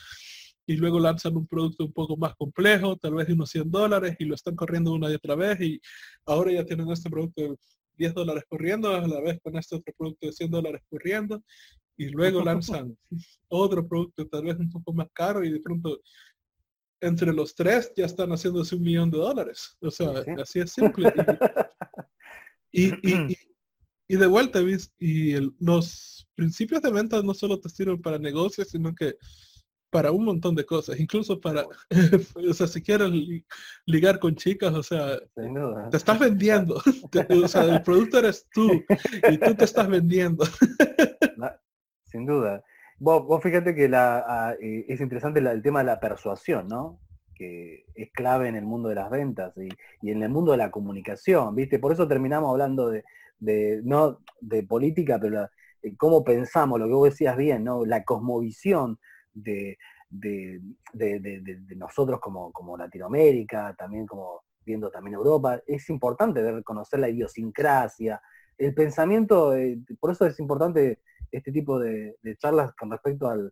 y 0.69 0.77
luego 0.77 1.01
lanzan 1.01 1.35
un 1.35 1.47
producto 1.47 1.87
un 1.87 1.93
poco 1.95 2.15
más 2.19 2.37
complejo, 2.37 2.95
tal 2.99 3.15
vez 3.15 3.27
de 3.27 3.33
unos 3.33 3.49
100 3.49 3.71
dólares, 3.71 4.17
y 4.19 4.27
lo 4.27 4.35
están 4.35 4.55
corriendo 4.55 4.93
una 4.93 5.11
y 5.11 5.15
otra 5.15 5.35
vez, 5.35 5.59
y 5.63 5.81
ahora 6.27 6.53
ya 6.53 6.65
tienen 6.67 6.91
este 6.91 7.09
producto 7.09 7.41
de 7.43 7.57
10 7.97 8.13
dólares 8.13 8.45
corriendo, 8.47 8.95
a 8.95 9.09
la 9.09 9.21
vez 9.23 9.41
con 9.43 9.57
este 9.57 9.77
otro 9.77 9.95
producto 9.97 10.27
de 10.27 10.33
100 10.35 10.51
dólares 10.51 10.83
corriendo, 10.91 11.43
y 11.97 12.11
luego 12.11 12.45
lanzan 12.45 12.95
otro 13.49 13.89
producto 13.89 14.29
tal 14.29 14.45
vez 14.45 14.59
un 14.59 14.71
poco 14.71 14.93
más 14.93 15.09
caro, 15.15 15.43
y 15.43 15.51
de 15.51 15.61
pronto 15.61 16.03
entre 17.01 17.33
los 17.33 17.55
tres 17.55 17.91
ya 17.97 18.05
están 18.05 18.29
haciéndose 18.29 18.77
un 18.77 18.83
millón 18.83 19.11
de 19.11 19.19
dólares. 19.19 19.75
O 19.81 19.91
sea, 19.91 20.23
así 20.39 20.61
es 20.61 20.73
simple. 20.73 21.13
Y, 22.71 22.93
y, 24.09 24.17
de 24.17 24.27
vuelta, 24.27 24.61
y 24.99 25.33
los 25.59 26.29
principios 26.35 26.83
de 26.83 26.91
venta 26.93 27.23
no 27.23 27.33
solo 27.33 27.59
te 27.59 27.71
sirven 27.71 28.03
para 28.03 28.19
negocios, 28.19 28.69
sino 28.69 28.95
que 28.95 29.15
para 29.91 30.13
un 30.13 30.25
montón 30.25 30.55
de 30.55 30.67
cosas, 30.67 31.01
incluso 31.01 31.41
para, 31.41 31.65
o 32.51 32.55
sea, 32.55 32.67
si 32.67 32.83
quieres 32.83 33.11
ligar 33.87 34.19
con 34.19 34.35
chicas, 34.35 34.75
o 34.75 34.83
sea, 34.83 35.19
te 35.91 35.97
estás 35.97 36.19
vendiendo, 36.19 36.75
o 37.45 37.49
sea, 37.49 37.65
el 37.65 37.83
producto 37.83 38.19
eres 38.19 38.47
tú 38.53 38.71
y 39.31 39.39
tú 39.39 39.55
te 39.55 39.65
estás 39.65 39.89
vendiendo. 39.89 40.45
sin 42.05 42.27
duda. 42.27 42.63
Vos, 42.99 43.43
fíjate 43.43 43.75
que 43.75 43.89
la, 43.89 44.57
eh, 44.61 44.85
es 44.89 45.01
interesante 45.01 45.39
el 45.39 45.63
tema 45.63 45.81
de 45.81 45.87
la 45.87 46.01
persuasión, 46.01 46.67
¿no? 46.67 47.01
Que 47.35 47.85
es 47.95 48.11
clave 48.13 48.49
en 48.49 48.57
el 48.57 48.65
mundo 48.65 48.89
de 48.89 48.97
las 48.97 49.09
ventas 49.09 49.55
y, 49.57 50.11
en 50.11 50.23
el 50.23 50.29
mundo 50.29 50.51
de 50.53 50.59
la 50.59 50.73
comunicación, 50.73 51.55
¿viste? 51.55 51.79
Por 51.79 51.93
eso 51.93 52.09
terminamos 52.09 52.51
hablando 52.51 52.91
de, 52.91 53.05
no 53.85 54.19
de 54.41 54.65
política, 54.65 55.19
pero 55.21 55.49
cómo 55.97 56.25
pensamos, 56.25 56.81
lo 56.81 56.87
que 56.87 56.95
vos 56.95 57.11
decías 57.11 57.37
bien, 57.37 57.63
¿no? 57.63 57.87
La 57.87 58.03
cosmovisión 58.03 58.99
de, 59.35 59.79
de, 60.11 60.61
nosotros 61.77 62.21
como, 62.21 62.53
como 62.53 62.77
Latinoamérica, 62.77 63.75
también 63.77 64.07
como 64.07 64.43
viendo 64.65 64.91
también 64.91 65.15
Europa, 65.15 65.61
es 65.67 65.89
importante 65.89 66.43
ver, 66.43 66.63
conocer 66.63 67.01
la 67.01 67.09
idiosincrasia, 67.09 68.21
el 68.59 68.75
pensamiento, 68.75 69.55
eh, 69.57 69.79
por 69.99 70.11
eso 70.11 70.27
es 70.27 70.39
importante 70.41 71.01
este 71.31 71.53
tipo 71.53 71.79
de, 71.79 72.17
charlas 72.39 72.73
con 72.75 72.91
respecto 72.91 73.29
al, 73.29 73.51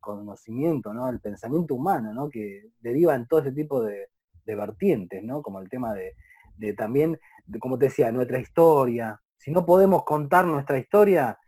conocimiento, 0.00 0.92
¿no? 0.92 1.06
al 1.06 1.20
pensamiento 1.20 1.74
humano, 1.74 2.12
¿no? 2.12 2.28
que 2.28 2.70
deriva 2.80 3.14
en 3.14 3.26
todo 3.26 3.40
ese 3.40 3.52
tipo 3.52 3.82
de, 3.82 4.08
vertientes, 4.46 5.22
¿no? 5.22 5.42
como 5.42 5.60
el 5.60 5.68
tema 5.68 5.94
de, 5.94 6.72
también, 6.74 7.18
como 7.60 7.78
te 7.78 7.86
decía, 7.86 8.10
nuestra 8.10 8.38
historia. 8.38 9.20
Si 9.36 9.50
no 9.50 9.64
podemos 9.64 10.04
contar 10.04 10.44
nuestra 10.46 10.78
historia, 10.78 11.38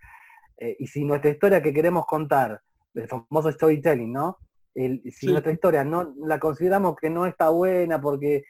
eh, 0.59 0.77
y 0.79 0.87
si 0.87 1.05
nuestra 1.05 1.31
historia 1.31 1.63
que 1.63 1.73
queremos 1.73 2.07
contar, 2.07 2.63
el 3.03 3.09
famoso 3.09 3.53
storytelling, 3.53 4.13
¿no? 4.13 4.39
si 5.11 5.29
nuestra 5.29 5.53
historia 5.53 5.85
no 5.85 6.15
la 6.19 6.39
consideramos 6.39 6.97
que 6.97 7.09
no 7.09 7.25
está 7.25 7.49
buena 7.49 7.99
porque 7.99 8.45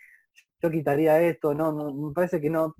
yo 0.61 0.71
quitaría 0.71 1.21
esto, 1.21 1.55
no, 1.55 1.73
no, 1.73 1.95
me 1.95 2.13
parece 2.13 2.41
que 2.41 2.51
no, 2.51 2.75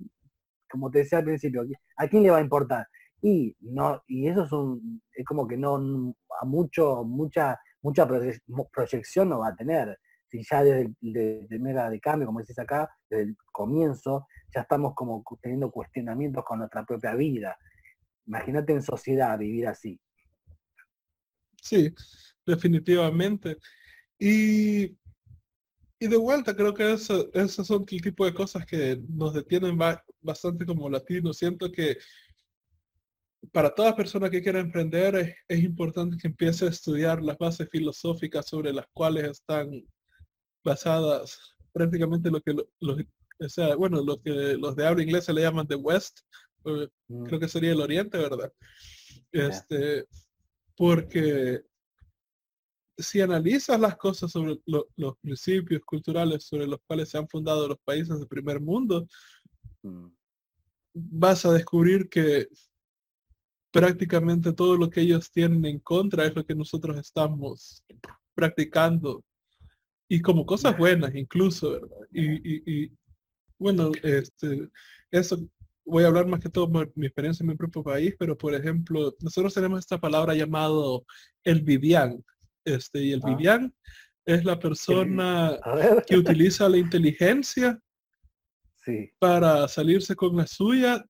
como 0.69 0.91
te 0.91 0.99
decía 0.99 1.19
al 1.19 1.23
principio, 1.23 1.65
¿a 1.95 2.07
quién 2.07 2.23
le 2.23 2.31
va 2.31 2.39
a 2.39 2.41
importar? 2.41 2.87
Y 3.21 3.55
no, 3.61 4.03
y 4.07 4.27
eso 4.27 4.43
es 4.43 4.51
un, 4.51 5.01
es 5.13 5.25
como 5.25 5.47
que 5.47 5.57
no, 5.57 5.75
a 6.41 6.45
mucho, 6.45 7.03
mucha, 7.03 7.57
mucha 7.81 8.07
proyección 8.71 9.29
no 9.29 9.39
va 9.39 9.49
a 9.49 9.55
tener. 9.55 9.97
Si 10.29 10.43
ya 10.43 10.61
desde 10.61 11.47
el 11.49 11.59
mega 11.61 11.89
de 11.89 12.01
cambio, 12.01 12.27
como 12.27 12.39
decís 12.39 12.59
acá, 12.59 12.89
desde 13.09 13.23
el 13.23 13.37
comienzo, 13.51 14.27
ya 14.53 14.61
estamos 14.61 14.93
como 14.93 15.23
teniendo 15.41 15.71
cuestionamientos 15.71 16.43
con 16.43 16.59
nuestra 16.59 16.83
propia 16.83 17.15
vida. 17.15 17.57
Imagínate 18.25 18.73
en 18.73 18.81
sociedad 18.81 19.37
vivir 19.37 19.67
así. 19.67 19.99
Sí, 21.67 21.93
definitivamente. 22.45 23.57
Y 24.19 24.97
y 25.99 26.07
de 26.07 26.17
vuelta, 26.17 26.55
creo 26.55 26.73
que 26.73 26.93
eso, 26.93 27.29
esos 27.33 27.65
son 27.65 27.85
el 27.89 28.01
tipo 28.01 28.23
de 28.25 28.33
cosas 28.33 28.65
que 28.65 29.01
nos 29.09 29.33
detienen 29.33 29.77
bastante 30.21 30.65
como 30.65 30.89
latinos. 30.89 31.37
Siento 31.37 31.71
que 31.71 31.97
para 33.51 33.73
toda 33.73 33.95
persona 33.95 34.29
que 34.29 34.41
quiera 34.41 34.59
emprender 34.59 35.35
es, 35.47 35.63
importante 35.63 36.17
que 36.17 36.27
empiece 36.27 36.65
a 36.65 36.69
estudiar 36.69 37.23
las 37.23 37.37
bases 37.37 37.67
filosóficas 37.71 38.47
sobre 38.47 38.73
las 38.73 38.85
cuales 38.93 39.25
están 39.25 39.83
basadas 40.63 41.55
prácticamente 41.71 42.29
lo 42.29 42.41
que 42.41 42.53
los, 42.79 42.99
o 43.39 43.49
sea, 43.49 43.75
bueno, 43.75 44.03
lo 44.03 44.21
que 44.21 44.55
los 44.57 44.75
de 44.75 44.85
habla 44.85 45.03
inglesa 45.03 45.33
le 45.33 45.41
llaman 45.41 45.67
the 45.67 45.75
West, 45.75 46.19
eh, 46.65 46.87
mm. 47.07 47.23
creo 47.23 47.39
que 47.39 47.47
sería 47.47 47.71
el 47.71 47.81
Oriente, 47.81 48.17
¿verdad? 48.17 48.51
Este, 49.31 50.05
porque 50.77 51.63
si 52.97 53.19
analizas 53.19 53.79
las 53.79 53.97
cosas 53.97 54.31
sobre 54.31 54.57
los 54.65 55.17
principios 55.19 55.81
culturales 55.83 56.45
sobre 56.45 56.67
los 56.67 56.79
cuales 56.87 57.09
se 57.09 57.17
han 57.17 57.27
fundado 57.27 57.67
los 57.67 57.79
países 57.83 58.17
del 58.17 58.27
primer 58.27 58.61
mundo, 58.61 59.07
mm. 59.83 60.07
vas 60.93 61.45
a 61.45 61.53
descubrir 61.53 62.07
que 62.09 62.47
prácticamente 63.71 64.53
todo 64.53 64.77
lo 64.77 64.89
que 64.89 65.01
ellos 65.01 65.31
tienen 65.31 65.65
en 65.65 65.79
contra 65.79 66.25
es 66.25 66.35
lo 66.35 66.45
que 66.45 66.55
nosotros 66.55 66.97
estamos 66.97 67.83
practicando. 68.33 69.23
Y 70.09 70.21
como 70.21 70.45
cosas 70.45 70.77
buenas 70.77 71.13
incluso, 71.15 71.71
¿verdad? 71.71 72.07
Y, 72.13 72.91
bueno, 73.59 73.91
este, 74.03 74.69
eso 75.11 75.47
voy 75.87 76.03
a 76.03 76.07
hablar 76.07 76.27
más 76.27 76.41
que 76.41 76.49
todo 76.49 76.69
por 76.69 76.91
mi 76.95 77.07
experiencia 77.07 77.43
en 77.43 77.49
mi 77.49 77.55
propio 77.55 77.81
país, 77.81 78.13
pero 78.19 78.37
por 78.37 78.53
ejemplo, 78.53 79.15
nosotros 79.21 79.53
tenemos 79.53 79.79
esta 79.79 79.97
palabra 79.97 80.35
llamado 80.35 81.05
el 81.43 81.61
Vivian, 81.61 82.23
este, 82.65 82.99
y 82.99 83.13
el 83.13 83.21
ah. 83.23 83.29
Vivian 83.29 83.73
es 84.25 84.43
la 84.43 84.59
persona 84.59 85.57
que 86.05 86.17
utiliza 86.17 86.67
la 86.67 86.77
inteligencia 86.77 87.79
para 89.19 89.67
salirse 89.67 90.15
con 90.15 90.35
la 90.35 90.45
suya, 90.45 91.05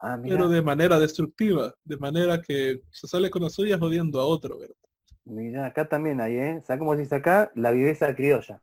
ah, 0.00 0.18
pero 0.22 0.48
de 0.48 0.62
manera 0.62 0.98
destructiva, 0.98 1.74
de 1.84 1.96
manera 1.96 2.40
que 2.40 2.80
se 2.90 3.06
sale 3.06 3.30
con 3.30 3.42
la 3.42 3.50
suya 3.50 3.78
jodiendo 3.78 4.20
a 4.20 4.26
otro, 4.26 4.58
¿verdad? 4.58 4.74
Mira, 5.24 5.66
acá 5.66 5.88
también 5.88 6.20
hay, 6.20 6.36
¿eh? 6.36 6.62
¿Sabes 6.66 6.78
cómo 6.78 6.94
se 6.94 7.02
dice 7.02 7.16
acá? 7.16 7.50
La 7.54 7.70
viveza 7.70 8.14
criolla. 8.14 8.62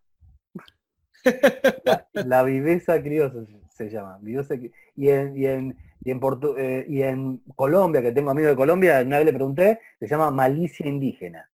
la, 2.14 2.44
viveza 2.44 3.02
criolla 3.02 3.46
se 3.76 3.89
llama. 3.89 4.19
y, 4.23 5.10
en, 5.10 5.38
y, 5.38 5.45
en, 5.45 5.77
y, 6.03 6.11
en 6.11 6.19
eh, 6.57 6.85
y 6.88 7.02
en 7.02 7.38
Colombia, 7.56 8.02
que 8.02 8.11
tengo 8.11 8.31
amigos 8.31 8.52
de 8.52 8.56
Colombia, 8.56 9.03
una 9.06 9.18
vez 9.18 9.26
le 9.26 9.34
pregunté, 9.34 9.80
se 9.99 10.07
llama 10.07 10.31
malicia 10.31 10.88
indígena. 10.88 11.49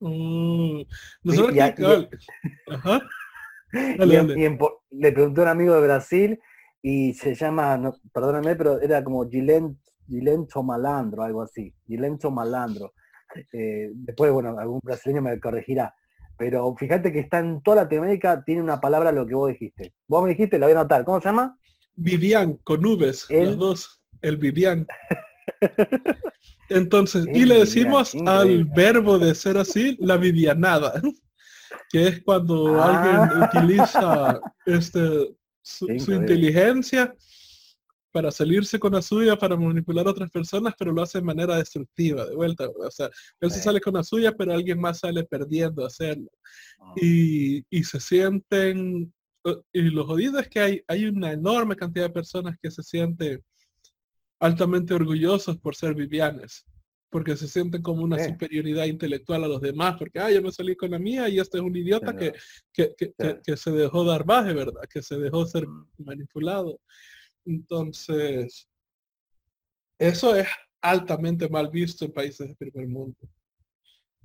Mm, 0.00 0.82
le 4.90 5.12
preguntó 5.12 5.40
a 5.40 5.44
un 5.44 5.50
amigo 5.50 5.74
de 5.74 5.80
Brasil 5.80 6.40
y 6.82 7.14
se 7.14 7.34
llama, 7.34 7.92
perdóname, 8.12 8.54
pero 8.54 8.80
era 8.80 9.02
como 9.02 9.28
Gilento 9.28 10.62
Malandro, 10.62 11.22
algo 11.22 11.42
así. 11.42 11.74
Gilento 11.86 12.30
Malandro. 12.30 12.92
Eh, 13.52 13.90
después, 13.94 14.32
bueno, 14.32 14.58
algún 14.58 14.80
brasileño 14.82 15.22
me 15.22 15.40
corregirá. 15.40 15.94
Pero 16.38 16.74
fíjate 16.76 17.12
que 17.12 17.18
está 17.18 17.40
en 17.40 17.60
toda 17.62 17.82
Latinoamérica, 17.82 18.44
tiene 18.44 18.62
una 18.62 18.80
palabra 18.80 19.10
lo 19.10 19.26
que 19.26 19.34
vos 19.34 19.50
dijiste. 19.50 19.92
Vos 20.06 20.22
me 20.22 20.30
dijiste, 20.30 20.58
la 20.58 20.66
voy 20.66 20.74
a 20.74 20.80
anotar. 20.80 21.04
¿Cómo 21.04 21.20
se 21.20 21.28
llama? 21.28 21.58
Vivian, 21.96 22.54
con 22.58 22.80
Vs, 22.80 23.26
los 23.28 23.58
dos. 23.58 24.00
El 24.22 24.36
Vivian. 24.36 24.86
Entonces, 26.68 27.26
y 27.32 27.44
le 27.44 27.60
decimos 27.60 28.14
al 28.26 28.64
verbo 28.64 29.18
de 29.18 29.34
ser 29.34 29.56
así, 29.56 29.96
la 30.00 30.16
vivianada, 30.16 31.00
que 31.90 32.08
es 32.08 32.22
cuando 32.22 32.80
alguien 32.82 33.16
ah. 33.16 33.50
utiliza 33.50 34.40
este, 34.66 35.34
su, 35.62 35.90
inteligencia 35.90 37.14
para 38.10 38.30
salirse 38.30 38.78
con 38.78 38.92
la 38.92 39.02
suya, 39.02 39.36
para 39.36 39.56
manipular 39.56 40.06
a 40.06 40.10
otras 40.10 40.30
personas, 40.30 40.74
pero 40.78 40.92
lo 40.92 41.02
hace 41.02 41.18
de 41.18 41.24
manera 41.24 41.56
destructiva, 41.56 42.26
de 42.26 42.34
vuelta. 42.34 42.68
O 42.68 42.90
sea, 42.90 43.10
él 43.40 43.50
se 43.50 43.60
sale 43.60 43.80
con 43.80 43.94
la 43.94 44.02
suya, 44.02 44.32
pero 44.32 44.52
alguien 44.52 44.80
más 44.80 45.00
sale 45.00 45.24
perdiendo 45.24 45.84
hacerlo. 45.84 46.30
Ah. 46.80 46.94
Y, 46.96 47.64
y, 47.70 47.84
se 47.84 48.00
sienten, 48.00 49.12
y 49.72 49.82
lo 49.82 50.06
jodido 50.06 50.38
es 50.38 50.48
que 50.48 50.60
hay, 50.60 50.82
hay 50.86 51.04
una 51.06 51.32
enorme 51.32 51.76
cantidad 51.76 52.06
de 52.06 52.12
personas 52.12 52.56
que 52.60 52.70
se 52.70 52.82
sienten 52.82 53.42
altamente 54.40 54.94
orgullosos 54.94 55.58
por 55.58 55.74
ser 55.74 55.94
Vivianes, 55.94 56.64
porque 57.10 57.36
se 57.36 57.48
sienten 57.48 57.82
como 57.82 58.02
una 58.02 58.22
superioridad 58.22 58.84
intelectual 58.84 59.44
a 59.44 59.48
los 59.48 59.60
demás, 59.60 59.96
porque, 59.98 60.18
ah, 60.18 60.30
yo 60.30 60.42
me 60.42 60.52
salí 60.52 60.76
con 60.76 60.90
la 60.90 60.98
mía 60.98 61.28
y 61.28 61.38
este 61.38 61.58
es 61.58 61.64
un 61.64 61.76
idiota 61.76 62.16
que, 62.16 62.34
que, 62.72 63.56
se 63.56 63.70
dejó 63.70 64.04
dar 64.04 64.24
baje, 64.24 64.52
¿verdad? 64.52 64.82
Que 64.88 65.02
se 65.02 65.18
dejó 65.18 65.44
ser 65.46 65.66
mm. 65.66 65.86
manipulado. 65.98 66.80
Entonces, 67.44 68.68
eso 69.98 70.34
es 70.34 70.46
altamente 70.80 71.48
mal 71.48 71.70
visto 71.70 72.04
en 72.04 72.12
países 72.12 72.46
del 72.46 72.56
primer 72.56 72.88
mundo. 72.88 73.16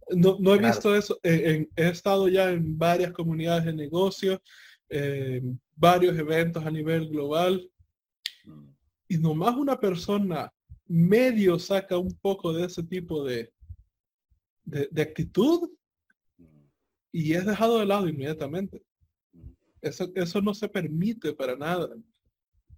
No, 0.09 0.37
no 0.39 0.53
he 0.53 0.57
visto 0.57 0.93
eso, 0.95 1.17
he 1.23 1.65
estado 1.75 2.27
ya 2.27 2.51
en 2.51 2.77
varias 2.77 3.13
comunidades 3.13 3.65
de 3.65 3.73
negocios, 3.73 4.39
varios 5.75 6.17
eventos 6.17 6.65
a 6.65 6.69
nivel 6.69 7.09
global, 7.09 7.69
mm 8.43 8.73
y 9.13 9.17
nomás 9.19 9.55
una 9.55 9.79
persona 9.79 10.51
medio 10.87 11.59
saca 11.59 11.97
un 11.97 12.11
poco 12.19 12.51
de 12.51 12.65
ese 12.65 12.81
tipo 12.81 13.23
de, 13.23 13.53
de, 14.63 15.01
actitud 15.01 15.69
y 17.11 17.33
es 17.33 17.45
dejado 17.45 17.77
de 17.77 17.85
lado 17.85 18.07
inmediatamente. 18.07 18.83
Eso, 19.81 20.11
eso 20.15 20.41
no 20.41 20.55
se 20.55 20.67
permite 20.67 21.31
para 21.33 21.55
nada. 21.55 21.89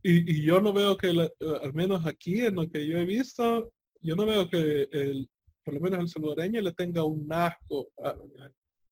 Y, 0.08 0.44
yo 0.44 0.62
no 0.62 0.72
veo 0.72 0.96
que, 0.96 1.08
al 1.08 1.74
menos 1.74 2.06
aquí 2.06 2.42
en 2.42 2.54
lo 2.54 2.70
que 2.70 2.86
yo 2.86 3.00
he 3.00 3.06
visto, 3.06 3.74
yo 4.02 4.16
no 4.16 4.28
veo 4.28 4.48
que 4.48 4.88
el, 4.92 5.28
por 5.64 5.74
lo 5.74 5.80
menos 5.80 6.00
el 6.00 6.10
salvadoreño 6.10 6.62
le 6.62 6.74
tenga 6.74 7.04
un 7.04 7.28
asco 7.34 7.90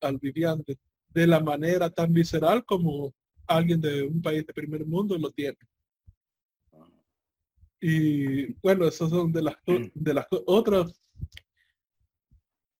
al 0.00 0.18
viviente 0.18 0.76
de 1.10 1.26
la 1.28 1.38
manera 1.38 1.88
tan 1.88 2.12
visceral 2.12 2.64
como 2.64 3.14
alguien 3.46 3.80
de 3.80 4.02
un 4.02 4.20
país 4.20 4.44
de 4.44 4.52
primer 4.52 4.84
mundo 4.84 5.16
lo 5.16 5.30
tiene. 5.30 5.56
Y 7.80 8.52
bueno, 8.54 8.88
esos 8.88 9.10
son 9.10 9.30
de 9.30 9.42
las, 9.42 9.54
mm. 9.68 9.90
de 9.94 10.14
las 10.14 10.26
otras. 10.46 11.00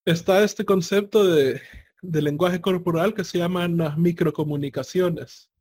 Está 0.05 0.43
este 0.43 0.65
concepto 0.65 1.24
de, 1.24 1.61
lenguaje 2.02 2.61
corporal 2.61 3.15
que 3.15 3.23
se 3.23 3.39
llaman 3.39 3.77
las 3.77 3.97
microcomunicaciones, 3.97 5.52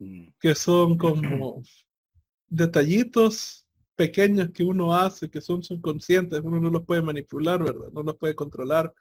mm. 0.00 0.30
que 0.40 0.56
son 0.56 0.98
como 0.98 1.62
detallitos 2.52 3.66
pequeños 3.96 4.50
que 4.50 4.64
uno 4.64 4.94
hace, 4.94 5.30
que 5.30 5.40
son 5.40 5.62
subconscientes, 5.62 6.40
uno 6.42 6.60
no 6.60 6.70
los 6.70 6.84
puede 6.84 7.02
manipular, 7.02 7.62
¿verdad? 7.62 7.88
No 7.92 8.02
los 8.02 8.16
puede 8.16 8.34
controlar. 8.34 8.92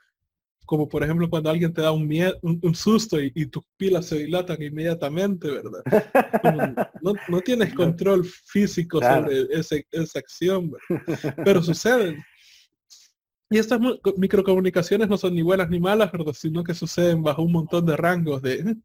Como 0.66 0.88
por 0.88 1.04
ejemplo 1.04 1.30
cuando 1.30 1.50
alguien 1.50 1.74
te 1.74 1.82
da 1.82 1.92
un, 1.92 2.08
miedo, 2.08 2.38
un, 2.44 2.76
susto 2.76 3.20
y, 3.20 3.46
tus 3.48 3.64
pilas 3.76 4.06
se 4.06 4.20
dilatan 4.20 4.62
inmediatamente, 4.62 5.50
¿verdad? 5.50 5.84
no, 7.02 7.42
tienes 7.42 7.74
control 7.76 8.24
físico 8.24 9.02
sobre 9.02 9.48
esa 9.52 10.20
acción, 10.20 10.72
pero 11.44 11.62
suceden. 11.62 12.24
Y 13.50 13.58
estas 13.58 13.82
microcomunicaciones 14.16 15.10
no 15.10 15.18
son 15.18 15.36
ni 15.36 15.42
buenas 15.42 15.70
ni 15.70 15.80
malas, 15.80 16.10
¿verdad? 16.12 16.32
Sino 16.34 16.64
que 16.64 16.74
suceden 16.74 17.22
bajo 17.22 17.42
un 17.42 17.52
montón 17.52 17.86
de 17.86 17.98
rangos 17.98 18.42
de, 18.42 18.78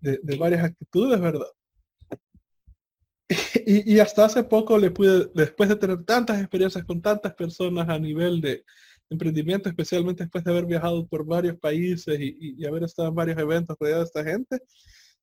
de, 0.00 0.36
varias 0.36 0.64
actitudes, 0.64 1.20
¿verdad? 1.20 1.46
Y, 3.66 3.98
hasta 3.98 4.24
hace 4.24 4.44
poco 4.44 4.78
le 4.78 4.90
pude, 4.90 5.30
después 5.34 5.68
de 5.68 5.76
tener 5.76 6.04
tantas 6.04 6.40
experiencias 6.40 6.84
con 6.84 7.00
tantas 7.00 7.34
personas 7.34 7.88
a 7.88 7.98
nivel 7.98 8.40
de 8.40 8.64
emprendimiento, 9.10 9.68
especialmente 9.68 10.24
después 10.24 10.44
de 10.44 10.50
haber 10.50 10.66
viajado 10.66 11.06
por 11.06 11.24
varios 11.24 11.58
países 11.58 12.18
y, 12.18 12.64
haber 12.64 12.84
estado 12.84 13.08
en 13.08 13.14
varios 13.14 13.38
eventos 13.38 13.76
rodeado 13.78 14.00
de 14.00 14.06
esta 14.06 14.24
gente, 14.24 14.60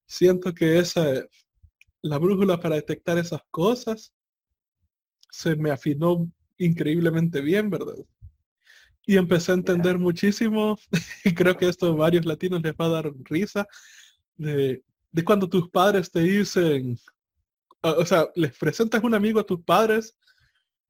siento 0.05 0.53
que 0.53 0.79
esa, 0.79 1.25
la 2.01 2.17
brújula 2.17 2.59
para 2.59 2.75
detectar 2.75 3.17
esas 3.17 3.41
cosas 3.51 4.13
se 5.31 5.55
me 5.55 5.71
afinó 5.71 6.31
increíblemente 6.57 7.41
bien, 7.41 7.69
¿verdad? 7.69 7.95
y 9.09 9.17
empecé 9.17 9.51
a 9.51 9.55
entender 9.55 9.97
muchísimo, 9.97 10.77
y 11.25 11.33
creo 11.33 11.57
que 11.57 11.67
esto 11.67 11.87
a 11.87 11.95
varios 11.95 12.27
latinos 12.27 12.61
les 12.61 12.73
va 12.73 12.85
a 12.85 12.89
dar 12.89 13.11
risa, 13.23 13.67
de, 14.37 14.83
cuando 15.25 15.49
tus 15.49 15.67
padres 15.71 16.11
te 16.11 16.19
dicen, 16.19 16.95
o 17.81 18.05
sea, 18.05 18.27
les 18.35 18.57
presentas 18.57 19.03
un 19.03 19.13
amigo 19.13 19.39
a 19.39 19.45
tus 19.45 19.63
padres 19.63 20.15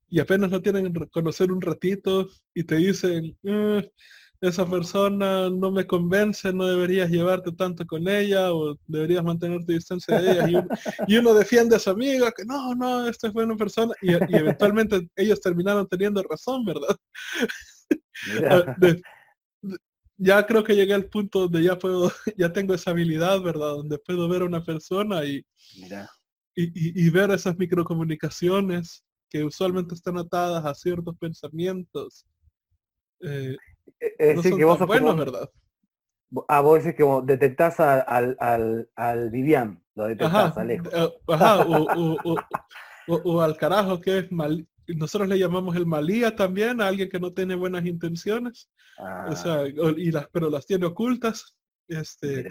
y 0.10 0.20
apenas 0.20 0.52
lo 0.52 0.62
tienen 0.62 0.94
conocer 1.12 1.52
un 1.52 1.62
ratito 1.62 2.28
y 2.54 2.64
te 2.64 2.78
dicen, 2.78 3.38
eh, 3.44 3.92
esa 4.42 4.66
persona 4.66 5.50
no 5.50 5.72
me 5.72 5.86
convence, 5.86 6.52
no 6.54 6.66
deberías 6.66 7.10
llevarte 7.10 7.52
tanto 7.52 7.86
con 7.86 8.08
ella 8.08 8.54
o 8.54 8.78
deberías 8.88 9.24
mantener 9.24 9.66
tu 9.66 9.74
distancia 9.74 10.20
de 10.20 10.32
ella. 10.32 10.66
Y 11.08 11.18
uno, 11.18 11.34
defiende 11.34 11.76
a 11.76 11.80
su 11.80 11.90
amigo, 11.90 12.26
que 12.36 12.46
no, 12.46 12.74
no, 12.74 13.08
esta 13.08 13.28
es 13.28 13.34
buena 13.34 13.56
persona. 13.56 13.94
Y, 14.02 14.14
y 14.14 14.36
eventualmente 14.36 15.10
ellos 15.16 15.42
terminaron 15.42 15.88
teniendo 15.88 16.24
razón, 16.24 16.66
¿verdad? 16.66 16.96
Ah, 18.50 18.76
ya 20.18 20.46
creo 20.46 20.64
que 20.64 20.76
llegué 20.76 20.94
al 20.94 21.06
punto 21.06 21.42
donde 21.42 21.64
ya 21.64 21.80
puedo, 21.80 22.12
ya 22.38 22.52
tengo 22.52 22.74
esa 22.74 22.92
habilidad, 22.92 23.42
¿verdad? 23.42 23.70
Donde 23.70 23.98
puedo 23.98 24.28
ver 24.28 24.42
a 24.42 24.46
una 24.46 24.64
persona 24.64 25.24
y, 25.26 25.44
y, 26.56 27.10
ver 27.10 27.32
esas 27.32 27.58
microcomunicaciones 27.58 29.06
que 29.30 29.44
usualmente 29.44 29.96
están 29.96 30.18
atadas 30.18 30.66
a 30.66 30.74
ciertos 30.74 31.16
pensamientos. 31.18 32.26
Eh, 33.22 33.56
e, 34.00 34.16
es 34.18 34.36
decir, 34.38 34.56
que 34.56 34.66
vos 34.66 34.80
buenos, 34.86 35.18
¿verdad? 35.18 35.50
Ah, 36.48 36.62
vos 36.62 36.84
decís 36.84 36.96
que 36.96 37.04
vos 37.04 37.26
detectás 37.26 37.80
al, 37.80 38.36
al, 38.40 38.90
al 38.96 39.30
Vivian, 39.30 39.84
lo 39.96 40.08
detectás 40.08 40.58
a 40.58 40.64
lejos. 40.64 40.94
Eh, 40.94 41.10
ajá, 41.28 41.66
o, 43.08 43.42
al 43.42 43.58
carajo 43.58 44.00
que 44.00 44.20
es 44.20 44.32
mal, 44.32 44.68
nosotros 44.88 45.28
le 45.28 45.40
llamamos 45.40 45.76
el 45.76 45.88
malía 45.88 46.36
también 46.36 46.82
a 46.82 46.88
alguien 46.88 47.10
que 47.10 47.20
no 47.20 47.34
tiene 47.34 47.56
buenas 47.56 47.86
intenciones, 47.86 48.70
o 49.28 49.36
sea, 49.36 49.62
ah. 49.62 49.94
y 49.98 50.12
las, 50.12 50.28
pero 50.28 50.50
las 50.50 50.68
tiene 50.68 50.86
ocultas, 50.86 51.56
este, 51.88 52.48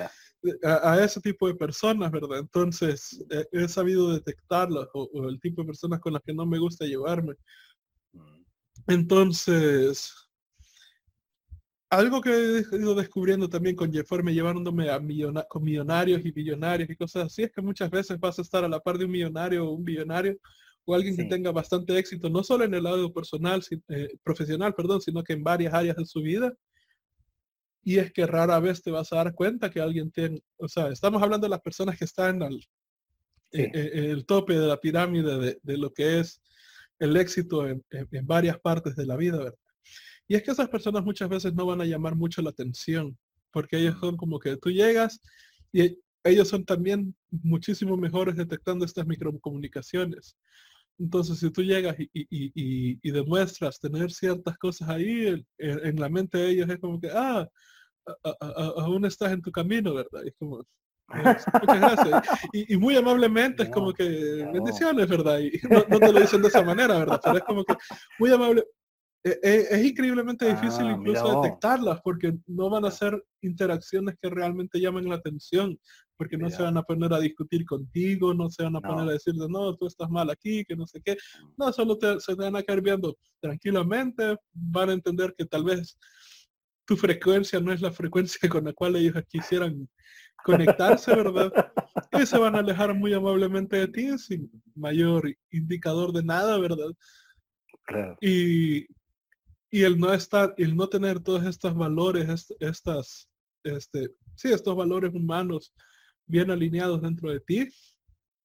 a, 0.62 1.02
ese 1.04 1.20
tipo 1.20 1.48
de 1.48 1.54
personas, 1.54 2.10
¿verdad? 2.10 2.38
Entonces, 2.38 3.24
he, 3.52 3.68
sabido 3.68 4.12
detectarlas 4.12 4.86
o, 4.94 5.28
el 5.28 5.40
tipo 5.40 5.62
de 5.62 5.66
personas 5.66 6.00
con 6.00 6.12
las 6.12 6.22
que 6.22 6.34
no 6.34 6.46
me 6.46 6.58
gusta 6.58 6.86
llevarme. 6.86 7.34
Mm. 8.12 8.42
Entonces, 8.88 10.14
algo 11.90 12.20
que 12.20 12.30
he 12.30 12.76
ido 12.76 12.94
descubriendo 12.94 13.48
también 13.48 13.74
con 13.74 13.90
me 13.90 14.34
llevándome 14.34 14.90
a 14.90 15.00
con 15.48 15.64
millonarios 15.64 16.24
y 16.24 16.30
billonarios 16.30 16.90
y 16.90 16.96
cosas 16.96 17.26
así, 17.26 17.42
es 17.44 17.52
que 17.52 17.62
muchas 17.62 17.90
veces 17.90 18.18
vas 18.20 18.38
a 18.38 18.42
estar 18.42 18.64
a 18.64 18.68
la 18.68 18.80
par 18.80 18.98
de 18.98 19.06
un 19.06 19.10
millonario 19.10 19.66
o 19.66 19.72
un 19.72 19.84
billonario 19.84 20.38
o 20.84 20.94
alguien 20.94 21.16
que 21.16 21.24
tenga 21.24 21.52
bastante 21.52 21.98
éxito, 21.98 22.30
no 22.30 22.42
solo 22.42 22.64
en 22.64 22.72
el 22.72 22.82
lado 22.82 23.12
personal, 23.12 23.62
eh, 23.88 24.08
profesional, 24.22 24.74
perdón, 24.74 25.02
sino 25.02 25.22
que 25.22 25.34
en 25.34 25.44
varias 25.44 25.74
áreas 25.74 25.96
de 25.96 26.06
su 26.06 26.22
vida. 26.22 26.54
Y 27.88 27.98
es 27.98 28.12
que 28.12 28.26
rara 28.26 28.60
vez 28.60 28.82
te 28.82 28.90
vas 28.90 29.10
a 29.14 29.16
dar 29.16 29.34
cuenta 29.34 29.70
que 29.70 29.80
alguien 29.80 30.10
tiene, 30.10 30.42
o 30.58 30.68
sea, 30.68 30.88
estamos 30.88 31.22
hablando 31.22 31.46
de 31.46 31.48
las 31.48 31.62
personas 31.62 31.96
que 31.96 32.04
están 32.04 32.42
al 32.42 32.56
eh, 33.50 33.70
eh, 33.72 34.10
el 34.10 34.26
tope 34.26 34.58
de 34.58 34.66
la 34.66 34.78
pirámide 34.78 35.58
de, 35.62 35.78
lo 35.78 35.90
que 35.94 36.20
es 36.20 36.42
el 36.98 37.16
éxito 37.16 37.66
en, 37.66 37.82
varias 38.24 38.60
partes 38.60 38.94
de 38.94 39.06
la 39.06 39.16
vida, 39.16 39.38
¿verdad? 39.38 39.58
Y 40.26 40.34
es 40.34 40.42
que 40.42 40.50
esas 40.50 40.68
personas 40.68 41.02
muchas 41.02 41.30
veces 41.30 41.54
no 41.54 41.64
van 41.64 41.80
a 41.80 41.86
llamar 41.86 42.14
mucho 42.14 42.42
la 42.42 42.50
atención, 42.50 43.16
porque 43.52 43.78
ellos 43.78 43.96
son 43.98 44.18
como 44.18 44.38
que 44.38 44.58
tú 44.58 44.70
llegas 44.70 45.18
y 45.72 45.98
ellos 46.24 46.46
son 46.46 46.66
también 46.66 47.16
muchísimo 47.30 47.96
mejores 47.96 48.36
detectando 48.36 48.84
estas 48.84 49.06
microcomunicaciones. 49.06 50.36
Entonces, 50.98 51.38
si 51.38 51.50
tú 51.50 51.62
llegas 51.62 51.96
y, 52.12 53.10
demuestras 53.10 53.80
tener 53.80 54.10
ciertas 54.10 54.58
cosas 54.58 54.90
ahí, 54.90 55.42
en, 55.56 55.96
la 55.96 56.10
mente 56.10 56.36
de 56.36 56.50
ellos 56.50 56.68
es 56.68 56.78
como 56.80 57.00
que, 57.00 57.08
ah, 57.10 57.48
aún 58.76 59.04
estás 59.04 59.32
en 59.32 59.42
tu 59.42 59.50
camino, 59.50 59.94
¿verdad? 59.94 60.26
es 60.26 60.34
como, 60.38 60.62
muchas 61.08 61.80
gracias. 61.80 62.22
Y, 62.52 62.76
muy 62.76 62.96
amablemente 62.96 63.64
es 63.64 63.70
como 63.70 63.92
que, 63.92 64.48
bendiciones, 64.52 65.08
¿verdad? 65.08 65.38
Y 65.38 65.52
no, 65.68 65.82
te 65.84 66.12
lo 66.12 66.20
dicen 66.20 66.42
de 66.42 66.48
esa 66.48 66.62
manera, 66.62 66.98
¿verdad? 66.98 67.20
Pero 67.22 67.38
es 67.38 67.44
como 67.44 67.64
que 67.64 67.74
muy 68.18 68.30
amable. 68.32 68.64
E, 69.24 69.30
e, 69.42 69.66
es, 69.70 69.84
increíblemente 69.84 70.48
difícil 70.48 70.86
ah, 70.86 70.96
incluso 70.96 71.42
detectarlas 71.42 72.00
porque 72.02 72.38
no 72.46 72.70
van 72.70 72.84
a 72.84 72.90
ser 72.90 73.20
interacciones 73.42 74.14
que 74.22 74.30
realmente 74.30 74.80
llamen 74.80 75.08
la 75.08 75.16
atención 75.16 75.76
porque 76.18 76.36
no 76.36 76.50
se 76.50 76.62
van 76.62 76.76
a 76.76 76.82
poner 76.82 77.12
a 77.12 77.20
discutir 77.20 77.64
contigo, 77.64 78.34
no 78.34 78.50
se 78.50 78.64
van 78.64 78.74
a 78.74 78.80
poner 78.80 79.08
a 79.08 79.12
decirte, 79.12 79.46
no, 79.48 79.76
tú 79.76 79.86
estás 79.86 80.10
mal 80.10 80.28
aquí, 80.30 80.64
que 80.64 80.74
no 80.74 80.84
sé 80.84 81.00
qué. 81.02 81.16
No, 81.56 81.72
solo 81.72 81.96
se 82.18 82.34
te 82.34 82.42
van 82.42 82.56
a 82.56 82.62
caer 82.64 82.82
viendo 82.82 83.16
tranquilamente, 83.40 84.36
van 84.52 84.90
a 84.90 84.94
entender 84.94 85.32
que 85.38 85.44
tal 85.44 85.62
vez 85.62 85.96
tu 86.88 86.96
frecuencia 86.96 87.60
no 87.60 87.70
es 87.70 87.82
la 87.82 87.92
frecuencia 87.92 88.48
con 88.48 88.64
la 88.64 88.72
cual 88.72 88.96
ellos 88.96 89.14
quisieran 89.28 89.86
conectarse, 90.42 91.14
¿verdad? 91.14 91.52
Y 92.18 92.24
se 92.24 92.38
van 92.38 92.56
a 92.56 92.60
alejar 92.60 92.94
muy 92.94 93.12
amablemente 93.12 93.76
de 93.76 93.88
ti 93.88 94.18
sin 94.18 94.50
mayor 94.74 95.30
indicador 95.50 96.12
de 96.12 96.22
nada, 96.22 96.58
¿verdad? 96.58 96.90
Y, 98.22 98.86
y 99.70 99.82
el 99.82 100.00
no 100.00 100.14
estar, 100.14 100.54
el 100.56 100.74
no 100.74 100.88
tener 100.88 101.20
todos 101.20 101.44
estos 101.44 101.74
valores, 101.74 102.48
estas, 102.58 103.28
este, 103.64 104.14
sí, 104.34 104.48
estos 104.48 104.74
valores 104.74 105.12
humanos 105.12 105.74
bien 106.24 106.50
alineados 106.50 107.02
dentro 107.02 107.30
de 107.30 107.40
ti, 107.40 107.68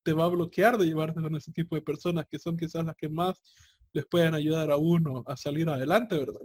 te 0.04 0.12
va 0.12 0.26
a 0.26 0.30
bloquear 0.30 0.78
de 0.78 0.86
llevarte 0.86 1.22
con 1.22 1.34
ese 1.38 1.54
tipo 1.54 1.78
de 1.78 1.82
personas 1.82 2.26
que 2.30 2.40
son 2.40 2.58
quizás 2.58 2.84
las 2.84 2.96
que 2.98 3.08
más 3.08 3.40
les 3.94 4.06
pueden 4.08 4.34
ayudar 4.34 4.72
a 4.72 4.78
uno 4.78 5.24
a 5.26 5.38
salir 5.38 5.70
adelante, 5.70 6.18
¿verdad? 6.18 6.42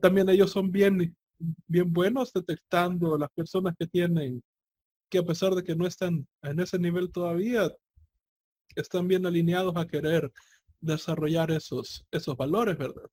También 0.00 0.28
ellos 0.28 0.50
son 0.50 0.70
bien, 0.70 1.16
bien 1.66 1.92
buenos 1.92 2.32
detectando 2.32 3.16
las 3.16 3.30
personas 3.30 3.74
que 3.78 3.86
tienen, 3.86 4.42
que 5.08 5.18
a 5.18 5.24
pesar 5.24 5.54
de 5.54 5.62
que 5.62 5.76
no 5.76 5.86
están 5.86 6.26
en 6.42 6.60
ese 6.60 6.78
nivel 6.78 7.10
todavía, 7.12 7.72
están 8.74 9.06
bien 9.06 9.24
alineados 9.24 9.76
a 9.76 9.86
querer 9.86 10.32
desarrollar 10.80 11.50
esos, 11.52 12.04
esos 12.10 12.36
valores, 12.36 12.76
¿verdad? 12.76 13.08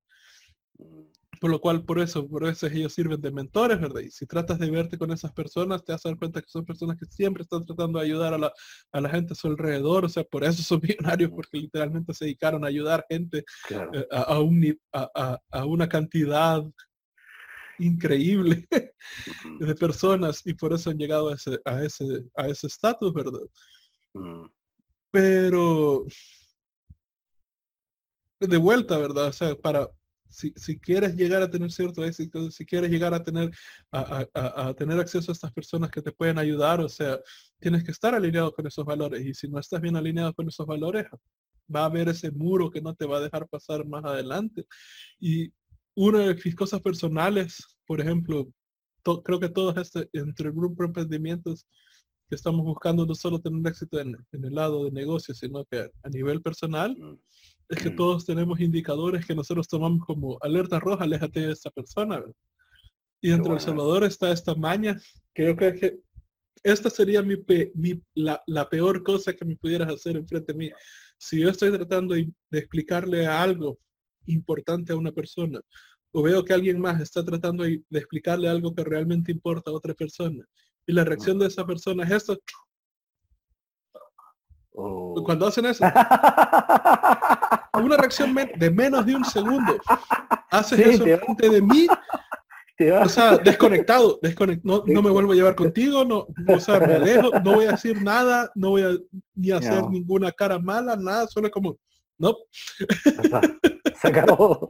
Por 1.42 1.50
lo 1.50 1.60
cual, 1.60 1.84
por 1.84 1.98
eso, 1.98 2.28
por 2.30 2.46
eso 2.46 2.68
ellos 2.68 2.94
sirven 2.94 3.20
de 3.20 3.32
mentores, 3.32 3.82
¿verdad? 3.82 4.02
Y 4.02 4.12
si 4.12 4.28
tratas 4.28 4.60
de 4.60 4.70
verte 4.70 5.00
con 5.00 5.12
esas 5.12 5.34
personas, 5.34 5.84
te 5.84 5.92
vas 5.92 6.06
a 6.06 6.10
dar 6.10 6.20
cuenta 6.20 6.40
que 6.40 6.48
son 6.48 6.64
personas 6.64 7.00
que 7.00 7.08
siempre 7.08 7.42
están 7.42 7.66
tratando 7.66 7.98
de 7.98 8.06
ayudar 8.06 8.36
a 8.36 8.38
la, 8.38 8.54
a 8.92 9.02
la 9.02 9.10
gente 9.10 9.34
a 9.34 9.36
su 9.36 9.48
alrededor. 9.48 10.06
O 10.06 10.10
sea, 10.10 10.24
por 10.24 10.44
eso 10.44 10.62
son 10.62 10.82
millonarios, 10.84 11.32
porque 11.32 11.58
literalmente 11.58 12.14
se 12.14 12.26
dedicaron 12.26 12.64
a 12.64 12.68
ayudar 12.68 13.08
gente 13.10 13.44
eh, 13.72 14.08
a, 14.12 14.40
un, 14.40 14.80
a, 14.94 15.40
a, 15.50 15.66
una 15.66 15.90
cantidad 15.90 16.64
increíble 17.80 18.68
de 19.60 19.74
personas 19.74 20.46
y 20.46 20.54
por 20.54 20.74
eso 20.74 20.92
han 20.92 21.00
llegado 21.00 21.30
a 21.30 21.34
ese 21.34 21.60
a 21.66 21.84
ese 21.84 22.06
a 22.36 22.48
ese 22.50 22.68
estatus, 22.68 23.12
¿verdad? 23.16 23.42
Mm. 24.14 24.46
Pero 25.10 26.06
de 28.40 28.58
vuelta, 28.58 29.00
¿verdad? 29.00 29.30
O 29.30 29.34
sea, 29.34 29.56
para 29.56 29.90
si, 30.32 30.80
quieres 30.80 31.16
llegar 31.16 31.42
a 31.42 31.50
tener 31.50 31.72
cierto 31.72 32.04
éxito, 32.06 32.50
si 32.52 32.66
quieres 32.66 32.90
llegar 32.90 33.14
a 33.14 33.24
tener, 33.24 33.52
a, 33.92 34.74
tener 34.78 35.00
acceso 35.00 35.32
a 35.32 35.34
estas 35.34 35.52
personas 35.52 35.92
que 35.92 36.02
te 36.02 36.12
pueden 36.12 36.38
ayudar, 36.40 36.80
o 36.80 36.90
sea, 36.90 37.20
tienes 37.60 37.84
que 37.84 37.92
estar 37.92 38.16
alineado 38.16 38.52
con 38.54 38.66
esos 38.66 38.86
valores. 38.86 39.26
Y 39.26 39.34
si 39.34 39.48
no 39.48 39.60
estás 39.60 39.82
bien 39.82 39.96
alineado 39.96 40.34
con 40.34 40.48
esos 40.48 40.66
valores, 40.66 41.06
va 41.74 41.82
a 41.82 41.86
haber 41.86 42.10
ese 42.10 42.32
muro 42.32 42.72
que 42.72 42.82
no 42.82 42.96
te 42.96 43.06
va 43.06 43.18
a 43.18 43.22
dejar 43.22 43.48
pasar 43.48 43.86
más 43.86 44.04
adelante. 44.06 44.66
Y 45.20 45.52
una 45.96 46.20
de 46.20 46.36
mis 46.36 46.56
cosas 46.56 46.82
personales, 46.82 47.78
por 47.86 48.00
ejemplo, 48.02 48.50
creo 49.24 49.40
que 49.40 49.50
todos 49.50 49.76
este, 49.78 50.10
entre 50.14 50.48
el 50.48 50.54
grupo 50.54 50.84
de 50.84 50.88
emprendimientos 50.88 51.68
que 52.30 52.36
estamos 52.36 52.64
buscando 52.64 53.06
no 53.06 53.16
solo 53.16 53.42
tener 53.42 53.68
éxito 53.68 54.00
en, 54.00 54.16
en, 54.32 54.46
el 54.46 54.56
lado 54.56 54.86
de 54.86 54.92
negocio, 54.92 55.34
sino 55.36 55.66
que 55.66 55.92
a 56.02 56.10
nivel 56.10 56.42
personal, 56.42 56.96
mm 56.98 57.18
es 57.72 57.84
que 57.84 57.90
todos 57.90 58.26
tenemos 58.26 58.60
indicadores 58.60 59.26
que 59.26 59.34
nosotros 59.34 59.68
tomamos 59.68 60.06
como 60.06 60.38
alerta 60.42 60.80
roja, 60.80 61.06
aléjate 61.06 61.40
de 61.40 61.54
esta 61.54 61.72
persona. 61.72 62.22
Y 63.22 63.30
dentro 63.30 63.52
de 63.52 63.60
El 63.60 63.64
Salvador 63.64 64.04
está 64.04 64.32
esta 64.32 64.54
maña, 64.56 65.00
que 65.34 65.46
yo 65.46 65.56
creo 65.56 65.74
que 65.74 66.00
esta 66.64 66.90
sería 66.90 67.22
mi, 67.24 67.38
la, 68.14 68.70
peor 68.70 69.04
cosa 69.04 69.34
que 69.34 69.46
me 69.46 69.56
pudieras 69.56 69.90
hacer 69.90 70.18
enfrente 70.18 70.52
de 70.52 70.60
mí. 70.60 70.72
Si 71.18 71.40
yo 71.40 71.50
estoy 71.50 71.72
tratando 71.72 72.14
de, 72.14 72.30
explicarle 72.52 73.26
algo 73.26 73.80
importante 74.26 74.92
a 74.92 74.98
una 74.98 75.14
persona, 75.14 75.62
o 76.12 76.22
veo 76.22 76.44
que 76.44 76.54
alguien 76.54 76.80
más 76.80 77.00
está 77.00 77.24
tratando 77.24 77.64
de, 77.64 77.82
explicarle 77.92 78.50
algo 78.50 78.76
que 78.76 78.84
realmente 78.84 79.32
importa 79.32 79.72
a 79.72 79.74
otra 79.74 79.94
persona, 79.94 80.46
y 80.86 80.92
la 80.92 81.06
reacción 81.06 81.40
de 81.40 81.48
esa 81.48 81.66
persona 81.66 82.04
es 82.04 82.12
esto, 82.12 82.38
oh. 84.74 85.22
cuando 85.26 85.48
hacen 85.48 85.66
eso, 85.66 85.84
una 87.74 87.98
reacción 87.98 88.36
de 88.36 88.72
menos 88.72 89.06
de 89.06 89.16
un 89.16 89.26
segundo, 89.26 89.78
haces 90.50 90.80
eso 90.80 91.04
frente 91.04 91.50
de 91.50 91.62
mí 91.62 91.88
o 92.90 93.10
sea, 93.10 93.38
desconectado, 93.38 94.20
no, 94.64 94.84
me 94.84 95.10
vuelvo 95.10 95.34
a 95.34 95.36
llevar 95.36 95.56
contigo, 95.56 96.04
no, 96.04 96.28
o 96.48 96.60
sea, 96.60 96.80
me 96.80 96.96
alejo, 96.96 97.30
no 97.44 97.56
voy 97.56 97.66
a 97.66 97.72
decir 97.72 98.02
nada, 98.02 98.52
no 98.56 98.72
voy 98.72 98.82
a 98.84 98.98
ni 99.36 99.52
hacer 99.52 99.84
ninguna 99.90 100.32
cara 100.32 100.58
mala, 100.58 100.96
nada, 100.96 101.28
solo 101.28 101.52
como, 101.52 101.78
no. 102.18 102.36
Se 104.02 104.08
acabó, 104.08 104.68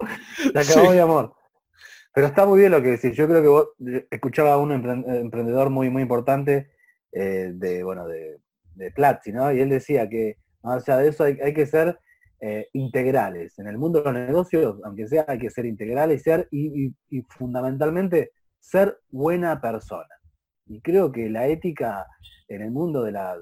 se 0.51 0.59
acabó 0.59 0.91
mi 0.91 0.97
amor. 0.97 1.33
Pero 2.13 2.27
está 2.27 2.45
muy 2.45 2.59
bien 2.59 2.73
lo 2.73 2.81
que 2.81 2.89
decís. 2.89 3.15
Yo 3.15 3.29
creo 3.29 3.41
que 3.41 3.47
vos 3.47 3.69
eh, 3.87 4.05
escuchaba 4.11 4.55
a 4.55 4.57
un 4.57 4.73
emprendedor 4.73 5.69
muy, 5.69 5.89
muy 5.89 6.01
importante 6.01 6.71
eh, 7.13 7.51
de, 7.53 7.81
bueno, 7.81 8.05
de, 8.09 8.40
de 8.81 8.91
Platzi, 8.91 9.31
¿no? 9.31 9.51
Y 9.51 9.59
él 9.59 9.69
decía 9.69 10.09
que, 10.09 10.37
más 10.63 10.87
allá 10.87 10.99
de 10.99 11.09
eso, 11.09 11.23
hay, 11.23 11.53
que 11.53 11.65
ser 11.65 11.99
eh, 12.39 12.67
integrales. 12.73 13.57
En 13.59 13.67
el 13.67 13.77
mundo 13.77 14.01
de 14.01 14.11
los 14.11 14.13
negocios, 14.13 14.79
aunque 14.83 15.07
sea, 15.07 15.25
hay 15.27 15.39
que 15.39 15.49
ser 15.49 15.65
integrales 15.65 16.23
ser, 16.23 16.47
y, 16.51 16.93
fundamentalmente 17.29 18.31
ser 18.59 18.97
buena 19.09 19.61
persona. 19.61 20.13
Y 20.65 20.81
creo 20.81 21.11
que 21.11 21.29
la 21.29 21.47
ética 21.47 22.07
en 22.47 22.61
el 22.61 22.71
mundo 22.71 23.03
de 23.03 23.11
la, 23.11 23.37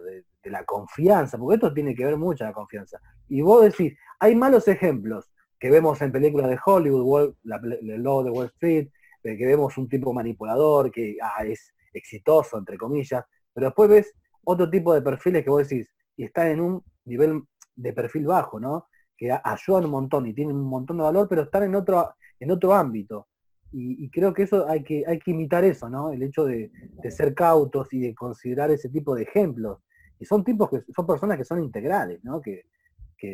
confianza, 0.65 1.37
porque 1.37 1.55
esto 1.55 1.73
tiene 1.73 1.95
que 1.95 2.05
ver 2.05 2.17
mucho 2.17 2.43
la 2.43 2.53
confianza. 2.53 2.99
Y 3.27 3.41
vos 3.41 3.63
decís, 3.63 3.97
hay 4.19 4.35
malos 4.35 4.67
ejemplos 4.67 5.31
que 5.59 5.69
vemos 5.69 6.01
en 6.01 6.11
películas 6.11 6.49
de 6.49 6.59
Hollywood, 6.63 7.35
el 7.43 8.01
logo 8.01 8.23
de 8.23 8.29
Wall 8.31 8.47
Street, 8.47 8.89
que 9.21 9.45
vemos 9.45 9.77
un 9.77 9.87
tipo 9.87 10.13
manipulador 10.13 10.91
que 10.91 11.17
ah, 11.21 11.43
es 11.45 11.73
exitoso, 11.93 12.57
entre 12.57 12.77
comillas, 12.77 13.23
pero 13.53 13.67
después 13.67 13.89
ves 13.89 14.13
otro 14.49 14.69
tipo 14.69 14.93
de 14.93 15.01
perfiles 15.01 15.43
que 15.43 15.49
vos 15.49 15.67
decís, 15.67 15.87
y 16.17 16.23
están 16.23 16.47
en 16.47 16.59
un 16.59 16.83
nivel 17.05 17.43
de 17.75 17.93
perfil 17.93 18.25
bajo, 18.25 18.59
¿no? 18.59 18.87
Que 19.15 19.31
ayudan 19.31 19.85
un 19.85 19.91
montón 19.91 20.25
y 20.25 20.33
tienen 20.33 20.55
un 20.55 20.69
montón 20.69 20.97
de 20.97 21.03
valor, 21.03 21.27
pero 21.29 21.43
están 21.43 21.63
en 21.63 21.75
otro, 21.75 22.15
en 22.39 22.51
otro 22.51 22.73
ámbito. 22.73 23.27
Y, 23.71 24.09
creo 24.09 24.33
que 24.33 24.43
eso 24.43 24.67
hay 24.67 24.83
que, 24.83 25.03
hay 25.05 25.19
que 25.19 25.29
imitar 25.29 25.63
eso, 25.63 25.87
¿no? 25.89 26.11
El 26.11 26.23
hecho 26.23 26.43
de, 26.43 26.71
ser 27.11 27.35
cautos 27.35 27.93
y 27.93 27.99
de 27.99 28.15
considerar 28.15 28.71
ese 28.71 28.89
tipo 28.89 29.13
de 29.13 29.23
ejemplos. 29.23 29.83
Y 30.19 30.25
son 30.25 30.43
tipos 30.43 30.71
que 30.71 30.81
son 30.91 31.05
personas 31.05 31.37
que 31.37 31.45
son 31.45 31.63
integrales, 31.63 32.19
¿no? 32.23 32.41
Que, 32.41 32.63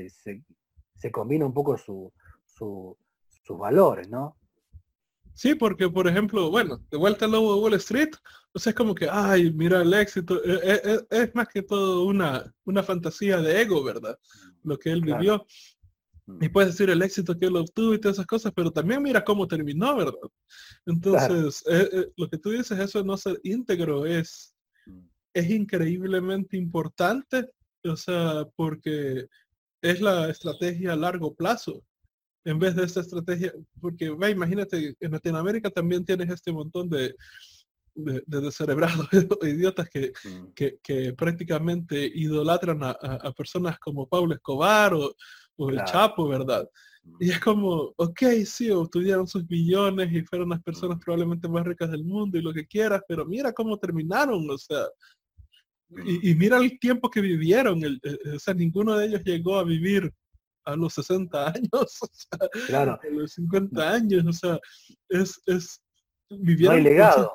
se, 0.09 1.11
combina 1.11 1.45
un 1.45 1.53
poco 1.53 1.77
su, 1.77 2.11
sus 2.45 3.57
valores, 3.57 4.09
¿no? 4.09 4.35
Sí, 5.36 5.53
porque 5.53 5.90
por 5.90 6.07
ejemplo, 6.07 6.49
bueno, 6.49 6.82
de 6.90 6.98
vuelta 6.98 7.26
al 7.26 7.32
lobo 7.32 7.56
de 7.56 7.62
Wall 7.62 7.74
Street, 7.74 8.12
o 8.53 8.60
sea, 8.60 8.70
es 8.70 8.76
como 8.76 8.95
que, 8.95 9.10
ay, 9.12 9.52
mira 9.52 9.82
el 9.82 9.94
éxito, 9.94 10.41
e, 10.41 10.53
e, 10.64 10.82
e, 10.86 11.24
es, 11.24 11.36
más 11.36 11.49
que 11.49 11.62
todo 11.62 12.06
una, 12.06 12.53
una 12.64 12.82
fantasía 12.82 13.41
de 13.41 13.62
ego, 13.62 13.84
¿verdad? 13.84 14.18
Mm, 14.64 14.70
Lo 14.70 14.80
que 14.80 14.91
él 14.91 15.02
vivió. 15.02 15.45
Mm. 16.26 16.41
Y 16.41 16.49
puedes 16.49 16.72
decir 16.72 16.90
el 16.90 17.02
éxito 17.02 17.38
que 17.38 17.48
él 17.48 17.57
obtuvo 17.57 17.94
y 17.94 17.99
todas 17.99 18.16
esas 18.16 18.28
cosas, 18.28 18.53
pero 18.56 18.72
también 18.72 19.03
mira 19.03 19.26
cómo 19.26 19.45
terminó, 19.45 19.98
¿verdad? 19.98 20.14
Entonces, 20.86 21.62
eh, 21.70 21.90
eh, 21.91 22.07
lo 22.16 22.30
que 22.30 22.38
tú 22.38 22.52
dices, 22.52 22.80
eso 22.80 22.99
de 22.99 23.06
no 23.06 23.18
ser 23.18 23.38
íntegro 23.44 24.06
es, 24.06 24.56
mm. 24.86 25.06
es 25.34 25.49
increíblemente 25.49 26.56
importante, 26.56 27.52
o 27.84 27.98
sea, 27.98 28.45
porque 28.56 29.28
es 29.82 29.99
la 29.99 30.30
estrategia 30.30 30.94
a 30.94 30.95
largo 30.95 31.36
plazo 31.36 31.84
en 32.45 32.59
vez 32.59 32.76
de 32.76 32.84
esta 32.84 33.01
estrategia, 33.01 33.53
porque 33.81 34.11
ve, 34.11 34.30
imagínate, 34.30 34.95
en 34.99 35.11
Latinoamérica 35.11 35.69
también 35.69 36.05
tienes 36.05 36.30
este 36.30 36.51
montón 36.51 36.89
de, 36.89 37.15
de, 37.95 38.23
descerebrados 38.27 39.07
idiotas 39.43 39.88
mm. 39.88 40.53
que, 40.53 40.77
que, 40.81 41.13
prácticamente 41.13 42.05
idolatran 42.13 42.84
a, 42.84 43.31
personas 43.35 43.80
como 43.80 44.07
Pablo 44.07 44.35
Escobar 44.35 44.93
o, 44.93 45.15
el 45.69 45.84
Chapo, 45.85 46.27
¿verdad? 46.27 46.69
Mm. 47.03 47.15
Y 47.22 47.30
es 47.31 47.39
como, 47.39 47.93
ok, 47.95 48.22
sí, 48.45 48.69
obtuvieron 48.69 49.27
sus 49.27 49.47
billones 49.47 50.11
y 50.11 50.22
fueron 50.22 50.49
las 50.49 50.61
personas 50.61 50.97
mm. 50.97 50.99
probablemente 50.99 51.47
más 51.47 51.65
ricas 51.65 51.89
del 51.89 52.03
mundo 52.03 52.38
y 52.38 52.43
lo 52.43 52.53
que 52.53 52.67
quieras, 52.67 53.01
pero 53.07 53.26
mira 53.26 53.53
cómo 53.53 53.77
terminaron, 53.77 54.47
o 54.49 54.57
sea, 54.57 54.85
y, 56.03 56.34
mira 56.35 56.57
el 56.57 56.77
tiempo 56.80 57.09
que 57.09 57.22
vivieron, 57.22 57.84
el, 57.84 58.01
o 58.35 58.39
sea, 58.39 58.53
ninguno 58.53 58.97
de 58.97 59.05
ellos 59.05 59.22
llegó 59.23 59.57
a 59.57 59.63
vivir 59.63 60.11
a 60.65 60.75
los 60.75 60.93
60 60.93 61.47
años, 61.47 61.69
o 62.01 62.09
sea, 62.11 62.49
claro. 62.67 62.99
a 63.01 63.09
los 63.11 63.33
50 63.33 63.91
años, 63.91 64.25
o 64.27 64.33
sea, 64.33 64.59
es, 65.09 65.39
es 65.45 65.81
vivieron... 66.29 66.75
No 66.75 66.77
hay 66.77 66.83
legado. 66.83 67.31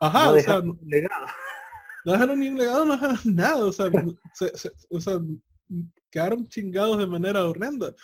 ajá, 0.00 0.30
o 0.30 0.40
sea, 0.40 0.62
legado. 0.86 1.26
no 2.04 2.12
dejaron 2.12 2.40
ni 2.40 2.48
un 2.48 2.58
legado, 2.58 2.84
no 2.84 2.92
dejaron 2.92 3.18
nada, 3.24 3.64
o 3.64 3.72
sea, 3.72 3.86
o 4.90 5.00
sea, 5.00 5.18
quedaron 6.10 6.46
chingados 6.48 6.98
de 6.98 7.06
manera 7.06 7.44
horrenda. 7.44 7.94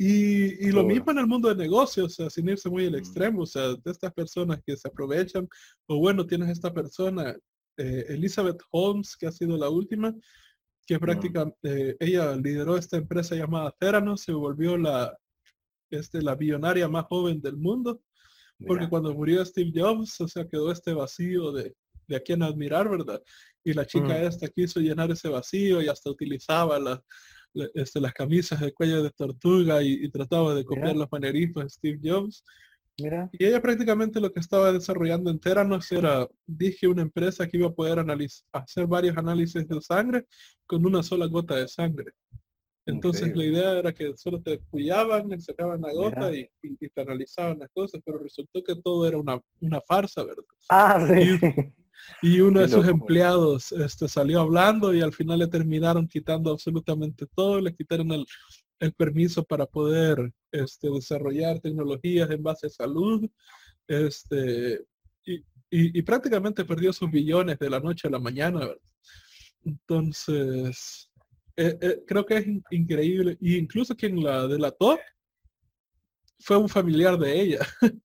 Y, 0.00 0.68
y 0.68 0.70
lo 0.70 0.84
mismo 0.84 1.10
en 1.10 1.18
el 1.18 1.26
mundo 1.26 1.48
de 1.48 1.56
negocios, 1.56 2.06
o 2.06 2.08
sea, 2.08 2.30
sin 2.30 2.48
irse 2.48 2.70
muy 2.70 2.86
al 2.86 2.92
mm. 2.92 2.96
extremo, 2.96 3.42
o 3.42 3.46
sea, 3.46 3.74
de 3.74 3.90
estas 3.90 4.12
personas 4.12 4.60
que 4.64 4.76
se 4.76 4.86
aprovechan, 4.86 5.48
o 5.86 5.98
bueno, 5.98 6.24
tienes 6.24 6.50
esta 6.50 6.72
persona, 6.72 7.36
eh, 7.76 8.04
Elizabeth 8.08 8.60
Holmes, 8.70 9.16
que 9.16 9.26
ha 9.26 9.32
sido 9.32 9.56
la 9.56 9.68
última, 9.68 10.14
que 10.88 10.98
prácticamente 10.98 11.96
ella 12.00 12.34
lideró 12.34 12.78
esta 12.78 12.96
empresa 12.96 13.36
llamada 13.36 13.74
Theranos, 13.78 14.22
se 14.22 14.32
volvió 14.32 14.78
la, 14.78 15.14
este, 15.90 16.22
la 16.22 16.34
billonaria 16.34 16.88
más 16.88 17.04
joven 17.04 17.42
del 17.42 17.58
mundo, 17.58 18.00
porque 18.66 18.88
cuando 18.88 19.12
murió 19.12 19.44
Steve 19.44 19.70
Jobs, 19.72 20.18
o 20.22 20.26
sea, 20.26 20.48
quedó 20.48 20.72
este 20.72 20.94
vacío 20.94 21.52
de, 21.52 21.76
de 22.08 22.16
a 22.16 22.20
quien 22.20 22.42
admirar, 22.42 22.88
¿verdad? 22.88 23.22
Y 23.62 23.74
la 23.74 23.84
chica 23.84 24.08
mm. 24.08 24.24
esta 24.24 24.48
quiso 24.48 24.80
llenar 24.80 25.10
ese 25.10 25.28
vacío 25.28 25.82
y 25.82 25.88
hasta 25.88 26.10
utilizaba 26.10 26.78
la, 26.80 27.02
este, 27.74 28.00
las 28.00 28.14
camisas 28.14 28.58
de 28.60 28.72
cuello 28.72 29.02
de 29.02 29.10
tortuga 29.10 29.82
y, 29.82 30.10
trataba 30.10 30.54
de 30.54 30.64
copiar 30.64 30.96
los 30.96 31.12
manerismos 31.12 31.64
de 31.64 31.70
Steve 31.70 32.00
Jobs. 32.02 32.42
Y 32.98 33.44
ella 33.44 33.62
prácticamente 33.62 34.20
lo 34.20 34.32
que 34.32 34.40
estaba 34.40 34.72
desarrollando 34.72 35.30
en 35.30 35.38
Teranos 35.38 35.90
era, 35.92 36.28
dije, 36.46 36.88
una 36.88 37.02
empresa 37.02 37.46
que 37.46 37.56
iba 37.56 37.68
a 37.68 37.74
poder 37.74 38.04
hacer 38.52 38.86
varios 38.86 39.16
análisis 39.16 39.66
de 39.68 39.80
sangre 39.80 40.26
con 40.66 40.84
una 40.84 41.02
sola 41.02 41.26
gota 41.26 41.54
de 41.54 41.68
sangre. 41.68 42.12
Entonces 42.86 43.36
la 43.36 43.44
idea 43.44 43.78
era 43.78 43.92
que 43.92 44.16
solo 44.16 44.40
te 44.40 44.60
le 44.72 45.40
sacaban 45.40 45.82
la 45.82 45.92
gota 45.92 46.32
y, 46.34 46.48
te 46.60 47.00
analizaban 47.00 47.58
las 47.58 47.68
cosas, 47.70 48.00
pero 48.04 48.18
resultó 48.18 48.64
que 48.64 48.74
todo 48.76 49.06
era 49.06 49.18
una, 49.18 49.38
una 49.60 49.80
farsa, 49.82 50.24
¿verdad? 50.24 50.44
Ah, 50.70 51.06
sí. 51.06 51.38
Y, 52.22 52.40
uno 52.40 52.60
de 52.60 52.68
sus 52.68 52.86
empleados 52.88 53.72
este, 53.72 54.08
salió 54.08 54.40
hablando 54.40 54.94
y 54.94 55.02
al 55.02 55.12
final 55.12 55.40
le 55.40 55.48
terminaron 55.48 56.08
quitando 56.08 56.50
absolutamente 56.50 57.26
todo, 57.34 57.60
le 57.60 57.74
quitaron 57.74 58.10
el, 58.12 58.24
el 58.80 58.92
permiso 58.92 59.44
para 59.44 59.66
poder 59.66 60.32
este, 60.52 60.90
desarrollar 60.90 61.60
tecnologías 61.60 62.30
en 62.30 62.42
base 62.42 62.66
a 62.66 62.70
salud, 62.70 63.28
este, 63.86 64.84
y, 65.70 66.02
prácticamente 66.02 66.64
perdió 66.64 66.92
sus 66.92 67.10
billones 67.10 67.58
de 67.58 67.70
la 67.70 67.80
noche 67.80 68.08
a 68.08 68.10
la 68.10 68.18
mañana. 68.18 68.68
Entonces, 69.64 71.10
eh, 71.56 71.76
eh, 71.80 72.02
creo 72.06 72.24
que 72.24 72.36
es 72.38 72.46
increíble. 72.70 73.36
Y 73.40 73.56
incluso 73.56 73.94
quien 73.94 74.22
la 74.22 74.46
delató 74.46 74.98
fue 76.38 76.56
un 76.56 76.68
familiar 76.68 77.18
de 77.18 77.40
ella. 77.40 77.58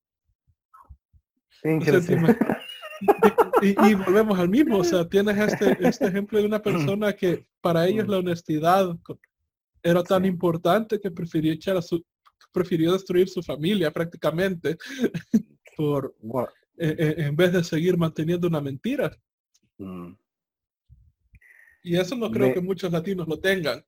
y, 3.62 3.94
volvemos 3.94 4.38
al 4.38 4.48
mismo, 4.48 4.78
o 4.78 4.84
sea, 4.84 5.08
tienes 5.08 5.38
este, 5.38 5.76
este 5.86 6.06
ejemplo 6.06 6.38
de 6.38 6.46
una 6.46 6.62
persona 6.62 7.12
que 7.14 7.46
para 7.60 7.86
ellos 7.86 8.08
la 8.08 8.18
honestidad 8.18 8.96
era 9.84 10.02
tan 10.02 10.24
importante 10.24 10.98
que 10.98 11.10
prefirió 11.10 11.52
echar 11.52 11.76
a 11.76 11.82
su, 11.82 12.02
prefirió 12.52 12.92
destruir 12.92 13.28
su 13.28 13.42
familia 13.42 13.90
prácticamente 13.90 14.76
por 15.76 16.14
e, 16.76 16.88
e, 16.88 17.26
en 17.26 17.36
vez 17.36 17.52
de 17.52 17.62
seguir 17.62 17.96
manteniendo 17.98 18.48
una 18.48 18.60
mentira. 18.60 19.14
Mm. 19.78 20.14
Y 21.82 21.96
eso 21.98 22.16
no 22.16 22.30
creo 22.30 22.54
que 22.54 22.62
muchos 22.62 22.90
latinos 22.90 23.28
lo 23.28 23.38
tengan. 23.38 23.84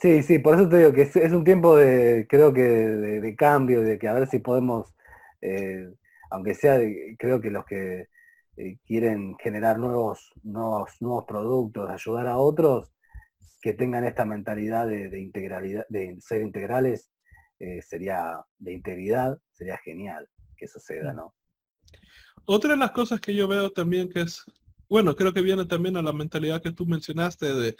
Sí, 0.00 0.22
sí, 0.22 0.38
por 0.38 0.54
eso 0.54 0.68
te 0.68 0.78
digo 0.78 0.92
que 0.92 1.02
es, 1.02 1.32
un 1.32 1.44
tiempo 1.44 1.76
de, 1.76 2.26
creo 2.26 2.54
que 2.54 2.62
de, 2.62 3.36
cambio, 3.36 3.82
de 3.82 3.98
que 3.98 4.08
a 4.08 4.14
ver 4.14 4.26
si 4.26 4.38
podemos, 4.38 4.94
eh, 5.42 5.90
aunque 6.30 6.54
sea, 6.54 6.80
creo 7.18 7.40
que 7.40 7.50
los 7.50 7.66
que 7.66 8.08
eh, 8.56 8.78
quieren 8.86 9.36
generar 9.38 9.78
nuevos, 9.78 10.32
nuevos, 10.42 10.90
nuevos 11.00 11.24
productos, 11.26 11.90
ayudar 11.90 12.26
a 12.28 12.38
otros, 12.38 12.95
que 13.66 13.74
tengan 13.74 14.04
esta 14.04 14.24
mentalidad 14.24 14.86
de, 14.86 15.20
integralidad, 15.20 15.84
de 15.88 16.16
ser 16.20 16.42
integrales, 16.42 17.10
eh, 17.58 17.82
sería 17.82 18.40
de 18.58 18.74
integridad, 18.74 19.36
sería 19.50 19.76
genial 19.78 20.28
que 20.56 20.68
suceda, 20.68 21.12
¿no? 21.12 21.34
Otra 22.44 22.70
de 22.70 22.76
las 22.76 22.92
cosas 22.92 23.20
que 23.20 23.34
yo 23.34 23.48
veo 23.48 23.72
también 23.72 24.08
que 24.08 24.20
es, 24.20 24.44
bueno, 24.88 25.16
creo 25.16 25.34
que 25.34 25.40
viene 25.40 25.64
también 25.64 25.96
a 25.96 26.02
la 26.02 26.12
mentalidad 26.12 26.62
que 26.62 26.70
tú 26.70 26.86
mencionaste 26.86 27.52
de, 27.52 27.76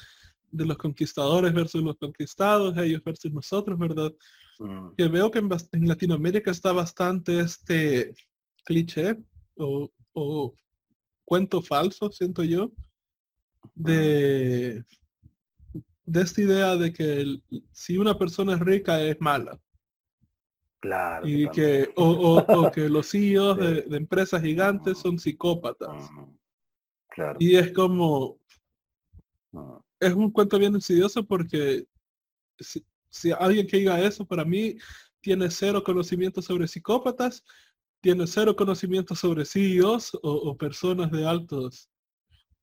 los 0.50 0.76
conquistadores 0.76 1.54
versus 1.54 1.84
los 1.84 1.96
conquistados, 1.98 2.76
ellos 2.78 3.04
versus 3.04 3.32
nosotros, 3.32 3.78
¿verdad? 3.78 4.12
Mm. 4.58 4.88
Que 4.96 5.06
veo 5.06 5.30
que 5.30 5.38
en, 5.38 5.86
Latinoamérica 5.86 6.50
está 6.50 6.72
bastante 6.72 7.38
este 7.38 8.12
cliché 8.64 9.16
o, 9.54 9.88
o 10.14 10.52
cuento 11.24 11.62
falso, 11.62 12.10
siento 12.10 12.42
yo, 12.42 12.72
de, 13.76 14.84
de 16.06 16.22
esta 16.22 16.40
idea 16.40 16.76
de 16.76 16.92
que 16.92 17.40
si 17.72 17.98
una 17.98 18.16
persona 18.16 18.54
es 18.54 18.60
rica 18.60 19.02
es 19.02 19.20
mala. 19.20 19.60
Claro. 20.80 21.26
Y 21.26 21.48
que, 21.50 21.90
o, 21.96 22.70
que 22.72 22.88
los 22.88 23.10
CEOs 23.10 23.58
de, 23.58 23.96
empresas 23.96 24.40
gigantes 24.40 24.98
son 24.98 25.18
psicópatas. 25.18 26.08
Claro. 27.08 27.36
Y 27.40 27.56
es 27.56 27.72
como, 27.72 28.38
es 29.98 30.12
un 30.12 30.30
cuento 30.30 30.58
bien 30.58 30.74
insidioso 30.74 31.24
porque 31.26 31.86
si, 33.10 33.32
alguien 33.32 33.66
que 33.66 33.78
diga 33.78 34.00
eso, 34.00 34.24
para 34.24 34.44
mí, 34.44 34.76
tiene 35.20 35.50
cero 35.50 35.82
conocimiento 35.82 36.40
sobre 36.40 36.68
psicópatas, 36.68 37.42
tiene 38.00 38.26
cero 38.26 38.54
conocimiento 38.54 39.16
sobre 39.16 39.44
CEOs 39.44 40.16
o, 40.22 40.56
personas 40.56 41.10
de 41.10 41.26
altos, 41.26 41.90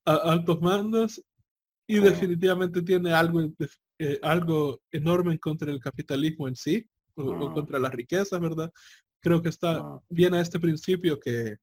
altos 0.06 0.62
mandos 0.62 1.22
y 1.88 2.00
definitivamente 2.00 2.82
tiene 2.82 3.14
algo, 3.14 3.42
eh, 4.00 4.20
algo 4.22 4.82
enorme 4.92 5.38
contra 5.40 5.72
el 5.72 5.80
capitalismo 5.80 6.48
en 6.48 6.56
sí 6.56 6.86
o, 7.16 7.54
contra 7.54 7.80
las 7.80 7.94
riquezas, 7.94 8.40
¿verdad? 8.40 8.72
Creo 9.22 9.42
que 9.42 9.50
está 9.50 9.82
bien 10.10 10.34
a 10.34 10.42
este 10.42 10.60
principio 10.60 11.20
que, 11.20 11.58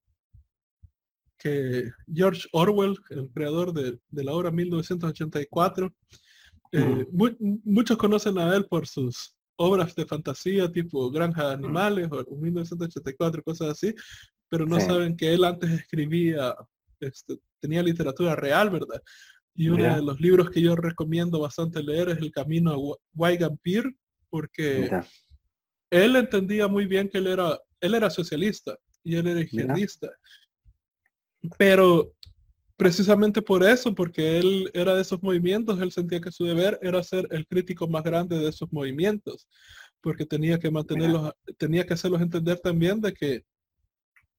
que 1.38 1.90
George 2.12 2.48
Orwell, 2.52 2.96
el 3.10 3.30
creador 3.30 3.72
de, 3.72 3.98
la 4.10 4.32
obra 4.32 4.50
1984, 4.50 5.92
eh, 6.72 7.06
muchos 7.64 7.96
conocen 7.96 8.38
a 8.38 8.54
él 8.54 8.66
por 8.66 8.86
sus 8.86 9.34
obras 9.56 9.94
de 9.94 10.06
fantasía 10.06 10.70
tipo 10.70 11.10
Granja 11.10 11.48
de 11.48 11.54
Animales 11.54 12.08
o 12.10 12.36
1984, 12.36 13.42
cosas 13.42 13.70
así, 13.70 13.94
pero 14.48 14.66
no 14.66 14.80
saben 14.80 15.16
que 15.16 15.34
él 15.34 15.44
antes 15.44 15.70
escribía, 15.70 16.54
este, 16.98 17.38
tenía 17.60 17.82
literatura 17.82 18.34
real, 18.36 18.70
¿verdad? 18.70 19.02
Y 19.60 19.68
uno 19.68 19.94
de 19.94 20.00
los 20.00 20.18
libros 20.18 20.48
que 20.48 20.62
yo 20.62 20.74
recomiendo 20.74 21.38
bastante 21.38 21.82
leer 21.82 22.08
es 22.08 22.16
El 22.16 22.32
Camino 22.32 22.72
a 22.72 22.96
Waigampir, 23.14 23.94
porque 24.30 24.90
él 25.90 26.16
entendía 26.16 26.66
muy 26.66 26.86
bien 26.86 27.10
que 27.10 27.18
él 27.18 27.26
era, 27.26 27.60
él 27.78 27.94
era 27.94 28.08
socialista 28.08 28.78
y 29.04 29.16
él 29.16 29.26
era 29.26 29.40
izquierdista. 29.42 30.08
Pero 31.58 32.14
precisamente 32.78 33.42
por 33.42 33.62
eso, 33.62 33.94
porque 33.94 34.38
él 34.38 34.70
era 34.72 34.94
de 34.94 35.02
esos 35.02 35.22
movimientos, 35.22 35.78
él 35.78 35.92
sentía 35.92 36.22
que 36.22 36.32
su 36.32 36.46
deber 36.46 36.78
era 36.80 37.02
ser 37.02 37.28
el 37.30 37.46
crítico 37.46 37.86
más 37.86 38.02
grande 38.02 38.38
de 38.38 38.48
esos 38.48 38.72
movimientos, 38.72 39.46
porque 40.00 40.24
tenía 40.24 40.58
que 40.58 40.70
mantenerlos, 40.70 41.34
tenía 41.58 41.84
que 41.84 41.92
hacerlos 41.92 42.22
entender 42.22 42.60
también 42.60 42.98
de 43.02 43.12
que 43.12 43.44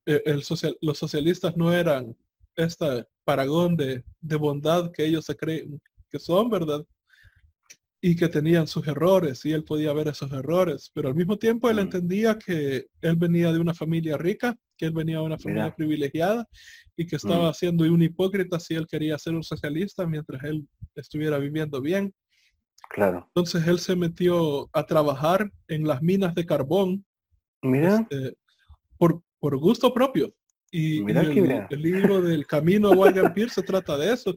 eh, 0.08 0.24
el 0.26 0.42
social, 0.42 0.76
los 0.82 0.98
socialistas 0.98 1.56
no 1.56 1.72
eran 1.72 2.18
esta 2.56 3.08
paragón 3.24 3.76
de, 3.76 4.04
de 4.20 4.36
bondad 4.36 4.92
que 4.92 5.06
ellos 5.06 5.26
se 5.26 5.36
creen 5.36 5.82
que 6.10 6.20
son, 6.20 6.50
¿verdad? 6.50 6.86
y 8.04 8.16
que 8.16 8.28
tenían 8.28 8.66
sus 8.66 8.88
errores 8.88 9.46
y 9.46 9.54
él 9.54 9.64
podía 9.64 9.94
ver 9.94 10.08
esos 10.08 10.32
errores, 10.32 10.90
pero 10.94 11.10
al 11.10 11.16
mismo 11.16 11.38
tiempo 11.38 11.70
él 11.70 11.76
mm. 11.76 11.80
entendía 11.80 12.40
que 12.40 12.88
él 13.00 13.16
venía 13.16 13.54
de 13.54 13.60
una 13.60 13.76
familia 13.76 14.18
rica, 14.18 14.58
que 14.76 14.88
él 14.88 14.92
venía 14.92 15.18
de 15.18 15.24
una 15.24 15.38
familia 15.38 15.74
privilegiada 15.76 16.48
y 16.98 17.06
que 17.06 17.18
estaba 17.18 17.52
mm. 17.52 17.54
siendo 17.54 17.84
un 17.84 18.02
hipócrita 18.02 18.60
si 18.60 18.74
él 18.74 18.88
quería 18.88 19.20
ser 19.20 19.36
un 19.36 19.44
socialista 19.44 20.08
mientras 20.08 20.44
él 20.44 20.68
estuviera 20.96 21.38
viviendo 21.38 21.80
bien. 21.80 22.12
Claro. 22.90 23.26
Entonces 23.28 23.68
él 23.68 23.78
se 23.78 23.96
metió 23.96 24.68
a 24.74 24.84
trabajar 24.84 25.52
en 25.68 25.86
las 25.86 26.02
minas 26.02 26.34
de 26.34 26.46
carbón 26.46 27.06
Mira. 27.62 28.00
Este, 28.10 28.36
por, 28.98 29.22
por 29.40 29.56
gusto 29.58 29.94
propio. 29.94 30.34
Y, 30.72 31.00
el, 31.00 31.82
libro 31.82 32.22
del 32.22 32.48
camino 32.48 32.90
a 32.90 32.96
Wagon 32.96 33.34
se 33.50 33.62
trata 33.62 33.98
de 33.98 34.14
eso, 34.14 34.34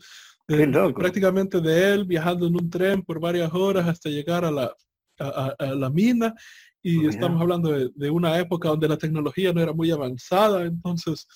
prácticamente 0.95 1.61
de 1.61 1.95
él 1.95 2.05
viajando 2.05 2.49
en 2.49 2.55
un 2.55 2.69
tren 2.69 3.03
por 3.03 3.21
varias 3.21 3.53
horas 3.55 3.87
hasta 3.87 4.11
llegar 4.11 4.45
a 4.45 4.51
la, 4.51 4.75
a, 5.19 5.67
la 5.75 5.91
mina. 5.91 6.35
Y 6.83 7.07
estamos 7.07 7.41
hablando 7.41 7.71
de, 7.71 8.11
una 8.11 8.39
época 8.39 8.69
donde 8.69 8.89
la 8.89 8.99
tecnología 8.99 9.53
no 9.53 9.61
era 9.63 9.73
muy 9.73 9.91
avanzada, 9.91 10.65
entonces 10.67 11.27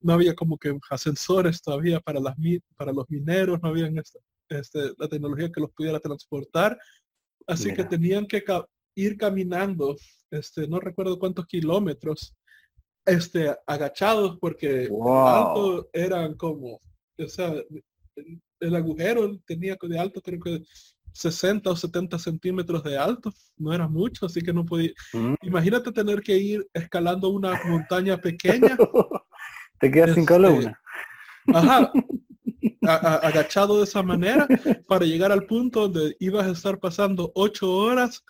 no 0.00 0.14
había 0.14 0.34
como 0.34 0.58
que 0.58 0.76
ascensores 0.88 1.62
todavía 1.62 2.00
para, 2.00 2.18
las, 2.18 2.34
para 2.76 2.92
los 2.92 3.08
mineros, 3.08 3.60
no 3.62 3.68
había 3.68 3.88
este, 4.48 4.92
la 4.98 5.06
tecnología 5.06 5.52
que 5.52 5.60
los 5.60 5.70
pudiera 5.70 6.00
transportar. 6.00 6.76
Así 7.46 7.72
que 7.72 7.84
tenían 7.84 8.26
que 8.26 8.42
ir 8.96 9.16
caminando, 9.16 9.96
este, 10.30 10.66
no 10.66 10.80
recuerdo 10.80 11.18
cuántos 11.18 11.46
kilómetros, 11.46 12.34
este, 13.06 13.54
agachados 13.66 14.38
porque 14.40 14.88
alto 14.90 15.88
eran 15.92 16.34
como, 16.34 16.80
o 17.18 17.28
sea, 17.28 17.52
el, 18.60 18.76
agujero 18.76 19.38
tenía 19.46 19.76
de 19.80 19.98
alto 19.98 20.20
creo 20.20 20.40
que 20.40 20.62
60 21.12 21.70
o 21.70 21.76
70 21.76 22.18
centímetros 22.18 22.84
de 22.84 22.96
alto, 22.96 23.32
no 23.56 23.72
era 23.72 23.88
mucho, 23.88 24.26
así 24.26 24.40
que 24.40 24.52
no 24.52 24.64
podía. 24.64 24.92
Mm. 25.12 25.34
Imagínate 25.42 25.92
tener 25.92 26.20
que 26.20 26.36
ir 26.36 26.68
escalando 26.72 27.30
una 27.30 27.60
montaña 27.64 28.16
pequeña. 28.16 28.76
Te 29.80 29.90
quedas 29.90 30.14
sin 30.14 30.26
columna. 30.26 30.78
Este, 31.46 31.58
ajá, 31.58 31.92
agachado 33.26 33.78
de 33.78 33.84
esa 33.84 34.02
manera 34.02 34.46
para 34.86 35.04
llegar 35.04 35.32
al 35.32 35.46
punto 35.46 35.88
donde 35.88 36.16
ibas 36.20 36.46
a 36.46 36.52
estar 36.52 36.78
pasando 36.78 37.32
ocho 37.34 37.70
horas 37.72 38.24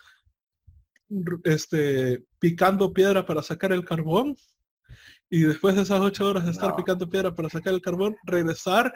este, 1.43 2.23
picando 2.39 2.93
piedra 2.93 3.25
para 3.25 3.43
sacar 3.43 3.71
el 3.73 3.85
carbón 3.85 4.35
y 5.31 5.41
después 5.41 5.75
de 5.75 5.81
esas 5.81 5.99
ocho 5.99 6.27
horas 6.27 6.45
de 6.45 6.51
estar 6.51 6.75
picando 6.75 7.09
piedra 7.09 7.33
para 7.33 7.49
sacar 7.49 7.73
el 7.73 7.81
carbón, 7.81 8.15
regresar 8.25 8.93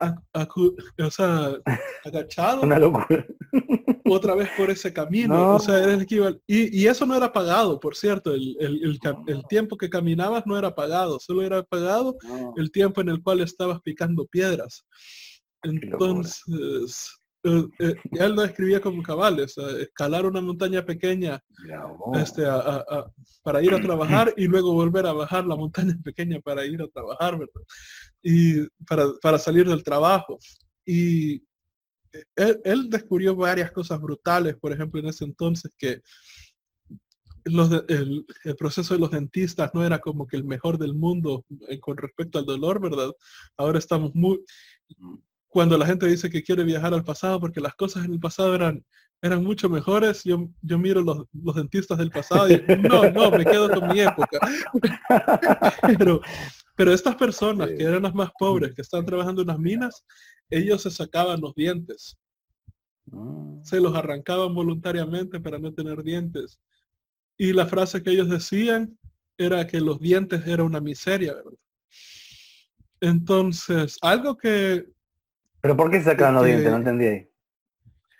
o 0.00 1.10
sea, 1.10 1.56
agachado. 2.04 2.62
Una 2.62 2.78
locura. 2.78 3.26
Otra 4.06 4.34
vez 4.34 4.50
por 4.56 4.70
ese 4.70 4.92
camino. 4.92 5.54
O 5.54 5.58
sea, 5.58 5.82
eres 5.82 6.06
y, 6.46 6.82
y, 6.82 6.86
eso 6.86 7.06
no 7.06 7.16
era 7.16 7.32
pagado, 7.32 7.80
por 7.80 7.96
cierto. 7.96 8.34
El, 8.34 8.56
el, 8.60 8.98
el, 9.26 9.46
tiempo 9.48 9.76
que 9.76 9.88
caminabas 9.88 10.46
no 10.46 10.58
era 10.58 10.74
pagado. 10.74 11.18
Solo 11.20 11.42
era 11.42 11.62
pagado 11.62 12.16
el 12.56 12.70
tiempo 12.70 13.00
en 13.00 13.08
el 13.08 13.22
cual 13.22 13.40
estabas 13.40 13.80
picando 13.80 14.26
piedras. 14.26 14.84
Entonces, 15.62 17.18
eh, 17.44 17.68
eh, 17.78 17.94
él 18.12 18.34
lo 18.34 18.42
escribía 18.42 18.80
como 18.80 19.02
cabales, 19.02 19.58
escalar 19.58 20.24
una 20.24 20.40
montaña 20.40 20.82
pequeña 20.82 21.42
este, 22.14 22.42
para 23.42 23.62
ir 23.62 23.74
a 23.74 23.80
trabajar 23.82 24.32
y 24.36 24.46
luego 24.46 24.72
volver 24.72 25.06
a 25.06 25.12
bajar 25.12 25.46
la 25.46 25.54
montaña 25.54 25.94
pequeña 26.04 26.40
para 26.40 26.64
ir 26.64 26.80
a 26.80 26.88
trabajar, 26.88 27.38
¿verdad? 27.38 27.60
Y 28.22 28.66
para, 29.20 29.38
salir 29.38 29.68
del 29.68 29.84
trabajo. 29.84 30.38
Y 30.86 31.42
él, 32.34 32.88
descubrió 32.88 33.36
varias 33.36 33.70
cosas 33.72 34.00
brutales, 34.00 34.56
por 34.56 34.72
ejemplo, 34.72 35.00
en 35.00 35.08
ese 35.08 35.24
entonces 35.24 35.70
que 35.76 36.00
los 37.44 37.70
el, 37.88 38.24
el, 38.44 38.56
proceso 38.56 38.94
de 38.94 39.00
los 39.00 39.10
dentistas 39.10 39.70
no 39.74 39.84
era 39.84 39.98
como 39.98 40.26
que 40.26 40.38
el 40.38 40.44
mejor 40.44 40.78
del 40.78 40.94
mundo 40.94 41.44
eh, 41.68 41.78
con 41.78 41.98
respecto 41.98 42.38
al 42.38 42.46
dolor, 42.46 42.80
¿verdad? 42.80 43.12
Ahora 43.58 43.78
estamos 43.78 44.14
muy, 44.14 44.42
cuando 45.54 45.78
la 45.78 45.86
gente 45.86 46.08
dice 46.08 46.28
que 46.28 46.42
quiere 46.42 46.64
viajar 46.64 46.92
al 46.92 47.04
pasado 47.04 47.38
porque 47.38 47.60
las 47.60 47.76
cosas 47.76 48.04
en 48.04 48.12
el 48.12 48.18
pasado 48.18 48.56
eran, 48.56 48.84
eran 49.22 49.44
mucho 49.44 49.68
mejores, 49.68 50.24
yo, 50.24 50.48
yo 50.62 50.78
miro 50.80 51.00
los, 51.00 51.28
los 51.32 51.54
dentistas 51.54 51.96
del 51.96 52.10
pasado 52.10 52.50
y 52.50 52.60
no, 52.82 53.08
no, 53.12 53.30
me 53.30 53.44
quedo 53.44 53.70
con 53.70 53.86
mi 53.86 54.00
época. 54.00 54.40
pero, 55.96 56.20
pero 56.74 56.92
estas 56.92 57.14
personas 57.14 57.68
que 57.68 57.84
eran 57.84 58.02
las 58.02 58.16
más 58.16 58.32
pobres, 58.36 58.74
que 58.74 58.82
están 58.82 59.06
trabajando 59.06 59.42
en 59.42 59.46
las 59.46 59.58
minas, 59.60 60.04
ellos 60.50 60.82
se 60.82 60.90
sacaban 60.90 61.40
los 61.40 61.54
dientes. 61.54 62.18
Ah. 63.12 63.60
Se 63.62 63.78
los 63.78 63.94
arrancaban 63.94 64.52
voluntariamente 64.56 65.38
para 65.38 65.60
no 65.60 65.72
tener 65.72 66.02
dientes. 66.02 66.58
Y 67.38 67.52
la 67.52 67.66
frase 67.66 68.02
que 68.02 68.10
ellos 68.10 68.28
decían 68.28 68.98
era 69.38 69.68
que 69.68 69.80
los 69.80 70.00
dientes 70.00 70.44
era 70.48 70.64
una 70.64 70.80
miseria, 70.80 71.32
¿verdad? 71.32 71.52
Entonces, 73.00 73.98
algo 74.00 74.36
que 74.36 74.93
¿Pero 75.64 75.78
por 75.78 75.90
qué 75.90 75.96
se 75.96 76.10
sacaban 76.10 76.34
los 76.34 76.44
dientes? 76.44 76.70
No 76.70 76.76
entendí 76.76 77.06
ahí. 77.06 77.30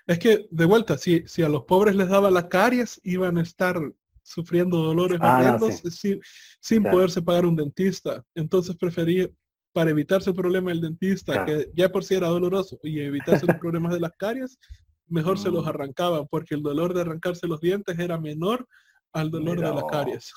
Es 0.07 0.19
que, 0.19 0.49
de 0.51 0.65
vuelta, 0.65 0.97
si, 0.97 1.25
si 1.27 1.43
a 1.43 1.49
los 1.51 1.65
pobres 1.65 1.95
les 1.95 2.09
daba 2.09 2.31
la 2.31 2.49
caries, 2.49 2.99
iban 3.05 3.37
a 3.37 3.43
estar 3.43 3.79
sufriendo 4.23 4.79
dolores 4.79 5.19
ah, 5.21 5.59
sin, 5.91 6.23
sin 6.59 6.83
poderse 6.83 7.21
pagar 7.21 7.45
un 7.45 7.55
dentista. 7.55 8.25
Entonces 8.35 8.75
prefería, 8.77 9.29
para 9.75 9.91
evitarse 9.91 10.31
el 10.31 10.37
problema 10.37 10.71
del 10.71 10.81
dentista, 10.81 11.45
que 11.45 11.71
ya 11.75 11.93
por 11.93 12.03
sí 12.03 12.15
era 12.15 12.29
doloroso, 12.29 12.79
y 12.83 13.01
evitarse 13.01 13.45
los 13.45 13.57
problemas 13.61 13.93
de 13.93 14.01
las 14.01 14.12
caries, 14.16 14.59
mejor 15.07 15.39
se 15.39 15.51
los 15.51 15.66
mm. 15.66 15.69
arrancaban, 15.69 16.27
porque 16.29 16.55
el 16.55 16.62
dolor 16.62 16.95
de 16.95 17.03
arrancarse 17.03 17.47
los 17.47 17.61
dientes 17.61 17.99
era 17.99 18.19
menor 18.19 18.66
al 19.12 19.31
dolor 19.31 19.61
de 19.61 19.71
las 19.71 19.85
caries. 19.91 20.33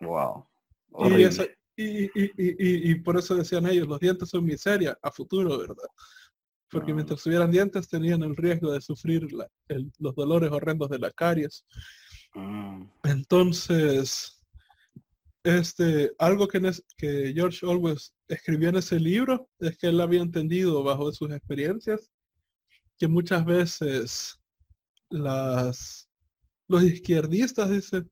Wow. 0.00 0.48
Y, 1.04 1.22
por 3.04 3.18
eso 3.18 3.34
decían 3.34 3.66
ellos, 3.66 3.86
los 3.88 4.00
dientes 4.00 4.28
son 4.28 4.44
miseria 4.44 4.98
a 5.02 5.10
futuro, 5.10 5.58
¿verdad? 5.58 5.88
Porque 6.70 6.92
mientras 6.92 7.22
tuvieran 7.22 7.50
dientes 7.50 7.88
tenían 7.88 8.22
el 8.22 8.36
riesgo 8.36 8.72
de 8.72 8.80
sufrir 8.80 9.26
los 9.98 10.14
dolores 10.14 10.50
horrendos 10.50 10.90
de 10.90 10.98
las 10.98 11.14
caries. 11.14 11.64
Mm. 12.34 12.84
Entonces, 13.04 14.42
este, 15.44 16.12
algo 16.18 16.48
que, 16.48 16.60
que 16.98 17.32
George 17.34 17.64
Always 17.64 18.12
escribió 18.26 18.70
en 18.70 18.76
ese 18.76 18.98
libro 18.98 19.48
es 19.60 19.78
que 19.78 19.86
él 19.88 20.00
había 20.00 20.20
entendido 20.20 20.82
bajo 20.82 21.12
sus 21.12 21.30
experiencias 21.30 22.10
que 22.98 23.06
muchas 23.06 23.44
veces 23.44 24.40
las, 25.10 26.08
los 26.68 26.82
izquierdistas, 26.82 27.70
dicen, 27.70 28.10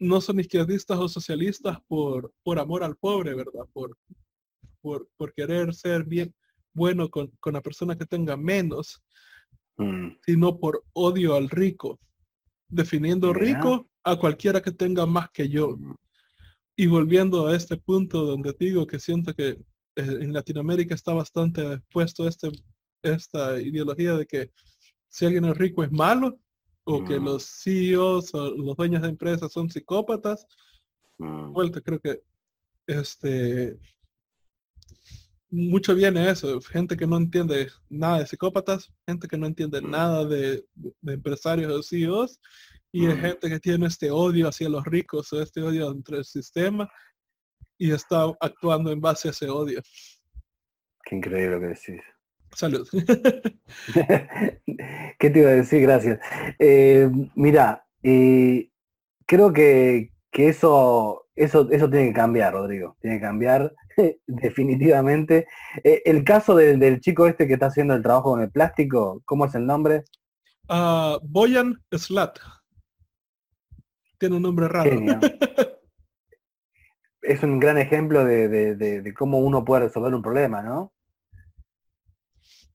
no 0.00 0.20
son 0.20 0.40
izquierdistas 0.40 0.98
o 0.98 1.08
socialistas 1.08 1.78
por, 1.86 2.32
por 2.42 2.58
amor 2.58 2.82
al 2.82 2.96
pobre, 2.96 3.34
¿verdad? 3.34 3.64
Por, 3.72 3.96
por, 4.80 5.34
querer 5.34 5.74
ser 5.74 6.04
bien 6.04 6.34
bueno 6.72 7.10
con, 7.10 7.30
la 7.52 7.60
persona 7.60 7.96
que 7.96 8.06
tenga 8.06 8.36
menos, 8.36 9.02
mm. 9.76 10.08
sino 10.24 10.58
por 10.58 10.84
odio 10.94 11.34
al 11.34 11.50
rico, 11.50 12.00
definiendo 12.68 13.32
rico 13.34 13.88
a 14.02 14.16
cualquiera 14.16 14.62
que 14.62 14.72
tenga 14.72 15.04
más 15.04 15.30
que 15.30 15.48
yo. 15.48 15.76
Mm. 15.76 15.94
Y 16.76 16.86
volviendo 16.86 17.46
a 17.46 17.54
este 17.54 17.76
punto 17.76 18.24
donde 18.24 18.56
digo 18.58 18.86
que 18.86 18.98
siento 18.98 19.34
que 19.34 19.48
eh, 19.48 19.58
en 19.96 20.32
Latinoamérica 20.32 20.94
está 20.94 21.12
bastante 21.12 21.80
puesto 21.92 22.26
este, 22.26 22.50
esta 23.02 23.60
ideología 23.60 24.14
de 24.14 24.24
que 24.24 24.50
si 25.08 25.26
alguien 25.26 25.44
es 25.44 25.58
rico 25.58 25.84
es 25.84 25.92
malo, 25.92 26.38
o 26.90 27.04
que 27.04 27.18
mm. 27.18 27.24
los 27.24 27.44
CEOs 27.62 28.34
o 28.34 28.50
los 28.50 28.76
dueños 28.76 29.02
de 29.02 29.08
empresas 29.08 29.52
son 29.52 29.70
psicópatas. 29.70 30.46
Mm. 31.18 31.52
Vuelta, 31.52 31.80
creo 31.80 32.00
que 32.00 32.22
este 32.86 33.78
mucho 35.52 35.96
viene 35.96 36.30
eso, 36.30 36.60
gente 36.60 36.96
que 36.96 37.08
no 37.08 37.16
entiende 37.16 37.68
nada 37.88 38.20
de 38.20 38.26
psicópatas, 38.26 38.92
gente 39.04 39.26
que 39.26 39.36
no 39.36 39.46
entiende 39.46 39.80
mm. 39.80 39.90
nada 39.90 40.24
de, 40.24 40.64
empresarios 41.06 41.72
o 41.72 41.82
CEOs, 41.82 42.40
y 42.92 43.06
de 43.06 43.16
gente 43.16 43.48
que 43.48 43.60
tiene 43.60 43.86
este 43.86 44.10
odio 44.10 44.48
hacia 44.48 44.68
los 44.68 44.84
ricos 44.84 45.32
o 45.32 45.40
este 45.40 45.62
odio 45.62 45.90
entre 45.90 46.18
el 46.18 46.24
sistema 46.24 46.90
y 47.78 47.92
está 47.92 48.24
actuando 48.40 48.90
en 48.90 49.00
base 49.00 49.28
a 49.28 49.30
ese 49.30 49.48
odio. 49.48 49.80
Qué 51.04 51.16
increíble 51.16 51.60
que 51.60 51.66
decís. 51.66 52.02
Salud. 52.54 52.88
¿Qué 55.18 55.30
te 55.30 55.38
iba 55.38 55.50
a 55.50 55.54
decir? 55.54 55.82
Gracias. 55.82 56.18
Eh, 56.58 57.08
mira, 57.34 57.84
creo 58.02 59.52
que, 59.52 60.10
eso, 60.32 61.26
eso, 61.34 61.68
eso 61.70 61.90
tiene 61.90 62.08
que 62.08 62.14
cambiar, 62.14 62.54
Rodrigo. 62.54 62.96
Tiene 63.00 63.18
que 63.18 63.22
cambiar 63.22 63.72
definitivamente. 64.26 65.46
Eh, 65.84 66.02
el 66.04 66.24
caso 66.24 66.56
del, 66.56 67.00
chico 67.00 67.26
este 67.26 67.46
que 67.46 67.54
está 67.54 67.66
haciendo 67.66 67.94
el 67.94 68.02
trabajo 68.02 68.32
con 68.32 68.42
el 68.42 68.50
plástico, 68.50 69.22
¿cómo 69.24 69.46
es 69.46 69.54
el 69.54 69.66
nombre? 69.66 70.04
Uh, 70.68 71.18
Boyan 71.22 71.76
Slat. 71.92 72.38
Tiene 74.18 74.36
un 74.36 74.42
nombre 74.42 74.68
raro. 74.68 74.90
es 77.22 77.42
un 77.42 77.60
gran 77.60 77.78
ejemplo 77.78 78.24
de 78.24 79.14
cómo 79.16 79.38
uno 79.38 79.64
puede 79.64 79.84
resolver 79.84 80.14
un 80.14 80.22
problema, 80.22 80.62
¿no? 80.62 80.92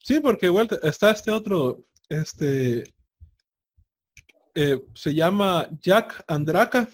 Sí, 0.05 0.19
porque 0.19 0.45
igual 0.45 0.67
está 0.83 1.09
este 1.09 1.31
otro, 1.31 1.83
este, 2.09 2.83
eh, 4.53 4.79
se 4.93 5.15
llama 5.15 5.67
Jack 5.81 6.23
Andraka. 6.27 6.87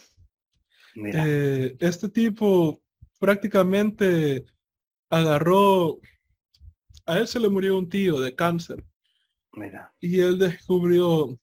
Eh, 0.95 1.75
este 1.81 2.07
tipo 2.07 2.81
prácticamente 3.19 4.45
agarró, 5.09 5.99
a 7.05 7.17
él 7.17 7.27
se 7.27 7.41
le 7.41 7.49
murió 7.49 7.77
un 7.77 7.89
tío 7.89 8.17
de 8.17 8.33
cáncer. 8.33 8.81
Y 9.99 10.21
él 10.21 10.39
descubrió, 10.39 11.37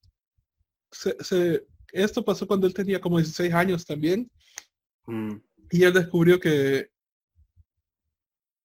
esto 1.93 2.25
pasó 2.25 2.47
cuando 2.47 2.67
él 2.67 2.73
tenía 2.73 2.99
como 2.99 3.19
16 3.19 3.53
años 3.53 3.85
también. 3.85 4.31
Mm. 5.07 5.35
Y 5.71 5.83
él 5.85 5.93
descubrió 5.93 6.41
que 6.41 6.89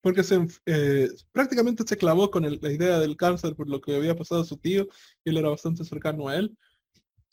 porque 0.04 0.22
se, 0.22 0.46
eh, 0.66 1.08
prácticamente 1.32 1.86
se 1.88 1.96
clavó 1.96 2.30
con 2.30 2.44
la 2.44 2.72
idea 2.72 3.00
del 3.00 3.16
cáncer 3.16 3.56
por 3.56 3.70
lo 3.70 3.80
que 3.80 3.96
había 3.96 4.18
pasado 4.18 4.42
a 4.42 4.46
su 4.46 4.58
tío 4.58 4.86
y 5.24 5.30
él 5.30 5.38
era 5.38 5.48
bastante 5.48 5.86
cercano 5.86 6.28
a 6.28 6.36
él. 6.36 6.58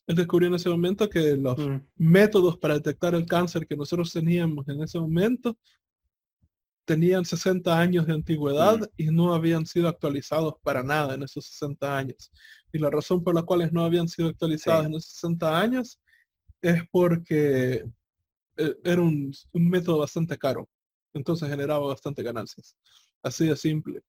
Él 0.07 0.15
descubrió 0.15 0.49
en 0.49 0.55
ese 0.55 0.69
momento 0.69 1.11
que 1.11 1.37
los 1.37 1.59
mm. 1.59 1.81
métodos 1.97 2.57
para 2.59 2.75
detectar 2.75 3.17
el 3.17 3.27
cáncer 3.27 3.67
que 3.67 3.75
nosotros 3.75 4.13
teníamos 4.13 4.69
en 4.69 4.85
ese 4.85 5.01
momento 5.01 5.59
tenían 6.85 7.25
60 7.25 7.77
años 7.77 8.07
de 8.07 8.15
antigüedad 8.15 8.79
mm. 8.79 8.85
y 8.97 9.05
no 9.07 9.35
habían 9.35 9.67
sido 9.67 9.89
actualizados 9.89 10.55
para 10.63 10.85
nada 10.85 11.17
en 11.17 11.25
esos 11.25 11.47
60 11.47 11.99
años. 11.99 12.31
Y 12.73 12.79
la 12.79 12.89
razón 12.89 13.25
por 13.25 13.35
la 13.35 13.43
cual 13.43 13.69
no 13.73 13.85
habían 13.85 14.07
sido 14.07 14.29
actualizados 14.29 14.87
en 14.87 14.95
esos 14.95 15.11
60 15.15 15.61
años 15.61 16.01
es 16.63 16.85
porque 16.93 17.85
eh, 18.59 18.77
era 18.85 19.03
un 19.03 19.33
método 19.55 19.99
bastante 19.99 20.39
caro 20.39 20.69
entonces 21.15 21.49
generaba 21.49 21.87
bastante 21.87 22.23
ganancias. 22.23 22.77
Así 23.23 23.47
de 23.47 23.57
simple. 23.57 24.03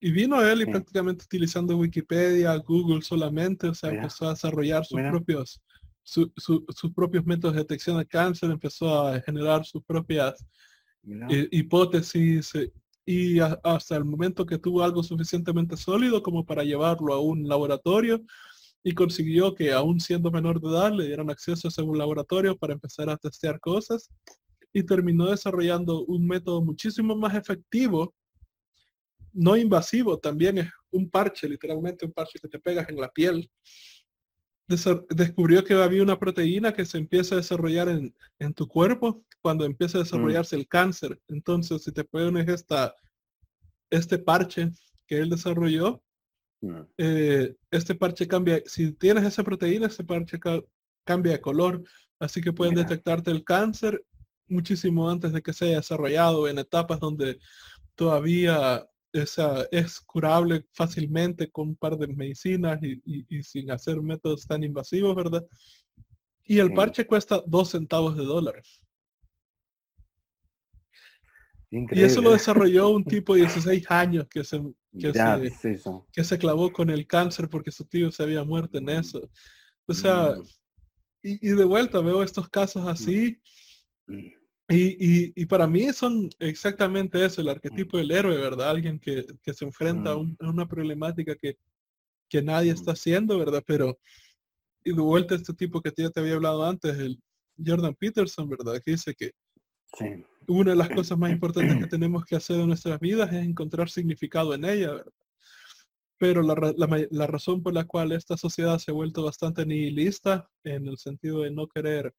Y 0.00 0.10
vino 0.10 0.42
él 0.42 0.62
y 0.62 0.66
prácticamente 0.66 1.24
utilizando 1.24 1.76
Wikipedia, 1.76 2.56
Google 2.56 3.02
solamente, 3.02 3.68
o 3.68 3.74
sea, 3.74 3.90
empezó 3.90 4.26
a 4.26 4.30
desarrollar 4.30 4.84
sus 4.84 5.00
propios 5.00 5.62
sus 6.04 6.92
propios 6.94 7.24
métodos 7.24 7.54
de 7.54 7.60
detección 7.60 7.98
de 7.98 8.06
cáncer, 8.06 8.50
empezó 8.50 9.06
a 9.06 9.20
generar 9.20 9.64
sus 9.64 9.82
propias 9.84 10.44
eh, 11.30 11.48
hipótesis 11.50 12.54
eh, 12.54 12.72
y 13.04 13.38
hasta 13.40 13.96
el 13.96 14.04
momento 14.04 14.46
que 14.46 14.58
tuvo 14.58 14.82
algo 14.82 15.02
suficientemente 15.02 15.76
sólido 15.76 16.22
como 16.22 16.44
para 16.44 16.62
llevarlo 16.62 17.12
a 17.12 17.20
un 17.20 17.48
laboratorio 17.48 18.22
y 18.84 18.94
consiguió 18.94 19.54
que 19.54 19.72
aún 19.72 20.00
siendo 20.00 20.30
menor 20.30 20.60
de 20.60 20.68
edad 20.68 20.92
le 20.92 21.06
dieran 21.06 21.30
acceso 21.30 21.66
a 21.66 21.70
ese 21.70 21.82
laboratorio 21.82 22.56
para 22.56 22.72
empezar 22.72 23.08
a 23.10 23.16
testear 23.16 23.58
cosas 23.60 24.10
y 24.72 24.82
terminó 24.82 25.26
desarrollando 25.26 26.04
un 26.04 26.26
método 26.26 26.62
muchísimo 26.62 27.14
más 27.14 27.34
efectivo, 27.34 28.14
no 29.32 29.56
invasivo, 29.56 30.18
también 30.18 30.58
es 30.58 30.70
un 30.90 31.10
parche, 31.10 31.48
literalmente 31.48 32.04
un 32.04 32.12
parche 32.12 32.38
que 32.38 32.48
te 32.48 32.58
pegas 32.58 32.88
en 32.88 33.00
la 33.00 33.10
piel. 33.10 33.50
descubrió 35.10 35.64
que 35.64 35.74
había 35.74 36.02
una 36.02 36.18
proteína 36.18 36.72
que 36.72 36.84
se 36.84 36.98
empieza 36.98 37.34
a 37.34 37.38
desarrollar 37.38 37.88
en, 37.88 38.54
tu 38.54 38.68
cuerpo 38.68 39.24
cuando 39.40 39.64
empieza 39.64 39.98
a 39.98 40.00
mm. 40.00 40.04
desarrollarse 40.04 40.56
el 40.56 40.68
cáncer. 40.68 41.20
Entonces, 41.28 41.82
si 41.82 41.92
te 41.92 42.04
pones 42.04 42.48
esta, 42.48 42.94
este 43.90 44.18
parche 44.18 44.70
que 45.06 45.18
él 45.18 45.30
desarrolló, 45.30 46.02
mm. 46.60 46.80
eh, 46.98 47.56
este 47.70 47.94
parche 47.94 48.28
cambia, 48.28 48.62
si 48.66 48.92
tienes 48.92 49.24
esa 49.24 49.42
proteína, 49.42 49.86
ese 49.86 50.04
parche 50.04 50.38
cambia 51.04 51.32
de 51.32 51.40
color, 51.40 51.82
así 52.18 52.40
que 52.40 52.52
pueden 52.52 52.74
detectarte 52.74 53.30
el 53.30 53.44
cáncer 53.44 54.04
muchísimo 54.52 55.10
antes 55.10 55.32
de 55.32 55.42
que 55.42 55.52
se 55.52 55.66
haya 55.66 55.76
desarrollado 55.76 56.48
en 56.48 56.58
etapas 56.58 57.00
donde 57.00 57.38
todavía 57.94 58.86
esa 59.12 59.66
es 59.70 60.00
curable 60.00 60.64
fácilmente 60.72 61.50
con 61.50 61.68
un 61.68 61.76
par 61.76 61.98
de 61.98 62.08
medicinas 62.08 62.80
y, 62.82 63.42
sin 63.42 63.70
hacer 63.70 64.00
métodos 64.00 64.46
tan 64.46 64.64
invasivos, 64.64 65.14
¿verdad? 65.14 65.44
Y 66.44 66.58
el 66.58 66.72
parche 66.72 67.06
cuesta 67.06 67.42
dos 67.46 67.70
centavos 67.70 68.16
de 68.16 68.24
dólares. 68.24 68.82
Y 71.70 72.02
eso 72.02 72.20
lo 72.20 72.32
desarrolló 72.32 72.90
un 72.90 73.04
tipo 73.04 73.34
de 73.34 73.42
16 73.42 73.90
años 73.90 74.26
que 74.28 74.44
se, 74.44 74.60
que, 76.12 76.24
se, 76.24 76.38
clavó 76.38 76.72
con 76.72 76.90
el 76.90 77.06
cáncer 77.06 77.48
porque 77.48 77.70
su 77.70 77.84
tío 77.84 78.10
se 78.10 78.22
había 78.22 78.44
muerto 78.44 78.78
en 78.78 78.88
eso. 78.88 79.30
O 79.86 79.94
sea, 79.94 80.34
mm. 80.36 80.42
y, 81.22 81.48
de 81.48 81.64
vuelta 81.64 82.00
veo 82.00 82.22
estos 82.22 82.48
casos 82.48 82.86
así 82.86 83.38
mm. 84.06 84.41
Y, 84.68 85.46
para 85.46 85.66
mí 85.66 85.92
son 85.92 86.30
exactamente 86.38 87.24
eso, 87.24 87.40
el 87.40 87.48
arquetipo 87.48 87.98
del 87.98 88.10
héroe, 88.10 88.36
¿verdad? 88.36 88.70
Alguien 88.70 88.98
que, 88.98 89.26
se 89.52 89.64
enfrenta 89.64 90.12
a, 90.12 90.16
una 90.16 90.66
problemática 90.66 91.34
que, 91.36 91.56
nadie 92.42 92.72
está 92.72 92.92
haciendo, 92.92 93.38
¿verdad? 93.38 93.62
Pero, 93.66 93.98
y 94.84 94.94
de 94.94 95.02
vuelta 95.02 95.34
este 95.34 95.52
tipo 95.52 95.82
que 95.82 95.92
ya 95.94 96.10
te 96.10 96.20
había 96.20 96.34
hablado 96.34 96.64
antes, 96.64 96.96
el 96.96 97.20
Jordan 97.64 97.94
Peterson, 97.94 98.48
¿verdad? 98.48 98.80
Que 98.82 98.92
dice 98.92 99.14
que 99.14 99.32
una 100.48 100.70
de 100.70 100.76
las 100.76 100.88
cosas 100.88 101.18
más 101.18 101.30
importantes 101.30 101.76
que 101.76 101.86
tenemos 101.86 102.24
que 102.24 102.36
hacer 102.36 102.58
en 102.58 102.68
nuestras 102.68 102.98
vidas 102.98 103.30
es 103.32 103.44
encontrar 103.44 103.90
significado 103.90 104.54
en 104.54 104.64
ella, 104.64 104.92
¿verdad? 104.92 105.12
Pero 106.18 106.40
la, 106.40 106.74
la 107.10 107.26
razón 107.26 107.62
por 107.62 107.74
la 107.74 107.84
cual 107.84 108.12
esta 108.12 108.36
sociedad 108.36 108.78
se 108.78 108.92
ha 108.92 108.94
vuelto 108.94 109.24
bastante 109.24 109.66
nihilista, 109.66 110.48
en 110.64 110.86
el 110.86 110.96
sentido 110.96 111.42
de 111.42 111.50
no 111.50 111.66
querer 111.66 112.14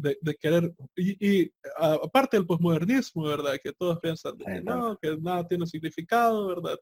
de, 0.00 0.36
querer, 0.36 0.74
y, 0.96 1.50
aparte 1.78 2.36
del 2.36 2.46
posmodernismo, 2.46 3.24
¿verdad? 3.24 3.56
Que 3.62 3.72
todos 3.72 3.98
piensan 4.00 4.36
que 4.36 4.60
no, 4.60 4.98
que 5.00 5.16
nada 5.16 5.46
tiene 5.46 5.66
significado, 5.66 6.48
¿verdad? 6.48 6.78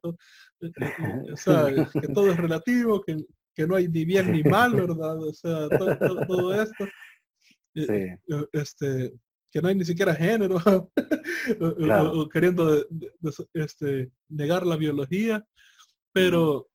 Eh, 0.61 0.71
eh, 0.81 0.93
o 1.33 1.37
sea, 1.37 1.67
que 1.93 2.09
todo 2.09 2.31
es 2.31 2.37
relativo, 2.37 3.03
que, 3.03 3.17
que, 3.55 3.67
no 3.67 3.77
hay 3.77 3.89
ni 3.89 4.05
bien 4.05 4.33
ni 4.33 4.43
mal, 4.43 4.73
¿verdad? 4.75 5.23
O 5.23 5.33
sea, 5.33 5.69
todo, 5.69 6.63
esto. 6.63 6.85
Este, 8.53 9.13
que 9.51 9.63
no 9.63 9.69
hay 9.69 9.75
ni 9.75 9.85
siquiera 9.85 10.15
género, 10.15 10.57
o, 11.61 12.29
queriendo 12.29 12.87
este, 13.53 14.11
negar 14.29 14.67
la 14.67 14.77
biología, 14.77 15.45
pero 16.13 16.69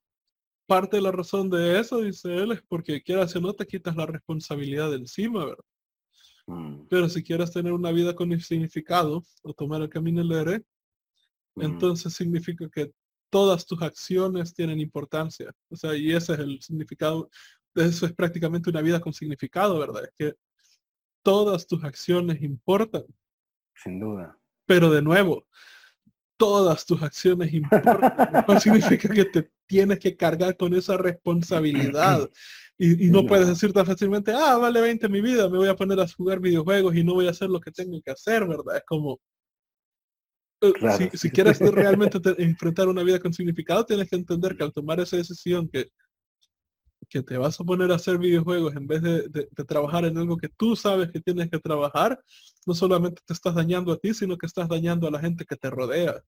parte 0.67 0.97
de 0.97 1.03
la 1.03 1.11
razón 1.11 1.49
de 1.49 1.79
eso, 1.79 2.01
dice 2.01 2.33
él, 2.35 2.51
es 2.51 2.61
porque 2.67 3.01
quieras 3.01 3.35
o 3.35 3.41
no 3.41 3.53
te 3.53 3.65
quitas 3.65 3.95
la 3.95 4.05
responsabilidad 4.05 4.91
de 4.91 4.97
encima, 4.97 5.45
¿verdad? 5.45 5.63
Mm. 6.49 6.87
Pero 6.89 7.07
si 7.07 7.23
quieres 7.23 7.51
tener 7.51 7.73
una 7.73 7.91
vida 7.91 8.15
con 8.15 8.37
significado 8.39 9.23
o 9.43 9.53
tomar 9.53 9.81
el 9.81 9.89
camino 9.89 10.25
del 10.25 10.63
mm. 11.55 11.61
entonces 11.61 12.13
significa 12.13 12.67
que 12.69 12.91
todas 13.29 13.65
tus 13.65 13.81
acciones 13.81 14.53
tienen 14.53 14.79
importancia. 14.79 15.51
O 15.69 15.75
sea, 15.75 15.95
y 15.95 16.11
ese 16.11 16.33
es 16.33 16.39
el 16.39 16.61
significado. 16.61 17.29
Eso 17.75 18.07
es 18.07 18.13
prácticamente 18.13 18.69
una 18.71 18.81
vida 18.81 18.99
con 18.99 19.13
significado, 19.13 19.77
¿verdad? 19.79 20.05
Es 20.05 20.11
que 20.17 20.35
todas 21.23 21.67
tus 21.67 21.83
acciones 21.83 22.41
importan. 22.41 23.03
Sin 23.75 23.99
duda. 23.99 24.35
Pero 24.65 24.89
de 24.89 25.03
nuevo, 25.03 25.45
todas 26.35 26.83
tus 26.83 27.03
acciones 27.03 27.53
importan. 27.53 27.99
no 28.47 28.59
significa 28.59 29.07
que 29.09 29.25
te 29.25 29.51
tienes 29.67 29.99
que 29.99 30.17
cargar 30.17 30.57
con 30.57 30.73
esa 30.73 30.97
responsabilidad. 30.97 32.27
Y, 32.81 33.09
no, 33.09 33.25
puedes 33.25 33.45
decir 33.45 33.73
tan 33.73 33.85
fácilmente, 33.85 34.31
ah, 34.33 34.55
vale 34.55 34.79
20 34.79 35.09
mi 35.09 35.19
vida, 35.19 35.49
me 35.49 35.57
voy 35.57 35.67
a 35.67 35.75
poner 35.75 35.99
a 35.99 36.07
jugar 36.07 36.39
videojuegos 36.39 36.95
y 36.95 37.03
no 37.03 37.13
voy 37.13 37.27
a 37.27 37.31
hacer 37.31 37.49
lo 37.49 37.59
que 37.59 37.71
tengo 37.71 38.01
que 38.01 38.11
hacer, 38.11 38.47
¿verdad? 38.47 38.77
Es 38.77 38.83
como, 38.85 39.19
eh, 40.61 41.09
si, 41.13 41.29
quieres 41.29 41.59
realmente 41.73 42.19
enfrentar 42.37 42.87
una 42.87 43.03
vida 43.03 43.19
con 43.19 43.33
significado, 43.33 43.85
tienes 43.85 44.09
que 44.09 44.15
entender 44.15 44.55
que 44.55 44.63
al 44.63 44.71
tomar 44.71 44.99
esa 45.01 45.17
decisión 45.17 45.67
que, 45.67 45.89
que 47.09 47.21
te 47.21 47.37
vas 47.37 47.59
a 47.59 47.65
poner 47.65 47.91
a 47.91 47.95
hacer 47.95 48.17
videojuegos 48.17 48.73
en 48.75 48.87
vez 48.87 49.01
de, 49.01 49.27
de, 49.27 49.65
trabajar 49.65 50.05
en 50.05 50.17
algo 50.17 50.37
que 50.37 50.47
tú 50.47 50.77
sabes 50.77 51.11
que 51.11 51.19
tienes 51.19 51.49
que 51.49 51.59
trabajar, 51.59 52.17
no 52.65 52.73
solamente 52.73 53.21
te 53.25 53.33
estás 53.33 53.55
dañando 53.55 53.91
a 53.91 53.97
ti, 53.97 54.13
sino 54.13 54.37
que 54.37 54.45
estás 54.45 54.69
dañando 54.69 55.05
a 55.05 55.11
la 55.11 55.19
gente 55.19 55.43
que 55.43 55.57
te 55.57 55.69
rodea. 55.69 56.21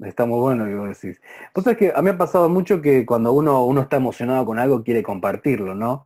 Está 0.00 0.26
muy 0.26 0.40
bueno 0.40 0.64
que 0.64 0.74
vos 0.74 1.00
decís. 1.00 1.20
Pues 1.52 1.66
es 1.66 1.76
que 1.76 1.92
a 1.94 1.98
mí 1.98 2.04
me 2.04 2.10
ha 2.10 2.18
pasado 2.18 2.48
mucho 2.48 2.80
que 2.82 3.06
cuando 3.06 3.32
uno, 3.32 3.64
uno 3.64 3.82
está 3.82 3.96
emocionado 3.96 4.44
con 4.44 4.58
algo 4.58 4.82
quiere 4.82 5.02
compartirlo, 5.02 5.74
¿no? 5.74 6.04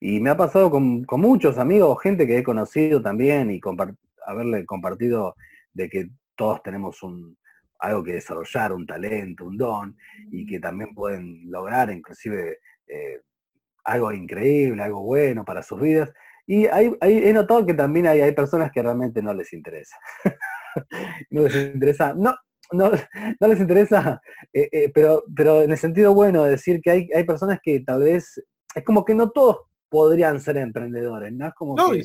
Y 0.00 0.20
me 0.20 0.30
ha 0.30 0.36
pasado 0.36 0.70
con, 0.70 1.06
muchos 1.08 1.58
amigos, 1.58 2.02
gente 2.02 2.26
que 2.26 2.38
he 2.38 2.42
conocido 2.42 3.00
también 3.00 3.50
y 3.50 3.60
haberle 4.26 4.66
compartido 4.66 5.36
de 5.72 5.88
que 5.88 6.10
todos 6.34 6.62
tenemos 6.62 7.02
un, 7.02 7.38
algo 7.78 8.02
que 8.02 8.14
desarrollar, 8.14 8.72
un 8.72 8.86
talento, 8.86 9.44
un 9.44 9.56
don, 9.56 9.96
y 10.30 10.44
que 10.44 10.58
también 10.58 10.94
pueden 10.94 11.50
lograr 11.50 11.90
inclusive 11.90 12.58
eh, 12.88 13.20
algo 13.84 14.12
increíble, 14.12 14.82
algo 14.82 15.02
bueno 15.02 15.44
para 15.44 15.62
sus 15.62 15.80
vidas. 15.80 16.10
Y 16.46 16.66
hay, 16.66 16.92
he 17.00 17.32
notado 17.32 17.64
que 17.64 17.74
también 17.74 18.08
hay, 18.08 18.20
hay 18.20 18.32
personas 18.32 18.72
que 18.72 18.82
realmente 18.82 19.22
no 19.22 19.32
les 19.32 19.52
interesa. 19.52 19.96
no 21.30 21.42
les 21.42 21.74
interesa, 21.74 22.12
no, 22.14 22.34
no, 22.72 22.90
no 23.40 23.48
les 23.48 23.60
interesa, 23.60 24.20
eh, 24.52 24.68
eh, 24.72 24.90
pero, 24.92 25.24
pero 25.34 25.62
en 25.62 25.70
el 25.70 25.78
sentido 25.78 26.14
bueno, 26.14 26.44
decir 26.44 26.80
que 26.80 26.90
hay, 26.90 27.08
hay 27.14 27.24
personas 27.24 27.60
que 27.62 27.80
tal 27.80 28.02
vez, 28.02 28.42
es 28.74 28.84
como 28.84 29.04
que 29.04 29.14
no 29.14 29.30
todos 29.30 29.58
podrían 29.88 30.40
ser 30.40 30.56
emprendedores, 30.56 31.32
¿no? 31.32 31.48
Es 31.48 31.54
como 31.54 31.74
que, 31.76 32.02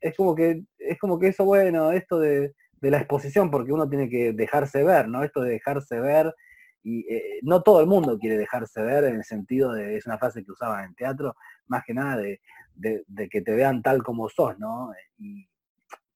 es 0.00 0.16
como 0.16 0.34
que, 0.34 0.64
es 0.78 0.98
como 0.98 1.18
que 1.18 1.28
eso 1.28 1.44
bueno, 1.44 1.90
esto 1.92 2.18
de, 2.18 2.54
la 2.80 2.98
exposición, 2.98 3.50
porque 3.50 3.72
uno 3.72 3.88
tiene 3.88 4.08
que 4.08 4.32
dejarse 4.32 4.84
ver, 4.84 5.08
¿no? 5.08 5.24
Esto 5.24 5.40
de 5.40 5.50
dejarse 5.50 5.98
ver, 5.98 6.34
y 6.82 7.00
eh, 7.12 7.40
no 7.42 7.62
todo 7.62 7.80
el 7.80 7.86
mundo 7.86 8.18
quiere 8.18 8.38
dejarse 8.38 8.80
ver 8.82 9.04
en 9.04 9.16
el 9.16 9.24
sentido 9.24 9.72
de, 9.72 9.96
es 9.96 10.06
una 10.06 10.18
frase 10.18 10.44
que 10.44 10.52
usaban 10.52 10.84
en 10.84 10.94
teatro, 10.94 11.34
más 11.66 11.82
que 11.84 11.94
nada 11.94 12.16
de, 12.16 12.40
de 12.74 13.28
que 13.28 13.40
te 13.40 13.52
vean 13.52 13.82
tal 13.82 14.02
como 14.02 14.28
sos, 14.28 14.58
¿no? 14.58 14.92
Y 15.18 15.48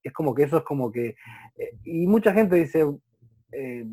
es 0.03 0.13
como 0.13 0.35
que 0.35 0.45
eso 0.45 0.59
es 0.59 0.65
como 0.65 0.91
que, 0.91 1.17
y 1.85 2.07
mucha 2.07 2.33
gente 2.33 2.57
dice, 2.57 2.85
eh, 3.53 3.85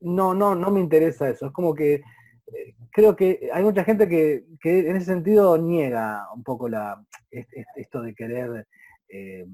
no, 0.00 0.34
no, 0.34 0.54
no 0.54 0.70
me 0.70 0.80
interesa 0.80 1.28
eso. 1.28 1.46
Es 1.46 1.52
como 1.52 1.74
que 1.74 1.94
eh, 1.94 2.74
creo 2.90 3.16
que 3.16 3.50
hay 3.52 3.62
mucha 3.62 3.84
gente 3.84 4.08
que, 4.08 4.44
en 4.62 4.96
ese 4.96 5.06
sentido 5.06 5.58
niega 5.58 6.26
un 6.34 6.42
poco 6.42 6.68
la, 6.68 7.04
esto 7.30 8.02
de 8.02 8.14
querer 8.14 8.66
eh, 9.08 9.46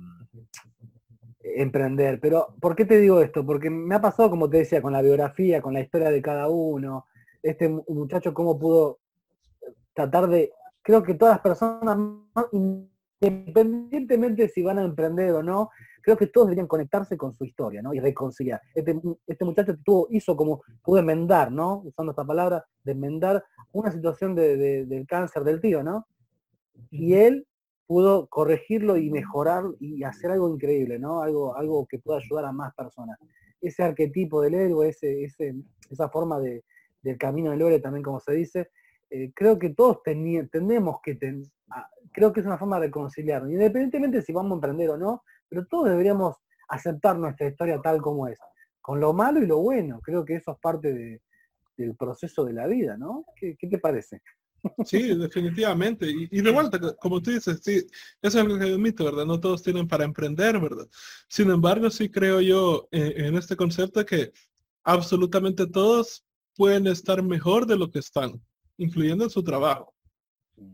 emprender. 1.41 2.21
Pero, 2.21 2.55
¿por 2.61 2.77
qué 2.77 2.85
te 2.85 2.99
digo 2.99 3.21
esto? 3.21 3.45
Porque 3.45 3.71
me 3.71 3.95
ha 3.95 4.01
pasado, 4.01 4.31
como 4.31 4.49
te 4.49 4.59
decía, 4.59 4.83
con 4.83 4.93
la 4.93 5.03
biografía, 5.03 5.63
con 5.63 5.75
la 5.75 5.81
historia 5.81 6.11
de 6.11 6.23
cada 6.23 6.49
uno, 6.49 7.07
este 7.43 7.69
muchacho 7.69 8.33
cómo 8.33 8.59
pudo 8.59 9.01
tratar 9.93 10.29
de, 10.29 10.53
creo 10.83 11.03
que 11.03 11.15
todas 11.15 11.35
las 11.35 11.43
personas, 11.43 11.99
independientemente 13.21 14.49
si 14.49 14.63
van 14.63 14.79
a 14.79 14.85
emprender 14.85 15.33
o 15.33 15.43
no, 15.43 15.71
creo 16.03 16.17
que 16.17 16.27
todos 16.27 16.49
deberían 16.49 16.67
conectarse 16.67 17.17
con 17.17 17.33
su 17.33 17.45
historia, 17.45 17.81
¿no? 17.81 17.95
Y 17.95 18.01
reconciliar. 18.01 18.61
Este, 18.75 19.01
este 19.27 19.45
muchacho 19.45 19.77
tuvo, 19.83 20.07
hizo 20.11 20.37
como, 20.37 20.63
pudo 20.83 20.99
enmendar, 20.99 21.51
¿no? 21.51 21.83
Usando 21.85 22.13
esta 22.13 22.25
palabra, 22.25 22.65
de 22.83 22.93
enmendar 22.93 23.43
una 23.73 23.91
situación 23.91 24.35
de, 24.35 24.85
del 24.85 25.07
cáncer 25.07 25.45
del 25.45 25.61
tío, 25.61 25.83
¿no? 25.83 26.07
Y 26.91 27.15
él 27.15 27.47
pudo 27.87 28.27
corregirlo 28.29 28.97
y 28.97 29.11
mejorar 29.11 29.65
y 29.81 30.05
hacer 30.05 30.31
algo 30.31 30.49
increíble, 30.49 30.99
¿no? 30.99 31.23
Algo, 31.23 31.57
algo 31.57 31.87
que 31.87 31.99
pueda 31.99 32.19
ayudar 32.19 32.45
a 32.45 32.53
más 32.53 32.75
personas. 32.75 33.19
Ese 33.61 33.83
arquetipo 33.83 34.43
del 34.43 34.55
héroe, 34.55 34.89
ese, 34.89 35.25
ese, 35.25 35.55
esa 35.91 36.09
forma 36.09 36.39
de, 36.39 36.65
del 37.03 37.17
camino 37.17 37.51
del 37.51 37.63
héroe 37.63 37.81
también, 37.81 38.03
como 38.03 38.21
se 38.21 38.33
dice, 38.33 38.71
eh, 39.11 39.33
creo 39.35 39.59
que 39.59 39.71
todos 39.71 40.03
tenemos 40.03 40.99
que, 41.03 41.19
creo 42.15 42.33
que 42.33 42.41
es 42.41 42.47
una 42.47 42.57
forma 42.57 42.79
de 42.79 42.87
reconciliarnos, 42.87 43.51
independientemente 43.51 44.23
si 44.23 44.33
vamos 44.33 44.53
a 44.53 44.55
emprender 44.55 44.91
o 44.91 44.97
no, 44.97 45.23
pero 45.49 45.67
todos 45.67 45.91
deberíamos 45.91 46.37
aceptar 46.69 47.19
nuestra 47.19 47.49
historia 47.49 47.81
tal 47.83 48.01
como 48.01 48.29
es, 48.29 48.39
con 48.81 49.01
lo 49.01 49.13
malo 49.13 49.43
y 49.43 49.47
lo 49.47 49.59
bueno. 49.59 50.01
Creo 50.01 50.25
que 50.25 50.37
eso 50.37 50.53
es 50.53 50.59
parte 50.61 51.21
del 51.77 51.97
proceso 51.97 52.45
de 52.45 52.53
la 52.53 52.67
vida, 52.67 52.97
¿no? 52.97 53.25
¿Qué, 53.37 53.57
te 53.59 53.79
parece? 53.79 54.23
Sí, 54.85 55.15
definitivamente. 55.15 56.07
Y, 56.09 56.41
de 56.41 56.51
vuelta, 56.51 56.81
como 56.97 57.21
tú 57.21 57.33
dices, 57.33 57.61
sí, 57.63 57.85
eso 58.23 58.41
es 58.41 58.47
lo 58.47 58.59
que 58.59 58.65
admito, 58.65 59.05
¿verdad? 59.05 59.27
No 59.27 59.39
todos 59.39 59.63
tienen 59.63 59.87
para 59.87 60.05
emprender, 60.05 60.59
¿verdad? 60.59 60.87
Sin 61.29 61.51
embargo, 61.51 61.91
sí 61.91 62.09
creo 62.09 62.41
yo 62.41 62.89
en, 62.91 63.03
eh, 63.03 63.27
en 63.29 63.37
este 63.37 63.57
concepto 63.57 64.07
que 64.07 64.33
absolutamente 64.85 65.67
todos 65.67 66.25
pueden 66.57 66.87
estar 66.87 67.23
mejor 67.23 67.67
de 67.67 67.77
lo 67.77 67.91
que 67.91 67.99
están, 67.99 68.41
incluyendo 68.79 69.25
en 69.25 69.31
su 69.31 69.43
trabajo. 69.43 69.93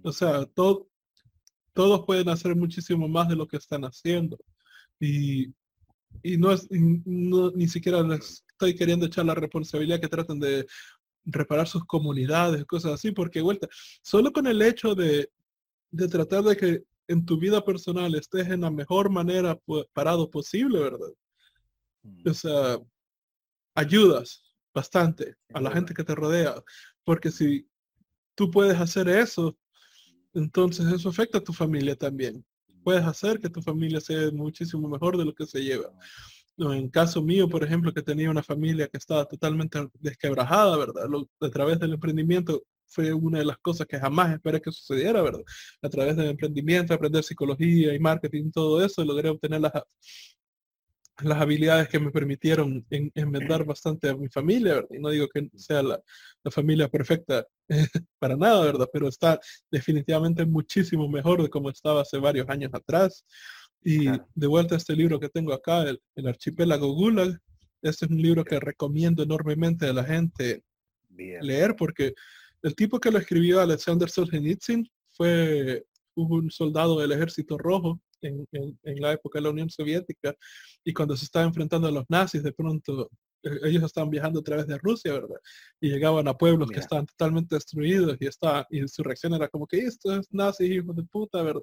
O 0.02 0.12
sea, 0.12 0.44
todo, 0.46 0.89
todos 1.72 2.04
pueden 2.06 2.28
hacer 2.28 2.54
muchísimo 2.56 3.08
más 3.08 3.28
de 3.28 3.36
lo 3.36 3.46
que 3.46 3.56
están 3.56 3.84
haciendo. 3.84 4.38
Y, 4.98 5.52
y 6.22 6.36
no 6.36 6.52
es, 6.52 6.68
ni 6.70 7.68
siquiera 7.68 8.02
les 8.02 8.44
estoy 8.50 8.74
queriendo 8.74 9.06
echar 9.06 9.24
la 9.24 9.34
responsabilidad 9.34 10.00
que 10.00 10.08
traten 10.08 10.38
de 10.38 10.66
reparar 11.24 11.66
sus 11.66 11.84
comunidades, 11.84 12.64
cosas 12.64 12.92
así, 12.92 13.12
porque 13.12 13.40
vuelta, 13.40 13.68
solo 14.02 14.32
con 14.32 14.46
el 14.46 14.60
hecho 14.62 14.94
de, 14.94 15.30
de 15.90 16.08
tratar 16.08 16.42
de 16.44 16.56
que 16.56 16.84
en 17.08 17.24
tu 17.24 17.38
vida 17.38 17.64
personal 17.64 18.14
estés 18.14 18.48
en 18.48 18.62
la 18.62 18.70
mejor 18.70 19.10
manera 19.10 19.58
parado 19.92 20.30
posible, 20.30 20.78
¿verdad? 20.78 21.12
Mm. 22.02 22.28
O 22.28 22.34
sea, 22.34 22.78
ayudas 23.74 24.42
bastante 24.72 25.34
a 25.52 25.60
la 25.60 25.72
gente 25.72 25.94
que 25.94 26.04
te 26.04 26.14
rodea, 26.14 26.62
porque 27.04 27.30
si 27.30 27.68
tú 28.34 28.50
puedes 28.50 28.78
hacer 28.78 29.08
eso, 29.08 29.58
entonces 30.34 30.86
eso 30.92 31.08
afecta 31.08 31.38
a 31.38 31.44
tu 31.44 31.52
familia 31.52 31.96
también. 31.96 32.44
Puedes 32.82 33.04
hacer 33.04 33.40
que 33.40 33.50
tu 33.50 33.60
familia 33.62 34.00
sea 34.00 34.30
muchísimo 34.32 34.88
mejor 34.88 35.16
de 35.16 35.24
lo 35.24 35.34
que 35.34 35.46
se 35.46 35.62
lleva. 35.62 35.92
en 36.58 36.88
caso 36.88 37.22
mío, 37.22 37.48
por 37.48 37.64
ejemplo, 37.64 37.92
que 37.92 38.02
tenía 38.02 38.30
una 38.30 38.42
familia 38.42 38.88
que 38.88 38.98
estaba 38.98 39.24
totalmente 39.26 39.78
desquebrajada, 39.94 40.76
¿verdad? 40.76 41.04
a 41.40 41.50
través 41.50 41.78
del 41.78 41.94
emprendimiento 41.94 42.62
fue 42.90 43.12
una 43.14 43.38
de 43.38 43.44
las 43.44 43.58
cosas 43.58 43.86
que 43.86 43.98
jamás 43.98 44.32
esperé 44.32 44.60
que 44.60 44.72
sucediera, 44.72 45.22
¿verdad? 45.22 45.42
A 45.80 45.88
través 45.88 46.16
del 46.16 46.30
emprendimiento, 46.30 46.92
aprender 46.92 47.22
psicología 47.22 47.94
y 47.94 47.98
marketing, 48.00 48.50
todo 48.50 48.84
eso, 48.84 49.04
logré 49.04 49.28
obtener 49.28 49.60
las, 49.60 49.72
las 51.22 51.40
habilidades 51.40 51.88
que 51.88 51.98
me 51.98 52.10
permitieron 52.10 52.84
en, 52.90 53.10
enmendar 53.14 53.64
bastante 53.64 54.08
a 54.08 54.16
mi 54.16 54.28
familia, 54.28 54.74
¿verdad? 54.74 54.88
Y 54.92 54.98
no 54.98 55.10
digo 55.10 55.28
que 55.28 55.48
sea 55.56 55.82
la, 55.82 56.00
familia 56.50 56.88
perfecta 56.88 57.46
para 58.18 58.36
nada, 58.36 58.64
¿verdad? 58.64 58.88
Pero 58.92 59.08
está 59.08 59.38
definitivamente 59.70 60.44
muchísimo 60.46 61.08
mejor 61.08 61.42
de 61.42 61.50
como 61.50 61.70
estaba 61.70 62.02
hace 62.02 62.18
varios 62.18 62.48
años 62.48 62.70
atrás. 62.72 63.24
Y 63.82 64.06
de 64.06 64.46
vuelta 64.46 64.74
a 64.74 64.78
este 64.78 64.94
libro 64.94 65.18
que 65.18 65.28
tengo 65.28 65.52
acá, 65.52 65.82
el, 65.82 66.00
el 66.14 66.28
Archipiélago 66.28 66.92
Gulag, 66.94 67.38
este 67.82 68.04
es 68.04 68.10
un 68.10 68.20
libro 68.20 68.44
que 68.44 68.60
recomiendo 68.60 69.22
enormemente 69.22 69.86
a 69.86 69.92
la 69.92 70.04
gente 70.04 70.62
leer 71.16 71.76
porque 71.76 72.14
el 72.62 72.74
tipo 72.74 73.00
que 73.00 73.10
lo 73.10 73.18
escribió, 73.18 73.60
Alexander 73.60 74.08
Solzhenitsyn, 74.08 74.88
fue, 75.10 75.84
un 76.14 76.50
soldado 76.50 77.00
del 77.00 77.12
ejército 77.12 77.56
rojo 77.56 78.00
en, 78.22 78.76
la 79.00 79.12
época 79.12 79.38
de 79.38 79.44
la 79.44 79.50
Unión 79.50 79.70
Soviética 79.70 80.34
y 80.84 80.92
cuando 80.92 81.16
se 81.16 81.24
estaba 81.24 81.44
enfrentando 81.44 81.88
a 81.88 81.92
los 81.92 82.04
nazis, 82.08 82.42
de 82.42 82.52
pronto 82.52 83.10
eh, 83.42 83.58
ellos 83.64 83.84
estaban 83.84 84.10
viajando 84.10 84.40
a 84.40 84.42
través 84.42 84.66
de 84.66 84.78
Rusia, 84.78 85.12
¿verdad? 85.12 85.38
Y 85.80 85.90
llegaban 85.90 86.28
a 86.28 86.34
pueblos 86.34 86.70
que 86.70 86.80
estaban 86.80 87.06
totalmente 87.06 87.54
destruidos 87.54 88.16
y, 88.20 88.26
estaba, 88.26 88.66
y 88.70 88.86
su 88.88 89.02
reacción 89.02 89.34
era 89.34 89.48
como 89.48 89.66
que 89.66 89.78
esto 89.78 90.14
es 90.14 90.26
nazi, 90.30 90.64
hijo 90.64 90.92
de 90.92 91.02
puta, 91.04 91.42
¿verdad? 91.42 91.62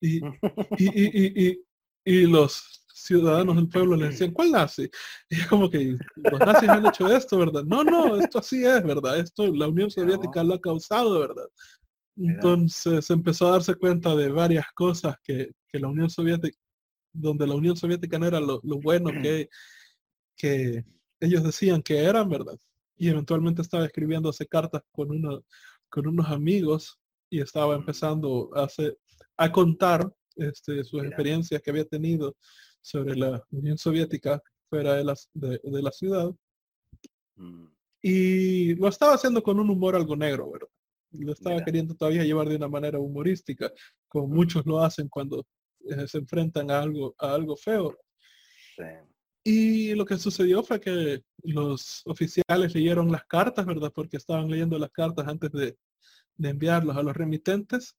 Y, 0.00 0.20
y, 0.78 1.50
y, 1.50 1.64
y, 2.04 2.26
los 2.26 2.84
ciudadanos 2.94 3.56
del 3.56 3.68
pueblo 3.68 3.96
le 3.96 4.08
decían, 4.08 4.30
¿cuál 4.34 4.52
nazi? 4.52 4.90
Y 5.28 5.40
es 5.40 5.46
como 5.46 5.68
que 5.68 5.96
los 6.16 6.40
nazis 6.40 6.68
han 6.68 6.86
hecho 6.86 7.08
esto, 7.08 7.38
¿verdad? 7.38 7.64
No, 7.64 7.84
no, 7.84 8.16
esto 8.16 8.38
así 8.38 8.64
es, 8.64 8.82
¿verdad? 8.82 9.18
Esto 9.18 9.46
la 9.52 9.68
Unión 9.68 9.90
Soviética 9.90 10.42
lo 10.44 10.54
ha 10.54 10.60
causado, 10.60 11.20
¿verdad? 11.20 11.46
Entonces 12.16 13.10
empezó 13.10 13.48
a 13.48 13.52
darse 13.52 13.74
cuenta 13.74 14.14
de 14.14 14.28
varias 14.28 14.66
cosas 14.74 15.16
que, 15.22 15.52
que 15.68 15.78
la 15.78 15.88
Unión 15.88 16.08
Soviética, 16.08 16.56
donde 17.12 17.46
la 17.46 17.54
Unión 17.54 17.76
Soviética 17.76 18.18
no 18.18 18.26
era 18.26 18.40
lo, 18.40 18.60
lo 18.62 18.78
bueno 18.80 19.10
que, 19.22 19.48
que 20.36 20.84
ellos 21.20 21.42
decían 21.42 21.82
que 21.82 21.98
eran, 21.98 22.28
¿verdad? 22.28 22.58
Y 22.96 23.08
eventualmente 23.08 23.62
estaba 23.62 23.84
escribiéndose 23.84 24.46
cartas 24.46 24.82
con, 24.92 25.10
uno, 25.10 25.44
con 25.90 26.06
unos 26.06 26.26
amigos 26.28 26.98
y 27.28 27.40
estaba 27.40 27.74
empezando 27.74 28.50
a, 28.54 28.64
hacer, 28.64 28.96
a 29.36 29.52
contar 29.52 30.10
este, 30.36 30.84
sus 30.84 31.02
experiencias 31.04 31.60
que 31.60 31.70
había 31.70 31.84
tenido 31.84 32.36
sobre 32.80 33.16
la 33.16 33.42
Unión 33.50 33.76
Soviética 33.76 34.42
fuera 34.70 34.94
de, 34.94 35.04
las, 35.04 35.28
de, 35.34 35.60
la 35.64 35.90
ciudad. 35.92 36.30
Mm. 37.34 37.66
Y 38.00 38.74
lo 38.76 38.88
estaba 38.88 39.14
haciendo 39.14 39.42
con 39.42 39.58
un 39.58 39.68
humor 39.68 39.96
algo 39.96 40.16
negro, 40.16 40.50
¿verdad? 40.50 40.68
Lo 41.18 41.32
estaba 41.32 41.64
queriendo 41.64 41.94
todavía 41.94 42.24
llevar 42.24 42.48
de 42.48 42.56
una 42.56 42.68
manera 42.68 42.98
humorística, 42.98 43.72
como 44.08 44.28
muchos 44.28 44.64
lo 44.66 44.80
hacen 44.82 45.08
cuando 45.08 45.46
eh, 45.88 46.06
se 46.06 46.18
enfrentan 46.18 46.70
a 46.70 46.80
algo, 46.80 47.14
a 47.18 47.34
algo 47.34 47.56
feo. 47.56 47.96
Y 49.44 49.94
lo 49.94 50.04
que 50.04 50.18
sucedió 50.18 50.62
fue 50.62 50.80
que 50.80 51.22
los 51.42 52.02
oficiales 52.06 52.74
leyeron 52.74 53.12
las 53.12 53.24
cartas, 53.26 53.64
¿verdad? 53.64 53.92
Porque 53.94 54.16
estaban 54.16 54.50
leyendo 54.50 54.78
las 54.78 54.90
cartas 54.90 55.26
antes 55.28 55.52
de, 55.52 55.76
de 56.36 56.48
enviarlos 56.48 56.96
a 56.96 57.02
los 57.02 57.16
remitentes 57.16 57.96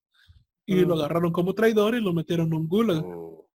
y 0.66 0.82
lo 0.82 0.96
mm. 0.96 1.00
agarraron 1.00 1.32
como 1.32 1.54
traidor 1.54 1.96
y 1.96 2.02
lo 2.02 2.14
metieron 2.14 2.48
en 2.48 2.54
un 2.54 2.68
gulag. 2.68 3.06
Oh. 3.06 3.50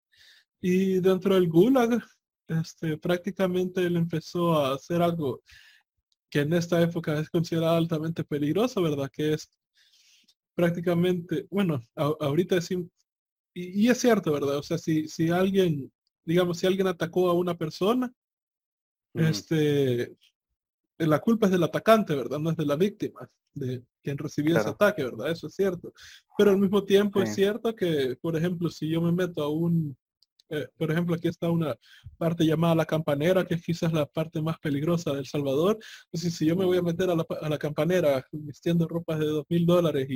Y 0.60 1.01
dentro 1.01 1.35
del 1.35 1.48
gulag, 1.48 2.02
este, 2.48 2.98
prácticamente 2.98 3.85
él 3.85 3.97
empezó 3.97 4.55
a 4.55 4.74
hacer 4.74 5.01
algo 5.02 5.43
que 6.30 6.40
en 6.40 6.52
esta 6.52 6.80
época 6.80 7.18
es 7.18 7.30
considerado 7.30 7.76
altamente 7.76 8.24
peligroso, 8.24 8.82
¿verdad? 8.82 9.10
Que 9.10 9.34
es 9.34 9.50
prácticamente, 10.55 11.46
bueno, 11.50 11.80
ahorita 11.94 12.56
decimos, 12.56 12.88
y, 13.55 13.86
y, 13.86 13.88
es 13.88 13.98
cierto, 13.98 14.32
¿verdad? 14.32 14.59
O 14.59 14.62
sea, 14.62 14.78
si, 14.78 15.09
si 15.09 15.30
alguien, 15.30 15.90
digamos, 16.24 16.59
si 16.59 16.66
alguien 16.66 16.86
atacó 16.86 17.30
a 17.30 17.34
una 17.34 17.56
persona, 17.56 18.12
este, 19.14 20.16
la 20.98 21.18
culpa 21.20 21.46
es 21.46 21.52
del 21.52 21.62
atacante, 21.62 22.14
¿verdad? 22.14 22.38
No 22.38 22.50
es 22.50 22.56
de 22.56 22.66
la 22.66 22.76
víctima, 22.76 23.28
de 23.55 23.82
quien 24.02 24.18
recibió 24.18 24.59
ese 24.59 24.68
ataque, 24.68 25.05
¿verdad? 25.05 25.30
Eso 25.30 25.46
es 25.46 25.55
cierto. 25.55 25.92
Pero 26.36 26.50
al 26.50 26.59
mismo 26.59 26.84
tiempo 26.84 27.22
es 27.22 27.34
cierto 27.34 27.74
que, 27.74 28.16
por 28.20 28.36
ejemplo, 28.36 28.68
si 28.70 28.88
yo 28.88 29.00
me 29.00 29.12
meto 29.12 29.42
a 29.42 29.48
un 29.48 29.96
eh, 30.50 30.66
por 30.76 30.90
ejemplo, 30.90 31.14
aquí 31.14 31.28
está 31.28 31.50
una 31.50 31.76
parte 32.16 32.44
llamada 32.44 32.74
la 32.74 32.86
campanera, 32.86 33.44
que 33.44 33.54
es 33.54 33.62
quizás 33.62 33.92
la 33.92 34.06
parte 34.06 34.40
más 34.40 34.58
peligrosa 34.58 35.12
del 35.12 35.26
Salvador. 35.26 35.78
Entonces, 36.06 36.34
si 36.34 36.46
yo 36.46 36.56
me 36.56 36.64
voy 36.64 36.78
a 36.78 36.82
meter 36.82 37.10
a 37.10 37.14
la, 37.14 37.58
campanera 37.58 38.24
vistiendo 38.32 38.86
ropas 38.88 39.18
de 39.18 39.26
dos 39.26 39.44
mil 39.48 39.66
dólares 39.66 40.08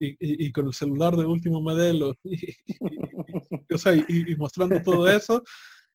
y, 0.00 0.52
con 0.52 0.66
el 0.66 0.74
celular 0.74 1.14
de 1.16 1.26
último 1.26 1.60
modelo 1.60 2.14
y, 4.08 4.36
mostrando 4.36 4.82
todo 4.82 5.08
eso, 5.08 5.42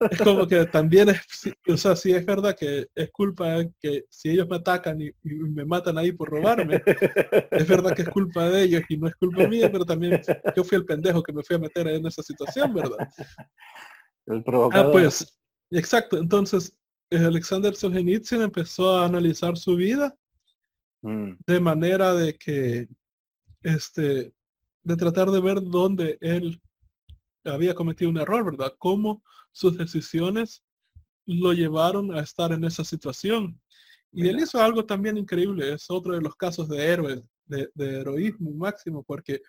es 0.10 0.18
como 0.22 0.48
que 0.48 0.66
también 0.66 1.10
es, 1.10 1.22
o 1.68 1.78
sea, 1.78 1.96
sí 1.96 2.12
es 2.12 2.26
verdad 2.26 2.56
que 2.58 2.88
es 2.96 3.12
culpa 3.12 3.64
que 3.80 4.06
si 4.10 4.32
ellos 4.32 4.48
me 4.50 4.56
atacan 4.56 5.00
y, 5.02 5.12
me 5.24 5.64
matan 5.66 5.98
ahí 5.98 6.12
por 6.12 6.30
robarme, 6.30 6.82
es 7.52 7.68
verdad 7.68 7.96
que 7.96 8.02
es 8.04 8.10
culpa 8.10 8.50
de 8.50 8.64
ellos 8.64 8.84
y 8.90 8.98
no 8.98 9.08
es 9.08 9.16
culpa 9.16 9.48
mía, 9.48 9.72
pero 9.72 9.86
también 9.86 10.22
yo 10.56 10.64
fui 10.64 10.78
el 10.78 10.86
pendejo 10.86 11.22
que 11.22 11.34
me 11.34 11.44
fui 11.44 11.56
a 11.56 11.60
meter 11.60 11.88
en 11.88 12.06
esa 12.06 12.24
situación, 12.24 12.74
¿verdad? 12.74 13.08
El 14.26 14.44
provocador. 14.44 14.88
Ah, 14.88 14.92
pues, 14.92 15.40
exacto. 15.70 16.18
Entonces, 16.18 16.76
Alexander 17.12 17.76
Solzhenitsyn 17.76 18.42
empezó 18.42 18.98
a 18.98 19.06
analizar 19.06 19.58
su 19.58 19.76
vida 19.76 20.16
mm. 21.02 21.34
de 21.46 21.60
manera 21.60 22.14
de 22.14 22.36
que, 22.36 22.88
este, 23.64 24.34
de 24.84 24.96
tratar 24.96 25.30
de 25.30 25.42
ver 25.42 25.62
dónde 25.62 26.18
él 26.22 26.60
había 27.46 27.74
cometido 27.74 28.10
un 28.10 28.18
error, 28.18 28.46
¿verdad? 28.46 28.74
Cómo 28.78 29.24
sus 29.52 29.78
decisiones 29.78 30.64
lo 31.26 31.54
llevaron 31.54 32.14
a 32.14 32.22
estar 32.22 32.52
en 32.52 32.64
esa 32.64 32.84
situación. 32.84 33.60
Y 34.12 34.28
él 34.28 34.40
hizo 34.40 34.62
algo 34.62 34.86
también 34.86 35.18
increíble, 35.18 35.74
es 35.74 35.90
otro 35.90 36.14
de 36.14 36.22
los 36.22 36.36
casos 36.36 36.68
de 36.68 36.86
héroes, 36.86 37.22
de, 37.46 37.70
heroísmo 37.78 38.52
máximo, 38.52 39.04
porque 39.04 39.42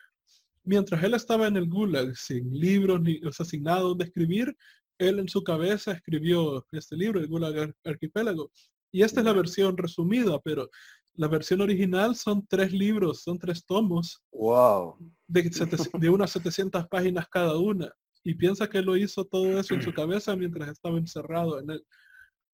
mientras 0.65 1.03
él 1.03 1.15
estaba 1.15 1.49
en 1.49 1.57
el 1.57 1.69
Gulag 1.69 2.17
sin 2.17 2.53
libros 2.53 3.01
ni 3.01 3.21
o 3.25 3.33
sea, 3.33 3.45
sin 3.45 3.65
nada 3.65 3.81
donde 3.81 4.05
escribir, 4.05 4.57
él 4.99 5.19
en 5.19 5.29
su 5.29 5.43
cabeza 5.43 5.93
escribió 5.93 6.65
este 6.71 6.97
libro, 6.97 7.19
el 7.19 7.27
Gulag 7.27 7.75
Arquipélago. 7.85 8.53
Y 8.93 9.03
esta 9.03 9.21
es 9.21 9.27
la 9.27 9.33
versión 9.33 9.77
resumida, 9.77 10.39
pero 10.41 10.71
la 11.15 11.29
versión 11.29 11.61
original 11.61 12.17
son 12.17 12.47
tres 12.47 12.73
libros, 12.73 13.23
son 13.23 13.39
tres 13.39 13.65
tomos. 13.65 14.23
Wow. 14.33 14.97
De, 15.27 15.51
de 15.99 16.11
unas 16.11 16.31
700 16.31 16.89
páginas 16.89 17.29
cada 17.29 17.57
una 17.57 17.93
y 18.25 18.35
piensa 18.35 18.69
que 18.69 18.83
lo 18.83 18.97
hizo 18.97 19.25
todo 19.25 19.59
eso 19.59 19.75
en 19.75 19.83
su 19.83 19.93
cabeza 19.93 20.37
mientras 20.37 20.69
estaba 20.71 20.99
encerrado 20.99 21.59
en 21.61 21.71
el, 21.71 21.87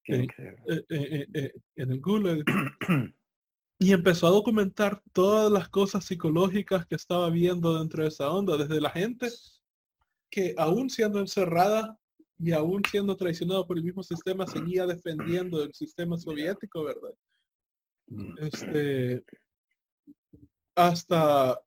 en, 0.04 0.22
eh, 0.68 0.84
eh, 0.88 1.26
eh, 1.34 1.52
el 1.76 2.00
Google. 2.00 2.44
Y 3.80 3.92
empezó 3.92 4.26
a 4.26 4.30
documentar 4.30 5.00
todas 5.12 5.52
las 5.52 5.68
cosas 5.68 6.04
psicológicas 6.04 6.84
que 6.84 6.96
estaba 6.96 7.30
viendo 7.30 7.78
dentro 7.78 8.02
de 8.02 8.08
esa 8.08 8.28
onda, 8.28 8.56
desde 8.56 8.80
la 8.80 8.90
gente 8.90 9.28
que 10.30 10.52
aún 10.58 10.90
siendo 10.90 11.20
encerrada 11.20 11.96
y 12.40 12.50
aún 12.50 12.82
siendo 12.90 13.16
traicionado 13.16 13.68
por 13.68 13.78
el 13.78 13.84
mismo 13.84 14.02
sistema, 14.02 14.48
seguía 14.48 14.84
defendiendo 14.84 15.62
el 15.62 15.72
sistema 15.74 16.18
soviético, 16.18 16.82
¿verdad? 16.82 17.14
Mm. 18.08 18.34
Este, 18.38 19.24
hasta 20.74 21.60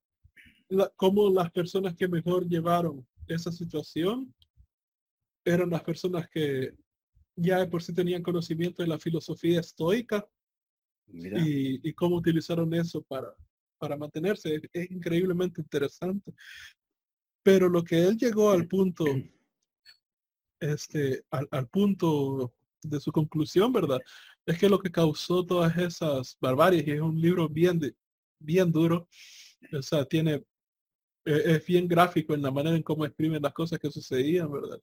cómo 0.95 1.29
las 1.29 1.51
personas 1.51 1.95
que 1.95 2.07
mejor 2.07 2.47
llevaron 2.47 3.05
esa 3.27 3.51
situación 3.51 4.33
eran 5.43 5.69
las 5.69 5.83
personas 5.83 6.29
que 6.29 6.73
ya 7.35 7.59
de 7.59 7.67
por 7.67 7.81
sí 7.81 7.93
tenían 7.93 8.23
conocimiento 8.23 8.83
de 8.83 8.89
la 8.89 8.99
filosofía 8.99 9.59
estoica 9.59 10.27
y, 11.07 11.93
cómo 11.93 12.17
utilizaron 12.17 12.73
eso 12.73 13.01
para, 13.03 13.33
para 13.77 13.97
mantenerse. 13.97 14.61
Es, 14.71 14.91
increíblemente 14.91 15.61
interesante. 15.61 16.33
Pero 17.43 17.67
lo 17.67 17.83
que 17.83 18.07
él 18.07 18.17
llegó 18.17 18.51
al 18.51 18.67
punto, 18.67 19.05
este, 20.59 21.25
al, 21.31 21.67
punto 21.67 22.53
de 22.83 22.99
su 22.99 23.11
conclusión, 23.11 23.73
¿verdad? 23.73 23.99
Es 24.45 24.57
que 24.57 24.69
lo 24.69 24.79
que 24.79 24.91
causó 24.91 25.45
todas 25.45 25.77
esas 25.77 26.37
barbaries, 26.41 26.87
y 26.87 26.91
es 26.91 27.01
un 27.01 27.19
libro 27.19 27.47
bien, 27.47 27.79
de, 27.79 27.95
bien 28.39 28.71
duro, 28.71 29.07
o 29.71 29.81
sea, 29.81 30.05
tiene 30.05 30.43
e-, 31.25 31.55
es 31.55 31.65
bien 31.65 31.87
gráfico 31.87 32.33
en 32.33 32.41
la 32.41 32.51
manera 32.51 32.75
en 32.75 32.83
cómo 32.83 33.05
exprimen 33.05 33.41
las 33.41 33.53
cosas 33.53 33.79
que 33.79 33.91
sucedían, 33.91 34.51
¿verdad? 34.51 34.79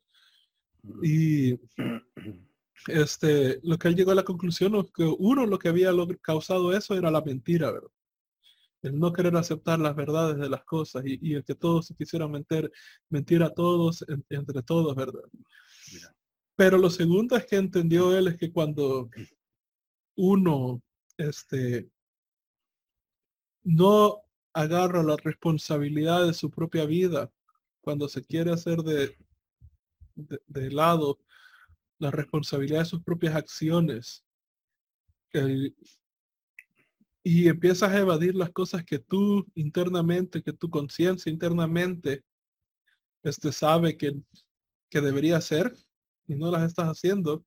Y 1.03 1.59
este, 2.87 3.61
lo 3.63 3.79
que 3.79 3.89
él 3.89 3.97
llegó 3.97 4.13
a 4.13 4.17
la 4.17 4.25
conclusión 4.25 4.77
es 4.77 4.87
que 4.93 5.05
uno 5.19 5.47
lo 5.47 5.59
que 5.59 5.69
había 5.69 5.91
causado 6.23 6.73
eso 6.73 6.95
era 6.95 7.11
la 7.11 7.23
mentira, 7.23 7.73
¿verdad? 7.73 7.91
El 8.81 8.99
no 8.99 9.13
querer 9.13 9.37
aceptar 9.37 9.81
las 9.81 9.97
verdades 9.97 10.39
de 10.39 10.49
las 10.49 10.65
cosas 10.65 11.03
y, 11.05 11.35
el 11.35 11.43
que 11.43 11.57
todos 11.57 11.87
se 11.87 11.97
quisieran 11.97 12.31
mentir, 12.31 12.71
mentir 13.11 13.43
a 13.43 13.53
todos, 13.53 14.05
entre 14.29 14.63
todos, 14.63 14.95
¿verdad? 14.95 15.25
Pero 16.55 16.79
lo 16.79 16.89
segundo 16.89 17.37
es 17.37 17.45
que 17.45 17.57
entendió 17.57 18.17
él 18.17 18.29
es 18.29 18.37
que 18.37 18.53
cuando 18.53 19.11
uno 20.19 20.82
este, 21.16 21.89
no 23.62 24.20
agarra 24.53 25.05
la 25.05 25.16
responsabilidad 25.16 26.27
de 26.27 26.35
su 26.35 26.51
propia 26.51 26.85
vida 26.86 27.32
cuando 27.81 28.09
se 28.09 28.24
quiere 28.24 28.53
hacer 28.53 28.78
de, 28.78 29.16
de, 30.16 30.70
lado 30.73 31.20
la 32.01 32.11
responsabilidad 32.11 32.81
de 32.81 32.85
sus 32.86 33.03
propias 33.03 33.36
acciones 33.36 34.24
y 37.23 37.49
empiezas 37.49 37.93
a 37.93 37.99
evadir 37.99 38.35
las 38.35 38.51
cosas 38.51 38.85
que 38.85 38.99
tú 38.99 39.47
internamente, 39.55 40.43
que 40.43 40.53
tu 40.53 40.69
conciencia 40.69 41.31
internamente 41.31 42.24
este, 43.23 43.53
sabe 43.53 43.97
que, 43.97 44.20
que 44.90 45.01
debería 45.01 45.36
hacer 45.36 45.73
y 46.27 46.35
no 46.35 46.51
las 46.51 46.65
estás 46.65 46.86
haciendo 46.86 47.45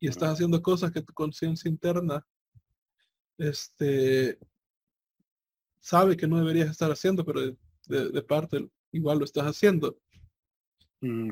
y 0.00 0.08
estás 0.08 0.30
haciendo 0.32 0.60
cosas 0.62 0.90
que 0.90 1.02
tu 1.02 1.12
conciencia 1.12 1.68
interna 1.68 2.26
este, 3.38 4.38
sabe 5.78 6.16
que 6.16 6.26
no 6.26 6.38
deberías 6.38 6.70
estar 6.70 6.90
haciendo, 6.90 7.24
pero 7.24 7.56
de, 7.86 8.22
parte 8.22 8.68
igual 8.92 9.18
lo 9.18 9.24
estás 9.24 9.44
haciendo. 9.44 9.98
Mm, 11.00 11.30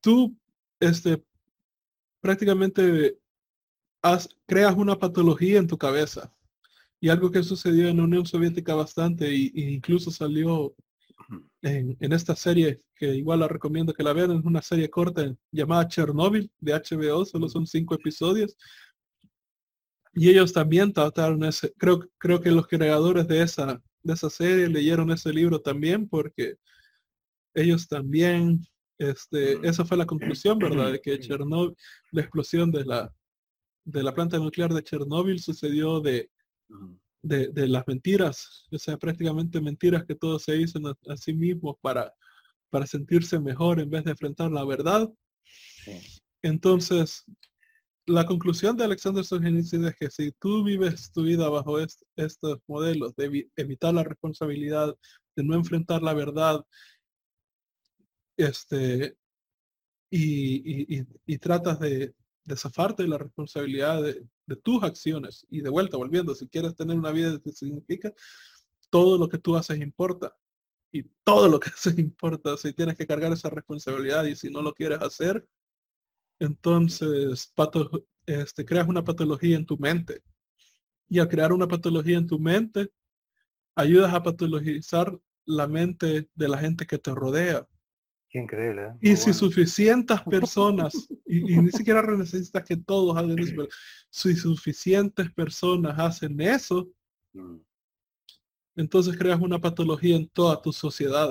Tú, 0.00 0.36
este, 0.78 1.24
prácticamente 2.20 3.18
haz- 4.02 4.28
creas 4.46 4.76
una 4.76 4.96
patología 4.96 5.58
en 5.58 5.66
tu 5.66 5.76
cabeza. 5.76 6.32
Y 7.00 7.08
algo 7.08 7.30
que 7.30 7.42
sucedió 7.42 7.88
en 7.88 7.98
la 7.98 8.04
Unión 8.04 8.26
Soviética 8.26 8.74
bastante, 8.74 9.32
y 9.32 9.52
incluso 9.54 10.10
salió 10.10 10.74
en, 11.62 11.96
en 12.00 12.12
esta 12.12 12.36
serie, 12.36 12.80
que 12.94 13.14
igual 13.14 13.40
la 13.40 13.48
recomiendo 13.48 13.92
que 13.92 14.02
la 14.02 14.12
vean, 14.12 14.32
es 14.32 14.44
una 14.44 14.62
serie 14.62 14.90
corta 14.90 15.34
llamada 15.50 15.88
Chernobyl 15.88 16.50
de 16.60 16.72
HBO, 16.72 17.24
solo 17.24 17.48
son 17.48 17.66
cinco 17.66 17.94
episodios. 17.94 18.56
Y 20.14 20.28
ellos 20.28 20.52
también 20.52 20.92
trataron 20.92 21.44
ese, 21.44 21.72
creo, 21.76 22.00
creo 22.18 22.40
que 22.40 22.50
los 22.50 22.66
creadores 22.66 23.28
de 23.28 23.42
esa, 23.42 23.82
de 24.02 24.14
esa 24.14 24.30
serie 24.30 24.68
leyeron 24.68 25.10
ese 25.10 25.32
libro 25.32 25.60
también, 25.60 26.08
porque 26.08 26.56
ellos 27.54 27.88
también, 27.88 28.64
este, 28.98 29.58
esa 29.66 29.84
fue 29.84 29.96
la 29.96 30.06
conclusión, 30.06 30.58
¿verdad? 30.58 30.92
De 30.92 31.00
que 31.00 31.18
Chernobyl, 31.18 31.76
la 32.12 32.22
explosión 32.22 32.70
de 32.70 32.84
la, 32.84 33.12
de 33.84 34.02
la 34.02 34.14
planta 34.14 34.38
nuclear 34.38 34.72
de 34.72 34.82
Chernobyl 34.82 35.38
sucedió 35.40 36.00
de, 36.00 36.30
de, 37.22 37.48
de 37.48 37.66
las 37.68 37.86
mentiras, 37.86 38.66
o 38.70 38.78
sea, 38.78 38.96
prácticamente 38.96 39.60
mentiras 39.60 40.04
que 40.04 40.14
todos 40.14 40.42
se 40.44 40.52
dicen 40.52 40.86
a, 40.86 40.94
a 41.08 41.16
sí 41.16 41.32
mismos 41.32 41.76
para, 41.80 42.12
para 42.70 42.86
sentirse 42.86 43.38
mejor 43.40 43.80
en 43.80 43.90
vez 43.90 44.04
de 44.04 44.12
enfrentar 44.12 44.50
la 44.52 44.64
verdad. 44.64 45.08
sí. 45.44 45.92
Entonces, 46.42 47.24
la 48.06 48.24
conclusión 48.24 48.76
de 48.76 48.84
Alexander 48.84 49.24
Solzhenitsyn 49.24 49.84
es 49.86 49.96
que 49.96 50.10
si 50.10 50.32
tú 50.40 50.64
vives 50.64 51.10
tu 51.12 51.22
vida 51.24 51.48
bajo 51.48 51.78
est- 51.80 52.02
estos 52.16 52.58
modelos 52.66 53.14
de 53.16 53.30
evi- 53.30 53.50
evitar 53.56 53.92
la 53.92 54.04
responsabilidad, 54.04 54.96
de 55.36 55.44
no 55.44 55.54
enfrentar 55.54 56.02
la 56.02 56.14
verdad, 56.14 56.64
este, 58.36 59.16
y, 60.10 60.56
y- 60.94 60.98
y- 61.00 61.06
y 61.26 61.38
tratas 61.38 61.80
de, 61.80 62.14
de 62.48 62.56
zafarte 62.56 63.02
de 63.04 63.08
la 63.10 63.18
responsabilidad 63.18 64.02
de, 64.02 64.26
de 64.46 64.56
tus 64.56 64.82
acciones 64.82 65.46
y 65.50 65.60
de 65.60 65.70
vuelta, 65.70 65.96
volviendo, 65.96 66.34
si 66.34 66.48
quieres 66.48 66.74
tener 66.74 66.96
una 66.96 67.12
vida 67.12 67.38
que 67.38 67.52
significa, 67.52 68.12
todo 68.90 69.18
lo 69.18 69.28
que 69.28 69.38
tú 69.38 69.56
haces 69.56 69.78
importa. 69.80 70.34
Y 70.90 71.02
todo 71.22 71.48
lo 71.48 71.60
que 71.60 71.70
haces 71.74 71.98
importa. 71.98 72.56
Si 72.56 72.72
tienes 72.72 72.96
que 72.96 73.06
cargar 73.06 73.32
esa 73.32 73.50
responsabilidad 73.50 74.24
y 74.24 74.34
si 74.34 74.50
no 74.50 74.62
lo 74.62 74.72
quieres 74.72 75.00
hacer, 75.00 75.46
entonces 76.40 77.52
pato- 77.54 78.06
este, 78.26 78.64
creas 78.64 78.88
una 78.88 79.04
patología 79.04 79.56
en 79.56 79.66
tu 79.66 79.76
mente. 79.76 80.22
Y 81.08 81.18
al 81.18 81.28
crear 81.28 81.52
una 81.52 81.68
patología 81.68 82.18
en 82.18 82.26
tu 82.26 82.38
mente, 82.38 82.90
ayudas 83.74 84.12
a 84.14 84.22
patologizar 84.22 85.18
la 85.44 85.66
mente 85.66 86.28
de 86.34 86.48
la 86.48 86.58
gente 86.58 86.86
que 86.86 86.98
te 86.98 87.14
rodea. 87.14 87.66
Qué 88.30 88.38
increíble. 88.38 88.82
¿eh? 88.82 88.92
Y 89.00 89.08
Muy 89.08 89.16
si 89.16 89.22
bueno. 89.24 89.34
suficientes 89.38 90.20
personas, 90.30 91.08
y, 91.26 91.54
y 91.54 91.56
ni 91.58 91.70
siquiera 91.70 92.02
necesitas 92.16 92.64
que 92.64 92.76
todos 92.76 93.16
hagan 93.16 93.38
eso, 93.38 93.52
pero 93.56 93.68
si 94.10 94.34
suficientes 94.36 95.30
personas 95.32 95.98
hacen 95.98 96.40
eso, 96.40 96.88
Mm, 97.32 97.58
entonces 98.76 99.16
creas 99.16 99.40
una 99.40 99.60
patología 99.60 100.16
en 100.16 100.28
toda 100.28 100.60
tu 100.60 100.72
sociedad. 100.72 101.30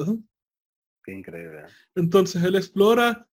Qué 1.04 1.14
increíble. 1.14 1.62
¿eh? 1.62 1.66
Entonces 1.96 2.44
él 2.44 2.56
explora 2.56 3.28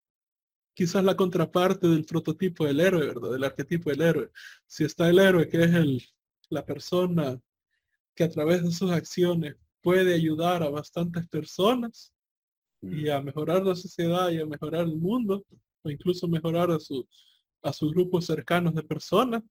quizás 0.74 1.04
la 1.04 1.16
contraparte 1.16 1.88
del 1.88 2.06
prototipo 2.06 2.66
del 2.66 2.80
héroe, 2.80 3.08
¿verdad? 3.08 3.32
Del 3.32 3.44
arquetipo 3.44 3.90
del 3.90 4.02
héroe. 4.02 4.32
Si 4.66 4.84
está 4.84 5.10
el 5.10 5.20
héroe, 5.20 5.48
que 5.48 5.64
es 5.64 5.74
el, 5.74 6.02
la 6.50 6.66
persona 6.66 7.40
que 8.16 8.24
a 8.24 8.30
través 8.30 8.64
de 8.64 8.72
sus 8.72 8.92
acciones 8.92 9.56
puede 9.82 10.14
ayudar 10.14 10.64
a 10.64 10.70
bastantes 10.70 11.28
personas 11.28 12.14
y 12.84 13.06
Mm, 13.06 13.12
a 13.12 13.22
mejorar 13.22 13.64
la 13.64 13.76
sociedad 13.76 14.30
y 14.30 14.40
a 14.40 14.46
mejorar 14.46 14.86
el 14.86 14.96
mundo, 14.96 15.46
o 15.84 15.90
incluso 15.90 16.28
mejorar 16.28 16.72
a, 16.72 16.80
su, 16.80 17.08
a 17.62 17.72
sus 17.72 17.94
grupos 17.94 18.26
cercanos 18.26 18.74
de 18.76 18.84
personas. 18.84 19.44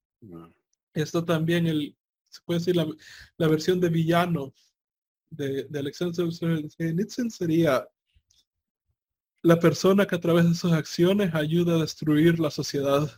Esto 0.93 1.23
también 1.23 1.67
el, 1.67 1.95
se 2.29 2.41
puede 2.45 2.59
decir 2.59 2.75
la, 2.75 2.87
la 3.37 3.47
versión 3.47 3.79
de 3.79 3.89
villano 3.89 4.53
de, 5.29 5.63
de 5.63 5.79
Alexander 5.79 6.31
Solzhenitsyn 6.31 7.31
sería 7.31 7.87
la 9.41 9.59
persona 9.59 10.05
que 10.05 10.15
a 10.15 10.21
través 10.21 10.47
de 10.47 10.55
sus 10.55 10.71
acciones 10.71 11.33
ayuda 11.33 11.75
a 11.75 11.81
destruir 11.81 12.39
la 12.39 12.49
sociedad 12.49 13.11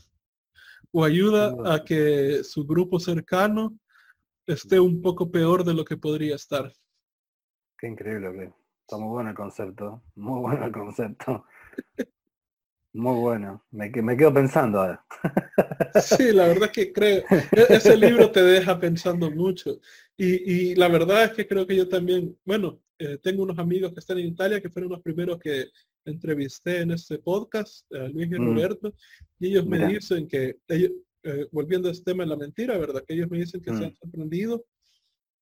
o 0.92 1.04
ayuda 1.04 1.56
a 1.66 1.84
que 1.84 2.44
su 2.44 2.66
grupo 2.66 3.00
cercano 3.00 3.78
esté 4.48 4.80
un 4.80 5.02
poco 5.02 5.30
peor 5.30 5.64
de 5.64 5.74
lo 5.74 5.84
que 5.84 5.98
podría 5.98 6.36
estar. 6.36 6.72
Qué 7.78 7.88
increíble, 7.88 8.54
Está 8.86 8.98
muy 8.98 9.10
bueno 9.10 9.32
el 9.32 9.36
concepto. 9.36 10.04
Muy 10.16 10.42
bueno 10.42 10.66
el 10.66 10.72
concepto. 10.72 11.46
Muy 12.94 13.20
bueno. 13.20 13.66
Me, 13.72 13.90
me 13.90 14.16
quedo 14.16 14.32
pensando 14.34 14.80
ahora. 14.80 15.06
Sí, 16.02 16.32
la 16.32 16.48
verdad 16.48 16.66
es 16.66 16.72
que 16.72 16.94
creo, 16.94 17.24
e- 17.52 17.66
ese 17.76 17.98
libro 17.98 18.32
te 18.32 18.44
deja 18.44 18.80
pensando 18.80 19.32
mucho. 19.32 19.80
Y, 20.16 20.52
y 20.72 20.76
la 20.76 20.88
verdad 20.88 21.24
es 21.26 21.32
que 21.32 21.48
creo 21.48 21.66
que 21.66 21.76
yo 21.76 21.90
también, 21.90 22.38
bueno, 22.46 22.80
eh, 23.00 23.18
tengo 23.24 23.42
unos 23.44 23.58
amigos 23.58 23.92
que 23.92 24.00
están 24.02 24.20
en 24.20 24.28
Italia 24.28 24.62
que 24.62 24.70
fueron 24.70 24.92
los 24.92 25.02
primeros 25.02 25.40
que 25.40 25.66
entrevisté 26.06 26.82
en 26.82 26.92
este 26.92 27.18
podcast, 27.18 27.92
a 27.92 28.08
Luis 28.08 28.28
y 28.32 28.40
Mm. 28.40 28.46
Roberto, 28.54 28.94
y 29.40 29.48
ellos 29.48 29.66
me 29.66 29.86
dicen 29.88 30.28
que, 30.28 30.60
ellos, 30.68 30.92
eh, 31.24 31.48
volviendo 31.52 31.90
a 31.90 31.92
este 31.92 32.12
tema 32.12 32.24
de 32.24 32.30
la 32.30 32.38
mentira, 32.38 32.78
¿verdad? 32.78 33.04
Que 33.06 33.16
ellos 33.16 33.32
me 33.32 33.40
dicen 33.40 33.62
que 33.62 33.72
se 33.72 33.80
Mm. 33.82 33.84
han 33.86 33.96
sorprendido 33.96 34.64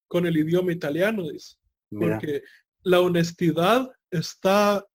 con 0.07 0.25
el 0.25 0.37
idioma 0.37 0.71
italiano, 0.71 1.27
dice, 1.29 1.57
porque 1.91 2.41
la 2.83 3.01
honestidad 3.01 3.89
está 4.11 4.85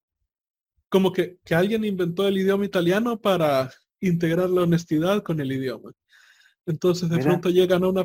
como 0.88 1.12
que, 1.12 1.38
que 1.44 1.54
alguien 1.54 1.84
inventó 1.84 2.26
el 2.26 2.38
idioma 2.38 2.64
italiano 2.64 3.20
para 3.20 3.70
integrar 4.00 4.48
la 4.50 4.62
honestidad 4.62 5.22
con 5.22 5.40
el 5.40 5.52
idioma. 5.52 5.92
Entonces 6.66 7.08
de 7.08 7.16
Mira. 7.16 7.28
pronto 7.30 7.50
llegan 7.50 7.82
a 7.84 7.88
una 7.88 8.04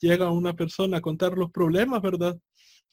llega 0.00 0.30
una 0.30 0.54
persona 0.54 0.98
a 0.98 1.00
contar 1.00 1.36
los 1.36 1.50
problemas, 1.50 2.00
¿verdad? 2.02 2.36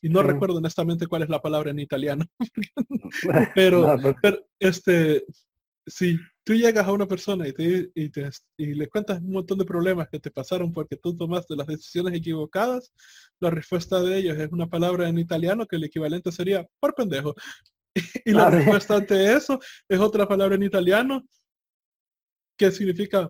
Y 0.01 0.10
no 0.10 0.22
Sí. 0.22 0.27
recuerdo 0.27 0.57
honestamente 0.57 1.07
cuál 1.07 1.23
es 1.23 1.30
la 1.30 1.41
palabra 1.41 1.72
en 1.72 1.80
italiano, 1.80 2.26
pero, 3.55 3.81
No, 3.95 3.97
pero- 4.01 4.15
pero, 4.22 4.45
este, 4.60 5.23
si 5.85 6.18
tú 6.43 6.53
llegas 6.53 6.85
a 6.87 6.91
una 6.91 7.07
persona 7.07 7.47
y, 7.47 7.53
te, 7.53 7.91
y, 7.95 8.09
te- 8.09 8.29
y 8.57 8.73
le 8.75 8.87
cuentas 8.89 9.19
un 9.21 9.31
montón 9.31 9.57
de 9.57 9.65
problemas 9.65 10.09
que 10.09 10.19
te 10.19 10.31
pasaron 10.31 10.71
porque 10.73 10.97
tú 10.97 11.15
tomaste 11.15 11.55
las 11.55 11.67
decisiones 11.67 12.13
equivocadas, 12.13 12.91
la 13.39 13.49
respuesta 13.49 14.01
de 14.01 14.17
ellos 14.17 14.37
es 14.37 14.51
una 14.51 14.67
palabra 14.67 15.07
en 15.07 15.17
italiano 15.19 15.65
que 15.65 15.77
el 15.77 15.85
equivalente 15.85 16.31
sería 16.31 16.67
por 16.79 16.93
pendejo. 16.95 17.35
Y 18.25 18.31
la 18.31 18.49
respuesta 18.49 18.95
ante 18.95 19.33
eso 19.33 19.59
es 19.87 19.99
otra 19.99 20.27
palabra 20.27 20.55
en 20.55 20.63
italiano 20.63 21.21
que 22.57 22.71
significa, 22.71 23.29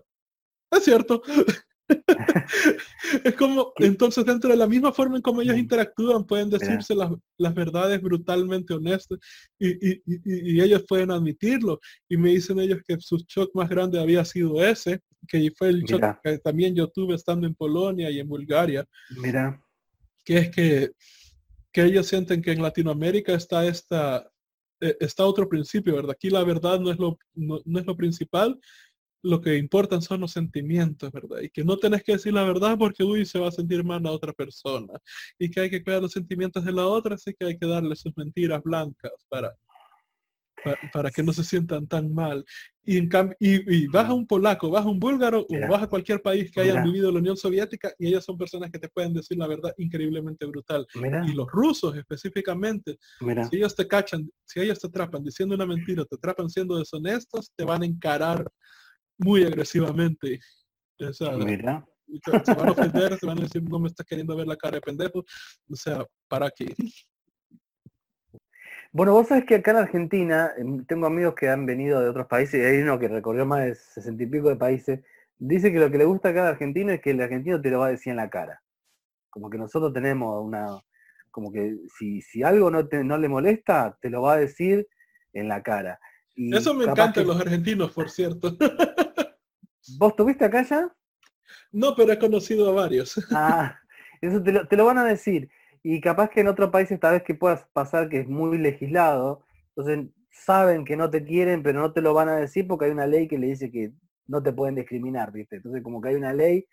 es 0.70 0.84
cierto. 0.84 1.22
es 3.24 3.34
como, 3.34 3.72
entonces 3.78 4.24
dentro 4.24 4.50
de 4.50 4.56
la 4.56 4.66
misma 4.66 4.92
forma 4.92 5.16
en 5.16 5.22
como 5.22 5.42
ellos 5.42 5.56
Mm. 5.56 5.60
interactúan, 5.60 6.24
pueden 6.24 6.50
decirse 6.50 6.94
las, 6.94 7.10
las 7.38 7.54
verdades 7.54 8.00
brutalmente 8.00 8.74
honestas 8.74 9.18
y, 9.58 9.68
y- 9.90 10.02
y- 10.06 10.54
y 10.56 10.60
ellos 10.60 10.84
pueden 10.88 11.10
admitirlo. 11.10 11.80
Y 12.08 12.16
me 12.16 12.30
dicen 12.30 12.58
ellos 12.60 12.80
que 12.86 12.96
su 13.00 13.18
shock 13.28 13.54
más 13.54 13.68
grande 13.68 14.00
había 14.00 14.24
sido 14.24 14.62
ese, 14.64 15.00
que 15.28 15.50
fue 15.56 15.68
el 15.68 15.82
shock 15.82 16.00
Mira. 16.00 16.20
que 16.22 16.38
también 16.38 16.74
yo 16.74 16.88
tuve 16.88 17.14
estando 17.14 17.46
en 17.46 17.54
Polonia 17.54 18.10
y 18.10 18.18
en 18.20 18.28
Bulgaria, 18.28 18.86
Mira, 19.22 19.60
que 20.24 20.38
es 20.38 20.50
que, 20.50 20.90
que 21.72 21.82
ellos 21.84 22.06
sienten 22.06 22.40
que 22.42 22.52
en 22.52 22.62
Latinoamérica 22.62 23.34
está 23.34 23.66
esta, 23.66 24.26
eh, 24.80 24.96
está 25.00 25.24
otro 25.26 25.48
principio, 25.48 25.94
¿verdad? 25.96 26.12
Aquí 26.12 26.30
la 26.30 26.44
verdad 26.44 26.78
no 26.80 26.90
es 26.90 26.98
lo, 26.98 27.18
no, 27.34 27.60
no 27.64 27.78
es 27.80 27.86
lo 27.86 27.96
principal, 27.96 28.58
lo 29.24 29.40
que 29.40 29.56
importan 29.56 30.02
son 30.02 30.20
los 30.20 30.32
sentimientos, 30.32 31.10
¿verdad? 31.10 31.40
Y 31.40 31.48
que 31.48 31.64
no 31.64 31.78
tenés 31.78 32.02
que 32.04 32.12
decir 32.12 32.32
la 32.32 32.44
verdad 32.44 32.76
porque, 32.78 33.02
uy, 33.02 33.24
se 33.24 33.38
va 33.38 33.48
a 33.48 33.52
sentir 33.52 33.82
mal 33.82 34.02
la 34.02 34.12
otra 34.12 34.32
persona. 34.32 34.92
Y 35.38 35.50
que 35.50 35.60
hay 35.60 35.70
que 35.70 35.82
cuidar 35.82 36.02
los 36.02 36.12
sentimientos 36.12 36.62
de 36.64 36.72
la 36.72 36.86
otra, 36.86 37.14
así 37.14 37.34
que 37.38 37.46
hay 37.46 37.58
que 37.58 37.66
darle 37.66 37.96
sus 37.96 38.12
mentiras 38.16 38.62
blancas 38.62 39.12
para, 39.30 39.56
para, 40.62 40.76
para 40.92 41.10
que 41.10 41.22
no 41.22 41.32
se 41.32 41.42
sientan 41.42 41.86
tan 41.86 42.12
mal. 42.12 42.44
Y, 42.84 42.98
en 42.98 43.08
y, 43.40 43.76
y 43.76 43.86
vas 43.86 44.10
a 44.10 44.12
un 44.12 44.26
polaco, 44.26 44.68
vas 44.68 44.84
a 44.84 44.90
un 44.90 45.00
búlgaro 45.00 45.46
Mira. 45.48 45.68
o 45.68 45.70
vas 45.70 45.82
a 45.82 45.86
cualquier 45.86 46.20
país 46.20 46.50
que 46.50 46.60
hayan 46.60 46.82
Mira. 46.82 46.84
vivido 46.84 47.10
la 47.10 47.18
Unión 47.20 47.38
Soviética 47.38 47.94
y 47.98 48.08
ellos 48.08 48.26
son 48.26 48.36
personas 48.36 48.70
que 48.70 48.78
te 48.78 48.90
pueden 48.90 49.14
decir 49.14 49.38
la 49.38 49.46
verdad 49.46 49.72
increíblemente 49.78 50.44
brutal. 50.44 50.86
mira, 51.00 51.24
Y 51.26 51.32
los 51.32 51.46
rusos 51.50 51.96
específicamente, 51.96 52.98
si 53.18 53.56
ellos 53.56 53.74
te 53.74 53.88
cachan, 53.88 54.30
si 54.44 54.60
ellos 54.60 54.78
te 54.78 54.88
atrapan 54.88 55.24
diciendo 55.24 55.54
una 55.54 55.64
mentira, 55.64 56.04
te 56.04 56.16
atrapan 56.16 56.50
siendo 56.50 56.76
deshonestos, 56.76 57.50
te 57.56 57.64
van 57.64 57.82
a 57.82 57.86
encarar 57.86 58.44
muy 59.18 59.44
agresivamente. 59.44 60.40
O 61.00 61.12
sea, 61.12 61.32
Mira, 61.32 61.84
se 62.44 62.54
van 62.54 62.68
a 62.68 62.72
ofender, 62.72 63.18
se 63.18 63.26
van 63.26 63.38
a 63.38 63.42
decir, 63.42 63.62
no 63.62 63.78
me 63.78 63.88
estás 63.88 64.06
queriendo 64.06 64.36
ver 64.36 64.46
la 64.46 64.56
cara 64.56 64.76
de 64.76 64.80
pendejo. 64.80 65.24
O 65.70 65.76
sea, 65.76 66.04
¿para 66.28 66.50
qué? 66.50 66.74
Bueno, 68.92 69.12
vos 69.12 69.26
sabés 69.26 69.44
que 69.44 69.56
acá 69.56 69.72
en 69.72 69.76
Argentina 69.78 70.52
em, 70.56 70.84
tengo 70.84 71.06
amigos 71.06 71.34
que 71.34 71.48
han 71.48 71.66
venido 71.66 72.00
de 72.00 72.08
otros 72.08 72.28
países 72.28 72.60
y 72.60 72.64
hay 72.64 72.82
uno 72.82 72.98
que 72.98 73.08
recorrió 73.08 73.44
más 73.44 73.64
de 73.64 73.74
sesenta 73.74 74.22
y 74.22 74.26
pico 74.26 74.48
de 74.48 74.56
países. 74.56 75.00
Dice 75.36 75.72
que 75.72 75.80
lo 75.80 75.90
que 75.90 75.98
le 75.98 76.04
gusta 76.04 76.28
acá 76.28 76.44
de 76.44 76.50
Argentina 76.50 76.94
es 76.94 77.00
que 77.00 77.10
el 77.10 77.20
argentino 77.20 77.60
te 77.60 77.70
lo 77.70 77.80
va 77.80 77.86
a 77.86 77.90
decir 77.90 78.12
en 78.12 78.18
la 78.18 78.30
cara. 78.30 78.62
Como 79.30 79.50
que 79.50 79.58
nosotros 79.58 79.92
tenemos 79.92 80.40
una, 80.44 80.80
como 81.32 81.50
que 81.50 81.76
si, 81.98 82.20
si 82.22 82.44
algo 82.44 82.70
no, 82.70 82.86
te, 82.86 83.02
no 83.02 83.18
le 83.18 83.28
molesta, 83.28 83.98
te 84.00 84.10
lo 84.10 84.22
va 84.22 84.34
a 84.34 84.38
decir 84.38 84.86
en 85.32 85.48
la 85.48 85.60
cara. 85.64 85.98
Eso 86.36 86.74
me 86.74 86.84
encanta 86.84 87.22
los 87.22 87.40
argentinos, 87.40 87.92
por 87.92 88.10
cierto. 88.10 88.56
¿Vos 89.98 90.16
tuviste 90.16 90.44
acá 90.44 90.62
ya? 90.62 90.94
No, 91.70 91.94
pero 91.94 92.12
he 92.12 92.18
conocido 92.18 92.68
a 92.68 92.72
varios. 92.72 93.14
Ah, 93.30 93.78
eso 94.20 94.42
te 94.42 94.52
lo, 94.52 94.66
te 94.66 94.76
lo 94.76 94.86
van 94.86 94.98
a 94.98 95.04
decir. 95.04 95.50
Y 95.82 96.00
capaz 96.00 96.30
que 96.30 96.40
en 96.40 96.48
otro 96.48 96.70
país 96.70 96.90
esta 96.90 97.10
vez 97.10 97.22
que 97.22 97.34
puedas 97.34 97.66
pasar 97.72 98.08
que 98.08 98.20
es 98.20 98.28
muy 98.28 98.56
legislado, 98.58 99.44
entonces 99.76 100.08
saben 100.30 100.84
que 100.84 100.96
no 100.96 101.10
te 101.10 101.24
quieren, 101.24 101.62
pero 101.62 101.80
no 101.80 101.92
te 101.92 102.00
lo 102.00 102.14
van 102.14 102.28
a 102.28 102.36
decir 102.36 102.66
porque 102.66 102.86
hay 102.86 102.90
una 102.90 103.06
ley 103.06 103.28
que 103.28 103.38
le 103.38 103.48
dice 103.48 103.70
que 103.70 103.92
no 104.26 104.42
te 104.42 104.52
pueden 104.52 104.74
discriminar, 104.74 105.32
¿viste? 105.32 105.56
Entonces 105.56 105.82
como 105.82 106.00
que 106.00 106.08
hay 106.08 106.14
una 106.14 106.32
ley 106.32 106.66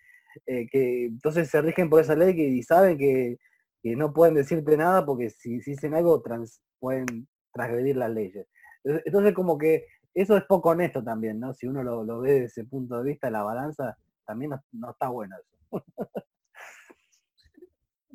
eh, 0.46 0.66
que 0.68 1.06
entonces 1.06 1.50
se 1.50 1.60
rigen 1.60 1.90
por 1.90 2.00
esa 2.00 2.14
ley 2.14 2.34
que, 2.34 2.42
y 2.42 2.62
saben 2.62 2.98
que, 2.98 3.38
no 3.84 4.12
pueden 4.12 4.34
decirte 4.34 4.76
nada 4.76 5.04
porque 5.04 5.28
si, 5.30 5.58
dicen 5.58 5.94
algo 5.94 6.22
trans, 6.22 6.62
pueden 6.78 7.28
transgredir 7.52 7.96
las 7.96 8.10
leyes. 8.10 8.46
Entonces 8.84 9.34
como 9.34 9.56
que 9.58 9.86
eso 10.14 10.36
es 10.36 10.44
poco 10.44 10.70
honesto 10.70 11.02
también, 11.02 11.40
¿no? 11.40 11.54
Si 11.54 11.66
uno 11.66 11.82
lo, 11.82 12.20
ve 12.20 12.32
desde 12.32 12.44
ese 12.46 12.64
punto 12.64 12.98
de 12.98 13.10
vista, 13.10 13.30
la 13.30 13.42
balanza 13.42 13.96
también 14.26 14.52
no, 14.72 14.90
está 14.90 15.08
buena. 15.08 15.36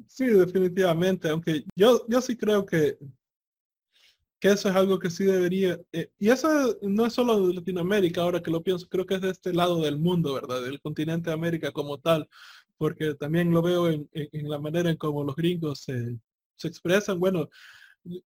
Sí, 0.08 0.26
definitivamente, 0.26 1.28
aunque 1.28 1.66
yo, 1.76 2.06
yo 2.08 2.22
sí 2.22 2.38
creo 2.38 2.66
que, 2.66 2.98
que 4.40 4.50
eso 4.50 4.70
es 4.70 4.76
algo 4.76 5.00
que 5.00 5.10
sí 5.10 5.26
debería, 5.26 5.80
eh, 5.92 6.10
y 6.18 6.30
eso 6.30 6.78
no 6.82 7.06
es 7.06 7.14
solo 7.14 7.48
de 7.48 7.56
Latinoamérica, 7.56 8.22
ahora 8.22 8.42
que 8.42 8.50
lo 8.50 8.64
pienso, 8.64 8.88
creo 8.88 9.06
que 9.06 9.16
es 9.16 9.22
de 9.22 9.32
este 9.32 9.54
lado 9.54 9.82
del 9.82 9.98
mundo, 9.98 10.34
¿verdad? 10.34 10.62
Del 10.62 10.80
continente 10.80 11.30
de 11.30 11.34
América 11.34 11.72
como 11.72 12.00
tal, 12.00 12.30
porque 12.78 13.16
también 13.16 13.52
lo 13.52 13.62
veo 13.62 13.90
en, 13.90 14.08
la 14.32 14.60
manera 14.60 14.90
en 14.90 14.98
cómo 14.98 15.24
los 15.24 15.36
gringos 15.36 15.82
se, 15.82 16.18
se 16.56 16.68
expresan. 16.68 17.20
Bueno, 17.20 17.50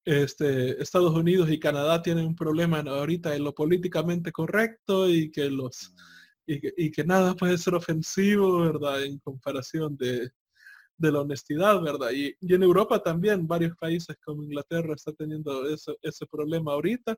este, 0.06 0.82
Estados 0.82 1.14
Unidos 1.14 1.50
y 1.50 1.60
Canadá 1.60 2.02
tienen 2.02 2.26
un 2.26 2.36
problema 2.36 2.80
ahorita 2.80 3.36
en 3.36 3.44
lo 3.44 3.54
políticamente 3.54 4.32
correcto 4.32 5.10
y 5.10 5.32
que 5.32 5.50
los 5.50 5.94
y 6.48 6.92
que, 6.92 7.04
nada 7.06 7.36
puede 7.36 7.58
ser 7.58 7.76
ofensivo, 7.76 8.60
¿verdad? 8.62 9.04
En 9.04 9.20
comparación 9.20 9.96
de, 9.96 10.32
de 10.98 11.12
la 11.12 11.22
honestidad, 11.22 11.82
¿verdad? 11.82 12.12
Y, 12.12 12.36
en 12.42 12.64
Europa 12.64 13.02
también, 13.02 13.48
varios 13.48 13.78
países 13.78 14.18
como 14.26 14.44
Inglaterra 14.44 14.94
está 14.96 15.14
teniendo 15.14 15.70
ese, 15.70 15.96
ese 16.02 16.26
problema 16.26 16.74
ahorita. 16.74 17.16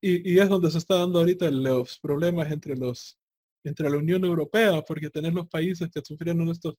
Y, 0.00 0.34
y, 0.34 0.40
es 0.40 0.48
donde 0.48 0.70
se 0.70 0.78
está 0.78 0.96
dando 0.96 1.20
ahorita 1.20 1.50
los 1.50 1.98
problemas 2.00 2.50
entre 2.50 2.76
los 2.76 3.18
entre 3.64 3.90
la 3.90 3.98
Unión 3.98 4.24
Europea, 4.24 4.82
porque 4.82 5.10
tener 5.10 5.34
los 5.34 5.48
países 5.48 5.90
que 5.90 6.00
sufrieron 6.02 6.48
estos 6.48 6.76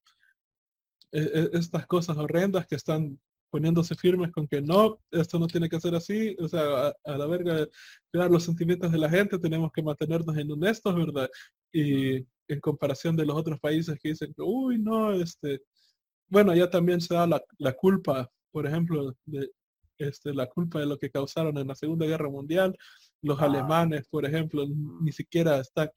e, 1.12 1.22
e, 1.22 1.50
estas 1.54 1.88
cosas 1.88 2.18
horrendas 2.18 2.68
que 2.68 2.76
están 2.76 3.20
poniéndose 3.50 3.96
firmes 3.96 4.32
con 4.32 4.48
que 4.48 4.62
no, 4.62 5.00
esto 5.12 5.40
no 5.40 5.48
tiene 5.48 5.70
que 5.70 5.80
ser 5.80 5.96
así, 5.96 6.36
o 6.40 6.48
sea, 6.48 6.94
a, 7.04 7.18
la 7.18 7.26
verga, 7.26 7.68
cuidar 8.12 8.30
los 8.30 8.44
sentimientos 8.44 8.92
de 8.92 8.98
la 8.98 9.10
gente, 9.10 9.40
tenemos 9.40 9.72
que 9.72 9.84
mantenernos 9.84 10.38
en 10.38 10.52
honestos, 10.52 10.96
¿verdad? 10.96 11.30
Y 11.72 12.18
en 12.48 12.60
comparación 12.62 13.16
de 13.16 13.26
los 13.26 13.36
otros 13.36 13.60
países 13.60 13.98
que 14.02 14.10
dicen, 14.10 14.34
uy, 14.38 14.78
no, 14.80 15.14
este, 15.14 15.62
bueno, 16.28 16.56
ya 16.56 16.70
también 16.70 17.02
se 17.02 17.14
da 17.14 17.28
la, 17.28 17.42
la 17.58 17.74
culpa, 17.74 18.30
por 18.52 18.66
ejemplo, 18.68 19.16
de 19.26 19.50
este, 20.00 20.34
la 20.34 20.48
culpa 20.48 20.80
de 20.80 20.86
lo 20.86 20.98
que 20.98 21.12
causaron 21.12 21.58
en 21.58 21.68
la 21.68 21.76
Segunda 21.76 22.06
Guerra 22.06 22.30
Mundial, 22.30 22.76
los 23.22 23.40
ah. 23.40 23.46
alemanes, 23.46 24.08
por 24.10 24.26
ejemplo, 24.26 24.66
ni 25.02 25.12
siquiera 25.12 25.60
están, 25.60 25.90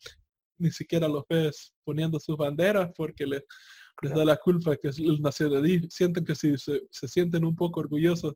ni 0.59 0.70
siquiera 0.70 1.09
los 1.09 1.24
ves 1.29 1.73
poniendo 1.85 2.19
sus 2.20 2.37
banderas 2.37 2.91
porque 2.97 3.27
les 3.27 3.45
les 4.02 4.12
da 4.12 4.24
la 4.24 4.36
culpa 4.36 4.77
que 4.77 4.89
el 4.89 5.20
nacionalismo, 5.20 5.89
sienten 5.90 6.24
que 6.24 6.35
si 6.35 6.56
se, 6.56 6.82
sienten 6.90 7.44
un 7.44 7.55
poco 7.55 7.81
orgullosos 7.81 8.35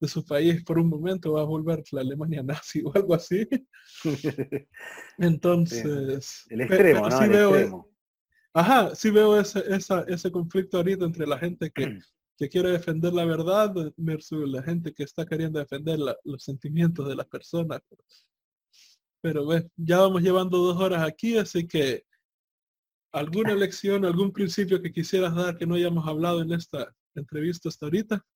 de 0.00 0.08
su 0.08 0.24
país 0.24 0.62
por 0.64 0.78
un 0.78 0.88
momento 0.88 1.32
va 1.32 1.42
a 1.42 1.44
volver 1.44 1.82
la 1.92 2.00
Alemania 2.00 2.42
nazi 2.42 2.82
o 2.84 2.92
algo 2.94 3.14
así. 3.14 3.46
Entonces, 5.18 6.44
el 6.50 6.60
extremo, 6.62 7.08
¿no? 7.08 7.28
veo, 7.28 7.94
Ajá, 8.56 8.94
sí 8.94 9.10
veo 9.10 9.40
ese, 9.40 9.64
ese 10.06 10.30
conflicto 10.30 10.76
ahorita 10.76 11.04
entre 11.04 11.26
la 11.26 11.38
gente 11.38 11.70
que, 11.70 11.98
que 12.38 12.48
quiere 12.48 12.70
defender 12.70 13.12
la 13.12 13.24
verdad 13.24 13.74
versus 13.96 14.48
la 14.48 14.62
gente 14.62 14.92
que 14.92 15.02
está 15.02 15.26
queriendo 15.26 15.58
defender 15.58 15.98
los 16.24 16.42
sentimientos 16.42 17.08
de 17.08 17.16
las 17.16 17.26
personas. 17.26 17.80
Pero 19.20 19.44
bueno, 19.44 19.68
ya 19.76 19.98
vamos 19.98 20.22
llevando 20.22 20.58
dos 20.58 20.76
horas 20.80 21.02
aquí, 21.02 21.36
así 21.36 21.66
que 21.66 22.04
¿Alguna 23.14 23.54
lección, 23.54 24.04
algún 24.04 24.32
principio 24.32 24.82
que 24.82 24.90
quisieras 24.90 25.36
dar 25.36 25.56
que 25.56 25.68
no 25.68 25.76
hayamos 25.76 26.04
hablado 26.08 26.42
en 26.42 26.50
esta 26.50 26.92
entrevista 27.14 27.68
hasta 27.68 27.86
ahorita? 27.86 28.26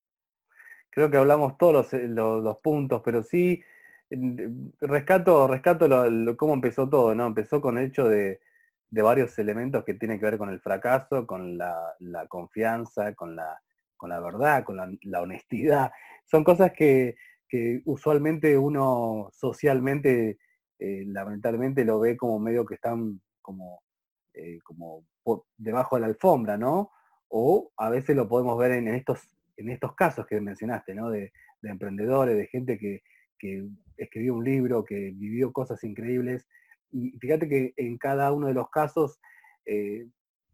Creo 0.89 1.11
que 1.11 1.17
hablamos 1.17 1.59
todos 1.59 1.93
los, 1.93 2.59
puntos, 2.59 3.03
pero 3.05 3.25
sí 3.25 3.61
rescato, 4.81 5.49
rescato 5.49 5.89
cómo 6.37 6.55
empezó 6.55 6.89
todo, 6.89 7.13
¿no? 7.13 7.27
Empezó 7.27 7.61
con 7.61 7.77
el 7.77 7.87
hecho 7.87 8.09
de, 8.09 8.39
varios 8.91 9.37
elementos 9.41 9.85
que 9.85 9.95
tienen 9.95 10.21
que 10.21 10.27
ver 10.27 10.39
con 10.39 10.49
el 10.49 10.61
fracaso, 10.61 11.27
con 11.27 11.59
la, 11.59 11.97
confianza, 12.29 13.17
con 13.17 13.35
la, 13.35 13.61
con 13.97 14.11
la 14.11 14.21
verdad, 14.21 14.63
con 14.63 14.77
la, 14.77 15.21
honestidad. 15.21 15.91
Son 16.25 16.45
cosas 16.45 16.71
que, 16.73 17.17
usualmente 17.85 18.57
uno 18.57 19.29
socialmente, 19.33 20.39
eh, 20.79 21.03
lamentablemente, 21.05 21.85
lo 21.85 21.99
ve 21.99 22.17
como 22.17 22.39
medio 22.39 22.65
que 22.65 22.77
están 22.77 23.21
como 23.43 23.83
eh, 24.39 24.61
como 24.63 25.05
debajo 25.57 25.97
de 25.97 26.01
la 26.01 26.07
alfombra, 26.07 26.57
¿no? 26.57 26.93
O 27.29 27.73
a 27.77 27.91
veces 27.91 28.15
lo 28.15 28.29
podemos 28.29 28.57
ver 28.57 28.73
en, 28.73 28.87
estos, 28.89 29.21
en 29.57 29.69
estos 29.69 29.95
casos 29.95 30.27
que 30.27 30.41
mencionaste, 30.41 30.95
¿no? 30.95 31.11
De, 31.11 31.33
emprendedores, 31.63 32.37
de 32.37 32.47
gente 32.47 32.79
que, 32.79 33.03
escribió 33.97 34.35
un 34.35 34.45
libro, 34.45 34.85
que 34.85 35.13
vivió 35.15 35.53
cosas 35.53 35.83
increíbles. 35.83 36.47
Y 36.93 37.19
fíjate 37.19 37.49
que 37.49 37.75
en 37.77 37.99
cada 37.99 38.33
uno 38.33 38.47
de 38.47 38.55
los 38.55 38.71
casos 38.71 39.19
eh, 39.67 40.07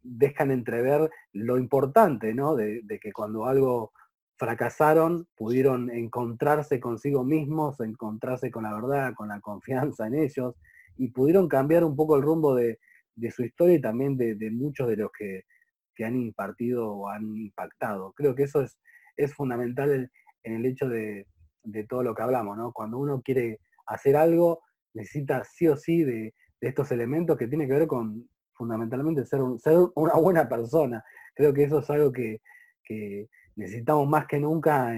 dejan 0.02 0.50
entrever 0.50 1.10
lo 1.32 1.58
importante, 1.58 2.34
¿no? 2.34 2.56
De, 2.56 2.82
que 3.02 3.12
cuando 3.12 3.44
algo 3.44 3.92
fracasaron, 4.36 5.28
pudieron 5.36 5.90
encontrarse 5.90 6.80
consigo 6.80 7.22
mismos, 7.22 7.80
encontrarse 7.80 8.50
con 8.50 8.64
la 8.64 8.74
verdad, 8.74 9.12
con 9.14 9.28
la 9.28 9.40
confianza 9.40 10.06
en 10.06 10.14
ellos, 10.14 10.54
y 10.96 11.08
pudieron 11.08 11.48
cambiar 11.48 11.84
un 11.84 11.96
poco 11.96 12.16
el 12.16 12.22
rumbo 12.22 12.54
de, 12.54 12.78
de 13.16 13.30
su 13.30 13.44
historia 13.44 13.76
y 13.76 13.80
también 13.80 14.16
de, 14.16 14.50
muchos 14.50 14.88
de 14.88 14.96
los 14.96 15.10
que, 15.16 15.42
han 16.04 16.16
impartido 16.16 16.90
o 16.90 17.08
han 17.08 17.36
impactado. 17.36 18.12
Creo 18.14 18.34
que 18.34 18.44
eso 18.44 18.62
es, 18.62 18.78
es 19.16 19.32
fundamental 19.32 20.10
en, 20.42 20.54
el 20.54 20.66
hecho 20.66 20.88
de, 20.88 21.26
todo 21.88 22.02
lo 22.02 22.14
que 22.14 22.22
hablamos, 22.22 22.56
¿no? 22.56 22.72
Cuando 22.72 22.98
uno 22.98 23.22
quiere 23.22 23.60
hacer 23.86 24.16
algo, 24.16 24.60
necesita 24.92 25.44
sí 25.44 25.68
o 25.68 25.76
sí 25.76 26.04
de, 26.04 26.34
estos 26.60 26.90
elementos 26.92 27.36
que 27.36 27.46
tiene 27.46 27.66
que 27.66 27.74
ver 27.74 27.86
con 27.86 28.26
fundamentalmente 28.54 29.26
ser, 29.26 29.40
ser 29.58 29.76
una 29.94 30.14
buena 30.14 30.48
persona. 30.48 31.04
Creo 31.34 31.52
que 31.52 31.64
eso 31.64 31.80
es 31.80 31.90
algo 31.90 32.10
que, 32.10 32.40
necesitamos 33.56 34.08
más 34.08 34.26
que 34.26 34.40
nunca, 34.40 34.92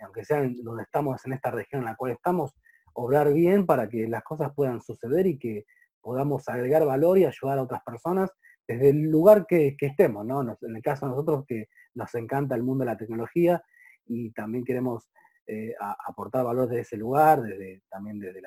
aunque 0.00 0.24
sea 0.24 0.42
en 0.42 0.62
donde 0.62 0.84
estamos, 0.84 1.24
en 1.26 1.34
esta 1.34 1.50
región 1.50 1.82
en 1.82 1.86
la 1.86 1.96
cual 1.96 2.12
estamos, 2.12 2.54
obrar 2.94 3.32
bien 3.32 3.66
para 3.66 3.88
que 3.88 4.08
las 4.08 4.22
cosas 4.22 4.52
puedan 4.54 4.80
suceder 4.80 5.26
y 5.26 5.38
que 5.38 5.64
podamos 6.02 6.48
agregar 6.48 6.84
valor 6.84 7.18
y 7.18 7.24
ayudar 7.24 7.58
a 7.58 7.62
otras 7.62 7.82
personas 7.84 8.30
desde 8.66 8.90
el 8.90 9.10
lugar 9.10 9.46
que, 9.46 9.76
estemos, 9.80 10.24
¿no? 10.24 10.42
en 10.42 10.76
el 10.76 10.82
caso 10.82 11.06
de 11.06 11.10
nosotros 11.10 11.44
que 11.46 11.68
nos 11.94 12.14
encanta 12.14 12.54
el 12.54 12.62
mundo 12.62 12.84
de 12.84 12.90
la 12.90 12.96
tecnología 12.96 13.62
y 14.06 14.32
también 14.32 14.64
queremos 14.64 15.10
eh, 15.46 15.74
aportar 16.06 16.44
valor 16.44 16.68
desde 16.68 16.82
ese 16.82 16.96
lugar, 16.96 17.42
desde, 17.42 17.82
también 17.90 18.18
desde, 18.18 18.42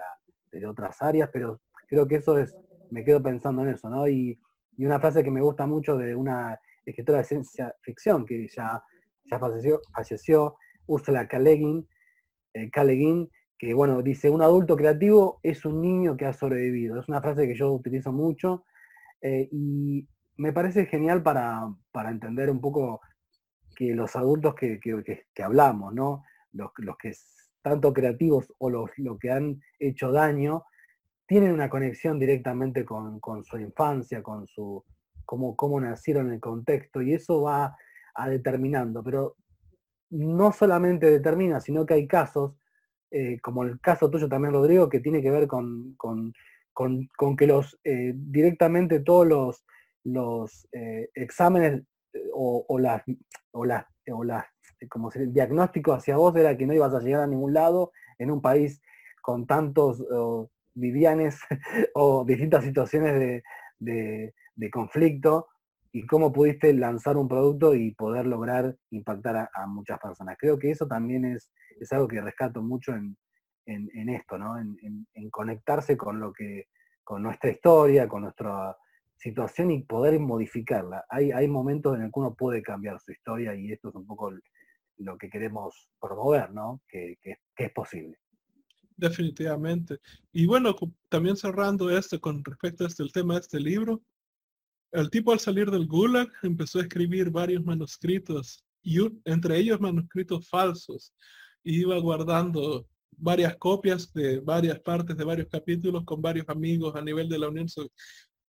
otras 0.66 1.02
áreas, 1.02 1.30
pero 1.34 1.60
creo 1.88 2.08
que 2.08 2.16
eso 2.16 2.38
es, 2.38 2.56
me 2.90 3.04
quedo 3.04 3.22
pensando 3.22 3.64
en 3.64 3.70
eso, 3.70 3.90
¿no? 3.90 4.08
Y, 4.08 4.40
una 4.78 5.00
frase 5.00 5.24
que 5.24 5.32
me 5.32 5.42
gusta 5.42 5.66
mucho 5.66 5.98
de 5.98 6.14
una 6.14 6.60
escritora 6.86 7.20
de 7.20 7.24
ciencia 7.24 7.74
ficción 7.82 8.26
que 8.26 8.46
ya, 8.50 8.84
ya 9.24 9.40
falleció, 9.40 9.80
falleció 9.94 10.58
Ursula 10.86 11.28
K. 11.30 11.38
eh, 11.40 12.70
que 13.58 13.74
bueno, 13.74 14.02
dice, 14.02 14.30
un 14.30 14.42
adulto 14.42 14.76
creativo 14.76 15.40
es 15.44 15.66
un 15.66 15.82
niño 15.82 16.18
que 16.18 16.26
ha 16.26 16.34
sobrevivido. 16.34 17.00
Es 17.00 17.08
una 17.08 17.22
frase 17.22 17.48
que 17.48 17.56
yo 17.56 17.72
utilizo 17.72 18.12
mucho 18.12 18.66
eh, 19.22 19.48
y 19.52 20.08
me 20.38 20.52
parece 20.52 20.86
genial 20.86 21.24
para, 21.24 21.74
entender 22.10 22.50
un 22.50 22.60
poco 22.60 23.02
que 23.76 23.94
los 23.96 24.16
adultos 24.16 24.56
que, 24.56 25.44
hablamos, 25.44 25.94
¿no? 25.94 26.24
Los, 26.52 26.72
los, 26.78 26.98
que 26.98 27.14
tanto 27.62 27.94
creativos 27.94 28.54
o 28.60 28.70
los, 28.70 28.92
que 29.20 29.32
han 29.32 29.62
hecho 29.80 30.12
daño, 30.12 30.66
tienen 31.26 31.52
una 31.52 31.70
conexión 31.70 32.20
directamente 32.20 32.86
con, 32.86 33.20
su 33.44 33.58
infancia, 33.58 34.22
con 34.22 34.46
su 34.46 34.84
cómo, 35.26 35.56
cómo 35.56 35.80
nacieron 35.80 36.28
en 36.28 36.34
el 36.34 36.40
contexto, 36.40 37.02
y 37.02 37.14
eso 37.14 37.42
va 37.42 37.76
a 38.14 38.30
determinando, 38.30 39.04
pero 39.04 39.36
no 40.12 40.52
solamente 40.52 41.10
determina, 41.10 41.60
sino 41.60 41.86
que 41.86 41.96
hay 41.96 42.08
casos 42.08 42.54
eh, 43.12 43.40
como 43.42 43.64
el 43.64 43.80
caso 43.80 44.10
tuyo 44.10 44.28
también, 44.28 44.54
Rodrigo, 44.54 44.90
que 44.90 45.00
tiene 45.00 45.22
que 45.22 45.32
ver 45.32 45.48
con, 45.48 45.96
que 47.38 47.48
los 47.48 47.80
eh, 47.84 48.14
directamente 48.16 49.00
todos 49.00 49.28
los, 49.28 49.66
los 50.04 50.68
eh, 50.72 51.10
exámenes 51.14 51.84
o, 52.34 52.80
las, 52.80 53.04
o 53.52 53.66
la, 53.66 53.88
como 54.90 55.12
si 55.12 55.20
el 55.20 55.34
diagnóstico 55.34 55.94
hacia 55.94 56.18
vos 56.18 56.36
era 56.36 56.58
que 56.58 56.66
no 56.66 56.74
ibas 56.74 56.94
a 56.94 57.00
llegar 57.00 57.24
a 57.24 57.28
ningún 57.28 57.54
lado 57.54 57.92
en 58.18 58.32
un 58.32 58.42
país 58.42 58.82
con 59.22 59.46
tantos 59.46 60.04
vivianes 60.74 61.40
o 61.96 62.24
distintas 62.26 62.64
situaciones 62.64 63.44
de, 63.80 64.34
conflicto 64.72 65.48
y 65.96 66.06
cómo 66.06 66.34
pudiste 66.34 66.74
lanzar 66.74 67.16
un 67.16 67.30
producto 67.30 67.74
y 67.74 67.96
poder 67.96 68.26
lograr 68.26 68.76
impactar 68.90 69.50
a, 69.54 69.66
muchas 69.66 69.98
personas. 69.98 70.36
Creo 70.38 70.60
que 70.60 70.70
eso 70.70 70.86
también 70.86 71.24
es, 71.24 71.50
es 71.80 71.90
algo 71.94 72.06
que 72.06 72.20
rescato 72.20 72.62
mucho 72.62 72.94
en, 72.94 73.18
esto, 74.10 74.38
¿no? 74.38 74.60
En, 74.60 75.30
conectarse 75.32 75.96
con 75.96 76.20
lo 76.20 76.34
que, 76.34 76.68
con 77.02 77.24
nuestra 77.24 77.50
historia, 77.50 78.10
con 78.10 78.24
nuestra 78.24 78.76
situación 79.16 79.72
y 79.72 79.84
poder 79.84 80.20
modificarla. 80.20 81.06
Hay, 81.08 81.32
hay 81.32 81.48
momentos 81.48 81.96
en 81.96 82.02
el 82.02 82.08
que 82.08 82.20
uno 82.20 82.36
puede 82.36 82.62
cambiar 82.62 83.00
su 83.00 83.14
historia 83.14 83.56
y 83.56 83.72
esto 83.72 83.88
es 83.88 83.96
un 83.96 84.06
poco 84.06 84.34
lo 84.98 85.18
que 85.18 85.30
queremos 85.30 85.88
promover, 86.02 86.52
¿no? 86.52 86.82
que 86.90 87.18
es 87.24 87.72
posible. 87.72 88.18
Definitivamente. 88.98 90.00
Y 90.34 90.46
bueno, 90.46 90.76
también 91.08 91.38
cerrando 91.38 91.90
esto 91.90 92.20
con 92.20 92.44
respecto 92.44 92.84
a 92.84 92.88
este, 92.88 93.04
el 93.04 93.14
tema 93.14 93.36
de 93.36 93.40
este 93.42 93.62
libro, 93.62 94.02
el 94.92 95.10
tipo 95.10 95.32
al 95.32 95.40
salir 95.40 95.70
del 95.70 95.88
Gulag 95.88 96.30
empezó 96.44 96.80
a 96.80 96.84
escribir 96.84 97.30
varios 97.30 97.64
manuscritos, 97.64 98.64
y 98.82 99.00
entre 99.26 99.58
ellos 99.58 99.80
manuscritos 99.82 100.48
falsos, 100.48 101.14
iba 101.64 101.98
guardando 101.98 102.88
varias 103.18 103.56
copias 103.58 104.12
de 104.14 104.40
varias 104.40 104.80
partes 104.80 105.18
de 105.18 105.24
varios 105.24 105.48
capítulos 105.48 106.04
con 106.04 106.22
varios 106.22 106.48
amigos 106.50 106.96
a 106.96 107.02
nivel 107.02 107.30
de 107.30 107.40
la 107.40 107.50
Unión 107.50 107.68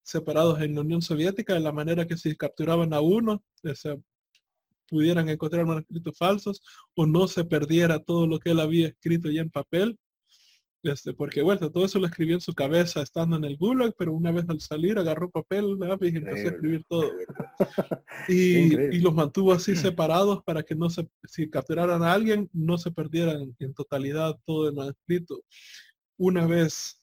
separados 0.02 0.60
en 0.62 0.76
la 0.76 0.82
Unión 0.82 1.02
Soviética, 1.02 1.54
de 1.54 1.60
la 1.60 1.72
manera 1.72 2.06
que 2.06 2.18
si 2.18 2.36
capturaban 2.36 2.94
a 2.94 3.00
uno, 3.00 3.44
pudieran 4.88 5.30
encontrar 5.30 5.66
manuscritos 5.66 6.18
falsos 6.18 6.62
o 6.96 7.06
no 7.06 7.28
se 7.28 7.46
perdiera 7.46 8.00
todo 8.00 8.28
lo 8.28 8.40
que 8.40 8.52
él 8.52 8.60
había 8.60 8.88
escrito 8.88 9.30
ya 9.30 9.42
en 9.42 9.50
papel 9.50 9.98
este, 10.84 11.14
porque 11.14 11.42
bueno, 11.42 11.72
todo 11.72 11.86
eso 11.86 11.98
lo 11.98 12.08
escribió 12.08 12.36
en 12.36 12.42
su 12.42 12.54
cabeza 12.54 13.02
estando 13.02 13.38
en 13.38 13.46
el 13.46 13.58
Gulag, 13.58 13.94
pero 13.98 14.14
una 14.14 14.32
vez 14.32 14.46
al 14.50 14.60
salir 14.60 14.98
agarró 14.98 15.30
papel, 15.30 15.80
lápiz 15.80 16.14
y 16.14 16.18
empezó 16.18 16.48
a 16.48 16.52
escribir 16.52 16.86
todo. 16.90 17.10
y, 18.28 19.00
los 19.00 19.14
mantuvo 19.14 19.54
así 19.54 19.76
separados 19.78 20.44
para 20.44 20.62
que 20.64 20.76
no 20.76 20.90
se, 20.90 21.08
si 21.24 21.50
capturaran 21.50 22.04
a 22.04 22.12
alguien, 22.12 22.50
no 22.52 22.78
se 22.78 22.92
perdieran 22.92 23.56
en 23.60 23.74
totalidad 23.74 24.38
todo 24.46 24.68
el 24.68 24.76
manuscrito. 24.76 25.42
Una 26.18 26.46
vez 26.46 27.02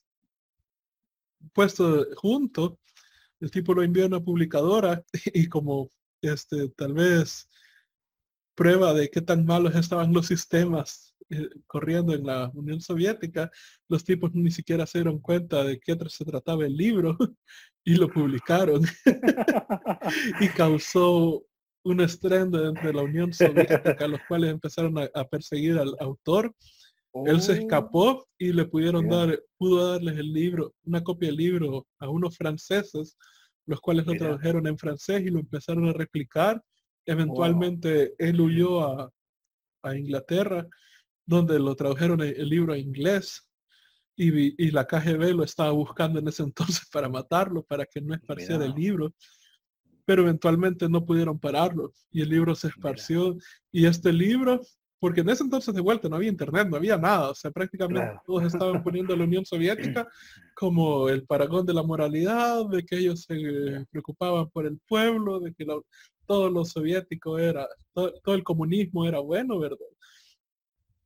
puesto 1.53 2.05
junto, 2.15 2.79
el 3.39 3.49
tipo 3.49 3.73
lo 3.73 3.81
envió 3.81 4.03
a 4.03 4.07
una 4.07 4.19
publicadora 4.19 5.03
y 5.33 5.47
como 5.47 5.89
este, 6.21 6.69
tal 6.69 6.93
vez 6.93 7.49
prueba 8.53 8.93
de 8.93 9.09
qué 9.09 9.21
tan 9.21 9.43
malos 9.43 9.75
estaban 9.75 10.13
los 10.13 10.27
sistemas 10.27 11.10
corriendo 11.67 12.13
en 12.13 12.25
la 12.25 12.51
Unión 12.53 12.81
Soviética, 12.81 13.49
los 13.89 14.03
tipos 14.03 14.33
ni 14.33 14.51
siquiera 14.51 14.85
se 14.85 14.99
dieron 14.99 15.19
cuenta 15.19 15.63
de 15.63 15.79
qué 15.79 15.97
se 16.07 16.25
trataba 16.25 16.65
el 16.65 16.75
libro 16.75 17.17
y 17.83 17.95
lo 17.95 18.09
publicaron. 18.09 18.81
y 20.39 20.47
causó 20.49 21.43
un 21.83 22.01
estrendo 22.01 22.67
entre 22.67 22.93
la 22.93 23.03
Unión 23.03 23.33
Soviética, 23.33 24.07
los 24.07 24.19
cuales 24.27 24.51
empezaron 24.51 24.95
a, 24.99 25.23
perseguir 25.25 25.77
al 25.77 25.95
autor. 25.99 26.53
Él 27.25 27.41
se 27.41 27.53
oh. 27.53 27.55
escapó 27.55 28.27
y 28.37 28.53
le 28.53 28.65
pudieron 28.65 29.09
dar, 29.09 29.41
pudo 29.57 29.91
darles 29.91 30.17
el 30.17 30.31
libro, 30.31 30.75
una 30.83 31.03
copia 31.03 31.27
del 31.29 31.37
libro 31.37 31.87
a 31.99 32.07
unos 32.07 32.37
franceses, 32.37 33.17
los 33.65 33.81
cuales 33.81 34.05
lo 34.05 34.13
tradujeron 34.13 34.67
en 34.67 34.77
francés 34.77 35.21
y 35.21 35.29
lo 35.29 35.39
empezaron 35.39 35.89
a 35.89 35.93
replicar. 35.93 36.61
Eventualmente 37.05 38.13
él 38.17 38.39
huyó 38.39 38.81
a, 38.81 39.11
a 39.83 39.97
Inglaterra 39.97 40.67
donde 41.25 41.59
lo 41.59 41.75
tradujeron 41.75 42.21
el, 42.21 42.49
libro 42.49 42.73
a 42.73 42.77
inglés 42.77 43.47
y, 44.15 44.71
la 44.71 44.85
KGB 44.85 45.33
lo 45.33 45.43
estaba 45.43 45.71
buscando 45.71 46.19
en 46.19 46.27
ese 46.27 46.43
entonces 46.79 46.87
para 46.91 47.09
matarlo, 47.09 47.63
para 47.63 47.85
que 47.85 48.01
no 48.01 48.13
esparciera 48.13 48.65
el 48.65 48.73
libro. 48.73 49.13
Pero 50.05 50.23
eventualmente 50.23 50.89
no 50.89 51.05
pudieron 51.05 51.39
pararlo 51.39 51.93
y 52.11 52.21
el 52.21 52.29
libro 52.29 52.55
se 52.55 52.67
esparció. 52.67 53.37
Y 53.71 53.85
este 53.85 54.11
libro, 54.11 54.59
porque 54.99 55.21
en 55.21 55.29
ese 55.29 55.43
entonces 55.43 55.73
de 55.73 55.81
vuelta 55.81 56.09
no 56.09 56.15
había 56.15 56.29
internet, 56.29 56.67
no 56.67 56.77
había 56.77 56.97
nada, 56.97 57.29
o 57.29 57.35
sea, 57.35 57.51
prácticamente 57.51 58.19
todos 58.25 58.43
estaban 58.43 58.83
poniendo 58.83 59.13
a 59.13 59.17
la 59.17 59.23
Unión 59.23 59.45
Soviética 59.45 60.07
como 60.55 61.07
el 61.07 61.25
paragón 61.25 61.65
de 61.65 61.73
la 61.73 61.83
moralidad, 61.83 62.65
de 62.67 62.83
que 62.83 62.97
ellos 62.97 63.23
se 63.23 63.85
preocupaban 63.91 64.49
por 64.49 64.65
el 64.65 64.79
pueblo, 64.87 65.39
de 65.39 65.53
que 65.53 65.65
todo 66.25 66.49
lo 66.49 66.65
soviético 66.65 67.37
era, 67.37 67.67
todo 67.93 68.35
el 68.35 68.43
comunismo 68.43 69.05
era 69.05 69.19
bueno, 69.19 69.59
¿verdad? 69.59 69.85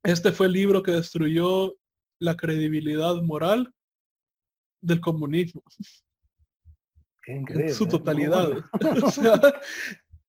Este 0.06 0.32
fue 0.32 0.45
el 0.45 0.53
libro 0.53 0.84
que 0.84 0.91
destruyó 0.91 1.76
la 2.19 2.38
credibilidad 2.38 3.15
moral 3.23 3.73
del 4.80 5.02
comunismo. 5.02 5.64
en 7.26 7.73
su 7.73 7.88
totalidad. 7.88 8.49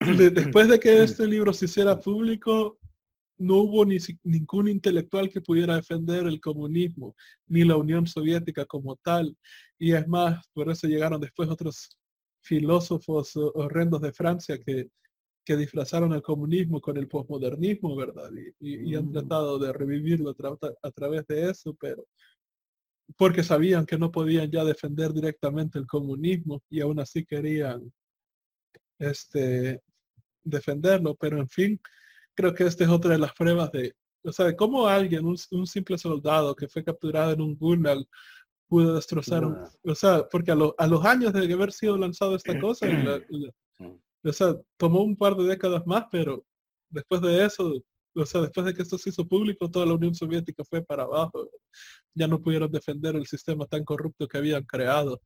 después 0.35 0.69
de 0.69 0.81
que 0.81 1.03
este 1.03 1.27
libro 1.27 1.53
se 1.53 1.67
hiciera 1.67 2.01
público, 2.01 2.79
no 3.39 3.57
hubo 3.57 3.85
ni, 3.85 3.99
ningún 4.25 4.69
intelectual 4.69 5.29
que 5.29 5.43
pudiera 5.43 5.77
defender 5.77 6.27
el 6.27 6.41
comunismo, 6.41 7.15
ni 7.47 7.63
la 7.65 7.77
Unión 7.77 8.07
Soviética 8.07 8.65
como 8.65 8.97
tal. 8.97 9.37
Y 9.79 9.93
es 9.93 10.09
más, 10.09 10.47
por 10.55 10.71
eso 10.71 10.87
llegaron 10.87 11.21
después 11.21 11.51
otros 11.51 11.99
filósofos 12.41 13.37
horrendos 13.37 14.01
de 14.01 14.13
Francia 14.13 14.59
que 14.59 14.89
que 15.47 15.57
disfrazaron 15.57 16.13
el 16.13 16.23
comunismo 16.23 16.81
con 16.81 16.97
el 16.97 17.07
posmodernismo, 17.07 17.95
¿verdad? 17.95 18.31
Y, 18.59 18.97
han 18.97 19.07
mm. 19.07 19.13
tratado 19.13 19.59
de 19.61 19.73
revivirlo 19.73 20.35
a, 20.83 20.91
través 20.91 21.25
de 21.29 21.51
eso, 21.51 21.73
pero 21.81 22.05
porque 23.17 23.45
sabían 23.45 23.87
que 23.87 23.97
no 23.97 24.11
podían 24.11 24.51
ya 24.51 24.65
defender 24.65 25.13
directamente 25.13 25.79
el 25.79 25.87
comunismo 25.87 26.61
y 26.69 26.81
aún 26.81 26.99
así 26.99 27.25
querían 27.25 27.93
este, 28.99 29.81
defenderlo, 30.43 31.15
pero 31.15 31.39
en 31.39 31.49
fin, 31.49 31.81
creo 32.35 32.53
que 32.53 32.65
esta 32.65 32.83
es 32.83 32.91
otra 32.91 33.13
de 33.13 33.19
las 33.19 33.33
pruebas 33.33 33.71
de, 33.71 33.95
o 34.25 34.33
sea, 34.33 34.47
de 34.47 34.57
cómo 34.57 34.89
alguien, 34.89 35.25
un, 35.25 35.67
simple 35.69 35.97
soldado 35.97 36.57
que 36.57 36.67
fue 36.67 36.83
capturado 36.83 37.31
en 37.31 37.41
un 37.41 37.57
gulag, 37.57 37.99
pudo 38.67 38.97
destrozar, 38.97 39.45
o 39.45 39.95
sea, 39.95 40.27
porque 40.29 40.51
a, 40.51 40.57
a, 40.77 40.87
los 40.89 41.05
años 41.05 41.33
de 41.33 41.53
haber 41.53 41.71
sido 41.71 41.97
lanzado 41.97 42.35
esta 42.35 42.59
cosa, 42.59 42.89
mm. 42.89 44.01
O 44.27 44.33
sea, 44.33 44.57
tomó 44.77 45.03
un 45.03 45.17
par 45.17 45.37
de 45.37 45.45
décadas 45.45 45.87
más, 45.87 46.05
pero 46.11 46.45
después 46.91 47.21
de 47.21 47.45
eso, 47.45 47.83
o 48.15 48.27
sea, 48.27 48.41
después 48.43 48.67
de 48.67 48.75
que 48.75 48.83
esto 48.83 48.99
se 48.99 49.11
hizo 49.11 49.27
público, 49.27 49.71
toda 49.71 49.87
la 49.87 49.95
Unión 49.95 50.15
Soviética 50.15 50.65
fue 50.65 50.83
para 50.83 51.05
abajo. 51.05 51.51
Ya 52.15 52.27
no 52.27 52.41
pudieron 52.43 52.71
defender 52.73 53.15
el 53.17 53.27
sistema 53.27 53.67
tan 53.67 53.85
corrupto 53.85 54.27
que 54.27 54.39
habían 54.39 54.65
creado. 54.65 55.21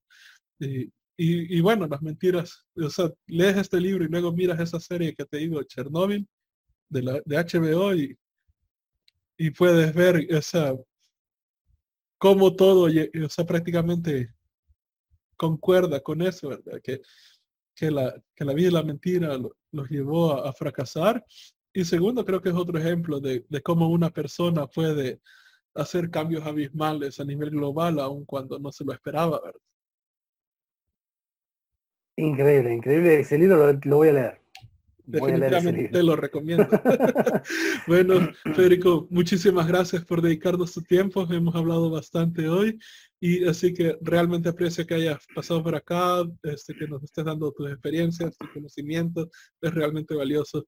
Y, 1.17 1.61
bueno, 1.61 1.87
las 1.87 2.03
mentiras, 2.03 2.67
o 2.77 2.91
sea, 2.91 3.11
lees 3.27 3.57
este 3.57 3.81
libro 3.81 4.05
y 4.05 4.09
luego 4.09 4.33
miras 4.33 4.61
esa 4.61 4.81
serie 4.81 5.15
que 5.15 5.25
te 5.25 5.39
digo, 5.39 5.63
Chernobyl, 5.63 6.27
de, 6.89 7.23
de 7.25 7.37
HBO, 7.37 7.95
y, 7.95 8.19
y 9.39 9.51
puedes 9.51 9.95
ver, 9.95 10.27
o 10.35 10.43
sea, 10.43 10.75
cómo 12.19 12.55
todo, 12.57 12.89
o 12.89 13.29
sea, 13.29 13.47
prácticamente 13.47 14.35
concuerda 15.37 16.01
con 16.01 16.21
eso, 16.23 16.49
¿verdad? 16.51 16.81
Que 16.83 17.01
que 17.81 17.91
la, 17.91 18.15
que 18.37 18.45
la 18.45 18.53
vida 18.53 18.69
y 18.69 18.73
la 18.73 18.83
mentira 18.83 19.39
los 19.73 19.89
llevó 19.89 20.45
a, 20.45 20.53
fracasar. 20.53 21.25
Y 21.73 21.83
segundo, 21.87 22.27
creo 22.27 22.43
que 22.43 22.51
es 22.51 22.55
otro 22.55 22.79
ejemplo 22.79 23.21
de, 23.21 23.47
de, 23.49 23.63
cómo 23.63 23.89
una 23.89 24.11
persona 24.11 24.67
puede 24.67 25.21
hacer 25.75 26.11
cambios 26.11 26.45
abismales 26.45 27.19
a 27.21 27.25
nivel 27.25 27.49
global, 27.51 27.99
aun 28.01 28.27
cuando 28.27 28.59
no 28.59 28.71
se 28.71 28.85
lo 28.85 28.93
esperaba. 28.93 29.41
¿verdad? 29.43 29.61
Increíble, 32.17 32.75
increíble. 32.75 33.21
Ese 33.21 33.39
libro 33.39 33.73
lo, 33.73 33.97
voy 33.97 34.09
a 34.09 34.13
leer. 34.13 34.41
Definitivamente 35.07 35.89
te 35.89 36.03
lo 36.03 36.17
recomiendo. 36.17 36.69
bueno, 37.87 38.31
Federico, 38.55 39.07
muchísimas 39.09 39.67
gracias 39.67 40.05
por 40.05 40.21
dedicarnos 40.21 40.75
tu 40.75 40.83
tiempo. 40.83 41.27
Hemos 41.31 41.55
hablado 41.55 41.89
bastante 41.91 42.47
hoy 42.47 42.79
y 43.21 43.47
así 43.47 43.75
que 43.75 43.99
realmente 44.01 44.49
aprecio 44.49 44.87
que 44.87 44.95
hayas 44.95 45.27
pasado 45.35 45.63
por 45.63 45.75
acá, 45.75 46.23
este, 46.43 46.75
que 46.75 46.89
nos 46.89 47.03
estés 47.03 47.25
dando 47.25 47.53
tus 47.53 47.71
experiencias, 47.71 48.37
tus 48.39 48.51
conocimientos, 48.51 49.29
es 49.61 49.75
realmente 49.75 50.15
valioso. 50.15 50.67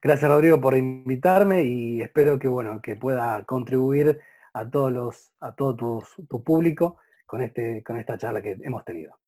Gracias 0.00 0.30
Rodrigo 0.30 0.60
por 0.60 0.76
invitarme 0.76 1.64
y 1.64 2.00
espero 2.00 2.38
que 2.38 2.46
bueno, 2.46 2.80
que 2.80 2.94
pueda 2.94 3.44
contribuir 3.44 4.20
a 4.52 4.70
todos 4.70 4.92
los, 4.92 5.32
a 5.40 5.54
todo 5.56 5.74
tu, 5.74 6.04
tu 6.28 6.44
público 6.44 6.98
con 7.26 7.42
este, 7.42 7.82
con 7.82 7.96
esta 7.98 8.16
charla 8.16 8.40
que 8.40 8.56
hemos 8.62 8.84
tenido. 8.84 9.18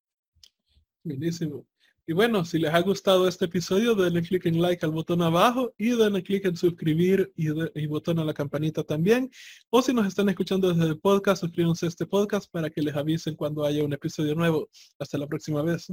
Buenísimo. 1.03 1.67
Y 2.11 2.13
bueno, 2.13 2.45
si 2.45 2.59
les 2.59 2.75
ha 2.75 2.81
gustado 2.81 3.29
este 3.29 3.45
episodio, 3.45 3.95
denle 3.95 4.23
clic 4.23 4.45
en 4.47 4.61
like 4.61 4.85
al 4.85 4.91
botón 4.91 5.23
abajo 5.23 5.73
y 5.79 5.91
denle 5.91 6.25
clic 6.25 6.45
en 6.45 6.57
suscribir 6.57 7.33
y, 7.37 7.87
botón 7.87 8.19
a 8.19 8.25
la 8.25 8.35
campanita 8.35 8.83
también. 8.83 9.31
O 9.69 9.81
si 9.81 9.95
nos 9.95 10.09
están 10.09 10.29
escuchando 10.29 10.75
desde 10.75 10.89
el 10.91 10.99
podcast, 10.99 11.43
suscríbanse 11.43 11.87
a 11.87 11.89
este 11.89 12.07
podcast 12.07 12.51
para 12.51 12.69
que 12.69 12.83
les 12.83 12.97
avisen 12.97 13.37
cuando 13.37 13.65
haya 13.65 13.85
un 13.85 13.93
episodio 13.93 14.35
nuevo. 14.35 14.69
Hasta 14.99 15.19
la 15.19 15.29
próxima 15.29 15.63
vez. 15.63 15.87